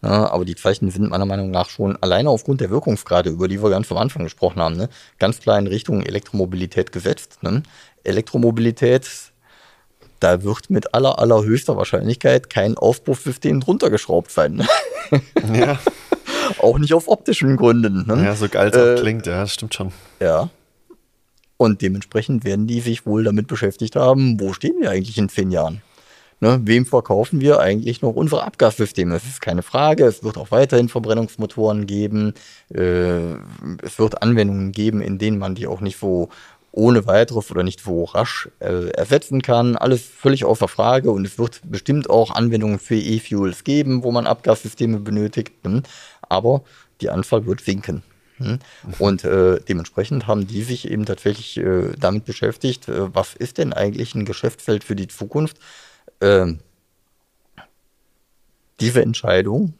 ne, 0.03 0.31
aber 0.31 0.45
die 0.45 0.57
Zeichen 0.57 0.91
sind 0.91 1.11
meiner 1.11 1.27
Meinung 1.27 1.51
nach 1.51 1.71
schon 1.71 1.97
alleine 2.03 2.31
aufgrund 2.31 2.61
der 2.61 2.71
Wirkungsgrade, 2.71 3.31
über 3.31 3.49
die 3.49 3.62
wir 3.62 3.71
ganz 3.71 3.91
am 3.91 3.99
Anfang 3.99 4.25
gesprochen 4.25 4.61
haben, 4.61 4.77
ne, 4.77 4.89
ganz 5.19 5.41
klar 5.41 5.59
in 5.59 5.67
Richtung 5.67 6.03
Elektromobilität 6.03 6.93
gesetzt. 6.93 7.43
Ne? 7.43 7.62
Elektromobilität 8.05 9.30
da 10.21 10.43
wird 10.43 10.71
mit 10.71 10.95
aller, 10.95 11.19
allerhöchster 11.19 11.77
Wahrscheinlichkeit 11.77 12.51
kein 12.51 12.77
Aufpuffsystem 12.77 13.61
drunter 13.61 13.91
geschraubt 13.91 14.31
sein. 14.31 14.67
Ja. 15.53 15.81
auch 16.61 16.79
nicht 16.79 16.95
auf 16.95 17.09
optischen 17.09 17.57
Gründen. 17.57 18.07
Ne? 18.07 18.25
Ja, 18.25 18.37
so 18.37 18.49
geil 18.49 18.71
es 18.73 18.77
äh, 18.77 19.01
klingt, 19.01 19.27
ja, 19.27 19.41
das 19.41 19.55
stimmt 19.55 19.75
schon. 19.75 19.93
Ja. 20.21 20.51
Und 21.57 21.83
dementsprechend 21.83 22.45
werden 22.45 22.69
die 22.69 22.81
sich 22.81 23.07
wohl 23.07 23.25
damit 23.25 23.49
beschäftigt 23.49 23.97
haben, 23.97 24.39
wo 24.39 24.53
stehen 24.53 24.77
wir 24.81 24.91
eigentlich 24.91 25.19
in 25.19 25.29
zehn 25.29 25.51
Jahren? 25.51 25.83
Ne, 26.43 26.59
wem 26.65 26.87
verkaufen 26.87 27.43
wir 27.43 27.61
eigentlich 27.61 28.01
noch 28.01 28.15
unsere 28.15 28.45
Abgassysteme? 28.45 29.13
Das 29.13 29.25
ist 29.25 29.43
keine 29.43 29.63
Frage. 29.63 30.07
Es 30.07 30.25
wird 30.25 30.39
auch 30.39 30.51
weiterhin 30.51 30.89
Verbrennungsmotoren 30.89 31.87
geben. 31.87 32.33
Äh, 32.73 33.35
es 33.83 33.99
wird 33.99 34.23
Anwendungen 34.23 34.73
geben, 34.73 35.03
in 35.03 35.19
denen 35.19 35.39
man 35.39 35.55
die 35.55 35.67
auch 35.67 35.83
nicht 35.83 35.99
so 35.99 36.31
ohne 36.73 37.07
weiteres 37.07 37.51
oder 37.51 37.63
nicht 37.63 37.81
so 37.81 38.05
rasch 38.05 38.49
äh, 38.61 38.91
ersetzen 38.91 39.43
kann. 39.43 39.77
Alles 39.77 40.03
völlig 40.03 40.45
außer 40.45 40.69
Frage 40.69 41.11
und 41.11 41.27
es 41.27 41.39
wird 41.39 41.61
bestimmt 41.65 42.09
auch 42.09 42.31
Anwendungen 42.31 42.79
für 42.79 42.97
E-Fuels 42.97 43.65
geben, 43.65 44.05
wo 44.05 44.13
man 44.13 44.27
Abgassysteme 44.27 45.01
benötigt. 45.01 45.53
Hm? 45.65 45.83
Aber 46.23 46.63
die 47.01 47.11
Anzahl 47.11 47.47
wird 47.47 47.61
sinken. 47.61 48.03
Hm? 48.37 48.59
Und 48.99 49.25
äh, 49.25 49.61
dementsprechend 49.69 50.27
haben 50.27 50.47
die 50.47 50.63
sich 50.63 50.91
eben 50.91 51.05
tatsächlich 51.05 51.57
äh, 51.59 51.93
damit 51.99 52.25
beschäftigt, 52.25 52.89
äh, 52.89 53.15
was 53.15 53.35
ist 53.35 53.59
denn 53.59 53.73
eigentlich 53.73 54.15
ein 54.15 54.25
Geschäftsfeld 54.25 54.85
für 54.85 54.97
die 54.97 55.09
Zukunft? 55.09 55.59
Ähm, 56.21 56.61
diese 58.81 59.03
Entscheidung 59.03 59.75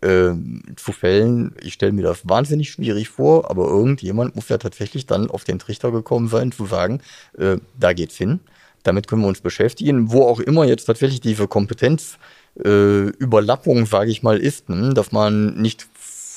äh, 0.00 0.32
zu 0.76 0.92
fällen, 0.92 1.54
ich 1.62 1.74
stelle 1.74 1.92
mir 1.92 2.02
das 2.02 2.28
wahnsinnig 2.28 2.70
schwierig 2.70 3.08
vor, 3.08 3.50
aber 3.50 3.68
irgendjemand 3.68 4.36
muss 4.36 4.48
ja 4.48 4.58
tatsächlich 4.58 5.06
dann 5.06 5.30
auf 5.30 5.44
den 5.44 5.58
Trichter 5.58 5.90
gekommen 5.92 6.28
sein, 6.28 6.52
zu 6.52 6.66
sagen, 6.66 7.00
äh, 7.38 7.56
da 7.78 7.92
geht's 7.92 8.16
hin, 8.16 8.40
damit 8.82 9.06
können 9.08 9.22
wir 9.22 9.28
uns 9.28 9.40
beschäftigen, 9.40 10.10
wo 10.10 10.22
auch 10.22 10.40
immer 10.40 10.64
jetzt 10.64 10.86
tatsächlich 10.86 11.20
diese 11.20 11.46
Kompetenzüberlappung, 11.46 13.82
äh, 13.82 13.86
sage 13.86 14.10
ich 14.10 14.22
mal, 14.22 14.38
ist, 14.38 14.70
ne? 14.70 14.94
dass 14.94 15.12
man 15.12 15.60
nicht 15.60 15.86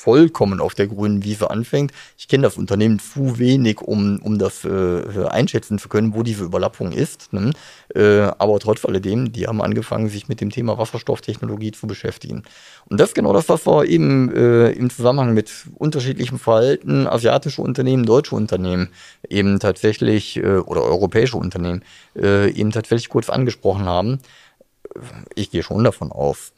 vollkommen 0.04 0.60
auf 0.60 0.74
der 0.74 0.86
grünen 0.86 1.24
Wiese 1.24 1.50
anfängt. 1.50 1.90
Ich 2.18 2.28
kenne 2.28 2.42
das 2.42 2.58
Unternehmen 2.58 2.98
zu 2.98 3.38
wenig, 3.38 3.80
um, 3.80 4.20
um 4.22 4.38
das 4.38 4.64
äh, 4.64 5.26
einschätzen 5.30 5.78
zu 5.78 5.88
können, 5.88 6.14
wo 6.14 6.22
diese 6.22 6.44
Überlappung 6.44 6.92
ist. 6.92 7.32
Ne? 7.32 7.52
Äh, 7.94 8.30
aber 8.38 8.58
trotz 8.60 8.84
alledem, 8.84 9.32
die 9.32 9.46
haben 9.46 9.62
angefangen, 9.62 10.10
sich 10.10 10.28
mit 10.28 10.42
dem 10.42 10.50
Thema 10.50 10.76
Wasserstofftechnologie 10.76 11.72
zu 11.72 11.86
beschäftigen. 11.86 12.42
Und 12.86 13.00
das 13.00 13.10
ist 13.10 13.14
genau 13.14 13.32
das, 13.32 13.48
was 13.48 13.66
wir 13.66 13.86
eben 13.86 14.30
äh, 14.34 14.72
im 14.72 14.90
Zusammenhang 14.90 15.32
mit 15.32 15.50
unterschiedlichem 15.74 16.38
Verhalten 16.38 17.06
asiatische 17.06 17.62
Unternehmen, 17.62 18.04
deutsche 18.04 18.34
Unternehmen 18.34 18.90
eben 19.30 19.58
tatsächlich 19.58 20.36
äh, 20.36 20.58
oder 20.58 20.82
europäische 20.82 21.38
Unternehmen 21.38 21.82
äh, 22.14 22.50
eben 22.50 22.72
tatsächlich 22.72 23.08
kurz 23.08 23.30
angesprochen 23.30 23.86
haben. 23.86 24.18
Ich 25.34 25.50
gehe 25.50 25.62
schon 25.62 25.82
davon 25.82 26.12
aus, 26.12 26.52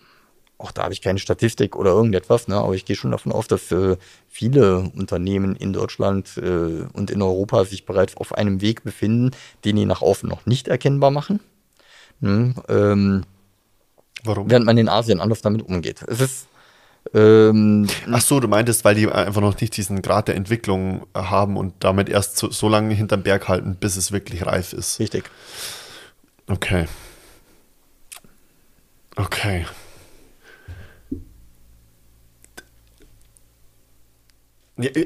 auch 0.58 0.72
da 0.72 0.84
habe 0.84 0.94
ich 0.94 1.02
keine 1.02 1.18
Statistik 1.18 1.76
oder 1.76 1.90
irgendetwas, 1.90 2.48
ne? 2.48 2.56
aber 2.56 2.74
ich 2.74 2.84
gehe 2.84 2.96
schon 2.96 3.10
davon 3.10 3.32
aus, 3.32 3.46
dass 3.46 3.70
äh, 3.72 3.96
viele 4.28 4.90
Unternehmen 4.96 5.54
in 5.54 5.72
Deutschland 5.72 6.36
äh, 6.38 6.86
und 6.92 7.10
in 7.10 7.20
Europa 7.20 7.64
sich 7.64 7.84
bereits 7.84 8.16
auf 8.16 8.34
einem 8.34 8.60
Weg 8.60 8.82
befinden, 8.82 9.32
den 9.64 9.76
die 9.76 9.84
nach 9.84 10.02
außen 10.02 10.28
noch 10.28 10.46
nicht 10.46 10.68
erkennbar 10.68 11.10
machen. 11.10 11.40
Hm, 12.20 12.54
ähm, 12.68 13.24
Warum? 14.24 14.50
Während 14.50 14.66
man 14.66 14.78
in 14.78 14.88
Asien 14.88 15.20
anders 15.20 15.42
damit 15.42 15.62
umgeht. 15.62 16.02
Es 16.08 16.20
ist 16.20 16.48
ähm, 17.14 17.86
Ach 18.10 18.20
so, 18.20 18.40
du 18.40 18.48
meintest, 18.48 18.84
weil 18.84 18.94
die 18.94 19.08
einfach 19.08 19.40
noch 19.40 19.60
nicht 19.60 19.76
diesen 19.76 20.02
Grad 20.02 20.28
der 20.28 20.34
Entwicklung 20.34 21.06
haben 21.14 21.56
und 21.56 21.74
damit 21.80 22.08
erst 22.08 22.36
so, 22.36 22.50
so 22.50 22.68
lange 22.68 22.94
hinterm 22.94 23.22
Berg 23.22 23.48
halten, 23.48 23.76
bis 23.76 23.96
es 23.96 24.10
wirklich 24.10 24.44
reif 24.44 24.72
ist. 24.72 24.98
Richtig. 24.98 25.30
Okay. 26.48 26.86
Okay. 29.16 29.66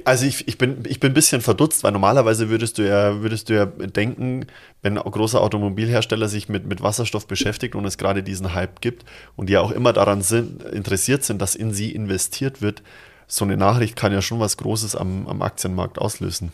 Also 0.05 0.27
ich, 0.27 0.49
ich, 0.49 0.59
bin, 0.59 0.83
ich 0.89 0.99
bin 0.99 1.13
ein 1.13 1.15
bisschen 1.15 1.41
verdutzt, 1.41 1.85
weil 1.85 1.93
normalerweise 1.93 2.49
würdest 2.49 2.79
du 2.79 2.83
ja, 2.83 3.23
würdest 3.23 3.49
du 3.49 3.55
ja 3.55 3.67
denken, 3.67 4.47
wenn 4.83 4.99
ein 4.99 5.11
großer 5.11 5.41
Automobilhersteller 5.41 6.29
sich 6.29 6.49
mit, 6.49 6.67
mit 6.67 6.83
Wasserstoff 6.83 7.29
beschäftigt 7.29 7.77
und 7.77 7.85
es 7.85 7.97
gerade 7.97 8.25
diesen 8.25 8.53
Hype 8.53 8.81
gibt 8.81 9.05
und 9.37 9.49
die 9.49 9.53
ja 9.53 9.61
auch 9.61 9.71
immer 9.71 9.93
daran 9.93 10.23
sind, 10.23 10.65
interessiert 10.65 11.23
sind, 11.23 11.41
dass 11.41 11.55
in 11.55 11.73
sie 11.73 11.95
investiert 11.95 12.63
wird, 12.63 12.83
so 13.29 13.45
eine 13.45 13.57
Nachricht 13.57 13.95
kann 13.95 14.13
ja 14.13 14.23
schon 14.23 14.41
was 14.41 14.57
Großes 14.57 14.97
am, 14.97 15.29
am 15.29 15.41
Aktienmarkt 15.41 15.99
auslösen. 15.99 16.51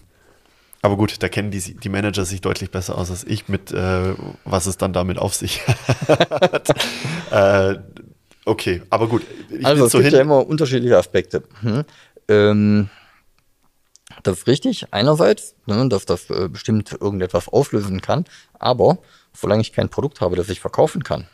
Aber 0.83 0.97
gut, 0.97 1.23
da 1.23 1.29
kennen 1.29 1.51
die, 1.51 1.75
die 1.75 1.89
Manager 1.89 2.27
sich 2.27 2.43
deutlich 2.43 2.71
besser 2.71 2.99
aus 2.99 3.11
als 3.11 3.25
ich, 3.25 3.49
mit 3.49 3.73
äh, 3.73 4.15
was 4.45 4.67
es 4.67 4.77
dann 4.77 4.93
damit 4.93 5.19
auf 5.19 5.35
sich 5.35 5.67
hat. 5.67 6.69
äh, 7.31 7.79
okay, 8.45 8.83
aber 8.91 9.09
gut. 9.09 9.23
also 9.63 9.87
es 9.87 9.93
so 9.93 9.99
gibt 9.99 10.11
hin. 10.11 10.17
ja 10.17 10.21
immer 10.21 10.47
unterschiedliche 10.47 10.99
Aspekte. 10.99 11.43
Hm. 11.63 11.85
Ähm, 12.29 12.91
das 14.27 14.39
ist 14.39 14.47
richtig, 14.47 14.93
einerseits, 14.93 15.55
ne, 15.67 15.89
dass 15.89 16.07
das 16.07 16.31
äh, 16.31 16.49
bestimmt 16.49 16.93
irgendetwas 16.93 17.49
auflösen 17.49 18.01
kann, 18.01 18.25
aber 18.59 18.99
solange 19.33 19.63
ich 19.63 19.73
kein 19.73 19.89
Produkt 19.89 20.21
habe, 20.21 20.37
das 20.37 20.49
ich 20.49 20.61
verkaufen 20.61 21.03
kann, 21.05 21.27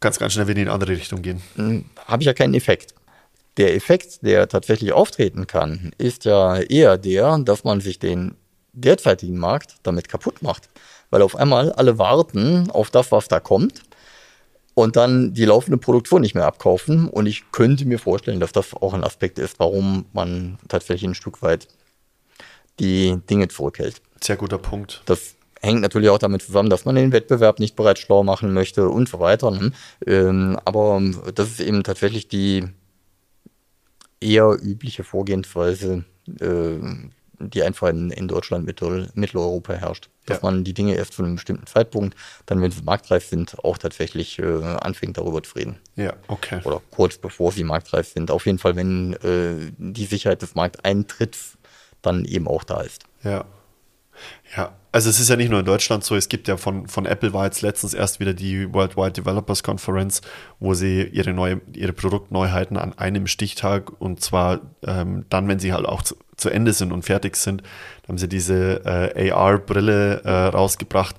kann 0.00 0.12
es 0.12 0.18
ganz 0.18 0.34
schnell 0.34 0.48
wieder 0.48 0.60
in 0.60 0.68
eine 0.68 0.74
andere 0.74 0.92
Richtung 0.92 1.22
gehen. 1.22 1.42
Hm, 1.56 1.86
habe 2.06 2.22
ich 2.22 2.26
ja 2.26 2.34
keinen 2.34 2.54
Effekt. 2.54 2.94
Der 3.56 3.74
Effekt, 3.74 4.18
der 4.22 4.48
tatsächlich 4.48 4.92
auftreten 4.92 5.46
kann, 5.46 5.92
ist 5.96 6.24
ja 6.24 6.58
eher 6.58 6.98
der, 6.98 7.38
dass 7.38 7.64
man 7.64 7.80
sich 7.80 7.98
den 7.98 8.34
derzeitigen 8.72 9.38
Markt 9.38 9.76
damit 9.82 10.08
kaputt 10.08 10.42
macht. 10.42 10.68
Weil 11.10 11.22
auf 11.22 11.36
einmal 11.36 11.72
alle 11.72 11.98
warten 11.98 12.70
auf 12.70 12.90
das, 12.90 13.12
was 13.12 13.28
da 13.28 13.38
kommt 13.38 13.82
und 14.74 14.96
dann 14.96 15.32
die 15.34 15.44
laufende 15.44 15.78
Produktion 15.78 16.20
nicht 16.20 16.34
mehr 16.34 16.46
abkaufen. 16.46 17.08
Und 17.08 17.26
ich 17.26 17.50
könnte 17.52 17.86
mir 17.86 17.98
vorstellen, 17.98 18.40
dass 18.40 18.52
das 18.52 18.74
auch 18.74 18.94
ein 18.94 19.04
Aspekt 19.04 19.38
ist, 19.38 19.58
warum 19.58 20.06
man 20.12 20.58
tatsächlich 20.68 21.08
ein 21.08 21.14
Stück 21.14 21.42
weit 21.42 21.68
die 22.80 23.18
Dinge 23.30 23.48
zurückhält. 23.48 24.02
Sehr 24.20 24.36
guter 24.36 24.58
Punkt. 24.58 25.02
Das 25.06 25.36
hängt 25.62 25.80
natürlich 25.80 26.10
auch 26.10 26.18
damit 26.18 26.42
zusammen, 26.42 26.70
dass 26.70 26.84
man 26.84 26.96
den 26.96 27.12
Wettbewerb 27.12 27.60
nicht 27.60 27.76
bereits 27.76 28.00
schlau 28.00 28.22
machen 28.24 28.52
möchte 28.52 28.88
und 28.88 29.08
so 29.08 29.20
weiter. 29.20 29.50
Ne? 29.50 29.72
Ähm, 30.06 30.58
aber 30.64 31.00
das 31.34 31.48
ist 31.48 31.60
eben 31.60 31.84
tatsächlich 31.84 32.28
die 32.28 32.64
eher 34.20 34.56
übliche 34.60 35.04
Vorgehensweise, 35.04 36.04
äh, 36.40 36.78
die 37.38 37.62
einfach 37.62 37.88
in, 37.88 38.10
in 38.10 38.28
Deutschland, 38.28 38.66
Mittel, 38.66 39.10
Mitteleuropa 39.14 39.74
herrscht. 39.74 40.08
Dass 40.26 40.38
ja. 40.38 40.42
man 40.42 40.64
die 40.64 40.74
Dinge 40.74 40.94
erst 40.94 41.14
zu 41.14 41.22
einem 41.22 41.34
bestimmten 41.34 41.66
Zeitpunkt, 41.66 42.16
dann, 42.46 42.62
wenn 42.62 42.70
sie 42.70 42.82
marktreif 42.82 43.26
sind, 43.26 43.62
auch 43.64 43.78
tatsächlich 43.78 44.38
äh, 44.38 44.62
anfängt, 44.62 45.18
darüber 45.18 45.42
zu 45.42 45.54
reden. 45.56 45.76
Ja, 45.96 46.14
okay. 46.28 46.60
Oder 46.64 46.80
kurz 46.90 47.18
bevor 47.18 47.52
sie 47.52 47.64
marktreif 47.64 48.08
sind. 48.08 48.30
Auf 48.30 48.46
jeden 48.46 48.58
Fall, 48.58 48.76
wenn 48.76 49.14
äh, 49.14 49.72
die 49.78 50.06
Sicherheit 50.06 50.42
des 50.42 50.54
Markteintritt 50.54 51.36
dann 52.02 52.24
eben 52.24 52.48
auch 52.48 52.64
da 52.64 52.80
ist. 52.80 53.04
Ja. 53.22 53.44
Ja, 54.56 54.76
also 54.92 55.10
es 55.10 55.18
ist 55.18 55.28
ja 55.28 55.36
nicht 55.36 55.50
nur 55.50 55.60
in 55.60 55.66
Deutschland 55.66 56.04
so, 56.04 56.14
es 56.14 56.28
gibt 56.28 56.46
ja 56.46 56.56
von, 56.56 56.86
von 56.86 57.06
Apple 57.06 57.32
war 57.32 57.46
jetzt 57.46 57.62
letztens 57.62 57.94
erst 57.94 58.20
wieder 58.20 58.32
die 58.32 58.72
Worldwide 58.72 59.12
Developers 59.12 59.64
Conference, 59.64 60.20
wo 60.60 60.74
sie 60.74 61.02
ihre, 61.02 61.32
neue, 61.32 61.60
ihre 61.72 61.92
Produktneuheiten 61.92 62.76
an 62.76 62.96
einem 62.96 63.26
Stichtag 63.26 63.90
und 64.00 64.20
zwar 64.20 64.60
ähm, 64.86 65.26
dann, 65.30 65.48
wenn 65.48 65.58
sie 65.58 65.72
halt 65.72 65.86
auch 65.86 66.02
zu, 66.36 66.50
Ende 66.50 66.72
sind 66.72 66.92
und 66.92 67.04
fertig 67.04 67.36
sind, 67.36 67.62
haben 68.08 68.18
sie 68.18 68.28
diese 68.28 68.82
äh, 68.84 69.30
AR-Brille 69.30 70.22
äh, 70.24 70.30
rausgebracht. 70.30 71.16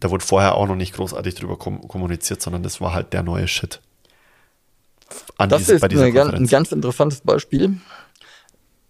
Da 0.00 0.10
wurde 0.10 0.24
vorher 0.24 0.54
auch 0.54 0.66
noch 0.68 0.76
nicht 0.76 0.94
großartig 0.94 1.34
drüber 1.34 1.56
kom 1.56 1.86
kommuniziert, 1.88 2.42
sondern 2.42 2.62
das 2.62 2.80
war 2.80 2.92
halt 2.92 3.12
der 3.12 3.22
neue 3.22 3.48
Shit. 3.48 3.80
An 5.38 5.48
das 5.48 5.60
diese, 5.60 5.74
ist 5.76 5.84
eine, 5.84 6.32
ein 6.32 6.46
ganz 6.46 6.72
interessantes 6.72 7.20
Beispiel. 7.20 7.78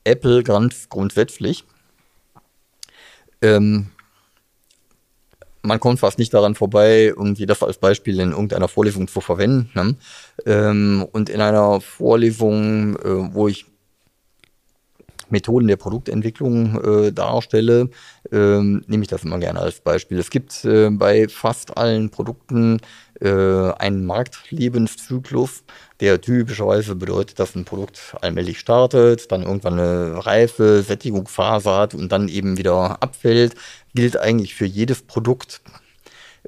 Apple 0.05 0.43
ganz 0.43 0.89
grundsätzlich 0.89 1.65
ähm, 3.43 3.87
man 5.63 5.81
kommt 5.81 5.99
fast 5.99 6.19
nicht 6.19 6.33
daran 6.33 6.55
vorbei, 6.55 7.13
irgendwie 7.17 7.47
das 7.47 7.63
als 7.63 7.79
Beispiel 7.79 8.21
in 8.21 8.31
irgendeiner 8.31 8.69
Vorlesung 8.69 9.09
zu 9.09 9.21
verwenden. 9.21 9.71
Ne? 9.75 9.97
Ähm, 10.47 11.07
und 11.11 11.29
in 11.29 11.41
einer 11.41 11.81
Vorlesung, 11.81 12.97
äh, 12.97 13.35
wo 13.35 13.49
ich 13.49 13.67
Methoden 15.31 15.67
der 15.67 15.77
Produktentwicklung 15.77 17.07
äh, 17.07 17.13
darstelle, 17.13 17.91
ähm, 18.33 18.85
nehme 18.87 19.03
ich 19.03 19.09
das 19.09 19.25
immer 19.25 19.39
gerne 19.39 19.61
als 19.61 19.81
Beispiel. 19.81 20.19
Es 20.19 20.31
gibt 20.31 20.65
äh, 20.65 20.91
bei 20.91 21.29
fast 21.29 21.77
allen 21.77 22.11
Produkten 22.11 22.81
äh, 23.21 23.29
einen 23.29 24.05
Marktlebenszyklus, 24.05 25.65
der 26.01 26.21
typischerweise 26.21 26.95
bedeutet, 26.95 27.39
dass 27.39 27.55
ein 27.55 27.65
Produkt 27.65 28.15
allmählich 28.21 28.59
startet, 28.59 29.33
dann 29.33 29.43
irgendwann 29.43 29.81
eine 29.81 30.27
reife 30.27 30.83
Sättigungsphase 30.83 31.71
hat 31.71 31.95
und 31.95 32.13
dann 32.13 32.29
eben 32.29 32.59
wieder 32.59 33.03
abfällt, 33.03 33.55
gilt 33.95 34.17
eigentlich 34.17 34.55
für 34.55 34.67
jedes 34.67 35.03
Produkt. 35.03 35.63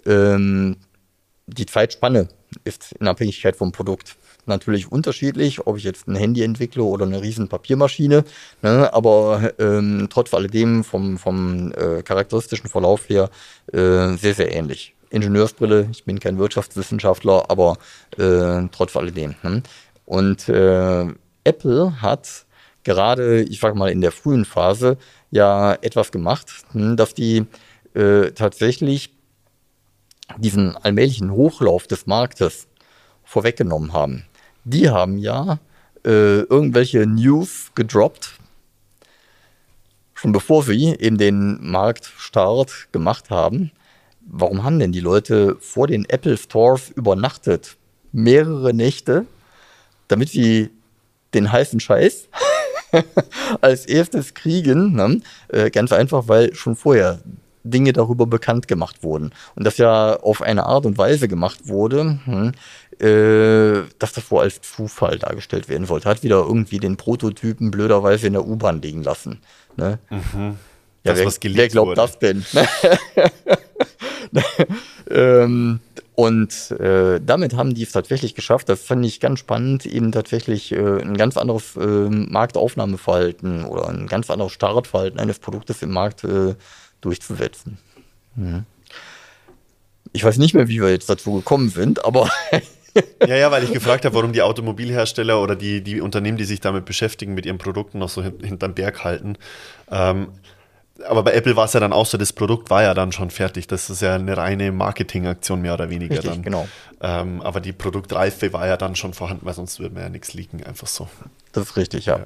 Ähm, 0.05 0.77
die 1.47 1.67
Zeitspanne 1.67 2.29
ist 2.65 2.93
in 3.01 3.09
Abhängigkeit 3.09 3.57
vom 3.57 3.73
Produkt 3.73 4.18
natürlich 4.49 4.91
unterschiedlich, 4.91 5.66
ob 5.66 5.77
ich 5.77 5.85
jetzt 5.85 6.09
ein 6.09 6.16
Handy 6.16 6.43
entwickle 6.43 6.83
oder 6.83 7.07
eine 7.07 7.23
riesen 7.23 7.49
Papiermaschine, 7.49 8.25
ne, 8.62 8.93
aber 8.93 9.53
ähm, 9.59 10.09
trotz 10.11 10.35
alledem 10.35 10.85
vom, 10.85 11.19
vom 11.19 11.73
äh, 11.73 12.03
charakteristischen 12.03 12.69
Verlauf 12.69 13.09
her 13.09 13.31
äh, 13.73 14.16
sehr, 14.16 14.35
sehr 14.35 14.53
ähnlich. 14.53 14.95
Ingenieursbrille, 15.11 15.89
ich 15.91 16.05
bin 16.05 16.20
kein 16.20 16.39
Wirtschaftswissenschaftler, 16.39 17.51
aber 17.51 17.79
äh, 18.19 18.69
trotz 18.73 18.97
alledem. 18.97 19.35
Ne? 19.43 19.62
Und 20.05 20.49
äh, 20.49 21.07
Apple 21.45 22.03
hat 22.03 22.47
gerade, 22.85 23.43
ich 23.43 23.61
sag 23.61 23.75
mal, 23.75 23.91
in 23.91 24.01
der 24.01 24.12
frühen 24.12 24.45
Phase 24.45 24.97
ja 25.31 25.75
etwas 25.75 26.12
gemacht, 26.12 26.51
hm, 26.73 26.97
dass 26.97 27.15
die 27.15 27.47
äh, 27.95 28.31
tatsächlich 28.33 29.15
diesen 30.37 30.77
allmählichen 30.77 31.31
Hochlauf 31.31 31.87
des 31.87 32.07
Marktes 32.07 32.69
vorweggenommen 33.25 33.93
haben. 33.93 34.25
Die 34.65 34.89
haben 34.89 35.19
ja 35.19 35.59
äh, 36.05 36.41
irgendwelche 36.41 37.07
News 37.07 37.71
gedroppt, 37.75 38.39
schon 40.15 40.33
bevor 40.33 40.63
sie 40.63 40.95
eben 40.99 41.19
den 41.19 41.59
Marktstart 41.71 42.89
gemacht 42.93 43.31
haben. 43.31 43.71
Warum 44.21 44.63
haben 44.63 44.79
denn 44.79 44.93
die 44.93 45.01
Leute 45.01 45.57
vor 45.61 45.87
den 45.87 46.05
Apple 46.09 46.37
Stores 46.37 46.91
übernachtet? 46.91 47.77
Mehrere 48.13 48.75
Nächte, 48.75 49.27
damit 50.09 50.31
sie 50.31 50.71
den 51.35 51.51
heißen 51.51 51.81
Scheiß 51.81 52.29
als 53.61 53.87
erstes 53.87 54.35
kriegen. 54.35 54.95
Ne? 54.95 55.21
Äh, 55.49 55.71
ganz 55.71 55.93
einfach, 55.93 56.29
weil 56.29 56.55
schon 56.55 56.77
vorher 56.77 57.21
Dinge 57.65 57.93
darüber 57.93 58.27
bekannt 58.27 58.69
gemacht 58.69 59.03
wurden. 59.03 59.33
Und 59.55 59.65
das 59.65 59.79
ja 59.79 60.17
auf 60.17 60.43
eine 60.43 60.67
Art 60.67 60.87
und 60.87 60.99
Weise 60.99 61.29
gemacht 61.29 61.69
wurde, 61.69 62.19
hm, 62.25 62.53
äh, 63.01 63.85
dass 63.99 64.12
das 64.12 64.31
wohl 64.31 64.43
als 64.43 64.61
Zufall 64.61 65.19
dargestellt 65.19 65.69
werden 65.69 65.89
wollte. 65.89 66.09
Hat 66.09 66.23
wieder 66.23 66.37
irgendwie 66.39 66.79
den 66.79 66.97
Prototypen 66.97 67.70
blöderweise 67.70 68.27
in 68.27 68.35
der 68.35 68.47
U-Bahn 68.47 68.83
liegen 68.83 69.03
lassen. 69.03 69.41
Ne? 69.77 69.99
Mhm. 70.11 70.57
Ja, 71.05 71.12
Das, 71.12 71.19
wer, 71.19 71.27
was 71.27 71.39
wer 71.43 71.69
glaubt 71.69 71.89
wurde. 71.89 72.01
das 72.01 72.19
denn? 72.19 72.45
ähm, 75.11 75.81
und 76.15 76.70
äh, 76.73 77.20
damit 77.25 77.55
haben 77.55 77.75
die 77.75 77.85
es 77.85 77.93
tatsächlich 77.93 78.35
geschafft. 78.35 78.69
Das 78.69 78.83
fand 78.83 79.07
ich 79.07 79.20
ganz 79.20 79.39
spannend, 79.39 79.87
eben 79.87 80.11
tatsächlich 80.11 80.73
äh, 80.73 81.01
ein 81.01 81.16
ganz 81.16 81.37
anderes 81.37 81.77
äh, 81.77 81.87
Marktaufnahmeverhalten 81.87 83.65
oder 83.65 83.89
ein 83.89 84.09
ganz 84.09 84.29
anderes 84.29 84.53
Startverhalten 84.53 85.20
eines 85.20 85.39
Produktes 85.39 85.81
im 85.83 85.93
Markt 85.93 86.25
äh, 86.25 86.57
durchzusetzen. 87.01 87.79
Mhm. 88.35 88.65
Ich 90.12 90.25
weiß 90.25 90.39
nicht 90.39 90.55
mehr, 90.55 90.66
wie 90.66 90.81
wir 90.81 90.91
jetzt 90.91 91.09
dazu 91.09 91.35
gekommen 91.35 91.69
sind, 91.69 92.05
aber 92.05 92.29
Ja, 93.27 93.36
ja, 93.36 93.51
weil 93.51 93.65
ich 93.65 93.73
gefragt 93.73 94.05
habe, 94.05 94.15
warum 94.15 94.32
die 94.32 94.43
Automobilhersteller 94.43 95.40
oder 95.40 95.56
die, 95.56 95.82
die 95.82 96.01
Unternehmen, 96.01 96.39
die 96.39 96.44
sich 96.44 96.60
damit 96.60 96.85
beschäftigen, 96.85 97.35
mit 97.35 97.47
ihren 97.47 97.59
Produkten 97.59 97.98
noch 97.98 98.09
so 98.09 98.23
hin, 98.23 98.35
hinterm 98.43 98.74
Berg 98.74 99.05
halten. 99.05 99.36
Ähm, 99.90 100.28
aber 101.06 101.23
bei 101.23 101.32
Apple 101.32 101.55
war 101.55 101.66
es 101.66 101.73
ja 101.74 101.81
dann 101.81 101.93
auch 101.93 102.06
so, 102.06 102.19
das 102.19 102.32
Produkt 102.32 102.70
war 102.70 102.82
ja 102.82 102.94
dann 102.94 103.12
schon 103.12 103.31
fertig. 103.31 103.66
Das 103.69 103.89
ist 103.89 104.02
ja 104.02 104.15
eine 104.16 104.36
reine 104.36 104.73
Marketingaktion 104.73 105.60
mehr 105.60 105.74
oder 105.74 105.90
weniger 105.90 106.15
Richtig, 106.15 106.31
dann. 106.31 106.43
genau. 106.43 106.69
Ähm, 107.01 107.40
aber 107.43 107.60
die 107.60 107.73
Produktreife 107.73 108.52
war 108.52 108.66
ja 108.66 108.77
dann 108.77 108.97
schon 108.97 109.15
vorhanden, 109.15 109.47
weil 109.47 109.55
sonst 109.55 109.78
würde 109.78 109.94
man 109.94 110.05
ja 110.05 110.09
nichts 110.09 110.35
liegen, 110.35 110.65
einfach 110.65 110.89
so. 110.89 111.09
das 111.52 111.65
ist 111.65 111.77
richtig, 111.77 112.06
ja. 112.06 112.19
Ja. 112.19 112.24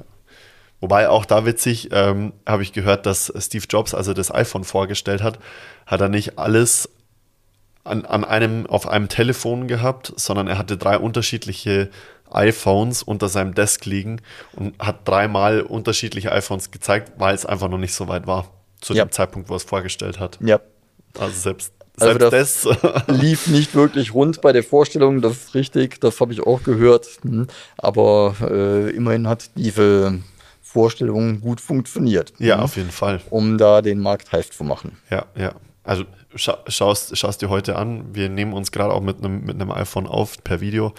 Wobei 0.80 1.09
auch 1.09 1.24
da 1.24 1.47
witzig, 1.47 1.90
ähm, 1.93 2.32
habe 2.44 2.62
ich 2.62 2.72
gehört, 2.72 3.06
dass 3.06 3.32
Steve 3.39 3.64
Jobs, 3.68 3.94
als 3.94 4.09
er 4.09 4.14
das 4.14 4.34
iPhone 4.34 4.64
vorgestellt 4.64 5.22
hat, 5.22 5.39
hat 5.86 6.01
er 6.01 6.09
nicht 6.09 6.39
alles 6.39 6.89
an, 7.85 8.05
an 8.05 8.25
einem, 8.25 8.67
auf 8.67 8.89
einem 8.89 9.09
Telefon 9.09 9.67
gehabt, 9.69 10.13
sondern 10.17 10.47
er 10.49 10.59
hatte 10.59 10.77
drei 10.77 10.99
unterschiedliche 10.99 11.91
iPhones 12.31 13.03
unter 13.03 13.29
seinem 13.29 13.55
Desk 13.55 13.85
liegen 13.85 14.21
und 14.55 14.79
hat 14.79 15.07
dreimal 15.07 15.61
unterschiedliche 15.61 16.33
iPhones 16.33 16.71
gezeigt, 16.71 17.13
weil 17.19 17.35
es 17.35 17.45
einfach 17.45 17.69
noch 17.69 17.79
nicht 17.79 17.95
so 17.95 18.09
weit 18.09 18.27
war. 18.27 18.51
Zu 18.81 18.95
Ja. 18.95 19.05
dem 19.05 19.13
Zeitpunkt, 19.13 19.49
wo 19.49 19.55
er 19.55 19.57
es 19.59 19.65
vorgestellt 19.65 20.19
hat. 20.19 20.39
Ja, 20.41 20.61
Also 21.19 21.39
selbst, 21.39 21.73
Also 22.01 22.19
selbst 22.19 22.65
das- 22.67 22.79
das, 22.81 23.07
lief 23.21 23.47
nicht 23.49 23.75
wirklich 23.75 24.15
rund 24.15 24.41
bei 24.41 24.53
der 24.53 24.63
Vorstellung, 24.65 25.21
das 25.21 25.33
ist 25.33 25.55
richtig, 25.55 26.01
das 26.01 26.21
habe 26.21 26.33
ich 26.33 26.41
auch 26.47 26.63
gehört. 26.63 27.07
Hm. 27.23 27.47
Aber 27.77 28.35
äh, 28.41 28.91
immerhin 28.91 29.29
hat 29.29 29.51
diese 29.57 30.19
Vorstellung 30.63 31.41
gut 31.43 31.61
funktioniert, 31.61 32.33
ja, 32.39 32.57
hm, 32.57 32.63
auf 32.65 32.77
jeden 32.77 32.91
Fall. 32.91 33.21
um 33.29 33.59
da 33.59 33.83
den 33.83 33.99
Markt 33.99 34.33
heiß 34.33 34.51
zu 34.51 34.65
machen. 34.65 34.97
Ja, 35.11 35.27
ja. 35.37 35.53
Also 35.85 36.05
scha 36.35 36.59
schaust, 36.67 37.17
schaust 37.17 37.43
dir 37.43 37.49
heute 37.49 37.77
an. 37.77 38.15
Wir 38.15 38.29
nehmen 38.29 38.53
uns 38.53 38.73
gerade 38.73 38.93
auch 38.93 39.01
mit 39.01 39.19
einem 39.19 39.45
mit 39.45 39.61
iPhone 39.71 40.07
auf 40.07 40.43
per 40.43 40.61
Video, 40.61 40.93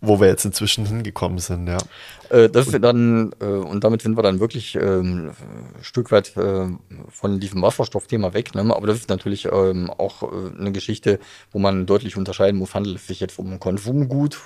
wo 0.00 0.20
wir 0.20 0.28
jetzt 0.28 0.44
inzwischen 0.44 0.86
hingekommen 0.86 1.38
sind, 1.38 1.66
ja. 1.66 1.78
Äh, 2.30 2.48
das 2.48 2.72
wir 2.72 2.78
dann, 2.78 3.32
äh, 3.40 3.44
und 3.44 3.84
damit 3.84 4.02
sind 4.02 4.16
wir 4.16 4.22
dann 4.22 4.40
wirklich 4.40 4.76
ähm, 4.76 5.32
ein 5.76 5.84
Stück 5.84 6.10
weit 6.10 6.36
äh, 6.36 6.68
von 7.08 7.40
diesem 7.40 7.62
Wasserstoffthema 7.62 8.32
weg. 8.32 8.54
Ne? 8.54 8.74
Aber 8.74 8.86
das 8.86 8.98
ist 8.98 9.08
natürlich 9.08 9.46
ähm, 9.46 9.90
auch 9.90 10.22
äh, 10.22 10.58
eine 10.58 10.72
Geschichte, 10.72 11.18
wo 11.50 11.58
man 11.58 11.86
deutlich 11.86 12.16
unterscheiden 12.16 12.58
muss, 12.58 12.74
handelt 12.74 12.96
es 12.96 13.06
sich 13.06 13.20
jetzt 13.20 13.38
um 13.38 13.52
ein 13.52 13.60
Konsumgut 13.60 14.38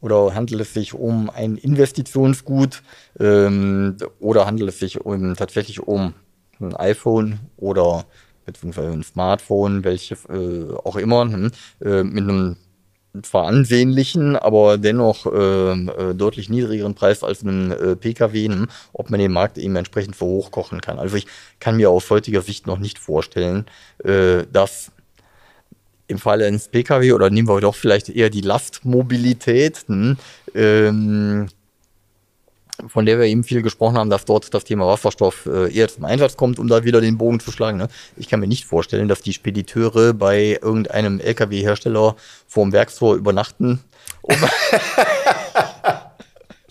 oder 0.00 0.34
handelt 0.34 0.60
es 0.60 0.74
sich 0.74 0.94
um 0.94 1.30
ein 1.30 1.56
Investitionsgut 1.56 2.82
ähm, 3.18 3.96
oder 4.20 4.46
handelt 4.46 4.70
es 4.70 4.78
sich 4.78 5.00
um, 5.00 5.34
tatsächlich 5.36 5.80
um 5.80 6.14
ein 6.60 6.74
iPhone 6.76 7.40
oder 7.56 8.06
beziehungsweise 8.44 8.92
ein 8.92 9.02
Smartphone, 9.02 9.84
welche 9.84 10.14
äh, 10.28 10.74
auch 10.84 10.96
immer, 10.96 11.22
hm, 11.22 11.50
äh, 11.80 12.02
mit 12.02 12.24
einem 12.24 12.56
zwar 13.22 13.46
ansehnlichen, 13.46 14.36
aber 14.36 14.78
dennoch 14.78 15.26
äh, 15.26 15.72
äh, 15.72 16.14
deutlich 16.14 16.48
niedrigeren 16.48 16.94
Preis 16.94 17.22
als 17.22 17.42
einen 17.42 17.70
äh, 17.70 17.96
Pkw, 17.96 18.48
hm, 18.48 18.68
ob 18.92 19.10
man 19.10 19.20
den 19.20 19.32
Markt 19.32 19.58
eben 19.58 19.76
entsprechend 19.76 20.16
für 20.16 20.24
hochkochen 20.24 20.80
kann. 20.80 20.98
Also 20.98 21.16
ich 21.16 21.26
kann 21.60 21.76
mir 21.76 21.90
aus 21.90 22.08
heutiger 22.08 22.40
Sicht 22.40 22.66
noch 22.66 22.78
nicht 22.78 22.98
vorstellen, 22.98 23.66
äh, 24.02 24.44
dass 24.50 24.92
im 26.06 26.18
Falle 26.18 26.46
eines 26.46 26.68
Pkw 26.68 27.12
oder 27.12 27.30
nehmen 27.30 27.48
wir 27.48 27.60
doch 27.60 27.74
vielleicht 27.74 28.08
eher 28.08 28.30
die 28.30 28.40
Lastmobilität, 28.40 29.84
hm, 29.86 30.16
ähm, 30.54 31.48
von 32.88 33.06
der 33.06 33.18
wir 33.18 33.26
eben 33.26 33.44
viel 33.44 33.62
gesprochen 33.62 33.96
haben, 33.96 34.10
dass 34.10 34.24
dort 34.24 34.52
das 34.52 34.64
Thema 34.64 34.86
Wasserstoff 34.86 35.46
äh, 35.46 35.72
eher 35.72 35.88
zum 35.88 36.04
Einsatz 36.04 36.36
kommt, 36.36 36.58
um 36.58 36.68
da 36.68 36.84
wieder 36.84 37.00
den 37.00 37.18
Bogen 37.18 37.40
zu 37.40 37.52
schlagen. 37.52 37.78
Ne? 37.78 37.88
Ich 38.16 38.28
kann 38.28 38.40
mir 38.40 38.48
nicht 38.48 38.64
vorstellen, 38.64 39.08
dass 39.08 39.22
die 39.22 39.32
Spediteure 39.32 40.14
bei 40.14 40.58
irgendeinem 40.60 41.20
Lkw-Hersteller 41.20 42.16
vorm 42.46 42.72
Werkstor 42.72 43.16
übernachten, 43.16 43.80
um, 44.22 44.36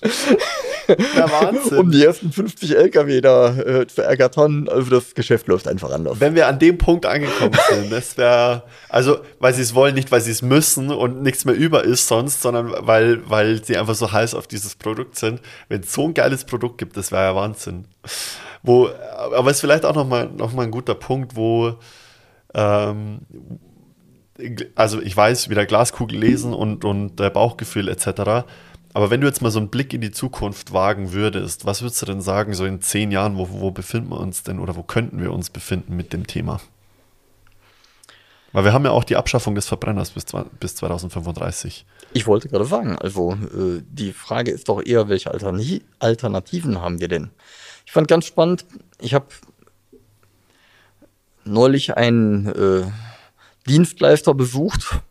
Der 0.88 0.98
Wahnsinn. 1.32 1.78
um 1.78 1.92
die 1.92 2.04
ersten 2.04 2.32
50 2.32 2.76
Lkw 2.76 3.22
da 3.22 3.58
äh, 3.58 3.88
zu 3.88 4.02
ergattern. 4.02 4.68
Also 4.70 4.90
das 4.90 5.16
Geschäft 5.16 5.48
läuft 5.48 5.68
einfach 5.68 5.92
anders. 5.92 6.20
Wenn 6.20 6.36
wir 6.36 6.48
an 6.48 6.60
dem 6.60 6.78
Punkt 6.78 7.06
angekommen 7.06 7.58
sind, 7.70 7.92
das 7.92 8.18
wäre, 8.18 8.64
also, 8.90 9.20
weil 9.40 9.54
sie 9.54 9.62
es 9.62 9.76
wollen, 9.76 9.96
nicht 9.96 10.12
weil 10.12 10.22
sie 10.22 10.32
es 10.32 10.42
müssen 10.42 10.90
und 10.90 11.22
nichts 11.22 11.46
mehr 11.46 11.56
über 11.56 11.84
ist 11.84 12.08
sonst, 12.08 12.42
sondern 12.42 12.74
weil, 12.80 13.30
weil 13.30 13.64
sie 13.64 13.78
einfach 13.78 13.96
so 13.96 14.12
heiß 14.12 14.36
auf 14.36 14.48
dieses 14.48 14.76
Produkt 14.76 15.18
sind. 15.18 15.42
Wenn 15.70 15.82
es 15.82 15.94
so 15.94 16.06
ein 16.06 16.14
geiles 16.14 16.46
Produkt 16.46 16.78
gibt, 16.78 16.98
das 16.98 17.12
wäre 17.12 17.24
ja 17.24 17.36
Wahnsinn. 17.36 17.86
Wo, 18.64 18.90
aber 18.90 19.50
es 19.50 19.58
ist 19.58 19.62
vielleicht 19.62 19.86
auch 19.86 19.96
nochmal 19.96 20.30
noch 20.30 20.54
mal 20.54 20.64
ein 20.64 20.72
guter 20.72 20.96
Punkt, 20.96 21.36
wo, 21.36 21.74
ähm, 22.54 23.22
also 24.76 25.02
ich 25.02 25.16
weiß, 25.16 25.50
wieder 25.50 25.66
Glaskugel 25.66 26.18
lesen 26.18 26.54
und, 26.54 26.86
und 26.86 27.20
äh, 27.20 27.30
Bauchgefühl 27.30 27.88
etc. 27.88 28.46
Aber 28.94 29.10
wenn 29.10 29.22
du 29.22 29.28
jetzt 29.28 29.42
mal 29.42 29.52
so 29.52 29.60
einen 29.60 29.70
Blick 29.70 29.94
in 29.94 30.02
die 30.02 30.12
Zukunft 30.12 30.74
wagen 30.74 31.14
würdest, 31.14 31.66
was 31.66 31.82
würdest 31.82 32.02
du 32.02 32.06
denn 32.08 32.22
sagen, 32.22 32.54
so 32.54 32.66
in 32.66 32.82
zehn 32.82 33.12
Jahren, 33.12 33.38
wo, 33.38 33.50
wo 33.50 33.72
befinden 33.72 34.10
wir 34.10 34.20
uns 34.20 34.44
denn 34.44 34.60
oder 34.60 34.76
wo 34.76 34.84
könnten 34.84 35.22
wir 35.22 35.32
uns 35.32 35.50
befinden 35.50 35.96
mit 35.96 36.14
dem 36.14 36.28
Thema? 36.28 36.60
Weil 38.52 38.66
wir 38.66 38.74
haben 38.74 38.84
ja 38.84 38.92
auch 38.92 39.06
die 39.06 39.16
Abschaffung 39.16 39.56
des 39.56 39.68
Verbrenners 39.68 40.12
bis, 40.12 40.26
bis 40.60 40.76
2035. 40.76 41.86
Ich 42.12 42.28
wollte 42.28 42.50
gerade 42.50 42.66
sagen, 42.66 42.98
also 42.98 43.34
äh, 43.34 43.82
die 43.90 44.12
Frage 44.12 44.52
ist 44.52 44.68
doch 44.68 44.82
eher, 44.84 45.08
welche 45.08 45.32
Alternati 45.32 45.84
Alternativen 46.00 46.82
haben 46.82 47.00
wir 47.00 47.08
denn? 47.08 47.30
Ich 47.86 47.94
fand 47.94 48.10
ganz 48.10 48.26
spannend, 48.26 48.66
ich 49.00 49.14
habe 49.14 49.28
neulich 51.46 51.96
einen 51.96 52.48
äh, 52.48 52.92
Dienstleister 53.68 54.34
besucht 54.34 55.02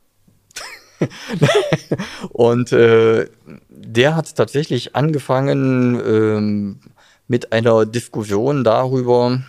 und 2.30 2.72
äh, 2.72 3.28
der 3.68 4.16
hat 4.16 4.34
tatsächlich 4.36 4.94
angefangen 4.94 6.00
ähm, 6.04 6.80
mit 7.28 7.52
einer 7.52 7.86
Diskussion 7.86 8.64
darüber, 8.64 9.40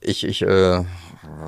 ich, 0.00 0.24
ich 0.24 0.42
äh, 0.42 0.84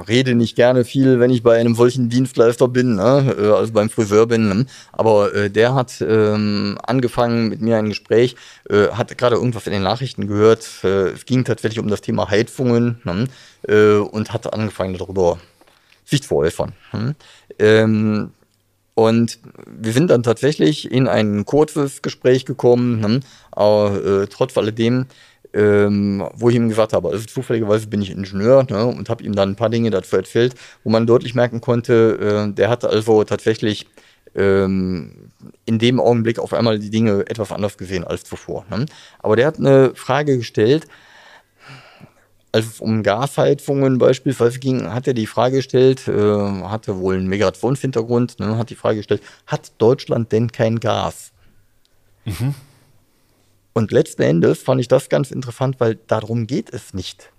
rede 0.09 0.35
nicht 0.35 0.57
gerne 0.57 0.85
viel, 0.85 1.21
wenn 1.21 1.31
ich 1.31 1.43
bei 1.43 1.59
einem 1.59 1.75
solchen 1.75 2.09
Dienstleister 2.09 2.69
bin, 2.69 2.97
ne? 2.97 3.35
äh, 3.39 3.51
also 3.51 3.73
beim 3.73 3.91
Friseur 3.91 4.27
bin. 4.27 4.49
Ne? 4.49 4.67
Aber 4.93 5.35
äh, 5.35 5.51
der 5.51 5.75
hat 5.75 6.05
ähm, 6.07 6.79
angefangen 6.83 7.49
mit 7.49 7.61
mir 7.61 7.79
ein 7.79 7.89
Gespräch, 7.89 8.37
äh, 8.69 8.89
hat 8.89 9.17
gerade 9.17 9.37
irgendwas 9.37 9.67
in 9.67 9.73
den 9.73 9.83
Nachrichten 9.83 10.27
gehört. 10.27 10.69
Äh, 10.85 11.11
es 11.11 11.25
ging 11.25 11.45
tatsächlich 11.45 11.81
um 11.81 11.89
das 11.89 12.01
Thema 12.01 12.29
Heizungen 12.31 13.01
ne? 13.05 13.27
äh, 13.69 13.97
und 13.99 14.33
hat 14.33 14.53
angefangen 14.53 14.97
darüber 14.99 15.39
sich 16.13 16.23
zu 16.23 16.37
äußern. 16.37 16.73
Hm? 16.93 17.15
Ähm, 17.59 18.31
und 18.95 19.39
wir 19.67 19.93
sind 19.93 20.11
dann 20.11 20.23
tatsächlich 20.23 20.91
in 20.91 21.09
ein 21.09 21.45
kurzes 21.45 22.03
Gespräch 22.03 22.45
gekommen, 22.45 23.01
ne? 23.01 23.21
aber 23.51 24.23
äh, 24.23 24.27
trotz 24.27 24.57
alledem, 24.59 25.07
ähm, 25.55 26.23
wo 26.35 26.51
ich 26.51 26.57
ihm 26.57 26.69
gesagt 26.69 26.93
habe, 26.93 27.09
also 27.09 27.25
zufälligerweise 27.25 27.87
bin 27.87 28.03
ich 28.03 28.11
Ingenieur 28.11 28.67
ne? 28.69 28.87
und 28.87 29.09
habe 29.09 29.25
ihm 29.25 29.35
dann 29.35 29.51
ein 29.51 29.57
paar 29.57 29.71
Dinge 29.71 29.91
dazu 29.91 30.17
erzählt, 30.17 30.55
wo 30.85 30.91
man 30.91 31.07
deutlich 31.07 31.35
merken 31.35 31.63
konnte, 31.63 32.49
äh, 32.51 32.55
der 32.55 32.69
hatte 32.69 32.91
also 32.91 33.25
tatsächlich 33.25 33.87
ähm, 34.35 35.31
in 35.65 35.79
dem 35.79 35.99
Augenblick 35.99 36.39
auf 36.39 36.53
einmal 36.53 36.79
die 36.79 36.91
Dinge 36.91 37.25
etwas 37.29 37.51
anders 37.51 37.79
gesehen 37.79 38.05
als 38.05 38.25
zuvor. 38.25 38.67
Ne? 38.71 38.87
Aber 39.21 39.37
der 39.37 39.47
hat 39.47 39.59
eine 39.59 39.95
Frage 39.95 40.37
gestellt, 40.37 40.87
als 42.53 42.67
es 42.67 42.81
um 42.81 43.03
Gasheizungen 43.03 43.99
beispielsweise 43.99 44.59
ging, 44.59 44.93
hat 44.93 45.07
er 45.07 45.15
die 45.15 45.27
Frage 45.27 45.57
gestellt, 45.57 46.07
äh, 46.07 46.13
hatte 46.13 46.99
wohl 46.99 47.17
einen 47.17 47.27
Migrationshintergrund, 47.29 48.39
ne, 48.41 48.59
hat 48.59 48.69
die 48.69 48.75
Frage 48.75 48.99
gestellt, 48.99 49.23
hat 49.47 49.73
Deutschland 49.79 50.33
denn 50.33 50.53
kein 50.53 50.79
Gas? 50.79 51.33
Und 53.73 53.91
letzten 53.91 54.23
Endes 54.23 54.63
fand 54.63 54.81
ich 54.83 54.89
das 54.89 55.09
ganz 55.09 55.31
interessant, 55.31 55.81
weil 55.81 55.99
darum 56.07 56.47
geht 56.47 56.73
es 56.73 56.93
nicht, 56.93 57.33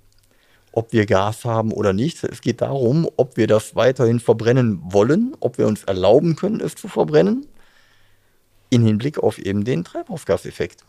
ob 0.72 0.91
wir 0.91 1.06
Gas 1.06 1.45
haben 1.45 1.72
oder 1.72 1.94
nicht. 1.94 2.23
Es 2.23 2.41
geht 2.41 2.61
darum, 2.61 3.07
ob 3.15 3.38
wir 3.38 3.45
das 3.45 3.76
weiterhin 3.76 4.19
verbrennen 4.19 4.81
wollen, 4.84 5.35
ob 5.40 5.60
wir 5.60 5.68
uns 5.68 5.84
erlauben 5.84 6.35
können, 6.35 6.60
es 6.60 6.73
zu 6.73 6.88
verbrennen, 6.88 7.45
in 8.72 8.84
Hinblick 8.84 9.19
auf 9.19 9.38
eben 9.38 9.64
den 9.64 9.84
Treibhausgaseffekt. 9.84 10.84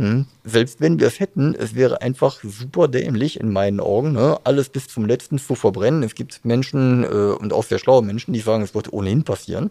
Hm. 0.00 0.24
Selbst 0.44 0.80
wenn 0.80 0.98
wir 0.98 1.08
es 1.08 1.20
hätten, 1.20 1.54
es 1.54 1.74
wäre 1.74 2.00
einfach 2.00 2.40
super 2.42 2.88
dämlich 2.88 3.38
in 3.38 3.52
meinen 3.52 3.80
Augen, 3.80 4.12
ne? 4.12 4.38
alles 4.44 4.70
bis 4.70 4.88
zum 4.88 5.04
letzten 5.04 5.38
zu 5.38 5.54
verbrennen. 5.54 6.02
Es 6.02 6.14
gibt 6.14 6.42
Menschen 6.42 7.04
äh, 7.04 7.06
und 7.06 7.52
auch 7.52 7.64
sehr 7.64 7.78
schlaue 7.78 8.02
Menschen, 8.02 8.32
die 8.32 8.40
sagen, 8.40 8.62
es 8.62 8.74
wird 8.74 8.94
ohnehin 8.94 9.24
passieren. 9.24 9.68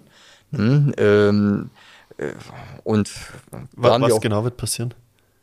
Hm. 0.53 0.93
Ähm, 0.97 1.69
äh, 2.17 2.33
und 2.83 3.09
was, 3.75 4.01
was 4.01 4.21
genau 4.21 4.43
wird 4.43 4.55
passieren? 4.55 4.93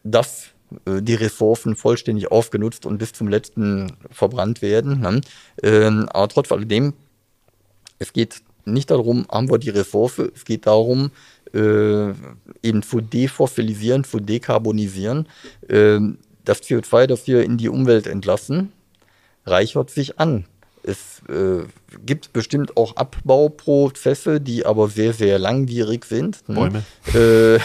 Dass 0.05 0.51
äh, 0.85 1.03
die 1.03 1.15
Ressourcen 1.15 1.75
vollständig 1.75 2.31
aufgenutzt 2.31 2.87
und 2.87 2.99
bis 2.99 3.13
zum 3.13 3.27
letzten 3.27 3.93
verbrannt 4.13 4.63
werden. 4.63 5.01
Ne? 5.01 5.21
Ähm, 5.65 6.09
aber 6.11 6.29
trotz 6.29 6.53
alledem, 6.53 6.93
es 7.99 8.13
geht 8.13 8.41
nicht 8.65 8.93
darum, 8.93 9.27
haben 9.31 9.51
wir 9.51 9.59
die 9.59 9.71
Ressource, 9.71 10.19
es 10.19 10.45
geht 10.45 10.67
darum, 10.67 11.11
äh, 11.57 12.13
eben 12.63 12.83
zu 12.83 13.01
defossilisieren, 13.01 14.05
zu 14.05 14.21
dekarbonisieren. 14.21 15.27
Äh, 15.69 16.01
das 16.45 16.63
CO2, 16.63 17.07
das 17.07 17.27
wir 17.27 17.43
in 17.43 17.57
die 17.57 17.69
Umwelt 17.69 18.07
entlassen, 18.07 18.73
reichert 19.47 19.91
sich 19.91 20.19
an. 20.21 20.45
Es 20.83 21.23
äh, 21.29 21.65
gibt 22.05 22.33
bestimmt 22.33 22.77
auch 22.77 22.95
Abbauprozesse, 22.95 24.41
die 24.41 24.65
aber 24.65 24.89
sehr, 24.89 25.13
sehr 25.13 25.39
langwierig 25.39 26.05
sind. 26.05 26.49
Ne? 26.49 26.55
Bäume. 26.55 26.85
Äh, 27.15 27.59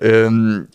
ähm, 0.00 0.68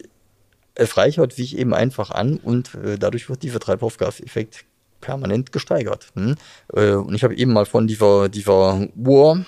es 0.76 0.98
reichert 0.98 1.34
sich 1.34 1.58
eben 1.58 1.74
einfach 1.74 2.12
an 2.12 2.38
und 2.38 2.76
äh, 2.76 3.00
dadurch 3.00 3.30
wird 3.30 3.42
dieser 3.42 3.60
Treibhausgaseffekt 3.60 4.66
permanent 5.02 5.52
gesteigert. 5.52 6.08
Hm? 6.16 6.36
Und 6.70 7.14
ich 7.14 7.24
habe 7.24 7.36
eben 7.36 7.54
mal 7.54 7.66
von 7.66 7.88
dieser, 7.88 8.30
dieser 8.30 8.88
Uhr 8.96 9.46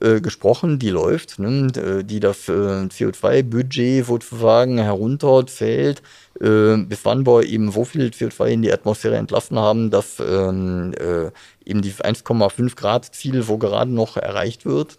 äh, 0.00 0.20
gesprochen, 0.20 0.78
die 0.78 0.90
läuft, 0.90 1.38
ne, 1.38 1.68
äh, 1.76 2.04
die 2.04 2.20
das 2.20 2.48
äh, 2.48 2.52
CO2-Budget 2.52 4.06
sozusagen 4.06 4.78
herunterzählt, 4.78 6.02
äh, 6.40 6.76
bis 6.76 7.04
wann 7.04 7.26
wir 7.26 7.44
eben 7.44 7.72
so 7.72 7.84
viel 7.84 8.06
CO2 8.06 8.46
in 8.46 8.62
die 8.62 8.72
Atmosphäre 8.72 9.16
entlassen 9.16 9.58
haben, 9.58 9.90
dass 9.90 10.20
ähm, 10.20 10.92
äh, 10.98 11.30
eben 11.68 11.82
dieses 11.82 12.00
1,5 12.00 12.76
Grad 12.76 13.14
Ziel 13.14 13.42
so 13.42 13.58
gerade 13.58 13.90
noch 13.90 14.16
erreicht 14.16 14.64
wird. 14.64 14.98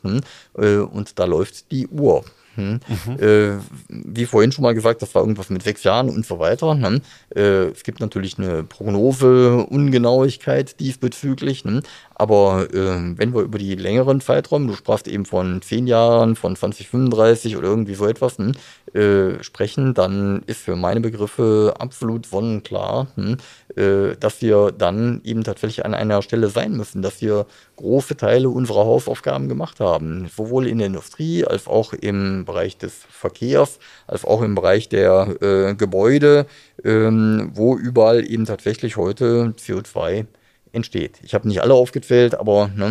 Äh, 0.58 0.78
und 0.78 1.20
da 1.20 1.26
läuft 1.26 1.72
die 1.72 1.88
Uhr. 1.88 2.24
Hm. 2.56 2.80
Mhm. 2.88 3.20
Äh, 3.20 3.58
wie 3.88 4.26
vorhin 4.26 4.52
schon 4.52 4.64
mal 4.64 4.74
gesagt, 4.74 5.02
das 5.02 5.16
war 5.16 5.22
irgendwas 5.22 5.50
mit 5.50 5.64
sechs 5.64 5.84
Jahren 5.84 6.10
und 6.10 6.26
so 6.26 6.40
weiter. 6.40 6.76
Ne? 6.76 7.00
Äh, 7.34 7.70
es 7.70 7.84
gibt 7.84 8.02
natürlich 8.02 8.38
eine 8.38 8.64
Prognose-Ungenauigkeit 8.64 10.78
diesbezüglich. 10.80 11.64
Ne? 11.64 11.82
Aber 12.22 12.68
äh, 12.72 13.18
wenn 13.18 13.34
wir 13.34 13.42
über 13.42 13.58
die 13.58 13.74
längeren 13.74 14.22
Zeiträume, 14.22 14.68
du 14.68 14.76
sprachst 14.76 15.08
eben 15.08 15.26
von 15.26 15.60
zehn 15.64 15.88
Jahren, 15.88 16.36
von 16.36 16.56
2035 16.56 17.58
oder 17.58 17.70
irgendwie 17.70 17.96
so 17.96 18.06
etwas, 18.06 18.38
ne? 18.38 18.52
äh, 18.94 19.44
sprechen, 19.44 19.96
dann 19.96 20.44
ist 20.46 20.62
für 20.62 20.76
meine 20.76 21.02
Begriffe 21.02 21.74
absolut 21.80 22.28
sonnenklar, 22.28 23.08
hm, 23.16 23.38
äh, 23.76 24.16
dass 24.20 24.44
wir 24.44 24.72
dann 24.72 25.22
eben 25.24 25.44
tatsächlich 25.44 25.84
an 25.84 25.96
einer 25.96 26.22
Stelle 26.22 26.50
sein 26.50 26.74
müssen, 26.78 27.02
dass 27.02 27.24
wir 27.24 27.48
große 27.78 28.16
Teile 28.18 28.50
unserer 28.50 28.86
Hausaufgaben 28.86 29.50
gemacht 29.50 29.80
haben, 29.80 30.30
sowohl 30.32 30.68
in 30.68 30.78
der 30.78 30.88
Industrie 30.88 31.44
als 31.44 31.66
auch 31.66 31.92
im 31.94 32.46
Bereich 32.46 32.78
des 32.78 32.94
Verkehrs, 33.10 33.80
als 34.06 34.26
auch 34.26 34.44
im 34.44 34.54
Bereich 34.54 34.90
der 34.90 35.42
äh, 35.42 35.74
Gebäude, 35.74 36.46
ähm, 36.84 37.50
wo 37.56 37.78
überall 37.78 38.24
eben 38.30 38.46
tatsächlich 38.46 38.96
heute 38.96 39.56
CO2 39.58 40.28
entsteht. 40.74 41.20
Ich 41.24 41.34
habe 41.34 41.48
nicht 41.48 41.62
alle 41.62 41.74
aufgezählt, 41.74 42.36
aber 42.36 42.70
ne, 42.76 42.86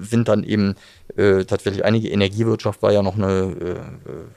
äh, 0.00 0.04
sind 0.04 0.28
dann 0.28 0.44
eben 0.44 0.76
äh, 1.16 1.44
tatsächlich 1.44 1.84
einige 1.84 2.08
Energiewirtschaft 2.08 2.82
war 2.82 2.92
ja 2.92 3.02
noch 3.02 3.16
eine, 3.16 3.80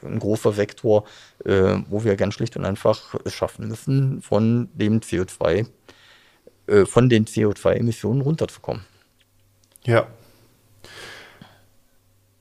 äh, 0.04 0.08
ein 0.08 0.20
großer 0.20 0.54
Sektor, 0.54 1.06
äh, 1.46 1.78
wo 1.90 2.04
wir 2.04 2.16
ganz 2.16 2.34
schlicht 2.34 2.58
und 2.58 2.66
einfach 2.66 3.16
es 3.24 3.34
schaffen 3.34 3.68
müssen, 3.68 4.22
von 4.22 4.70
dem 4.74 5.00
CO2, 5.00 5.68
äh, 6.68 6.86
von 6.86 7.10
den 7.10 7.26
CO2-Emissionen 7.26 8.22
runterzukommen. 8.22 8.84
Ja. 9.86 10.08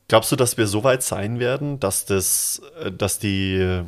Glaubst 0.08 0.32
du, 0.32 0.36
dass 0.36 0.56
wir 0.56 0.66
so 0.66 0.84
weit 0.84 1.02
sein 1.02 1.38
werden, 1.38 1.80
dass 1.80 2.06
das, 2.06 2.62
äh, 2.82 2.90
dass 2.90 3.18
die 3.18 3.84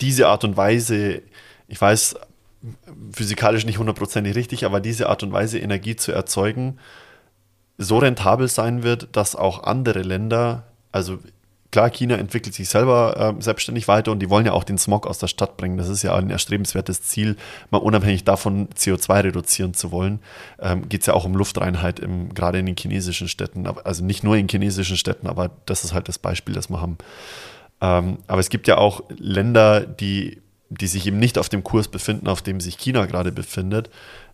diese 0.00 0.26
Art 0.26 0.42
und 0.44 0.56
Weise, 0.56 1.22
ich 1.68 1.80
weiß, 1.80 2.16
physikalisch 3.12 3.64
nicht 3.64 3.78
hundertprozentig 3.78 4.34
richtig, 4.34 4.64
aber 4.64 4.80
diese 4.80 5.08
Art 5.08 5.22
und 5.22 5.32
Weise, 5.32 5.58
Energie 5.58 5.96
zu 5.96 6.12
erzeugen, 6.12 6.78
so 7.78 7.98
rentabel 7.98 8.48
sein 8.48 8.82
wird, 8.82 9.16
dass 9.16 9.34
auch 9.34 9.64
andere 9.64 10.02
Länder, 10.02 10.64
also 10.92 11.18
klar, 11.72 11.90
China 11.90 12.16
entwickelt 12.16 12.54
sich 12.54 12.68
selber 12.68 13.34
äh, 13.38 13.42
selbstständig 13.42 13.88
weiter 13.88 14.12
und 14.12 14.20
die 14.20 14.30
wollen 14.30 14.46
ja 14.46 14.52
auch 14.52 14.62
den 14.62 14.78
Smog 14.78 15.06
aus 15.06 15.18
der 15.18 15.26
Stadt 15.26 15.56
bringen. 15.56 15.78
Das 15.78 15.88
ist 15.88 16.02
ja 16.02 16.14
ein 16.14 16.30
erstrebenswertes 16.30 17.02
Ziel, 17.02 17.36
mal 17.70 17.78
unabhängig 17.78 18.24
davon 18.24 18.68
CO2 18.68 19.24
reduzieren 19.24 19.74
zu 19.74 19.90
wollen. 19.90 20.20
Ähm, 20.60 20.88
Geht 20.88 21.00
es 21.00 21.06
ja 21.06 21.14
auch 21.14 21.24
um 21.24 21.34
Luftreinheit, 21.34 21.98
im, 21.98 22.32
gerade 22.34 22.58
in 22.58 22.66
den 22.66 22.76
chinesischen 22.76 23.26
Städten. 23.26 23.66
Also 23.66 24.04
nicht 24.04 24.22
nur 24.22 24.36
in 24.36 24.48
chinesischen 24.48 24.96
Städten, 24.96 25.26
aber 25.26 25.50
das 25.66 25.82
ist 25.82 25.94
halt 25.94 26.08
das 26.08 26.18
Beispiel, 26.18 26.54
das 26.54 26.68
wir 26.68 26.80
haben. 26.80 26.98
Ähm, 27.80 28.18
aber 28.28 28.40
es 28.40 28.50
gibt 28.50 28.68
ja 28.68 28.76
auch 28.76 29.02
Länder, 29.08 29.80
die 29.80 30.42
die 30.78 30.86
sich 30.86 31.06
eben 31.06 31.18
nicht 31.18 31.38
auf 31.38 31.48
dem 31.48 31.62
Kurs 31.62 31.88
befinden, 31.88 32.28
auf 32.28 32.42
dem 32.42 32.60
sich 32.60 32.78
China 32.78 33.06
gerade 33.06 33.32
befindet. 33.32 33.90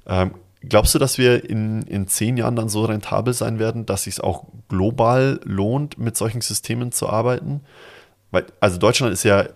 Ähm, 0.06 0.34
glaubst 0.60 0.94
du, 0.94 0.98
dass 0.98 1.18
wir 1.18 1.48
in, 1.48 1.82
in 1.82 2.08
zehn 2.08 2.36
Jahren 2.36 2.56
dann 2.56 2.68
so 2.68 2.84
rentabel 2.84 3.34
sein 3.34 3.58
werden, 3.58 3.86
dass 3.86 4.00
es 4.00 4.16
sich 4.16 4.24
auch 4.24 4.44
global 4.68 5.40
lohnt, 5.44 5.98
mit 5.98 6.16
solchen 6.16 6.40
Systemen 6.40 6.92
zu 6.92 7.08
arbeiten? 7.08 7.62
Weil, 8.30 8.46
also 8.60 8.78
Deutschland 8.78 9.12
ist 9.12 9.24
ja, 9.24 9.48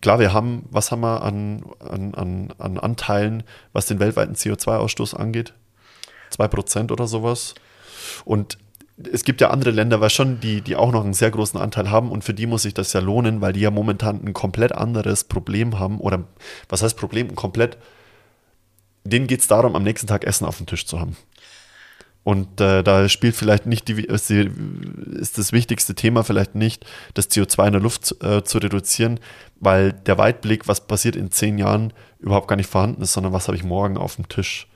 klar, 0.00 0.18
wir 0.18 0.32
haben, 0.32 0.64
was 0.70 0.90
haben 0.90 1.00
wir 1.00 1.22
an, 1.22 1.64
an, 1.80 2.14
an, 2.14 2.54
an 2.58 2.78
Anteilen, 2.78 3.42
was 3.72 3.86
den 3.86 4.00
weltweiten 4.00 4.34
CO2-Ausstoß 4.34 5.14
angeht? 5.14 5.54
Zwei 6.30 6.48
Prozent 6.48 6.90
oder 6.92 7.06
sowas. 7.06 7.54
Und 8.24 8.58
es 8.96 9.24
gibt 9.24 9.40
ja 9.40 9.50
andere 9.50 9.70
Länder, 9.70 10.00
weil 10.00 10.10
schon 10.10 10.40
die, 10.40 10.62
die 10.62 10.76
auch 10.76 10.90
noch 10.90 11.04
einen 11.04 11.14
sehr 11.14 11.30
großen 11.30 11.60
Anteil 11.60 11.90
haben 11.90 12.10
und 12.10 12.24
für 12.24 12.32
die 12.32 12.46
muss 12.46 12.62
sich 12.62 12.74
das 12.74 12.92
ja 12.92 13.00
lohnen, 13.00 13.40
weil 13.40 13.52
die 13.52 13.60
ja 13.60 13.70
momentan 13.70 14.24
ein 14.24 14.32
komplett 14.32 14.72
anderes 14.72 15.24
Problem 15.24 15.78
haben 15.78 16.00
oder 16.00 16.24
was 16.68 16.82
heißt 16.82 16.96
Problem? 16.96 17.28
Ein 17.28 17.36
komplett, 17.36 17.76
denen 19.04 19.26
geht 19.26 19.40
es 19.40 19.48
darum, 19.48 19.76
am 19.76 19.82
nächsten 19.82 20.06
Tag 20.06 20.24
Essen 20.24 20.46
auf 20.46 20.56
dem 20.56 20.66
Tisch 20.66 20.86
zu 20.86 20.98
haben. 20.98 21.16
Und 22.24 22.60
äh, 22.60 22.82
da 22.82 23.08
spielt 23.08 23.36
vielleicht 23.36 23.66
nicht 23.66 23.86
die, 23.86 24.02
ist, 24.02 24.30
die, 24.30 24.50
ist 25.12 25.38
das 25.38 25.52
wichtigste 25.52 25.94
Thema 25.94 26.24
vielleicht 26.24 26.56
nicht, 26.56 26.84
das 27.14 27.30
CO2 27.30 27.66
in 27.66 27.72
der 27.74 27.82
Luft 27.82 28.16
äh, 28.20 28.42
zu 28.42 28.58
reduzieren, 28.58 29.20
weil 29.60 29.92
der 29.92 30.18
Weitblick, 30.18 30.66
was 30.66 30.88
passiert 30.88 31.14
in 31.14 31.30
zehn 31.30 31.56
Jahren, 31.56 31.92
überhaupt 32.18 32.48
gar 32.48 32.56
nicht 32.56 32.68
vorhanden 32.68 33.02
ist, 33.02 33.12
sondern 33.12 33.32
was 33.32 33.46
habe 33.46 33.56
ich 33.56 33.62
morgen 33.62 33.96
auf 33.96 34.16
dem 34.16 34.28
Tisch. 34.28 34.66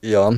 Ja, 0.00 0.32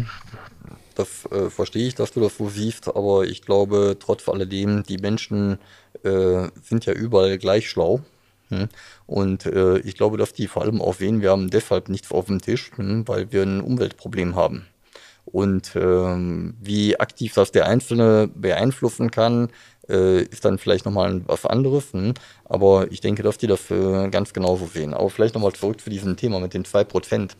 das 0.94 1.26
äh, 1.30 1.50
verstehe 1.50 1.86
ich, 1.86 1.94
dass 1.94 2.12
du 2.12 2.20
das 2.20 2.36
so 2.36 2.48
siehst, 2.48 2.88
aber 2.88 3.24
ich 3.24 3.42
glaube, 3.42 3.96
trotz 3.98 4.28
alledem, 4.28 4.82
die 4.82 4.98
Menschen 4.98 5.58
äh, 6.02 6.48
sind 6.62 6.86
ja 6.86 6.92
überall 6.92 7.38
gleich 7.38 7.68
schlau. 7.68 8.00
Hm? 8.48 8.68
Und 9.06 9.46
äh, 9.46 9.78
ich 9.78 9.96
glaube, 9.96 10.18
dass 10.18 10.32
die 10.32 10.46
vor 10.46 10.62
allem 10.62 10.80
auch 10.80 10.94
sehen, 10.94 11.22
wir 11.22 11.30
haben 11.30 11.50
deshalb 11.50 11.88
nichts 11.88 12.10
auf 12.12 12.26
dem 12.26 12.40
Tisch, 12.40 12.70
hm? 12.76 13.06
weil 13.08 13.32
wir 13.32 13.42
ein 13.42 13.60
Umweltproblem 13.60 14.36
haben. 14.36 14.66
Und 15.24 15.72
ähm, 15.74 16.54
wie 16.60 17.00
aktiv 17.00 17.32
das 17.34 17.50
der 17.50 17.66
Einzelne 17.66 18.28
beeinflussen 18.34 19.10
kann, 19.10 19.48
äh, 19.88 20.22
ist 20.22 20.44
dann 20.44 20.58
vielleicht 20.58 20.84
nochmal 20.84 21.22
was 21.26 21.46
anderes. 21.46 21.92
Hm? 21.92 22.14
Aber 22.44 22.90
ich 22.92 23.00
denke, 23.00 23.22
dass 23.22 23.38
die 23.38 23.46
das 23.46 23.70
äh, 23.70 24.08
ganz 24.10 24.32
genauso 24.32 24.66
sehen. 24.66 24.94
Aber 24.94 25.10
vielleicht 25.10 25.34
nochmal 25.34 25.52
zurück 25.52 25.80
zu 25.80 25.90
diesem 25.90 26.16
Thema 26.16 26.40
mit 26.40 26.54
den 26.54 26.64
zwei 26.64 26.84
Prozent. 26.84 27.36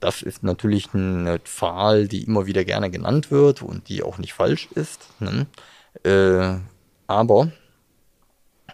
Das 0.00 0.22
ist 0.22 0.42
natürlich 0.42 0.88
eine 0.94 1.44
Zahl, 1.44 2.08
die 2.08 2.24
immer 2.24 2.46
wieder 2.46 2.64
gerne 2.64 2.90
genannt 2.90 3.30
wird 3.30 3.62
und 3.62 3.88
die 3.88 4.02
auch 4.02 4.18
nicht 4.18 4.32
falsch 4.32 4.68
ist. 4.74 5.08
Ne? 5.20 5.46
Äh, 6.04 6.58
aber 7.06 7.52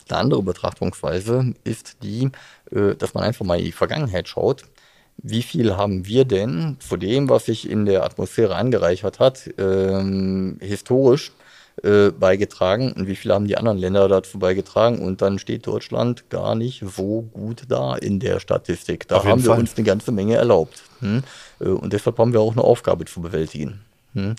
eine 0.09 0.19
andere 0.19 0.43
Betrachtungsweise 0.43 1.55
ist 1.65 1.97
die, 2.03 2.31
äh, 2.71 2.95
dass 2.95 3.15
man 3.15 3.25
einfach 3.25 3.45
mal 3.45 3.59
in 3.59 3.65
die 3.65 3.73
Vergangenheit 3.73 4.29
schaut. 4.29 4.63
Wie 5.19 5.43
viel 5.43 5.77
haben 5.77 6.07
wir 6.07 6.25
denn 6.25 6.77
zu 6.79 6.97
dem, 6.97 7.29
was 7.29 7.47
sich 7.47 7.69
in 7.69 7.87
der 7.87 8.05
Atmosphäre 8.05 8.55
angereichert 8.55 9.19
hat, 9.19 9.51
ähm, 9.59 10.59
historisch 10.61 11.33
äh, 11.83 12.11
beigetragen 12.11 12.93
und 12.93 13.07
wie 13.07 13.17
viel 13.17 13.33
haben 13.33 13.47
die 13.47 13.57
anderen 13.57 13.79
Länder 13.79 14.09
dazu 14.09 14.39
beigetragen 14.39 14.99
und 14.99 15.23
dann 15.23 15.39
steht 15.39 15.67
Deutschland 15.67 16.29
gar 16.31 16.55
nicht 16.55 16.85
so 16.95 17.23
gut 17.33 17.65
da 17.69 17.97
in 17.97 18.21
der 18.21 18.41
Statistik. 18.41 19.09
Da 19.09 19.25
haben 19.25 19.43
wir 19.43 19.51
Fall. 19.51 19.59
uns 19.59 19.77
eine 19.77 19.85
ganze 19.85 20.13
Menge 20.13 20.37
erlaubt. 20.37 20.83
Hm? 21.01 21.23
Äh, 21.61 21.69
und 21.69 21.93
deshalb 21.93 22.19
haben 22.19 22.33
wir 22.33 22.41
auch 22.41 22.53
eine 22.53 22.65
Aufgabe 22.65 23.05
zu 23.05 23.21
bewältigen. 23.21 23.81
Hm? 24.15 24.35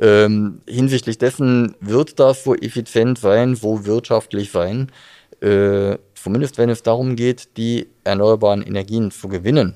Ähm, 0.00 0.60
hinsichtlich 0.68 1.18
dessen 1.18 1.74
wird 1.80 2.20
das 2.20 2.44
so 2.44 2.54
effizient 2.54 3.18
sein, 3.18 3.56
so 3.56 3.84
wirtschaftlich 3.84 4.52
sein, 4.52 4.92
äh, 5.40 5.96
zumindest 6.14 6.58
wenn 6.58 6.70
es 6.70 6.82
darum 6.82 7.16
geht, 7.16 7.56
die 7.56 7.88
erneuerbaren 8.04 8.62
Energien 8.62 9.10
zu 9.10 9.28
gewinnen. 9.28 9.74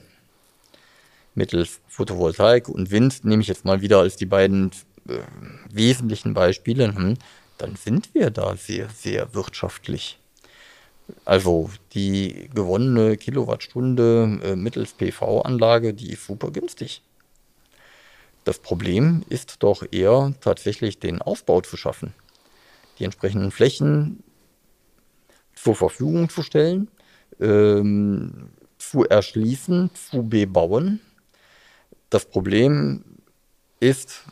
Mittels 1.35 1.81
Photovoltaik 1.89 2.69
und 2.69 2.90
Wind 2.90 3.24
nehme 3.24 3.43
ich 3.43 3.48
jetzt 3.48 3.65
mal 3.65 3.81
wieder 3.81 3.98
als 3.98 4.16
die 4.16 4.27
beiden 4.27 4.70
äh, 5.09 5.19
wesentlichen 5.73 6.35
Beispielen, 6.35 6.97
hm, 6.97 7.15
dann 7.59 7.77
sind 7.77 8.15
wir 8.15 8.31
da 8.31 8.57
sehr, 8.57 8.89
sehr 8.89 9.35
wirtschaftlich. 9.35 10.19
Also 11.24 11.70
die 11.93 12.51
gewonnene 12.55 13.16
Kilowattstunde 13.16 14.41
äh, 14.43 14.57
mittels 14.57 14.93
PV-Anlage, 14.93 15.95
die 15.95 16.12
ist 16.12 16.27
super 16.27 16.51
günstig. 16.51 17.03
Das 18.45 18.59
Problem 18.59 19.23
ist 19.28 19.62
doch 19.62 19.85
eher 19.91 20.32
tatsächlich 20.41 20.99
den 20.99 21.20
Aufbau 21.20 21.61
zu 21.61 21.77
schaffen, 21.77 22.15
die 22.99 23.05
entsprechenden 23.05 23.51
Flächen 23.51 24.23
zur 25.55 25.74
Verfügung 25.74 26.31
zu 26.31 26.43
stellen, 26.43 26.89
ähm, 27.39 28.51
zu 28.78 29.05
erschließen, 29.05 29.91
zu 29.95 30.23
bebauen. 30.23 31.01
Das 32.09 32.24
Problem 32.24 33.05
ist 33.78 34.24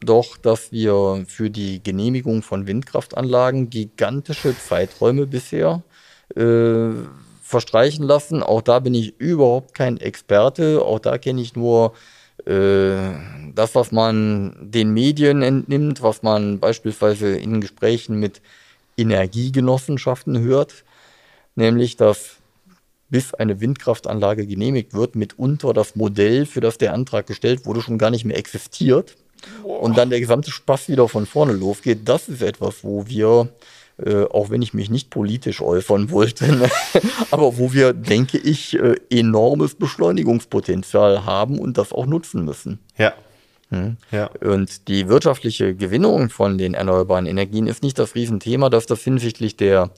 doch, 0.00 0.38
dass 0.38 0.72
wir 0.72 1.24
für 1.28 1.50
die 1.50 1.82
Genehmigung 1.82 2.42
von 2.42 2.66
Windkraftanlagen 2.66 3.68
gigantische 3.68 4.56
Zeiträume 4.56 5.26
bisher 5.26 5.82
äh, 6.36 6.90
verstreichen 7.42 8.04
lassen. 8.04 8.42
Auch 8.42 8.62
da 8.62 8.78
bin 8.78 8.94
ich 8.94 9.18
überhaupt 9.18 9.74
kein 9.74 9.98
Experte. 9.98 10.82
Auch 10.82 11.00
da 11.00 11.18
kenne 11.18 11.40
ich 11.40 11.56
nur 11.56 11.94
äh, 12.46 13.12
das, 13.54 13.74
was 13.74 13.92
man 13.92 14.56
den 14.60 14.92
Medien 14.92 15.42
entnimmt, 15.42 16.02
was 16.02 16.22
man 16.22 16.60
beispielsweise 16.60 17.36
in 17.36 17.60
Gesprächen 17.60 18.18
mit 18.18 18.40
Energiegenossenschaften 18.96 20.38
hört, 20.40 20.84
nämlich 21.56 21.96
dass 21.96 22.36
bis 23.08 23.34
eine 23.34 23.60
Windkraftanlage 23.60 24.46
genehmigt 24.46 24.94
wird, 24.94 25.16
mitunter 25.16 25.72
das 25.72 25.96
Modell, 25.96 26.46
für 26.46 26.60
das 26.60 26.78
der 26.78 26.94
Antrag 26.94 27.26
gestellt 27.26 27.66
wurde, 27.66 27.82
schon 27.82 27.98
gar 27.98 28.10
nicht 28.10 28.24
mehr 28.24 28.38
existiert. 28.38 29.16
Und 29.64 29.98
dann 29.98 30.10
der 30.10 30.20
gesamte 30.20 30.50
Spaß 30.50 30.88
wieder 30.88 31.08
von 31.08 31.26
vorne 31.26 31.52
losgeht. 31.52 32.00
Das 32.04 32.28
ist 32.28 32.42
etwas, 32.42 32.84
wo 32.84 33.06
wir 33.06 33.48
äh, 34.04 34.24
auch 34.24 34.50
wenn 34.50 34.62
ich 34.62 34.74
mich 34.74 34.90
nicht 34.90 35.10
politisch 35.10 35.60
äußern 35.60 36.10
wollte, 36.10 36.54
ne? 36.54 36.70
aber 37.30 37.58
wo 37.58 37.72
wir, 37.72 37.92
denke 37.92 38.38
ich, 38.38 38.78
äh, 38.78 38.96
enormes 39.10 39.74
Beschleunigungspotenzial 39.74 41.24
haben 41.24 41.58
und 41.58 41.78
das 41.78 41.92
auch 41.92 42.06
nutzen 42.06 42.44
müssen. 42.44 42.78
Ja. 42.96 43.12
Hm? 43.70 43.96
Ja. 44.10 44.30
Und 44.40 44.88
die 44.88 45.08
wirtschaftliche 45.08 45.74
Gewinnung 45.74 46.30
von 46.30 46.58
den 46.58 46.74
erneuerbaren 46.74 47.26
Energien 47.26 47.66
ist 47.66 47.82
nicht 47.82 47.98
das 47.98 48.14
Riesenthema, 48.14 48.68
dass 48.68 48.86
das 48.86 49.02
hinsichtlich 49.02 49.56
der 49.56 49.90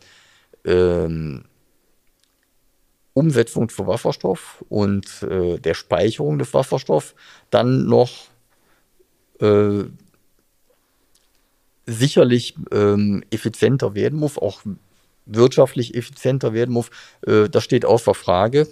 ähm, 0.64 1.44
Umsetzung 3.14 3.68
zu 3.68 3.86
Wasserstoff 3.86 4.64
und 4.68 5.22
äh, 5.22 5.58
der 5.58 5.74
Speicherung 5.74 6.38
des 6.38 6.54
Wasserstoffs 6.54 7.14
dann 7.50 7.86
noch 7.86 8.10
äh, 9.40 9.84
sicherlich 11.92 12.54
ähm, 12.70 13.22
effizienter 13.30 13.94
werden 13.94 14.18
muss, 14.18 14.38
auch 14.38 14.62
wirtschaftlich 15.26 15.94
effizienter 15.94 16.52
werden 16.52 16.72
muss, 16.72 16.90
äh, 17.26 17.48
das 17.48 17.64
steht 17.64 17.84
außer 17.84 18.14
Frage. 18.14 18.66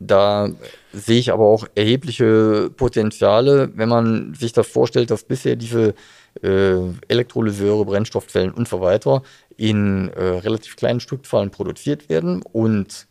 Da 0.00 0.50
sehe 0.92 1.18
ich 1.18 1.32
aber 1.32 1.46
auch 1.46 1.66
erhebliche 1.74 2.70
Potenziale, 2.76 3.72
wenn 3.74 3.88
man 3.88 4.34
sich 4.34 4.52
das 4.52 4.68
vorstellt, 4.68 5.10
dass 5.10 5.24
bisher 5.24 5.56
diese 5.56 5.94
äh, 6.40 6.76
Elektrolyseure, 7.08 7.84
Brennstoffzellen 7.84 8.52
und 8.52 8.68
so 8.68 8.80
weiter 8.80 9.22
in 9.56 10.08
äh, 10.10 10.22
relativ 10.22 10.76
kleinen 10.76 11.00
Stückzahlen 11.00 11.50
produziert 11.50 12.08
werden 12.08 12.42
und 12.42 13.08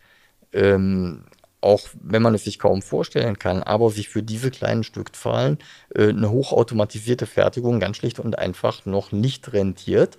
ähm, 0.53 1.25
auch 1.61 1.81
wenn 2.01 2.21
man 2.21 2.35
es 2.35 2.43
sich 2.43 2.59
kaum 2.59 2.81
vorstellen 2.81 3.39
kann, 3.39 3.63
aber 3.63 3.89
sich 3.89 4.09
für 4.09 4.23
diese 4.23 4.51
kleinen 4.51 4.83
Stückzahlen 4.83 5.57
äh, 5.95 6.09
eine 6.09 6.29
hochautomatisierte 6.29 7.25
Fertigung 7.25 7.79
ganz 7.79 7.97
schlicht 7.97 8.19
und 8.19 8.37
einfach 8.37 8.85
noch 8.85 9.11
nicht 9.11 9.53
rentiert, 9.53 10.17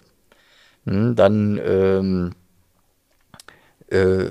hm, 0.84 1.14
dann 1.14 1.60
ähm, 1.64 2.34
äh, 3.88 4.30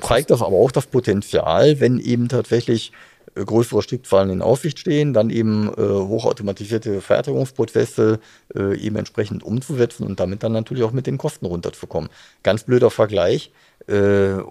zeigt 0.00 0.30
das 0.30 0.42
aber 0.42 0.56
auch 0.56 0.72
das 0.72 0.86
Potenzial, 0.86 1.80
wenn 1.80 1.98
eben 1.98 2.28
tatsächlich 2.28 2.92
äh, 3.34 3.44
größere 3.44 3.82
Stückzahlen 3.82 4.30
in 4.30 4.42
Aussicht 4.42 4.78
stehen, 4.78 5.12
dann 5.12 5.30
eben 5.30 5.68
äh, 5.68 5.82
hochautomatisierte 5.82 7.00
Fertigungsprozesse 7.00 8.20
äh, 8.54 8.78
eben 8.78 8.96
entsprechend 8.96 9.42
umzusetzen 9.42 10.04
und 10.04 10.20
damit 10.20 10.42
dann 10.42 10.52
natürlich 10.52 10.84
auch 10.84 10.92
mit 10.92 11.06
den 11.06 11.18
Kosten 11.18 11.46
runterzukommen. 11.46 12.10
Ganz 12.42 12.64
blöder 12.64 12.90
Vergleich. 12.90 13.52
Äh, 13.86 14.42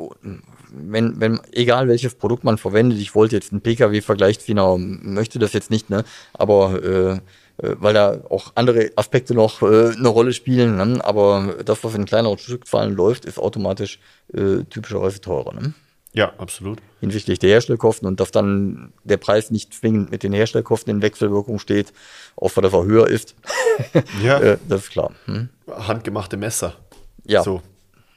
wenn, 0.76 1.19
wenn, 1.19 1.39
egal 1.51 1.88
welches 1.88 2.15
Produkt 2.15 2.43
man 2.43 2.57
verwendet, 2.57 2.99
ich 2.99 3.14
wollte 3.15 3.35
jetzt 3.35 3.51
einen 3.51 3.61
Pkw-Vergleich 3.61 4.39
ziehen, 4.39 4.60
aber 4.60 4.77
möchte 4.77 5.39
das 5.39 5.53
jetzt 5.53 5.69
nicht, 5.69 5.89
ne? 5.89 6.03
Aber 6.34 6.84
äh, 6.84 7.19
äh, 7.57 7.76
weil 7.80 7.93
da 7.93 8.19
auch 8.30 8.51
andere 8.55 8.91
Aspekte 8.95 9.35
noch 9.35 9.61
äh, 9.61 9.91
eine 9.91 10.07
Rolle 10.07 10.34
spielen, 10.34 10.77
ne? 10.77 10.99
aber 11.03 11.55
das, 11.64 11.84
was 11.84 11.93
in 11.93 12.05
kleineren 12.05 12.38
Stückzahlen 12.38 12.95
läuft, 12.95 13.26
ist 13.26 13.38
automatisch 13.38 13.99
äh, 14.34 14.64
typischerweise 14.69 15.22
teurer. 15.22 15.53
Ne? 15.53 15.73
Ja, 16.14 16.34
absolut. 16.38 16.80
Hinsichtlich 16.99 17.39
der 17.39 17.51
Herstellkosten 17.51 18.07
und 18.07 18.19
dass 18.19 18.31
dann 18.31 18.93
der 19.03 19.18
Preis 19.18 19.51
nicht 19.51 19.73
zwingend 19.73 20.10
mit 20.10 20.23
den 20.23 20.34
Herstellkosten 20.34 20.95
in 20.95 21.01
Wechselwirkung 21.03 21.60
steht, 21.60 21.93
außer 22.35 22.61
dass 22.61 22.73
er 22.73 22.85
höher 22.85 23.07
ist. 23.07 23.35
ja. 24.23 24.39
äh, 24.41 24.57
das 24.68 24.81
ist 24.81 24.89
klar. 24.91 25.11
Hm? 25.26 25.49
Handgemachte 25.69 26.38
Messer. 26.38 26.73
Ja. 27.26 27.43
So. 27.43 27.61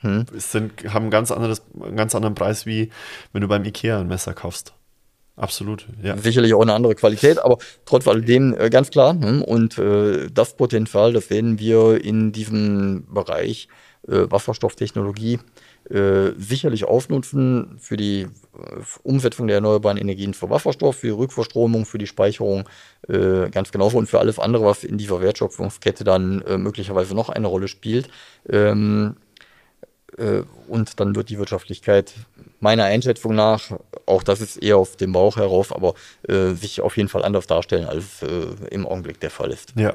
Hm. 0.06 0.26
Sind, 0.38 0.72
haben 0.92 1.04
einen 1.04 1.10
ganz, 1.10 1.30
anderes, 1.30 1.62
einen 1.80 1.96
ganz 1.96 2.14
anderen 2.14 2.34
Preis, 2.34 2.66
wie 2.66 2.90
wenn 3.32 3.42
du 3.42 3.48
beim 3.48 3.64
Ikea 3.64 4.00
ein 4.00 4.08
Messer 4.08 4.34
kaufst. 4.34 4.72
Absolut, 5.36 5.86
ja. 6.02 6.16
Sicherlich 6.16 6.54
auch 6.54 6.62
eine 6.62 6.72
andere 6.72 6.94
Qualität, 6.94 7.38
aber 7.38 7.58
trotz 7.84 8.08
alledem 8.08 8.54
äh, 8.58 8.70
ganz 8.70 8.90
klar. 8.90 9.12
Hm? 9.12 9.42
Und 9.42 9.76
äh, 9.76 10.30
das 10.32 10.56
Potenzial, 10.56 11.12
das 11.12 11.28
werden 11.28 11.58
wir 11.58 12.02
in 12.02 12.32
diesem 12.32 13.06
Bereich 13.12 13.68
äh, 14.08 14.30
Wasserstofftechnologie 14.30 15.38
äh, 15.90 16.32
sicherlich 16.38 16.86
ausnutzen 16.86 17.76
für 17.78 17.98
die 17.98 18.22
äh, 18.22 18.28
Umsetzung 19.02 19.46
der 19.46 19.56
erneuerbaren 19.56 19.98
Energien 19.98 20.32
für 20.32 20.48
Wasserstoff, 20.48 20.96
für 20.96 21.08
die 21.08 21.12
Rückverstromung, 21.12 21.84
für 21.84 21.98
die 21.98 22.06
Speicherung, 22.06 22.64
äh, 23.06 23.50
ganz 23.50 23.72
genauso 23.72 23.98
und 23.98 24.08
für 24.08 24.20
alles 24.20 24.38
andere, 24.38 24.64
was 24.64 24.84
in 24.84 24.96
dieser 24.96 25.20
Wertschöpfungskette 25.20 26.02
dann 26.02 26.42
möglicherweise 26.56 27.14
noch 27.14 27.28
eine 27.28 27.46
Rolle 27.46 27.68
spielt. 27.68 28.08
Ähm, 28.48 29.16
äh, 29.16 29.25
und 30.68 30.98
dann 30.98 31.14
wird 31.14 31.28
die 31.28 31.38
Wirtschaftlichkeit 31.38 32.14
meiner 32.60 32.84
Einschätzung 32.84 33.34
nach, 33.34 33.72
auch 34.06 34.22
das 34.22 34.40
ist 34.40 34.56
eher 34.56 34.78
auf 34.78 34.96
dem 34.96 35.12
Bauch 35.12 35.36
herauf, 35.36 35.74
aber 35.74 35.94
äh, 36.28 36.52
sich 36.52 36.80
auf 36.80 36.96
jeden 36.96 37.08
Fall 37.08 37.24
anders 37.24 37.46
darstellen, 37.46 37.86
als 37.86 38.22
äh, 38.22 38.46
im 38.70 38.86
Augenblick 38.86 39.20
der 39.20 39.30
Fall 39.30 39.50
ist. 39.50 39.74
Ja. 39.76 39.94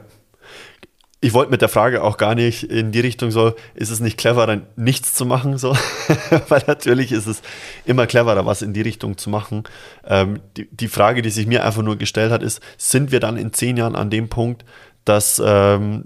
Ich 1.24 1.34
wollte 1.34 1.52
mit 1.52 1.62
der 1.62 1.70
Frage 1.70 2.02
auch 2.02 2.18
gar 2.18 2.34
nicht 2.34 2.64
in 2.64 2.92
die 2.92 3.00
Richtung 3.00 3.30
so, 3.30 3.54
ist 3.76 3.92
es 3.92 4.00
nicht 4.00 4.18
cleverer, 4.18 4.62
nichts 4.76 5.14
zu 5.14 5.24
machen, 5.26 5.60
so? 5.60 5.78
Weil 6.48 6.64
natürlich 6.66 7.12
ist 7.12 7.28
es 7.28 7.44
immer 7.86 8.08
cleverer, 8.08 8.46
was 8.48 8.64
in 8.64 8.74
die 8.74 8.82
Richtung 8.82 9.18
zu 9.18 9.30
machen. 9.30 9.64
Ähm, 10.04 10.40
die, 10.58 10.68
die 10.72 10.88
Frage, 10.88 11.22
die 11.22 11.30
sich 11.30 11.46
mir 11.46 11.64
einfach 11.64 11.84
nur 11.84 11.98
gestellt 11.98 12.32
hat, 12.32 12.42
ist, 12.42 12.60
sind 12.78 13.12
wir 13.12 13.20
dann 13.20 13.38
in 13.38 13.54
zehn 13.54 13.78
Jahren 13.78 13.96
an 13.96 14.10
dem 14.10 14.30
Punkt, 14.30 14.66
dass 15.06 15.40
ähm, 15.46 16.06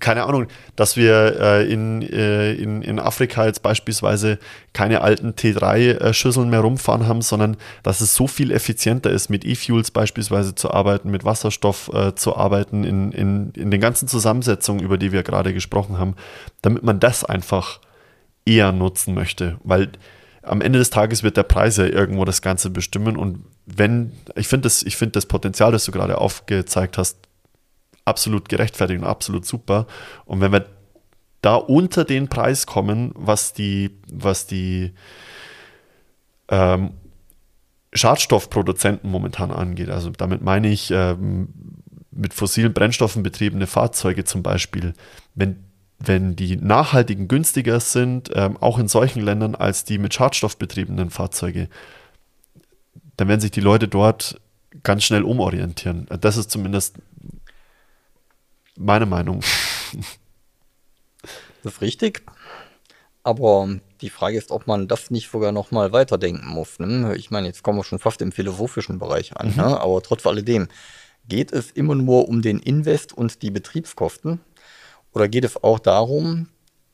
keine 0.00 0.24
Ahnung, 0.24 0.46
dass 0.76 0.96
wir 0.96 1.40
äh, 1.40 1.72
in, 1.72 2.02
äh, 2.02 2.52
in, 2.52 2.82
in 2.82 2.98
Afrika 2.98 3.46
jetzt 3.46 3.62
beispielsweise 3.62 4.38
keine 4.72 5.00
alten 5.00 5.30
T3-Schüsseln 5.30 6.50
mehr 6.50 6.60
rumfahren 6.60 7.06
haben, 7.06 7.22
sondern 7.22 7.56
dass 7.82 8.00
es 8.00 8.14
so 8.14 8.26
viel 8.26 8.50
effizienter 8.50 9.10
ist, 9.10 9.30
mit 9.30 9.44
E-Fuels 9.44 9.90
beispielsweise 9.90 10.54
zu 10.54 10.70
arbeiten, 10.70 11.10
mit 11.10 11.24
Wasserstoff 11.24 11.90
äh, 11.94 12.14
zu 12.14 12.36
arbeiten, 12.36 12.84
in, 12.84 13.12
in, 13.12 13.52
in 13.52 13.70
den 13.70 13.80
ganzen 13.80 14.06
Zusammensetzungen, 14.06 14.84
über 14.84 14.98
die 14.98 15.12
wir 15.12 15.22
gerade 15.22 15.54
gesprochen 15.54 15.98
haben, 15.98 16.14
damit 16.62 16.82
man 16.82 17.00
das 17.00 17.24
einfach 17.24 17.80
eher 18.44 18.72
nutzen 18.72 19.14
möchte, 19.14 19.58
weil 19.64 19.92
am 20.42 20.60
Ende 20.60 20.78
des 20.78 20.90
Tages 20.90 21.22
wird 21.22 21.38
der 21.38 21.42
Preis 21.42 21.78
ja 21.78 21.86
irgendwo 21.86 22.26
das 22.26 22.42
Ganze 22.42 22.68
bestimmen. 22.68 23.16
Und 23.16 23.44
wenn, 23.64 24.12
ich 24.36 24.46
finde 24.46 24.64
das, 24.64 24.82
ich 24.82 24.96
finde 24.96 25.12
das 25.12 25.24
Potenzial, 25.24 25.72
das 25.72 25.86
du 25.86 25.92
gerade 25.92 26.18
aufgezeigt 26.18 26.98
hast, 26.98 27.16
absolut 28.04 28.48
gerechtfertigt 28.48 29.00
und 29.00 29.06
absolut 29.06 29.46
super. 29.46 29.86
Und 30.24 30.40
wenn 30.40 30.52
wir 30.52 30.66
da 31.40 31.56
unter 31.56 32.04
den 32.04 32.28
Preis 32.28 32.66
kommen, 32.66 33.12
was 33.14 33.52
die, 33.52 33.90
was 34.10 34.46
die 34.46 34.92
ähm, 36.48 36.92
Schadstoffproduzenten 37.92 39.10
momentan 39.10 39.50
angeht, 39.50 39.90
also 39.90 40.10
damit 40.10 40.42
meine 40.42 40.68
ich 40.68 40.90
ähm, 40.90 41.48
mit 42.10 42.34
fossilen 42.34 42.72
Brennstoffen 42.72 43.22
betriebene 43.22 43.66
Fahrzeuge 43.66 44.24
zum 44.24 44.42
Beispiel, 44.42 44.94
wenn, 45.34 45.64
wenn 45.98 46.36
die 46.36 46.56
nachhaltigen 46.56 47.28
günstiger 47.28 47.80
sind, 47.80 48.30
ähm, 48.34 48.56
auch 48.58 48.78
in 48.78 48.88
solchen 48.88 49.20
Ländern 49.20 49.54
als 49.54 49.84
die 49.84 49.98
mit 49.98 50.14
Schadstoff 50.14 50.56
betriebenen 50.56 51.10
Fahrzeuge, 51.10 51.68
dann 53.16 53.28
werden 53.28 53.40
sich 53.40 53.50
die 53.50 53.60
Leute 53.60 53.88
dort 53.88 54.40
ganz 54.82 55.04
schnell 55.04 55.22
umorientieren. 55.22 56.06
Das 56.20 56.36
ist 56.36 56.50
zumindest 56.50 56.98
meine 58.78 59.06
Meinung. 59.06 59.40
Das 61.62 61.76
ist 61.76 61.80
richtig. 61.80 62.22
Aber 63.22 63.80
die 64.02 64.10
Frage 64.10 64.36
ist, 64.36 64.50
ob 64.50 64.66
man 64.66 64.86
das 64.86 65.10
nicht 65.10 65.30
sogar 65.30 65.50
noch 65.50 65.70
mal 65.70 65.92
weiterdenken 65.92 66.46
muss. 66.46 66.78
Ne? 66.78 67.16
Ich 67.16 67.30
meine, 67.30 67.46
jetzt 67.46 67.62
kommen 67.62 67.78
wir 67.78 67.84
schon 67.84 67.98
fast 67.98 68.20
im 68.20 68.32
philosophischen 68.32 68.98
Bereich 68.98 69.34
an. 69.34 69.48
Mhm. 69.48 69.56
Ne? 69.56 69.80
Aber 69.80 70.02
trotz 70.02 70.26
alledem, 70.26 70.68
geht 71.26 71.52
es 71.52 71.70
immer 71.70 71.94
nur 71.94 72.28
um 72.28 72.42
den 72.42 72.58
Invest 72.58 73.14
und 73.14 73.40
die 73.40 73.50
Betriebskosten? 73.50 74.40
Oder 75.14 75.28
geht 75.28 75.44
es 75.44 75.62
auch 75.64 75.78
darum, 75.78 76.48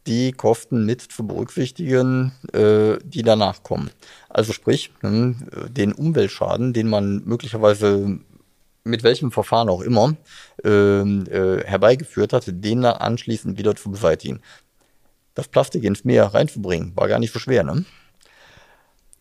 die 0.07 0.33
Kosten 0.33 0.87
mit 0.87 1.01
zu 1.01 1.27
berücksichtigen, 1.27 2.33
äh, 2.53 2.99
die 3.05 3.23
danach 3.23 3.63
kommen. 3.63 3.91
Also 4.29 4.53
sprich, 4.53 4.93
ne, 5.03 5.35
den 5.69 5.93
Umweltschaden, 5.93 6.73
den 6.73 6.89
man 6.89 7.23
möglicherweise 7.25 8.21
mit 8.85 9.03
welchem 9.03 9.31
Verfahren 9.33 9.69
auch 9.69 9.81
immer 9.81 10.17
ähm, 10.65 11.25
äh, 11.31 11.65
herbeigeführt 11.65 12.33
hat, 12.33 12.45
den 12.47 12.83
dann 12.83 12.97
anschließend 12.97 13.59
wieder 13.59 13.75
zu 13.77 13.91
beseitigen. 13.91 14.41
Das 15.35 15.49
Plastik 15.49 15.85
ins 15.85 16.05
Meer 16.05 16.27
reinzubringen, 16.27 16.93
war 16.97 17.09
gar 17.09 17.19
nicht 17.19 17.33
so 17.33 17.39
schwer, 17.39 17.63
ne? 17.63 17.85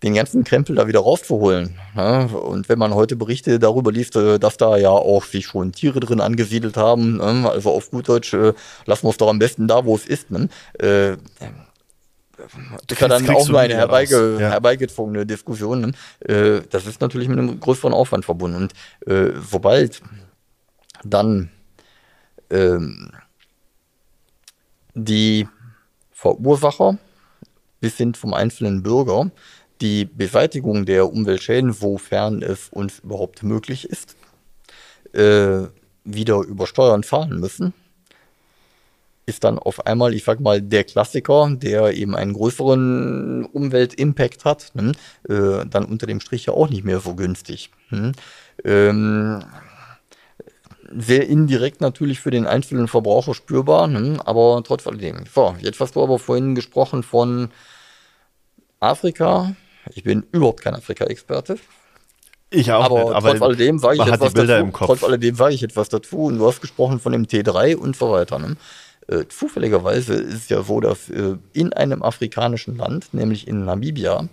Den 0.01 0.13
ganzen 0.13 0.45
Krempel 0.45 0.77
da 0.77 0.87
wieder 0.87 1.01
rauszuholen. 1.01 1.77
Ne? 1.93 2.29
Und 2.29 2.69
wenn 2.69 2.79
man 2.79 2.93
heute 2.93 3.17
Berichte 3.17 3.59
darüber 3.59 3.91
liest, 3.91 4.15
äh, 4.15 4.39
dass 4.39 4.55
da 4.55 4.77
ja 4.77 4.91
auch 4.91 5.25
sich 5.25 5.45
schon 5.45 5.73
Tiere 5.73 5.99
drin 5.99 6.21
angesiedelt 6.21 6.77
haben, 6.77 7.17
ne? 7.17 7.49
also 7.49 7.71
auf 7.71 7.91
gut 7.91 8.07
Deutsch, 8.07 8.33
äh, 8.33 8.53
lassen 8.85 9.03
wir 9.03 9.09
es 9.09 9.17
doch 9.17 9.27
am 9.27 9.39
besten 9.39 9.67
da, 9.67 9.83
wo 9.83 9.95
es 9.95 10.05
ist. 10.05 10.31
Ne? 10.31 10.47
Äh, 10.79 11.17
das 12.87 12.97
ist 12.97 13.01
ja 13.01 13.07
dann 13.07 13.29
auch 13.29 13.47
nur 13.47 13.59
eine 13.59 13.75
herbeige, 13.75 14.37
ja. 14.39 14.49
herbeigezogene 14.49 15.25
Diskussion. 15.25 15.81
Ne? 15.81 15.91
Äh, 16.33 16.61
das 16.69 16.85
ist 16.85 17.01
natürlich 17.01 17.27
mit 17.27 17.37
einem 17.37 17.59
größeren 17.59 17.93
Aufwand 17.93 18.25
verbunden. 18.25 18.57
Und 18.57 19.11
äh, 19.11 19.33
sobald 19.39 20.01
dann 21.03 21.49
ähm, 22.49 23.11
die 24.93 25.47
Verursacher 26.11 26.97
bis 27.79 27.97
hin 27.97 28.13
zum 28.13 28.33
einzelnen 28.33 28.83
Bürger 28.83 29.31
die 29.81 30.05
Beseitigung 30.05 30.85
der 30.85 31.11
Umweltschäden, 31.11 31.71
sofern 31.71 32.41
es 32.41 32.67
uns 32.69 32.99
überhaupt 32.99 33.43
möglich 33.43 33.87
ist, 33.89 34.17
äh, 35.13 35.67
wieder 36.03 36.41
über 36.41 36.67
Steuern 36.67 37.03
zahlen 37.03 37.39
müssen, 37.39 37.73
ist 39.29 39.43
dann 39.43 39.59
auf 39.59 39.85
einmal, 39.85 40.13
ich 40.13 40.23
sag 40.23 40.39
mal, 40.39 40.61
der 40.61 40.83
Klassiker, 40.83 41.49
der 41.51 41.93
eben 41.93 42.15
einen 42.15 42.33
größeren 42.33 43.45
Umweltimpact 43.45 44.43
hat, 44.43 44.71
ne, 44.73 44.91
äh, 45.29 45.65
dann 45.65 45.85
unter 45.85 46.07
dem 46.07 46.19
Strich 46.19 46.47
ja 46.47 46.53
auch 46.53 46.69
nicht 46.69 46.83
mehr 46.83 46.99
so 46.99 47.15
günstig. 47.15 47.69
Hm. 47.89 48.11
Ähm, 48.65 49.43
sehr 50.97 51.27
indirekt 51.27 51.81
natürlich 51.81 52.19
für 52.19 52.31
den 52.31 52.47
einzelnen 52.47 52.87
Verbraucher 52.87 53.33
spürbar, 53.33 53.87
ne, 53.87 54.19
aber 54.25 54.61
trotz 54.65 54.87
alledem. 54.87 55.23
So, 55.33 55.55
jetzt 55.59 55.79
hast 55.79 55.95
du 55.95 56.03
aber 56.03 56.19
vorhin 56.19 56.55
gesprochen 56.55 57.03
von 57.03 57.49
Afrika. 58.79 59.55
Ich 59.93 60.03
bin 60.03 60.25
überhaupt 60.31 60.61
kein 60.61 60.75
Afrika-Experte. 60.75 61.57
Ich 62.51 62.71
auch 62.71 62.83
aber 62.83 63.03
nicht, 63.03 63.13
aber 63.13 63.29
trotz 63.29 63.41
alledem 63.41 63.79
sage 63.79 63.97
ich 64.01 64.07
etwas 64.07 64.33
dazu. 64.33 64.71
Trotz 64.73 65.03
alledem 65.03 65.35
sage 65.35 65.53
ich 65.53 65.63
etwas 65.63 65.89
dazu 65.89 66.25
und 66.25 66.39
du 66.39 66.47
hast 66.47 66.61
gesprochen 66.61 66.99
von 66.99 67.11
dem 67.11 67.25
T3 67.25 67.75
und 67.75 67.95
so 67.95 68.11
weiter. 68.11 68.39
Ne? 68.39 68.55
Äh, 69.09 69.27
zufälligerweise 69.27 70.13
ist 70.13 70.51
ja 70.51 70.61
so, 70.61 70.79
dass 70.79 71.09
äh, 71.09 71.35
in 71.53 71.73
einem 71.73 72.03
afrikanischen 72.03 72.77
Land, 72.77 73.11
nämlich 73.13 73.47
in 73.47 73.65
Namibia, 73.65 74.29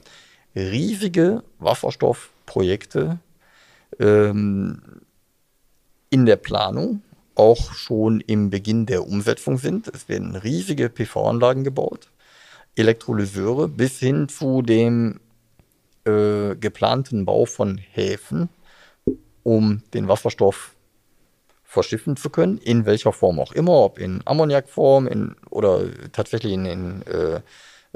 riesige 0.54 1.42
Wasserstoffprojekte 1.58 3.18
ähm, 3.98 4.82
in 6.10 6.26
der 6.26 6.36
Planung 6.36 7.02
auch 7.34 7.72
schon 7.72 8.20
im 8.20 8.50
Beginn 8.50 8.84
der 8.84 9.06
Umsetzung 9.06 9.56
sind. 9.56 9.88
Es 9.88 10.10
werden 10.10 10.36
riesige 10.36 10.90
PV-Anlagen 10.90 11.64
gebaut, 11.64 12.10
Elektrolyseure 12.74 13.68
bis 13.68 13.98
hin 13.98 14.28
zu 14.28 14.60
dem 14.60 15.20
äh, 16.04 16.54
geplanten 16.54 17.24
Bau 17.24 17.46
von 17.46 17.78
Häfen, 17.78 18.50
um 19.42 19.82
den 19.94 20.06
Wasserstoff 20.06 20.75
verschiffen 21.76 22.16
zu 22.16 22.30
können, 22.30 22.56
in 22.56 22.86
welcher 22.86 23.12
Form 23.12 23.38
auch 23.38 23.52
immer, 23.52 23.74
ob 23.84 23.98
in 23.98 24.22
Ammoniakform 24.24 25.06
in, 25.06 25.36
oder 25.50 25.82
tatsächlich 26.10 26.54
in, 26.54 26.64
in 26.64 27.02
äh, 27.02 27.40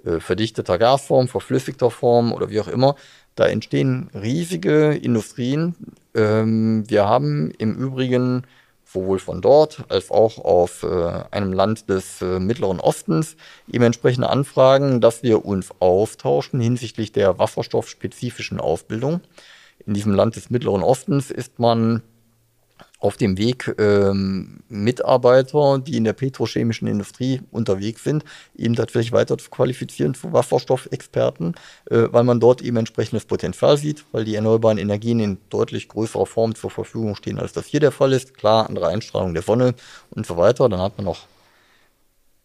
äh, 0.04 0.20
verdichteter 0.20 0.76
Gasform, 0.76 1.28
verflüssigter 1.28 1.90
Form 1.90 2.34
oder 2.34 2.50
wie 2.50 2.60
auch 2.60 2.68
immer. 2.68 2.94
Da 3.36 3.46
entstehen 3.46 4.10
riesige 4.12 4.92
Industrien. 4.92 5.74
Ähm, 6.14 6.84
wir 6.88 7.08
haben 7.08 7.52
im 7.56 7.74
Übrigen 7.74 8.42
sowohl 8.84 9.18
von 9.18 9.40
dort 9.40 9.84
als 9.88 10.10
auch 10.10 10.36
auf 10.44 10.82
äh, 10.82 11.22
einem 11.30 11.54
Land 11.54 11.88
des 11.88 12.20
äh, 12.20 12.38
Mittleren 12.38 12.80
Ostens 12.80 13.36
eben 13.72 13.84
entsprechende 13.84 14.28
Anfragen, 14.28 15.00
dass 15.00 15.22
wir 15.22 15.46
uns 15.46 15.70
austauschen 15.78 16.60
hinsichtlich 16.60 17.12
der 17.12 17.38
wasserstoffspezifischen 17.38 18.60
Ausbildung. 18.60 19.22
In 19.86 19.94
diesem 19.94 20.12
Land 20.12 20.36
des 20.36 20.50
Mittleren 20.50 20.82
Ostens 20.82 21.30
ist 21.30 21.58
man 21.58 22.02
auf 23.00 23.16
dem 23.16 23.38
Weg 23.38 23.74
ähm, 23.78 24.60
Mitarbeiter, 24.68 25.78
die 25.78 25.96
in 25.96 26.04
der 26.04 26.12
petrochemischen 26.12 26.86
Industrie 26.86 27.40
unterwegs 27.50 28.04
sind, 28.04 28.24
eben 28.54 28.74
tatsächlich 28.74 29.12
weiter 29.12 29.38
zu 29.38 29.48
qualifizieren 29.48 30.14
zu 30.14 30.32
Wasserstoffexperten, 30.34 31.54
äh, 31.90 32.08
weil 32.10 32.24
man 32.24 32.40
dort 32.40 32.60
eben 32.60 32.76
entsprechendes 32.76 33.24
Potenzial 33.24 33.78
sieht, 33.78 34.04
weil 34.12 34.24
die 34.24 34.34
erneuerbaren 34.34 34.76
Energien 34.76 35.18
in 35.18 35.38
deutlich 35.48 35.88
größerer 35.88 36.26
Form 36.26 36.54
zur 36.54 36.70
Verfügung 36.70 37.16
stehen, 37.16 37.38
als 37.38 37.54
das 37.54 37.66
hier 37.66 37.80
der 37.80 37.90
Fall 37.90 38.12
ist. 38.12 38.36
Klar, 38.36 38.68
andere 38.68 38.88
Einstrahlung 38.88 39.32
der 39.32 39.42
Sonne 39.42 39.74
und 40.10 40.26
so 40.26 40.36
weiter. 40.36 40.68
Dann 40.68 40.82
hat 40.82 40.98
man 40.98 41.06
noch 41.06 41.26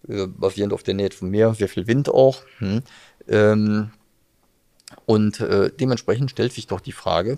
äh, 0.07 0.25
basierend 0.25 0.71
auf 0.71 0.83
der 0.83 0.93
Nähe 0.93 1.11
vom 1.11 1.29
Meer 1.29 1.53
sehr 1.53 1.67
viel 1.67 1.85
Wind 1.85 2.07
auch. 2.07 2.43
Hm. 2.59 2.81
Ähm, 3.27 3.91
und 5.05 5.41
äh, 5.41 5.69
dementsprechend 5.77 6.31
stellt 6.31 6.53
sich 6.53 6.67
doch 6.67 6.79
die 6.79 6.93
Frage, 6.93 7.37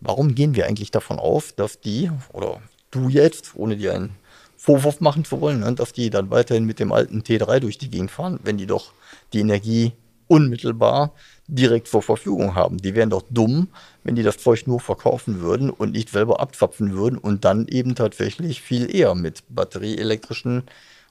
Warum 0.00 0.34
gehen 0.34 0.54
wir 0.54 0.66
eigentlich 0.66 0.90
davon 0.90 1.18
auf, 1.18 1.52
dass 1.52 1.80
die, 1.80 2.10
oder 2.32 2.60
du 2.90 3.08
jetzt, 3.08 3.52
ohne 3.54 3.76
dir 3.76 3.94
einen 3.94 4.14
Vorwurf 4.56 5.00
machen 5.00 5.24
zu 5.24 5.40
wollen, 5.40 5.60
ne, 5.60 5.74
dass 5.74 5.92
die 5.92 6.10
dann 6.10 6.30
weiterhin 6.30 6.64
mit 6.64 6.80
dem 6.80 6.92
alten 6.92 7.20
T3 7.20 7.60
durch 7.60 7.78
die 7.78 7.90
Gegend 7.90 8.10
fahren, 8.10 8.40
wenn 8.42 8.58
die 8.58 8.66
doch 8.66 8.92
die 9.32 9.40
Energie 9.40 9.92
unmittelbar 10.28 11.12
direkt 11.46 11.88
zur 11.88 12.02
Verfügung 12.02 12.54
haben. 12.54 12.78
Die 12.78 12.94
wären 12.94 13.10
doch 13.10 13.22
dumm, 13.30 13.68
wenn 14.02 14.16
die 14.16 14.22
das 14.22 14.38
Zeug 14.38 14.66
nur 14.66 14.80
verkaufen 14.80 15.40
würden 15.40 15.70
und 15.70 15.92
nicht 15.92 16.10
selber 16.10 16.40
abzapfen 16.40 16.94
würden 16.94 17.18
und 17.18 17.44
dann 17.44 17.68
eben 17.68 17.94
tatsächlich 17.94 18.60
viel 18.60 18.92
eher 18.94 19.14
mit 19.14 19.44
batterieelektrischen 19.48 20.64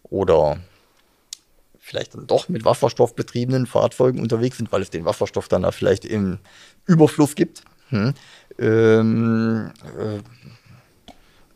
oder 0.04 0.60
vielleicht 1.80 2.16
dann 2.16 2.28
doch 2.28 2.50
mit 2.50 2.66
Wasserstoff 2.66 3.16
betriebenen 3.16 3.68
Fahrzeugen 3.68 4.20
unterwegs 4.20 4.58
sind, 4.58 4.72
weil 4.72 4.82
es 4.82 4.90
den 4.90 5.06
Wasserstoff 5.06 5.48
dann 5.48 5.62
da 5.62 5.72
vielleicht 5.72 6.04
im 6.04 6.40
Überfluss 6.86 7.36
gibt. 7.36 7.64
Hm. 7.90 8.14
Ähm, 8.58 9.72
äh, 9.98 10.20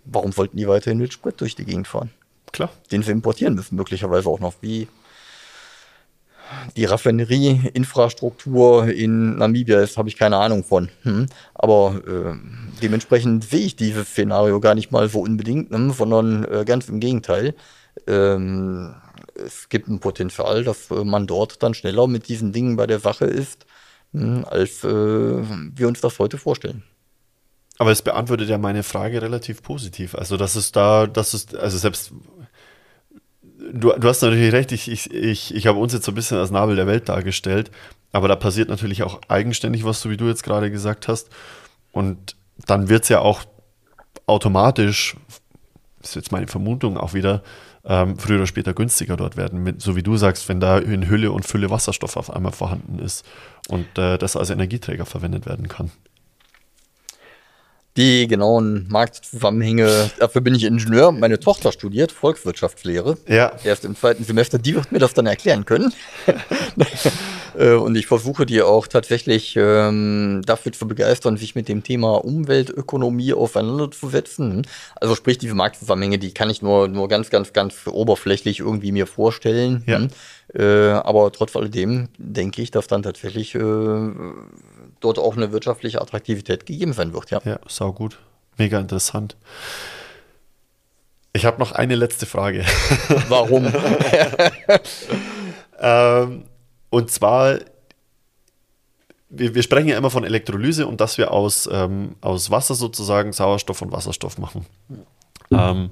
warum 0.06 0.35
wollten 0.38 0.57
die 0.57 0.68
weiterhin 0.68 0.99
mit 0.99 1.14
Sprit 1.14 1.39
durch 1.41 1.56
die 1.56 1.65
Gegend 1.65 1.88
fahren? 1.88 2.11
Klar. 2.51 2.69
Den 2.91 3.03
sie 3.03 3.11
importieren 3.11 3.56
müssen, 3.56 3.76
möglicherweise 3.76 4.30
auch 4.30 4.39
noch 4.39 4.56
wie 4.61 4.88
die 6.76 6.85
Raffinerieinfrastruktur 6.85 8.88
in 8.88 9.38
Namibia 9.38 9.81
ist, 9.81 9.97
habe 9.97 10.10
ich 10.10 10.18
keine 10.18 10.38
Ahnung 10.38 10.64
von. 10.64 10.89
Hm. 11.03 11.27
Aber 11.53 12.01
äh, 12.07 12.34
dementsprechend 12.81 13.43
sehe 13.43 13.68
ich 13.68 13.76
dieses 13.76 14.10
Szenario 14.10 14.60
gar 14.60 14.76
nicht 14.76 14.91
mal 14.91 15.10
so 15.10 15.22
unbedingt, 15.22 15.72
ne, 15.72 15.93
sondern 15.93 16.43
äh, 16.45 16.65
ganz 16.65 16.89
im 16.89 16.99
Gegenteil. 16.99 17.56
Ähm, 18.07 18.95
es 19.35 19.69
gibt 19.69 19.88
ein 19.88 19.99
Potenzial, 19.99 20.64
dass 20.64 20.89
man 20.89 21.27
dort 21.27 21.61
dann 21.64 21.73
schneller 21.73 22.07
mit 22.07 22.27
diesen 22.27 22.51
Dingen 22.51 22.76
bei 22.76 22.88
der 22.88 22.99
Sache 22.99 23.26
ist, 23.26 23.65
als 24.14 24.84
äh, 24.84 24.88
wir 24.88 25.88
uns 25.88 26.02
das 26.02 26.19
heute 26.19 26.38
vorstellen. 26.38 26.84
Aber 27.77 27.91
es 27.91 28.02
beantwortet 28.02 28.49
ja 28.49 28.57
meine 28.57 28.84
Frage 28.84 29.22
relativ 29.22 29.64
positiv. 29.64 30.15
Also, 30.15 30.36
dass 30.36 30.56
es 30.56 30.72
da, 30.72 31.07
dass 31.07 31.34
es, 31.34 31.56
also 31.56 31.77
selbst, 31.77 32.11
du, 33.72 33.94
du 33.94 34.07
hast 34.07 34.22
natürlich 34.22 34.52
recht, 34.52 34.72
ich, 34.72 34.91
ich, 34.91 35.14
ich, 35.14 35.56
ich 35.56 35.68
habe 35.68 35.80
uns 35.80 35.94
jetzt 35.94 36.06
so 36.06 36.11
ein 36.11 36.15
bisschen 36.15 36.38
als 36.38 36.52
Nabel 36.52 36.76
der 36.76 36.88
Welt 36.88 37.07
dargestellt, 37.07 37.72
aber 38.11 38.27
da 38.27 38.36
passiert 38.36 38.69
natürlich 38.69 39.03
auch 39.03 39.22
eigenständig 39.27 39.86
was, 39.86 40.02
so 40.02 40.10
wie 40.10 40.18
du 40.18 40.27
jetzt 40.27 40.44
gerade 40.44 40.72
gesagt 40.72 41.07
hast. 41.07 41.30
Und 41.91 42.36
dann 42.65 42.90
wird 42.90 43.03
es 43.03 43.10
ja 43.10 43.19
auch 43.19 43.44
automatisch, 44.26 45.15
ist 46.02 46.15
jetzt 46.15 46.31
meine 46.31 46.48
Vermutung 46.48 46.98
auch 46.98 47.14
wieder, 47.14 47.44
ähm, 47.85 48.18
früher 48.18 48.38
oder 48.38 48.47
später 48.47 48.73
günstiger 48.73 49.18
dort 49.18 49.38
werden. 49.38 49.64
Mit, 49.64 49.81
so 49.81 49.95
wie 49.95 50.03
du 50.03 50.18
sagst, 50.18 50.49
wenn 50.49 50.60
da 50.60 50.77
in 50.77 51.10
Hülle 51.10 51.31
und 51.31 51.45
Fülle 51.45 51.69
Wasserstoff 51.69 52.18
auf 52.18 52.34
einmal 52.34 52.51
vorhanden 52.51 52.99
ist 52.99 53.26
und 53.68 53.97
äh, 53.97 54.18
das 54.18 54.35
als 54.35 54.49
Energieträger 54.49 55.06
verwendet 55.06 55.45
werden 55.45 55.68
kann. 55.68 55.91
Die 57.99 58.27
genauen 58.27 58.85
Marktzusammenhänge, 58.88 60.09
dafür 60.19 60.39
bin 60.39 60.55
ich 60.55 60.63
Ingenieur. 60.63 61.11
Meine 61.11 61.38
Tochter 61.38 61.73
studiert 61.73 62.13
Volkswirtschaftslehre. 62.13 63.17
Ja. 63.27 63.51
Erst 63.65 63.84
im 63.84 63.93
zweiten 63.93 64.23
Semester, 64.23 64.57
die 64.57 64.76
wird 64.76 64.93
mir 64.93 64.99
das 64.99 65.13
dann 65.13 65.26
erklären 65.26 65.65
können. 65.65 65.93
Äh, 67.57 67.73
und 67.73 67.97
ich 67.97 68.05
versuche 68.05 68.45
die 68.45 68.61
auch 68.61 68.85
tatsächlich 68.85 69.55
ähm, 69.57 70.43
dafür 70.45 70.71
zu 70.71 70.88
begeistern, 70.88 71.35
sich 71.35 71.55
mit 71.55 71.67
dem 71.67 71.81
Thema 71.81 72.23
Umweltökonomie 72.23 73.34
auseinanderzusetzen. 73.34 74.67
Also 74.95 75.15
sprich, 75.15 75.39
diese 75.39 75.55
Marktzusammenhänge, 75.55 76.19
die 76.19 76.31
kann 76.31 76.51
ich 76.51 76.61
nur, 76.61 76.88
nur 76.88 77.07
ganz, 77.07 77.31
ganz, 77.31 77.51
ganz 77.51 77.88
oberflächlich 77.88 78.59
irgendwie 78.59 78.91
mir 78.91 79.07
vorstellen. 79.07 79.84
Ja. 79.88 80.07
Äh, 80.53 80.91
aber 80.91 81.31
trotz 81.31 81.55
alledem 81.55 82.09
denke 82.17 82.61
ich, 82.61 82.71
dass 82.71 82.88
dann 82.88 83.03
tatsächlich 83.03 83.55
äh, 83.55 83.59
dort 84.99 85.19
auch 85.19 85.35
eine 85.35 85.51
wirtschaftliche 85.51 86.01
Attraktivität 86.01 86.65
gegeben 86.65 86.93
sein 86.93 87.13
wird. 87.13 87.31
Ja, 87.31 87.41
ja 87.43 87.59
sau 87.67 87.93
gut. 87.93 88.19
Mega 88.57 88.80
interessant. 88.80 89.38
Ich 91.31 91.45
habe 91.45 91.59
noch 91.59 91.71
eine 91.71 91.95
letzte 91.95 92.26
Frage. 92.26 92.65
Warum? 93.30 93.71
Ähm, 95.81 96.43
und 96.89 97.11
zwar, 97.11 97.59
wir, 99.30 99.55
wir, 99.55 99.63
sprechen 99.63 99.88
ja 99.88 99.97
immer 99.97 100.09
von 100.09 100.26
Elektrolyse 100.26 100.85
und 100.88 100.99
dass 100.99 101.17
wir 101.17 101.31
aus, 101.31 101.69
ähm, 101.71 102.15
aus 102.21 102.51
Wasser 102.51 102.76
sozusagen 102.76 103.31
Sauerstoff 103.31 103.81
und 103.81 103.91
Wasserstoff 103.91 104.38
machen. 104.38 104.65
Ähm, 105.51 105.91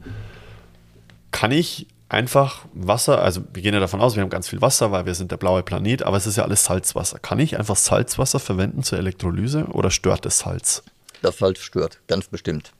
kann 1.31 1.51
ich 1.51 1.87
einfach 2.09 2.65
Wasser, 2.73 3.21
also 3.21 3.41
wir 3.53 3.61
gehen 3.61 3.73
ja 3.73 3.79
davon 3.79 4.01
aus, 4.01 4.15
wir 4.15 4.23
haben 4.23 4.29
ganz 4.29 4.47
viel 4.47 4.61
Wasser, 4.61 4.91
weil 4.91 5.05
wir 5.05 5.15
sind 5.15 5.31
der 5.31 5.37
blaue 5.37 5.63
Planet, 5.63 6.03
aber 6.03 6.17
es 6.17 6.27
ist 6.27 6.37
ja 6.37 6.43
alles 6.43 6.63
Salzwasser. 6.63 7.19
Kann 7.19 7.39
ich 7.39 7.57
einfach 7.57 7.75
Salzwasser 7.75 8.39
verwenden 8.39 8.83
zur 8.83 8.97
Elektrolyse 8.97 9.65
oder 9.65 9.91
stört 9.91 10.25
das 10.25 10.39
Salz? 10.39 10.83
Das 11.21 11.37
Salz 11.37 11.59
stört, 11.59 11.99
ganz 12.07 12.27
bestimmt. 12.27 12.71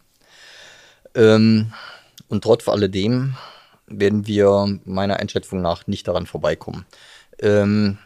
Ähm, 1.16 1.74
und 2.30 2.44
trotz 2.44 2.68
alledem 2.68 3.36
werden 3.88 4.28
wir 4.28 4.80
meiner 4.86 5.18
Einschätzung 5.18 5.62
nach 5.62 5.88
nicht 5.88 6.08
daran 6.08 6.26
vorbeikommen. 6.26 6.86
Ähm, 7.40 7.98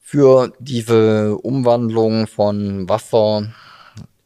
für 0.00 0.52
diese 0.58 1.36
Umwandlung 1.36 2.26
von 2.26 2.88
Wasser 2.88 3.52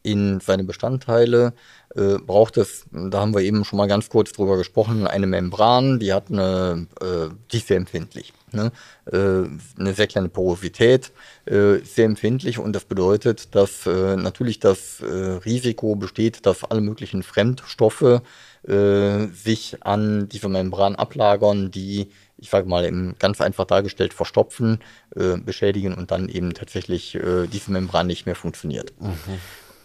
in 0.01 0.39
seine 0.39 0.63
Bestandteile 0.63 1.53
äh, 1.95 2.17
braucht 2.17 2.57
es, 2.57 2.85
da 2.91 3.19
haben 3.19 3.33
wir 3.33 3.41
eben 3.41 3.65
schon 3.65 3.77
mal 3.77 3.87
ganz 3.87 4.09
kurz 4.09 4.31
drüber 4.31 4.57
gesprochen, 4.57 5.07
eine 5.07 5.27
Membran, 5.27 5.99
die 5.99 6.13
hat 6.13 6.29
eine, 6.29 6.87
äh, 7.01 7.33
die 7.51 7.57
ist 7.57 7.67
sehr 7.67 7.77
empfindlich. 7.77 8.33
Ne? 8.51 8.71
Äh, 9.11 9.49
eine 9.79 9.93
sehr 9.93 10.07
kleine 10.07 10.29
Porosität, 10.29 11.11
äh, 11.45 11.77
sehr 11.83 12.05
empfindlich 12.05 12.59
und 12.59 12.73
das 12.73 12.85
bedeutet, 12.85 13.53
dass 13.55 13.85
äh, 13.85 14.15
natürlich 14.15 14.59
das 14.59 15.01
Risiko 15.03 15.95
besteht, 15.95 16.45
dass 16.45 16.63
alle 16.63 16.81
möglichen 16.81 17.23
Fremdstoffe 17.23 18.21
sich 18.67 19.77
an 19.81 20.27
dieser 20.27 20.49
Membran 20.49 20.95
ablagern, 20.95 21.69
die 21.69 22.09
ich 22.37 22.49
sage 22.49 22.67
mal, 22.67 22.85
im, 22.85 23.15
ganz 23.19 23.41
einfach 23.41 23.65
dargestellt 23.65 24.13
verstopfen, 24.13 24.79
äh, 25.15 25.37
beschädigen 25.37 25.93
und 25.93 26.11
dann 26.11 26.29
eben 26.29 26.53
tatsächlich 26.53 27.15
äh, 27.15 27.47
diese 27.47 27.71
Membran 27.71 28.07
nicht 28.07 28.25
mehr 28.25 28.35
funktioniert. 28.35 28.93
Mhm. 28.99 29.17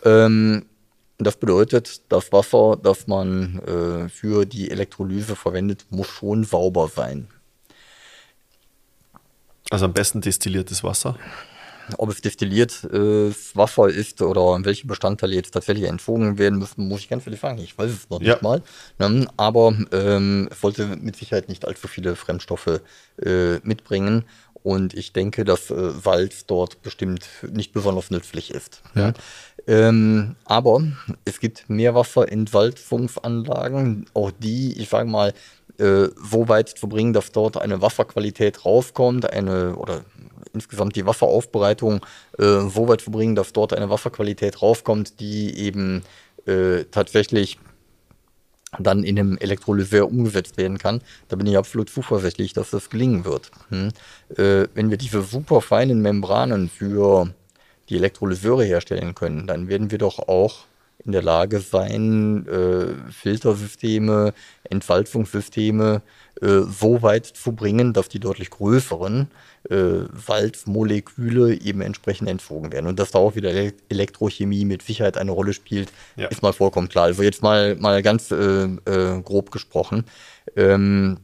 Ähm, 0.05 0.67
das 1.27 1.37
bedeutet, 1.37 2.03
das 2.09 2.33
Wasser, 2.33 2.79
das 2.83 3.07
man 3.07 3.61
äh, 3.61 4.09
für 4.09 4.47
die 4.47 4.71
Elektrolyse 4.71 5.37
verwendet, 5.37 5.87
muss 5.91 6.09
schon 6.09 6.45
sauber 6.45 6.89
sein. 6.89 7.29
Also 9.71 9.85
am 9.85 9.93
besten 9.93 10.21
destilliertes 10.21 10.83
Wasser? 10.83 11.17
Ob 11.99 12.11
es 12.11 12.21
destilliertes 12.21 12.85
äh, 12.85 13.33
Wasser 13.55 13.89
ist 13.89 14.23
oder 14.23 14.65
welche 14.65 14.87
Bestandteile 14.87 15.35
jetzt 15.35 15.53
tatsächlich 15.53 15.89
entzogen 15.89 16.39
werden 16.39 16.59
müssen, 16.59 16.87
muss 16.87 17.01
ich 17.01 17.09
ganz 17.09 17.27
ehrlich 17.27 17.41
sagen. 17.41 17.59
Ich 17.59 17.77
weiß 17.77 17.91
es 17.91 18.11
noch 18.11 18.21
ja. 18.21 18.35
nicht 18.35 18.43
mal. 18.43 18.63
Ne? 18.99 19.27
Aber 19.37 19.75
ähm, 19.93 20.49
es 20.51 20.61
sollte 20.61 20.87
mit 20.87 21.17
Sicherheit 21.17 21.49
nicht 21.49 21.67
allzu 21.67 21.89
viele 21.89 22.15
Fremdstoffe 22.17 22.81
äh, 23.23 23.59
mitbringen. 23.63 24.25
Und 24.63 24.93
ich 24.95 25.13
denke, 25.13 25.45
dass 25.45 25.71
äh, 25.71 25.91
Salz 25.91 26.45
dort 26.47 26.83
bestimmt 26.83 27.27
nicht 27.51 27.73
besonders 27.73 28.11
nützlich 28.11 28.51
ist. 28.51 28.83
Ja. 28.95 29.15
Ähm, 29.71 30.35
aber 30.47 30.83
es 31.25 31.39
gibt 31.39 31.71
Meerwasserentwalzungsanlagen, 31.71 34.07
auch 34.15 34.33
die, 34.33 34.77
ich 34.81 34.89
sage 34.89 35.09
mal, 35.09 35.33
äh, 35.79 36.09
so 36.17 36.49
weit 36.49 36.71
zu 36.71 36.89
bringen, 36.89 37.13
dass 37.13 37.31
dort 37.31 37.57
eine 37.57 37.81
Wasserqualität 37.81 38.65
rauskommt, 38.65 39.33
eine 39.33 39.77
oder 39.77 40.01
insgesamt 40.53 40.97
die 40.97 41.07
Wasseraufbereitung 41.07 42.05
äh, 42.37 42.69
so 42.69 42.89
weit 42.89 43.03
zu 43.03 43.13
bringen, 43.13 43.37
dass 43.37 43.53
dort 43.53 43.73
eine 43.73 43.89
Wasserqualität 43.89 44.61
rauskommt, 44.61 45.21
die 45.21 45.57
eben 45.57 46.03
äh, 46.47 46.83
tatsächlich 46.91 47.61
dann 48.81 49.05
in 49.05 49.21
einem 49.21 49.39
Elektrolyseur 49.39 50.09
umgesetzt 50.09 50.57
werden 50.57 50.79
kann, 50.79 51.01
da 51.29 51.37
bin 51.37 51.47
ich 51.47 51.57
absolut 51.57 51.91
zuversichtlich, 51.91 52.55
dass 52.55 52.71
das 52.71 52.91
gelingen 52.91 53.25
wird. 53.25 53.53
Hm. 53.69 53.91
Äh, 54.37 54.67
wenn 54.75 54.91
wir 54.91 54.97
diese 54.97 55.23
super 55.23 55.61
feinen 55.61 56.03
Membranen 56.03 56.69
für 56.69 57.33
die 57.91 57.97
Elektrolyseure 57.97 58.65
herstellen 58.65 59.15
können, 59.15 59.47
dann 59.47 59.69
werden 59.69 59.91
wir 59.91 59.99
doch 59.99 60.19
auch 60.21 60.65
in 61.05 61.13
der 61.13 61.23
Lage 61.23 61.61
sein, 61.61 62.47
äh, 62.47 63.11
Filtersysteme, 63.11 64.35
Entfaltungssysteme 64.65 66.03
äh, 66.41 66.61
so 66.61 67.03
weit 67.03 67.27
zu 67.27 67.53
bringen, 67.53 67.93
dass 67.93 68.09
die 68.09 68.21
deutlich 68.21 68.51
größeren 68.51 69.29
äh, 69.69 69.77
Salzmoleküle 70.15 71.61
eben 71.61 71.81
entsprechend 71.81 72.29
entzogen 72.29 72.73
werden. 72.73 72.87
Und 72.87 72.99
dass 72.99 73.11
da 73.11 73.19
auch 73.19 73.35
wieder 73.35 73.51
Elektrochemie 73.89 74.65
mit 74.65 74.83
Sicherheit 74.83 75.17
eine 75.17 75.31
Rolle 75.31 75.53
spielt, 75.53 75.91
ja. 76.17 76.27
ist 76.29 76.43
mal 76.43 76.53
vollkommen 76.53 76.89
klar. 76.89 77.05
Also 77.05 77.23
jetzt 77.23 77.43
mal, 77.43 77.77
mal 77.77 78.03
ganz 78.03 78.31
äh, 78.31 78.65
äh, 78.65 79.23
grob 79.23 79.51
gesprochen. 79.51 80.05
Ähm, 80.57 81.19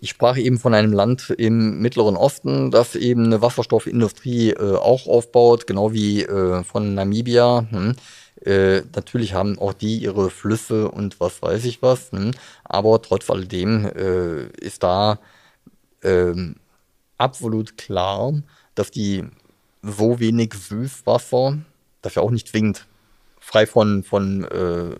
ich 0.00 0.10
sprach 0.10 0.36
eben 0.36 0.58
von 0.58 0.74
einem 0.74 0.92
Land 0.92 1.30
im 1.36 1.80
Mittleren 1.80 2.16
Osten, 2.16 2.70
das 2.70 2.96
eben 2.96 3.26
eine 3.26 3.42
Wasserstoffindustrie 3.42 4.50
äh, 4.50 4.76
auch 4.76 5.06
aufbaut, 5.06 5.66
genau 5.66 5.92
wie 5.92 6.22
äh, 6.22 6.64
von 6.64 6.94
Namibia. 6.94 7.66
Hm. 7.70 7.96
Äh, 8.42 8.82
natürlich 8.94 9.34
haben 9.34 9.58
auch 9.58 9.74
die 9.74 9.98
ihre 9.98 10.30
Flüsse 10.30 10.90
und 10.90 11.20
was 11.20 11.42
weiß 11.42 11.64
ich 11.66 11.82
was, 11.82 12.10
hm. 12.12 12.30
aber 12.64 13.02
trotz 13.02 13.28
alledem 13.28 13.84
äh, 13.84 14.46
ist 14.64 14.82
da 14.82 15.18
ähm, 16.02 16.56
absolut 17.18 17.76
klar, 17.76 18.32
dass 18.74 18.90
die 18.90 19.24
so 19.82 20.18
wenig 20.18 20.54
Süßwasser, 20.54 21.58
das 22.00 22.14
ja 22.14 22.22
auch 22.22 22.30
nicht 22.30 22.48
zwingend 22.48 22.86
frei 23.50 23.66
von, 23.66 24.04
von 24.04 24.44
äh, 24.44 24.90
äh, 24.90 24.94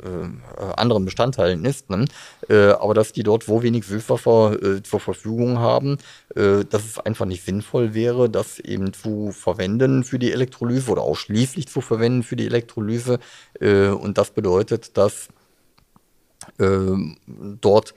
anderen 0.77 1.05
Bestandteilen 1.05 1.65
ist, 1.65 1.89
ne? 1.89 2.05
äh, 2.49 2.71
aber 2.71 2.95
dass 2.95 3.13
die 3.13 3.23
dort 3.23 3.45
so 3.45 3.63
wenig 3.63 3.85
Süßwasser 3.85 4.61
äh, 4.61 4.83
zur 4.83 4.99
Verfügung 4.99 5.61
haben, 5.61 5.99
äh, 6.35 6.65
dass 6.65 6.85
es 6.85 6.99
einfach 6.99 7.27
nicht 7.27 7.45
sinnvoll 7.45 7.95
wäre, 7.95 8.29
das 8.29 8.59
eben 8.59 8.93
zu 8.93 9.31
verwenden 9.31 10.03
für 10.03 10.19
die 10.19 10.33
Elektrolyse 10.33 10.91
oder 10.91 11.03
ausschließlich 11.03 11.69
zu 11.69 11.81
verwenden 11.81 12.25
für 12.25 12.35
die 12.35 12.47
Elektrolyse. 12.47 13.21
Äh, 13.61 13.89
und 13.89 14.19
das 14.19 14.31
bedeutet, 14.33 14.97
dass 14.97 15.29
dort 17.61 17.95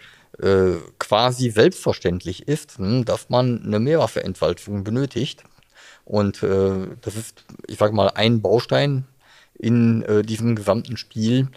quasi 1.00 1.50
selbstverständlich 1.50 2.48
ist, 2.48 2.78
hm, 2.78 3.06
dass 3.06 3.30
man 3.30 3.64
eine 3.64 3.80
Meerwasserentwalzung 3.80 4.84
benötigt. 4.84 5.44
Und 6.04 6.44
das 6.44 7.16
ist, 7.16 7.46
ich 7.68 7.78
sage 7.78 7.96
mal, 7.96 8.10
ein 8.10 8.42
Baustein 8.42 9.06
in 9.64 10.04
äh, 10.04 10.24
diesem 10.24 10.56
gesamten 10.56 10.98
Spiel, 10.98 11.48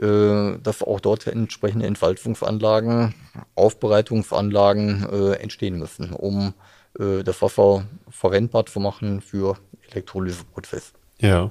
äh, 0.00 0.58
dass 0.62 0.82
auch 0.82 1.00
dort 1.00 1.26
entsprechende 1.26 1.86
Entfaltungsanlagen, 1.86 3.14
Aufbereitungsanlagen 3.54 5.08
äh, 5.10 5.32
entstehen 5.34 5.78
müssen, 5.78 6.12
um 6.12 6.54
äh, 6.98 7.24
das 7.24 7.42
Wasser 7.42 7.84
verwendbar 8.08 8.66
zu 8.66 8.78
machen 8.80 9.20
für 9.20 9.58
Elektrolyseprozess. 9.90 10.92
Ja. 11.18 11.50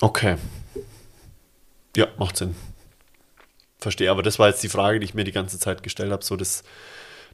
Okay. 0.00 0.36
Ja, 1.96 2.08
macht 2.18 2.36
Sinn. 2.36 2.54
Verstehe, 3.78 4.10
aber 4.10 4.22
das 4.22 4.38
war 4.38 4.48
jetzt 4.48 4.62
die 4.62 4.68
Frage, 4.68 4.98
die 4.98 5.04
ich 5.04 5.14
mir 5.14 5.24
die 5.24 5.32
ganze 5.32 5.58
Zeit 5.58 5.82
gestellt 5.82 6.10
habe, 6.10 6.24
so 6.24 6.36
das 6.36 6.64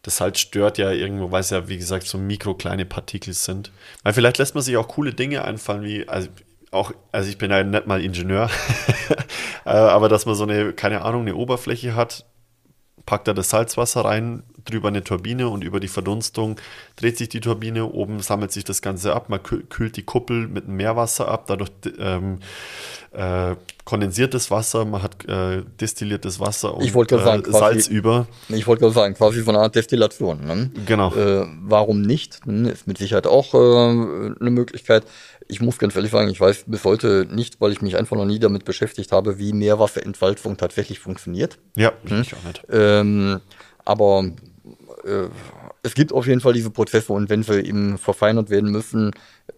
das 0.02 0.20
halt 0.20 0.38
stört 0.38 0.78
ja 0.78 0.90
irgendwo, 0.90 1.30
weil 1.30 1.40
es 1.40 1.50
ja, 1.50 1.68
wie 1.68 1.78
gesagt, 1.78 2.06
so 2.06 2.18
mikrokleine 2.18 2.84
Partikel 2.84 3.32
sind. 3.34 3.70
Weil 4.02 4.12
vielleicht 4.12 4.38
lässt 4.38 4.54
man 4.54 4.62
sich 4.62 4.76
auch 4.76 4.88
coole 4.88 5.14
Dinge 5.14 5.44
einfallen, 5.44 5.84
wie, 5.84 6.08
also 6.08 6.28
auch, 6.72 6.92
also 7.12 7.28
ich 7.28 7.38
bin 7.38 7.50
ja 7.50 7.62
nicht 7.62 7.86
mal 7.86 8.02
Ingenieur, 8.02 8.50
äh, 9.64 9.70
aber 9.70 10.08
dass 10.08 10.26
man 10.26 10.34
so 10.34 10.42
eine, 10.44 10.72
keine 10.72 11.02
Ahnung, 11.02 11.22
eine 11.22 11.36
Oberfläche 11.36 11.94
hat, 11.94 12.24
packt 13.06 13.28
da 13.28 13.34
das 13.34 13.50
Salzwasser 13.50 14.04
rein, 14.04 14.42
drüber 14.64 14.88
eine 14.88 15.04
Turbine 15.04 15.48
und 15.48 15.64
über 15.64 15.80
die 15.80 15.88
Verdunstung 15.88 16.56
dreht 16.96 17.18
sich 17.18 17.28
die 17.28 17.40
Turbine, 17.40 17.86
oben 17.86 18.20
sammelt 18.20 18.52
sich 18.52 18.64
das 18.64 18.82
Ganze 18.82 19.14
ab, 19.14 19.28
man 19.28 19.42
kühlt 19.42 19.96
die 19.96 20.02
Kuppel 20.02 20.48
mit 20.48 20.68
Meerwasser 20.68 21.28
ab, 21.28 21.44
dadurch 21.46 21.70
ähm, 21.98 22.38
äh, 23.12 23.56
kondensiertes 23.84 24.50
Wasser, 24.50 24.84
man 24.84 25.02
hat 25.02 25.24
äh, 25.28 25.62
destilliertes 25.80 26.40
Wasser 26.40 26.74
und 26.74 26.84
äh, 26.84 26.90
sagen, 26.90 27.42
quasi, 27.42 27.58
Salz 27.58 27.88
über. 27.88 28.26
Ich 28.48 28.66
wollte 28.66 28.82
gerade 28.82 28.94
sagen, 28.94 29.14
quasi 29.14 29.42
von 29.42 29.54
einer 29.54 29.64
Art 29.64 29.74
Destillation. 29.74 30.44
Ne? 30.44 30.70
Genau. 30.86 31.14
Äh, 31.14 31.46
warum 31.62 32.02
nicht? 32.02 32.40
Hm, 32.44 32.66
ist 32.66 32.86
mit 32.86 32.98
Sicherheit 32.98 33.26
auch 33.26 33.54
äh, 33.54 33.58
eine 33.58 34.50
Möglichkeit. 34.50 35.04
Ich 35.48 35.60
muss 35.60 35.78
ganz 35.78 35.96
ehrlich 35.96 36.12
sagen, 36.12 36.30
ich 36.30 36.40
weiß 36.40 36.64
bis 36.66 36.84
heute 36.84 37.26
nicht, 37.30 37.60
weil 37.60 37.72
ich 37.72 37.82
mich 37.82 37.96
einfach 37.96 38.16
noch 38.16 38.24
nie 38.24 38.38
damit 38.38 38.64
beschäftigt 38.64 39.12
habe, 39.12 39.38
wie 39.38 39.52
Meerwasserentwalzung 39.52 40.56
tatsächlich 40.56 41.00
funktioniert. 41.00 41.58
Ja, 41.76 41.92
hm? 42.06 42.22
ich 42.22 42.34
auch 42.34 42.44
nicht. 42.44 42.64
Ähm, 42.70 43.40
aber 43.84 44.24
äh, 45.04 45.28
es 45.82 45.94
gibt 45.94 46.12
auf 46.12 46.26
jeden 46.26 46.40
Fall 46.40 46.52
diese 46.52 46.70
Prozesse 46.70 47.12
und 47.12 47.28
wenn 47.28 47.42
sie 47.42 47.60
eben 47.60 47.98
verfeinert 47.98 48.50
werden 48.50 48.70
müssen, 48.70 49.10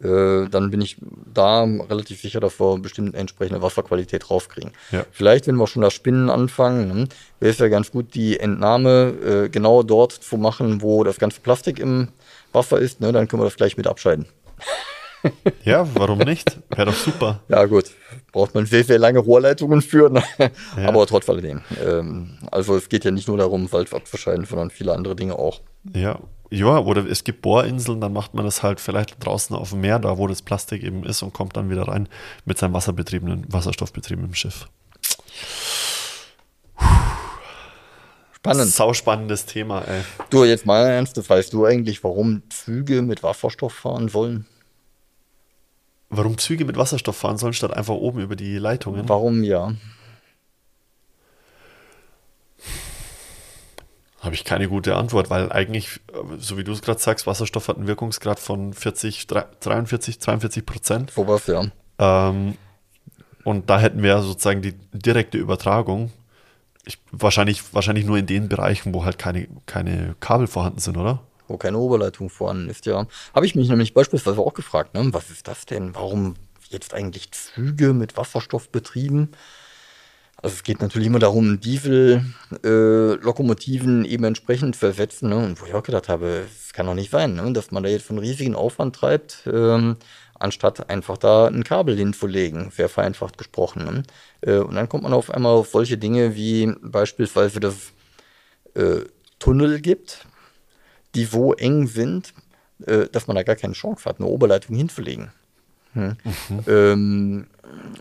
äh, 0.03 0.49
dann 0.49 0.71
bin 0.71 0.81
ich 0.81 0.97
da 1.33 1.65
relativ 1.65 2.21
sicher, 2.21 2.41
dass 2.41 2.59
wir 2.59 2.79
bestimmt 2.79 3.15
entsprechende 3.15 3.63
Wasserqualität 3.63 4.31
rauskriegen. 4.31 4.73
Ja. 4.91 5.05
Vielleicht, 5.11 5.47
wenn 5.47 5.57
wir 5.57 5.67
schon 5.67 5.83
das 5.83 5.93
Spinnen 5.93 6.31
anfangen, 6.31 6.91
hm, 6.91 7.09
wäre 7.41 7.53
es 7.53 7.59
ja 7.59 7.69
ganz 7.69 7.91
gut, 7.91 8.15
die 8.15 8.39
Entnahme 8.41 9.15
äh, 9.25 9.49
genau 9.49 9.83
dort 9.83 10.13
zu 10.13 10.37
machen, 10.37 10.83
wo 10.83 11.05
das 11.05 11.19
ganze 11.19 11.41
Plastik 11.41 11.79
im 11.79 12.09
Wasser 12.53 12.79
ist. 12.79 13.01
Ne? 13.01 13.13
Dann 13.13 13.29
können 13.29 13.43
wir 13.43 13.47
das 13.47 13.57
gleich 13.57 13.77
mit 13.77 13.87
abscheiden. 13.87 14.27
Ja, 15.65 15.89
warum 15.95 16.19
nicht? 16.19 16.59
Wäre 16.71 16.87
doch 16.87 16.95
super. 16.95 17.41
Ja, 17.49 17.65
gut. 17.65 17.87
Braucht 18.35 18.53
man 18.53 18.67
sehr, 18.67 18.83
sehr 18.83 18.99
lange 18.99 19.21
Rohrleitungen 19.21 19.81
für. 19.81 20.11
Ne? 20.11 20.21
Ja. 20.77 20.89
Aber 20.89 21.07
trotz 21.07 21.29
alledem. 21.29 21.61
Ähm, 21.81 22.37
also 22.51 22.77
es 22.77 22.89
geht 22.89 23.05
ja 23.05 23.13
nicht 23.13 23.29
nur 23.29 23.39
darum, 23.39 23.71
Wald 23.71 23.95
abzuscheiden, 23.95 24.45
sondern 24.45 24.71
viele 24.71 24.93
andere 24.93 25.15
Dinge 25.15 25.39
auch. 25.39 25.61
Ja. 25.95 26.19
Ja, 26.51 26.79
oder 26.79 27.09
es 27.09 27.23
gibt 27.23 27.43
Bohrinseln, 27.43 28.01
dann 28.01 28.13
macht 28.13 28.35
man 28.35 28.45
das 28.45 28.65
halt 28.65 28.81
vielleicht 28.81 29.25
draußen 29.25 29.55
auf 29.55 29.71
dem 29.71 29.83
Meer, 29.83 30.01
da 30.01 30.19
wo 30.19 30.27
das 30.27 30.43
Plastik 30.43 30.83
eben 30.83 31.05
ist 31.05 31.23
und 31.23 31.33
kommt 31.33 31.57
dann 31.57 31.71
wieder 31.71 31.87
rein 31.87 32.09
mit 32.45 32.59
seinem 32.59 32.75
wasserbetriebenen, 32.75 33.47
wasserstoffbetriebenen 33.49 34.35
Schiff. 34.35 34.67
Spannend. 38.33 38.67
Sauspannendes 38.67 39.47
Thema, 39.47 39.83
ey. 39.83 40.03
Du, 40.31 40.45
jetzt 40.45 40.67
mal 40.67 40.85
ernst, 40.85 41.29
weißt 41.29 41.53
du 41.53 41.67
eigentlich, 41.67 42.03
warum 42.03 42.43
Züge 42.51 43.03
mit 43.03 43.23
Wasserstoff 43.23 43.73
fahren 43.73 44.09
sollen? 44.09 44.47
Warum 46.17 46.39
Züge 46.39 46.65
mit 46.65 46.77
Wasserstoff 46.77 47.17
fahren 47.17 47.39
sollen, 47.39 47.53
statt 47.53 47.73
einfach 47.73 47.95
oben 47.95 48.21
über 48.21 48.37
die 48.37 48.59
Leitungen? 48.59 49.09
Warum 49.09 49.43
ja? 49.43 49.73
Habe 54.21 54.35
ich 54.35 54.45
keine 54.45 54.69
gute 54.69 54.97
Antwort, 54.97 55.29
weil 55.29 55.53
eigentlich, 55.53 56.01
so 56.39 56.57
wie 56.57 56.65
du 56.65 56.73
es 56.73 56.81
gerade 56.81 56.99
sagst, 56.99 57.27
Wasserstoff 57.27 57.69
hat 57.69 57.77
einen 57.77 57.87
Wirkungsgrad 57.87 58.39
von 58.39 58.73
40, 58.73 59.27
43, 59.27 60.21
42 60.21 60.65
Prozent. 60.65 61.11
Sowas, 61.11 61.47
ja. 61.47 61.65
Ähm, 61.99 62.57
und 63.45 63.69
da 63.69 63.79
hätten 63.79 64.03
wir 64.03 64.23
sozusagen 64.23 64.63
die 64.63 64.73
direkte 64.93 65.37
Übertragung 65.37 66.11
ich, 66.85 66.99
wahrscheinlich, 67.11 67.75
wahrscheinlich 67.75 68.05
nur 68.05 68.19
in 68.19 68.27
den 68.27 68.49
Bereichen, 68.49 68.95
wo 68.95 69.05
halt 69.05 69.19
keine, 69.19 69.49
keine 69.67 70.17
Kabel 70.21 70.47
vorhanden 70.47 70.81
sind, 70.81 70.97
oder? 70.97 71.21
Wo 71.49 71.57
keine 71.57 71.79
Oberleitung 71.79 72.31
vorhanden 72.31 72.71
ist, 72.71 72.87
ja. 72.87 73.07
Habe 73.35 73.47
ich 73.47 73.55
mich 73.55 73.69
nämlich 73.69 73.95
beispielsweise 73.95 74.41
auch 74.41 74.55
gefragt, 74.55 74.95
ne? 74.95 75.09
was 75.13 75.31
ist 75.31 75.49
das 75.49 75.67
denn? 75.67 75.95
Warum 75.95 76.35
jetzt 76.71 76.95
eigentlich 76.95 77.31
Züge 77.33 77.93
mit 77.93 78.17
Wasserstoff 78.17 78.71
betrieben? 78.71 79.31
Also 80.45 80.55
es 80.57 80.63
geht 80.63 80.81
natürlich 80.83 81.07
immer 81.07 81.21
darum, 81.21 81.61
Diesel-Lokomotiven 81.61 84.05
äh, 84.05 84.09
eben 84.09 84.25
entsprechend 84.25 84.77
zu 84.77 84.85
ersetzen. 84.87 85.31
Ne? 85.31 85.39
Und 85.39 85.59
wo 85.61 85.67
ich 85.67 85.75
auch 85.75 85.83
gedacht 85.83 86.09
habe, 86.11 86.45
es 86.47 86.75
kann 86.75 86.87
doch 86.87 86.95
nicht 86.95 87.11
sein, 87.11 87.35
ne? 87.35 87.53
dass 87.53 87.71
man 87.71 87.83
da 87.83 87.89
jetzt 87.89 88.07
von 88.07 88.19
riesigen 88.19 88.55
Aufwand 88.55 88.97
treibt. 88.97 89.39
Ähm, 89.47 89.97
anstatt 90.39 90.91
einfach 90.91 91.17
da 91.17 91.47
ein 91.47 91.65
Kabel 91.65 91.97
hinzulegen, 91.97 92.71
sehr 92.71 92.89
vereinfacht 92.89 93.39
gesprochen. 93.39 93.85
Ne? 93.85 94.03
Äh, 94.43 94.59
und 94.59 94.75
dann 94.75 94.89
kommt 94.89 95.05
man 95.05 95.13
auf 95.13 95.31
einmal 95.31 95.53
auf 95.53 95.69
solche 95.69 95.97
Dinge 95.97 96.35
wie 96.35 96.73
beispielsweise, 96.83 97.61
dass 97.61 97.93
äh, 98.75 99.05
Tunnel 99.39 99.81
gibt, 99.81 100.27
die 101.15 101.25
so 101.25 101.53
eng 101.55 101.87
sind, 101.87 102.35
äh, 102.87 103.07
dass 103.11 103.27
man 103.27 103.37
da 103.37 103.43
gar 103.43 103.57
keine 103.57 103.75
Chance 103.75 104.05
hat, 104.05 104.19
eine 104.19 104.29
Oberleitung 104.29 104.77
hinzulegen. 104.77 105.31
Hm. 105.93 106.17
Mhm. 106.49 106.65
Ähm, 106.67 107.47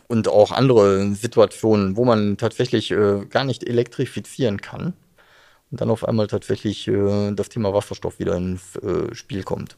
und 0.08 0.28
auch 0.28 0.52
andere 0.52 1.14
Situationen, 1.14 1.96
wo 1.96 2.06
man 2.06 2.38
tatsächlich 2.38 2.92
äh, 2.92 3.26
gar 3.30 3.44
nicht 3.44 3.64
elektrifizieren 3.64 4.62
kann 4.62 4.94
und 5.72 5.82
dann 5.82 5.90
auf 5.90 6.08
einmal 6.08 6.28
tatsächlich 6.28 6.88
äh, 6.88 7.32
das 7.34 7.50
Thema 7.50 7.74
Wasserstoff 7.74 8.20
wieder 8.20 8.36
ins 8.36 8.76
äh, 8.78 9.14
Spiel 9.14 9.44
kommt. 9.44 9.78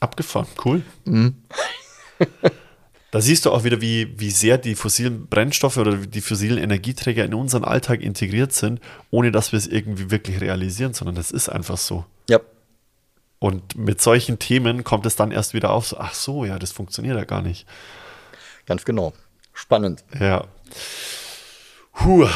Abgefahren, 0.00 0.46
cool. 0.64 0.82
Mhm. 1.04 1.34
da 3.10 3.20
siehst 3.20 3.44
du 3.44 3.50
auch 3.50 3.64
wieder, 3.64 3.80
wie, 3.80 4.18
wie 4.18 4.30
sehr 4.30 4.58
die 4.58 4.74
fossilen 4.74 5.26
Brennstoffe 5.26 5.76
oder 5.76 5.96
die 5.96 6.20
fossilen 6.20 6.58
Energieträger 6.58 7.24
in 7.24 7.34
unseren 7.34 7.64
Alltag 7.64 8.02
integriert 8.02 8.52
sind, 8.52 8.80
ohne 9.10 9.32
dass 9.32 9.52
wir 9.52 9.58
es 9.58 9.66
irgendwie 9.66 10.10
wirklich 10.10 10.40
realisieren, 10.40 10.94
sondern 10.94 11.16
das 11.16 11.30
ist 11.30 11.48
einfach 11.48 11.76
so. 11.76 12.04
Ja. 12.28 12.40
Und 13.40 13.74
mit 13.76 14.00
solchen 14.00 14.38
Themen 14.38 14.84
kommt 14.84 15.06
es 15.06 15.16
dann 15.16 15.32
erst 15.32 15.54
wieder 15.54 15.70
auf, 15.70 15.86
so, 15.86 15.98
ach 15.98 16.14
so, 16.14 16.44
ja, 16.44 16.58
das 16.58 16.72
funktioniert 16.72 17.16
ja 17.16 17.24
gar 17.24 17.42
nicht. 17.42 17.66
Ganz 18.66 18.84
genau. 18.84 19.12
Spannend. 19.52 20.04
Ja. 20.18 20.46
Puh. 21.92 22.28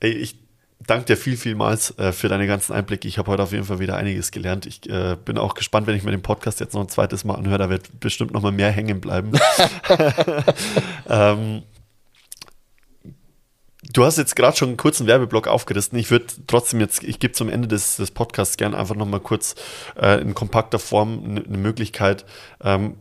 Ey, 0.00 0.12
ich 0.12 0.43
danke 0.80 1.06
dir 1.06 1.16
viel, 1.16 1.36
vielmals 1.36 1.96
äh, 1.98 2.12
für 2.12 2.28
deine 2.28 2.46
ganzen 2.46 2.72
Einblicke. 2.72 3.08
Ich 3.08 3.18
habe 3.18 3.30
heute 3.30 3.42
auf 3.42 3.52
jeden 3.52 3.64
Fall 3.64 3.78
wieder 3.78 3.96
einiges 3.96 4.30
gelernt. 4.30 4.66
Ich 4.66 4.88
äh, 4.88 5.16
bin 5.22 5.38
auch 5.38 5.54
gespannt, 5.54 5.86
wenn 5.86 5.96
ich 5.96 6.04
mir 6.04 6.10
den 6.10 6.22
Podcast 6.22 6.60
jetzt 6.60 6.74
noch 6.74 6.80
ein 6.80 6.88
zweites 6.88 7.24
Mal 7.24 7.34
anhöre. 7.34 7.58
Da 7.58 7.70
wird 7.70 8.00
bestimmt 8.00 8.32
noch 8.32 8.42
mal 8.42 8.52
mehr 8.52 8.70
hängen 8.70 9.00
bleiben. 9.00 9.32
ähm, 11.08 11.62
du 13.92 14.04
hast 14.04 14.18
jetzt 14.18 14.36
gerade 14.36 14.56
schon 14.56 14.68
einen 14.68 14.76
kurzen 14.76 15.06
Werbeblock 15.06 15.48
aufgerissen. 15.48 15.98
Ich 15.98 16.10
würde 16.10 16.26
trotzdem 16.46 16.80
jetzt, 16.80 17.02
ich 17.02 17.18
gebe 17.18 17.32
zum 17.32 17.48
Ende 17.48 17.68
des, 17.68 17.96
des 17.96 18.10
Podcasts 18.10 18.56
gerne 18.56 18.76
einfach 18.76 18.96
noch 18.96 19.06
mal 19.06 19.20
kurz 19.20 19.54
äh, 20.00 20.20
in 20.20 20.34
kompakter 20.34 20.78
Form 20.78 21.22
eine 21.24 21.40
ne 21.40 21.58
Möglichkeit. 21.58 22.24
Ähm, 22.62 22.96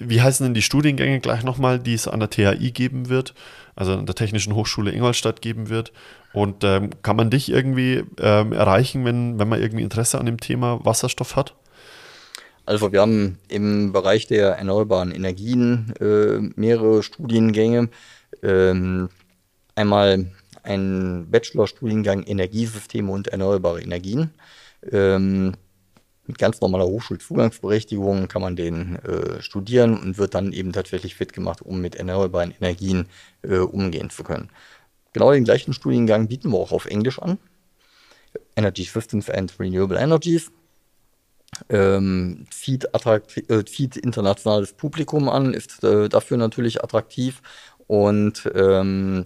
wie 0.00 0.22
heißen 0.22 0.44
denn 0.46 0.54
die 0.54 0.62
Studiengänge 0.62 1.20
gleich 1.20 1.42
nochmal, 1.42 1.80
die 1.80 1.94
es 1.94 2.06
an 2.06 2.20
der 2.20 2.30
THI 2.30 2.70
geben 2.70 3.08
wird, 3.08 3.34
also 3.78 3.92
an 3.92 4.06
der 4.06 4.14
Technischen 4.14 4.54
Hochschule 4.54 4.92
Ingolstadt 4.92 5.40
geben 5.40 5.68
wird? 5.68 5.92
Und 6.32 6.64
ähm, 6.64 6.90
kann 7.02 7.16
man 7.16 7.30
dich 7.30 7.48
irgendwie 7.48 8.04
ähm, 8.20 8.52
erreichen, 8.52 9.04
wenn, 9.04 9.38
wenn 9.38 9.48
man 9.48 9.60
irgendwie 9.60 9.84
Interesse 9.84 10.18
an 10.18 10.26
dem 10.26 10.38
Thema 10.38 10.84
Wasserstoff 10.84 11.36
hat? 11.36 11.54
Also 12.66 12.92
wir 12.92 13.00
haben 13.00 13.38
im 13.48 13.92
Bereich 13.92 14.26
der 14.26 14.58
erneuerbaren 14.58 15.10
Energien 15.12 15.94
äh, 16.00 16.38
mehrere 16.60 17.02
Studiengänge. 17.02 17.88
Ähm, 18.42 19.08
einmal 19.74 20.26
einen 20.64 21.30
Bachelorstudiengang 21.30 22.24
Energiesysteme 22.24 23.10
und 23.10 23.28
erneuerbare 23.28 23.80
Energien. 23.80 24.30
Ähm, 24.92 25.54
mit 26.28 26.38
ganz 26.38 26.60
normaler 26.60 26.84
Hochschulzugangsberechtigung 26.84 28.28
kann 28.28 28.42
man 28.42 28.54
den 28.54 28.96
äh, 28.96 29.42
studieren 29.42 29.98
und 29.98 30.18
wird 30.18 30.34
dann 30.34 30.52
eben 30.52 30.72
tatsächlich 30.72 31.14
fit 31.14 31.32
gemacht, 31.32 31.62
um 31.62 31.80
mit 31.80 31.96
erneuerbaren 31.96 32.54
Energien 32.60 33.06
äh, 33.42 33.56
umgehen 33.56 34.10
zu 34.10 34.22
können. 34.22 34.50
Genau 35.14 35.32
den 35.32 35.44
gleichen 35.44 35.72
Studiengang 35.72 36.28
bieten 36.28 36.50
wir 36.50 36.58
auch 36.58 36.70
auf 36.70 36.86
Englisch 36.86 37.18
an. 37.18 37.38
Energy 38.56 38.84
Systems 38.84 39.30
and 39.30 39.58
Renewable 39.58 39.98
Energies. 39.98 40.52
Ähm, 41.70 42.44
zieht, 42.50 42.86
äh, 42.92 43.64
zieht, 43.64 43.96
internationales 43.96 44.74
Publikum 44.74 45.30
an, 45.30 45.54
ist 45.54 45.82
äh, 45.82 46.10
dafür 46.10 46.36
natürlich 46.36 46.84
attraktiv 46.84 47.40
und 47.86 48.48
ähm, 48.54 49.24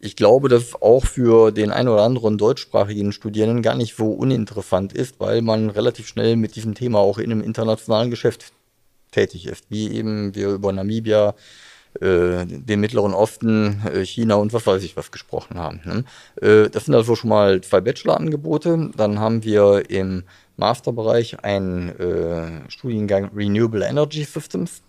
ich 0.00 0.16
glaube, 0.16 0.48
dass 0.48 0.80
auch 0.80 1.04
für 1.04 1.52
den 1.52 1.70
einen 1.70 1.88
oder 1.88 2.02
anderen 2.02 2.38
deutschsprachigen 2.38 3.12
Studierenden 3.12 3.62
gar 3.62 3.76
nicht 3.76 3.96
so 3.96 4.06
uninteressant 4.06 4.94
ist, 4.94 5.20
weil 5.20 5.42
man 5.42 5.68
relativ 5.68 6.08
schnell 6.08 6.36
mit 6.36 6.56
diesem 6.56 6.74
Thema 6.74 6.98
auch 6.98 7.18
in 7.18 7.30
einem 7.30 7.42
internationalen 7.42 8.10
Geschäft 8.10 8.52
tätig 9.10 9.46
ist, 9.46 9.66
wie 9.68 9.92
eben 9.92 10.34
wir 10.34 10.48
über 10.50 10.72
Namibia, 10.72 11.34
äh, 12.00 12.46
den 12.46 12.80
Mittleren 12.80 13.12
Osten, 13.12 13.82
äh, 13.92 14.04
China 14.06 14.36
und 14.36 14.52
was 14.52 14.66
weiß 14.66 14.82
ich 14.84 14.96
was 14.96 15.10
gesprochen 15.10 15.58
haben. 15.58 15.80
Ne? 15.84 16.04
Äh, 16.40 16.70
das 16.70 16.86
sind 16.86 16.94
also 16.94 17.16
schon 17.16 17.30
mal 17.30 17.60
zwei 17.60 17.80
Bachelor-Angebote. 17.80 18.92
Dann 18.96 19.18
haben 19.18 19.42
wir 19.42 19.90
im 19.90 20.22
Masterbereich 20.56 21.42
einen 21.44 21.88
äh, 21.98 22.70
Studiengang 22.70 23.30
Renewable 23.34 23.84
Energy 23.84 24.24
Systems, 24.24 24.82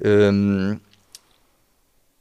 ähm, 0.00 0.80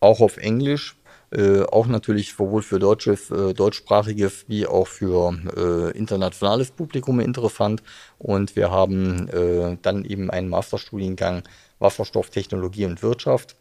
auch 0.01 0.19
auf 0.19 0.37
Englisch 0.37 0.96
äh, 1.31 1.61
auch 1.63 1.87
natürlich 1.87 2.33
sowohl 2.33 2.61
für 2.61 2.79
deutsches, 2.79 3.29
äh, 3.31 3.53
deutschsprachiges 3.53 4.45
wie 4.47 4.65
auch 4.65 4.87
für 4.87 5.37
äh, 5.55 5.97
internationales 5.97 6.71
Publikum 6.71 7.19
interessant. 7.19 7.83
Und 8.17 8.55
wir 8.55 8.71
haben 8.71 9.27
äh, 9.29 9.77
dann 9.81 10.05
eben 10.05 10.31
einen 10.31 10.49
Masterstudiengang 10.49 11.43
Wasserstofftechnologie 11.79 12.85
und 12.85 13.03
Wirtschaft. 13.03 13.55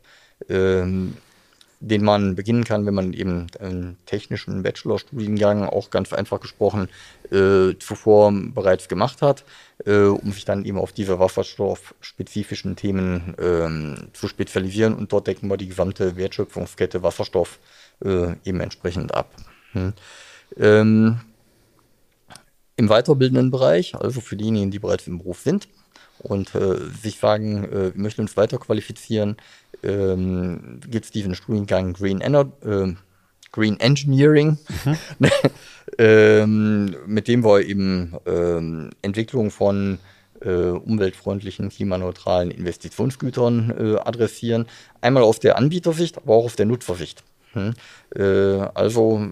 Ähm, 0.48 1.16
den 1.81 2.03
man 2.03 2.35
beginnen 2.35 2.65
kann, 2.65 2.86
wenn 2.86 2.94
man 2.94 3.12
eben 3.12 3.48
einen 3.61 3.98
technischen 4.07 4.62
Bachelorstudiengang, 4.62 5.65
auch 5.65 5.90
ganz 5.90 6.12
einfach 6.12 6.40
gesprochen, 6.40 6.89
äh, 7.31 7.74
zuvor 7.78 8.32
bereits 8.32 8.89
gemacht 8.89 9.20
hat, 9.20 9.44
äh, 9.85 10.05
um 10.05 10.32
sich 10.32 10.44
dann 10.44 10.65
eben 10.65 10.78
auf 10.78 10.93
diese 10.93 11.19
wasserstoffspezifischen 11.19 12.77
Themen 12.77 13.35
äh, 13.39 14.12
zu 14.15 14.28
spezialisieren. 14.28 14.94
Und 14.94 15.12
dort 15.12 15.27
decken 15.27 15.48
wir 15.48 15.57
die 15.57 15.69
gesamte 15.69 16.16
Wertschöpfungskette 16.16 17.03
Wasserstoff 17.03 17.59
äh, 18.05 18.32
eben 18.44 18.61
entsprechend 18.61 19.15
ab. 19.15 19.31
Hm. 19.73 19.93
Ähm, 20.57 21.20
Im 22.77 22.89
weiterbildenden 22.89 23.51
Bereich, 23.51 23.94
also 23.94 24.20
für 24.20 24.36
diejenigen, 24.36 24.70
die 24.70 24.78
bereits 24.78 25.07
im 25.07 25.19
Beruf 25.19 25.40
sind, 25.40 25.69
und 26.19 26.55
äh, 26.55 26.78
sich 27.03 27.19
sagen, 27.19 27.65
äh, 27.65 27.94
wir 27.94 28.03
möchten 28.03 28.23
uns 28.23 28.36
weiter 28.36 28.59
qualifizieren, 28.59 29.36
ähm, 29.82 30.80
gibt 30.88 31.06
es 31.06 31.10
diesen 31.10 31.34
Studiengang 31.34 31.94
Green, 31.94 32.20
Ener 32.20 32.51
äh, 32.64 32.94
Green 33.52 33.80
Engineering, 33.80 34.59
mhm. 34.84 34.97
ähm, 35.98 36.97
mit 37.06 37.28
dem 37.28 37.44
wir 37.44 37.62
eben 37.62 38.14
ähm, 38.26 38.90
Entwicklung 39.02 39.51
von 39.51 39.98
äh, 40.40 40.51
umweltfreundlichen, 40.51 41.70
klimaneutralen 41.70 42.51
Investitionsgütern 42.51 43.70
äh, 43.70 43.98
adressieren. 43.98 44.66
Einmal 45.01 45.22
aus 45.22 45.40
der 45.40 45.56
Anbietersicht, 45.56 46.18
aber 46.18 46.34
auch 46.34 46.44
aus 46.44 46.56
der 46.56 46.66
Nutzersicht. 46.66 47.22
Hm? 47.52 47.72
Äh, 48.14 48.22
also, 48.74 49.28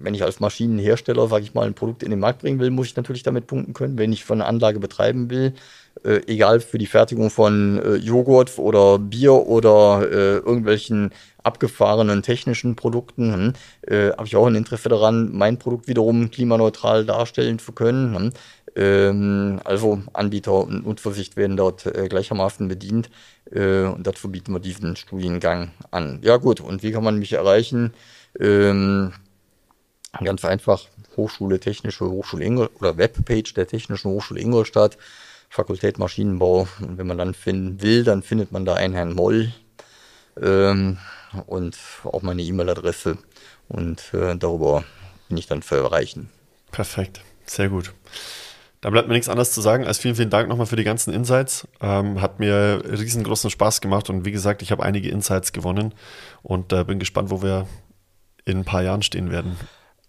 wenn 0.00 0.14
ich 0.14 0.22
als 0.22 0.38
Maschinenhersteller, 0.38 1.26
sage 1.26 1.42
ich 1.42 1.54
mal, 1.54 1.66
ein 1.66 1.74
Produkt 1.74 2.04
in 2.04 2.10
den 2.10 2.20
Markt 2.20 2.42
bringen 2.42 2.60
will, 2.60 2.70
muss 2.70 2.86
ich 2.86 2.96
natürlich 2.96 3.24
damit 3.24 3.48
punkten 3.48 3.74
können. 3.74 3.98
Wenn 3.98 4.12
ich 4.12 4.24
von 4.24 4.40
einer 4.40 4.48
Anlage 4.48 4.78
betreiben 4.78 5.30
will, 5.30 5.54
äh, 6.02 6.20
egal 6.26 6.60
für 6.60 6.78
die 6.78 6.86
Fertigung 6.86 7.30
von 7.30 7.80
äh, 7.82 7.94
Joghurt 7.96 8.58
oder 8.58 8.98
Bier 8.98 9.32
oder 9.32 10.02
äh, 10.02 10.36
irgendwelchen 10.38 11.10
abgefahrenen 11.42 12.22
technischen 12.22 12.74
Produkten, 12.74 13.32
hm, 13.32 13.52
äh, 13.82 14.10
habe 14.12 14.26
ich 14.26 14.36
auch 14.36 14.46
ein 14.46 14.54
Interesse 14.54 14.88
daran, 14.88 15.30
mein 15.32 15.58
Produkt 15.58 15.88
wiederum 15.88 16.30
klimaneutral 16.30 17.04
darstellen 17.04 17.58
zu 17.58 17.72
können. 17.72 18.16
Hm. 18.16 18.30
Ähm, 18.76 19.60
also 19.64 20.02
Anbieter 20.12 20.52
und 20.52 20.84
Nutzversicht 20.84 21.36
werden 21.36 21.56
dort 21.56 21.86
äh, 21.86 22.08
gleichermaßen 22.08 22.66
bedient 22.66 23.08
äh, 23.52 23.84
und 23.84 24.06
dazu 24.06 24.30
bieten 24.30 24.52
wir 24.52 24.60
diesen 24.60 24.96
Studiengang 24.96 25.70
an. 25.90 26.18
Ja 26.22 26.38
gut, 26.38 26.60
und 26.60 26.82
wie 26.82 26.90
kann 26.90 27.04
man 27.04 27.18
mich 27.18 27.34
erreichen? 27.34 27.94
Ähm, 28.40 29.12
ganz 30.22 30.44
einfach, 30.44 30.88
Hochschule 31.16 31.60
Technische 31.60 32.06
Hochschule 32.06 32.44
Ingolstadt 32.44 32.80
oder 32.80 32.98
Webpage 32.98 33.54
der 33.54 33.68
Technischen 33.68 34.10
Hochschule 34.10 34.40
Ingolstadt, 34.40 34.98
Fakultät 35.54 36.00
Maschinenbau. 36.00 36.66
Und 36.80 36.98
wenn 36.98 37.06
man 37.06 37.16
dann 37.16 37.32
finden 37.32 37.80
will, 37.80 38.02
dann 38.02 38.24
findet 38.24 38.50
man 38.50 38.64
da 38.64 38.74
einen 38.74 38.92
Herrn 38.92 39.14
Moll 39.14 39.52
ähm, 40.42 40.98
und 41.46 41.78
auch 42.02 42.22
meine 42.22 42.42
E-Mail-Adresse 42.42 43.18
und 43.68 44.12
äh, 44.14 44.34
darüber 44.36 44.82
bin 45.28 45.38
ich 45.38 45.46
dann 45.46 45.62
zu 45.62 45.76
erreichen. 45.76 46.28
Perfekt, 46.72 47.20
sehr 47.46 47.68
gut. 47.68 47.94
Da 48.80 48.90
bleibt 48.90 49.06
mir 49.06 49.14
nichts 49.14 49.28
anderes 49.28 49.52
zu 49.52 49.60
sagen 49.60 49.86
als 49.86 49.98
vielen, 49.98 50.16
vielen 50.16 50.28
Dank 50.28 50.48
nochmal 50.48 50.66
für 50.66 50.74
die 50.74 50.82
ganzen 50.82 51.14
Insights. 51.14 51.68
Ähm, 51.80 52.20
hat 52.20 52.40
mir 52.40 52.82
riesengroßen 52.84 53.48
Spaß 53.48 53.80
gemacht 53.80 54.10
und 54.10 54.24
wie 54.24 54.32
gesagt, 54.32 54.60
ich 54.60 54.72
habe 54.72 54.82
einige 54.82 55.08
Insights 55.08 55.52
gewonnen 55.52 55.94
und 56.42 56.72
äh, 56.72 56.82
bin 56.82 56.98
gespannt, 56.98 57.30
wo 57.30 57.42
wir 57.42 57.68
in 58.44 58.58
ein 58.58 58.64
paar 58.64 58.82
Jahren 58.82 59.02
stehen 59.02 59.30
werden. 59.30 59.56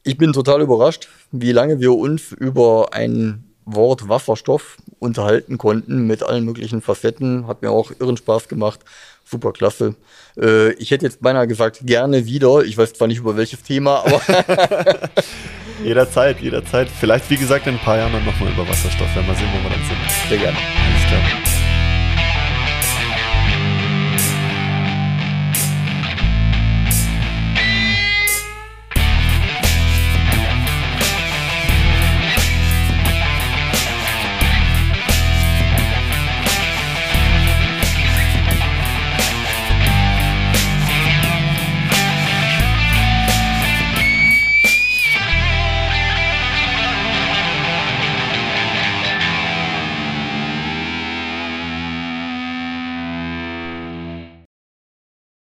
Ich 0.01 0.17
bin 0.17 0.33
total 0.33 0.61
überrascht, 0.61 1.07
wie 1.31 1.51
lange 1.51 1.79
wir 1.79 1.93
uns 1.93 2.31
über 2.31 2.93
ein 2.93 3.54
Wort 3.65 4.07
Wasserstoff 4.07 4.77
unterhalten 4.99 5.57
konnten 5.57 6.07
mit 6.07 6.23
allen 6.23 6.45
möglichen 6.45 6.81
Facetten. 6.81 7.47
Hat 7.47 7.61
mir 7.61 7.71
auch 7.71 7.91
irren 7.99 8.17
Spaß 8.17 8.47
gemacht. 8.47 8.79
Super 9.23 9.51
klasse. 9.51 9.95
Äh, 10.39 10.73
ich 10.73 10.91
hätte 10.91 11.05
jetzt 11.05 11.21
beinahe 11.21 11.47
gesagt, 11.47 11.79
gerne 11.83 12.25
wieder. 12.25 12.63
Ich 12.63 12.77
weiß 12.77 12.93
zwar 12.93 13.07
nicht 13.07 13.17
über 13.17 13.35
welches 13.37 13.63
Thema, 13.63 14.05
aber 14.05 14.21
Jederzeit, 15.83 16.39
jederzeit. 16.39 16.87
Vielleicht, 16.89 17.29
wie 17.29 17.37
gesagt, 17.37 17.67
in 17.67 17.75
ein 17.75 17.79
paar 17.79 17.97
Jahren 17.97 18.13
dann 18.13 18.25
nochmal 18.25 18.51
über 18.51 18.67
Wasserstoff. 18.67 19.13
Werden 19.15 19.27
wir 19.27 19.35
sehen, 19.35 19.49
wo 19.53 19.63
wir 19.63 19.69
dann 19.69 19.85
sind. 19.85 20.29
sehr 20.29 20.37
gerne. 20.37 20.57
Alles 20.57 21.07
klar. 21.07 21.44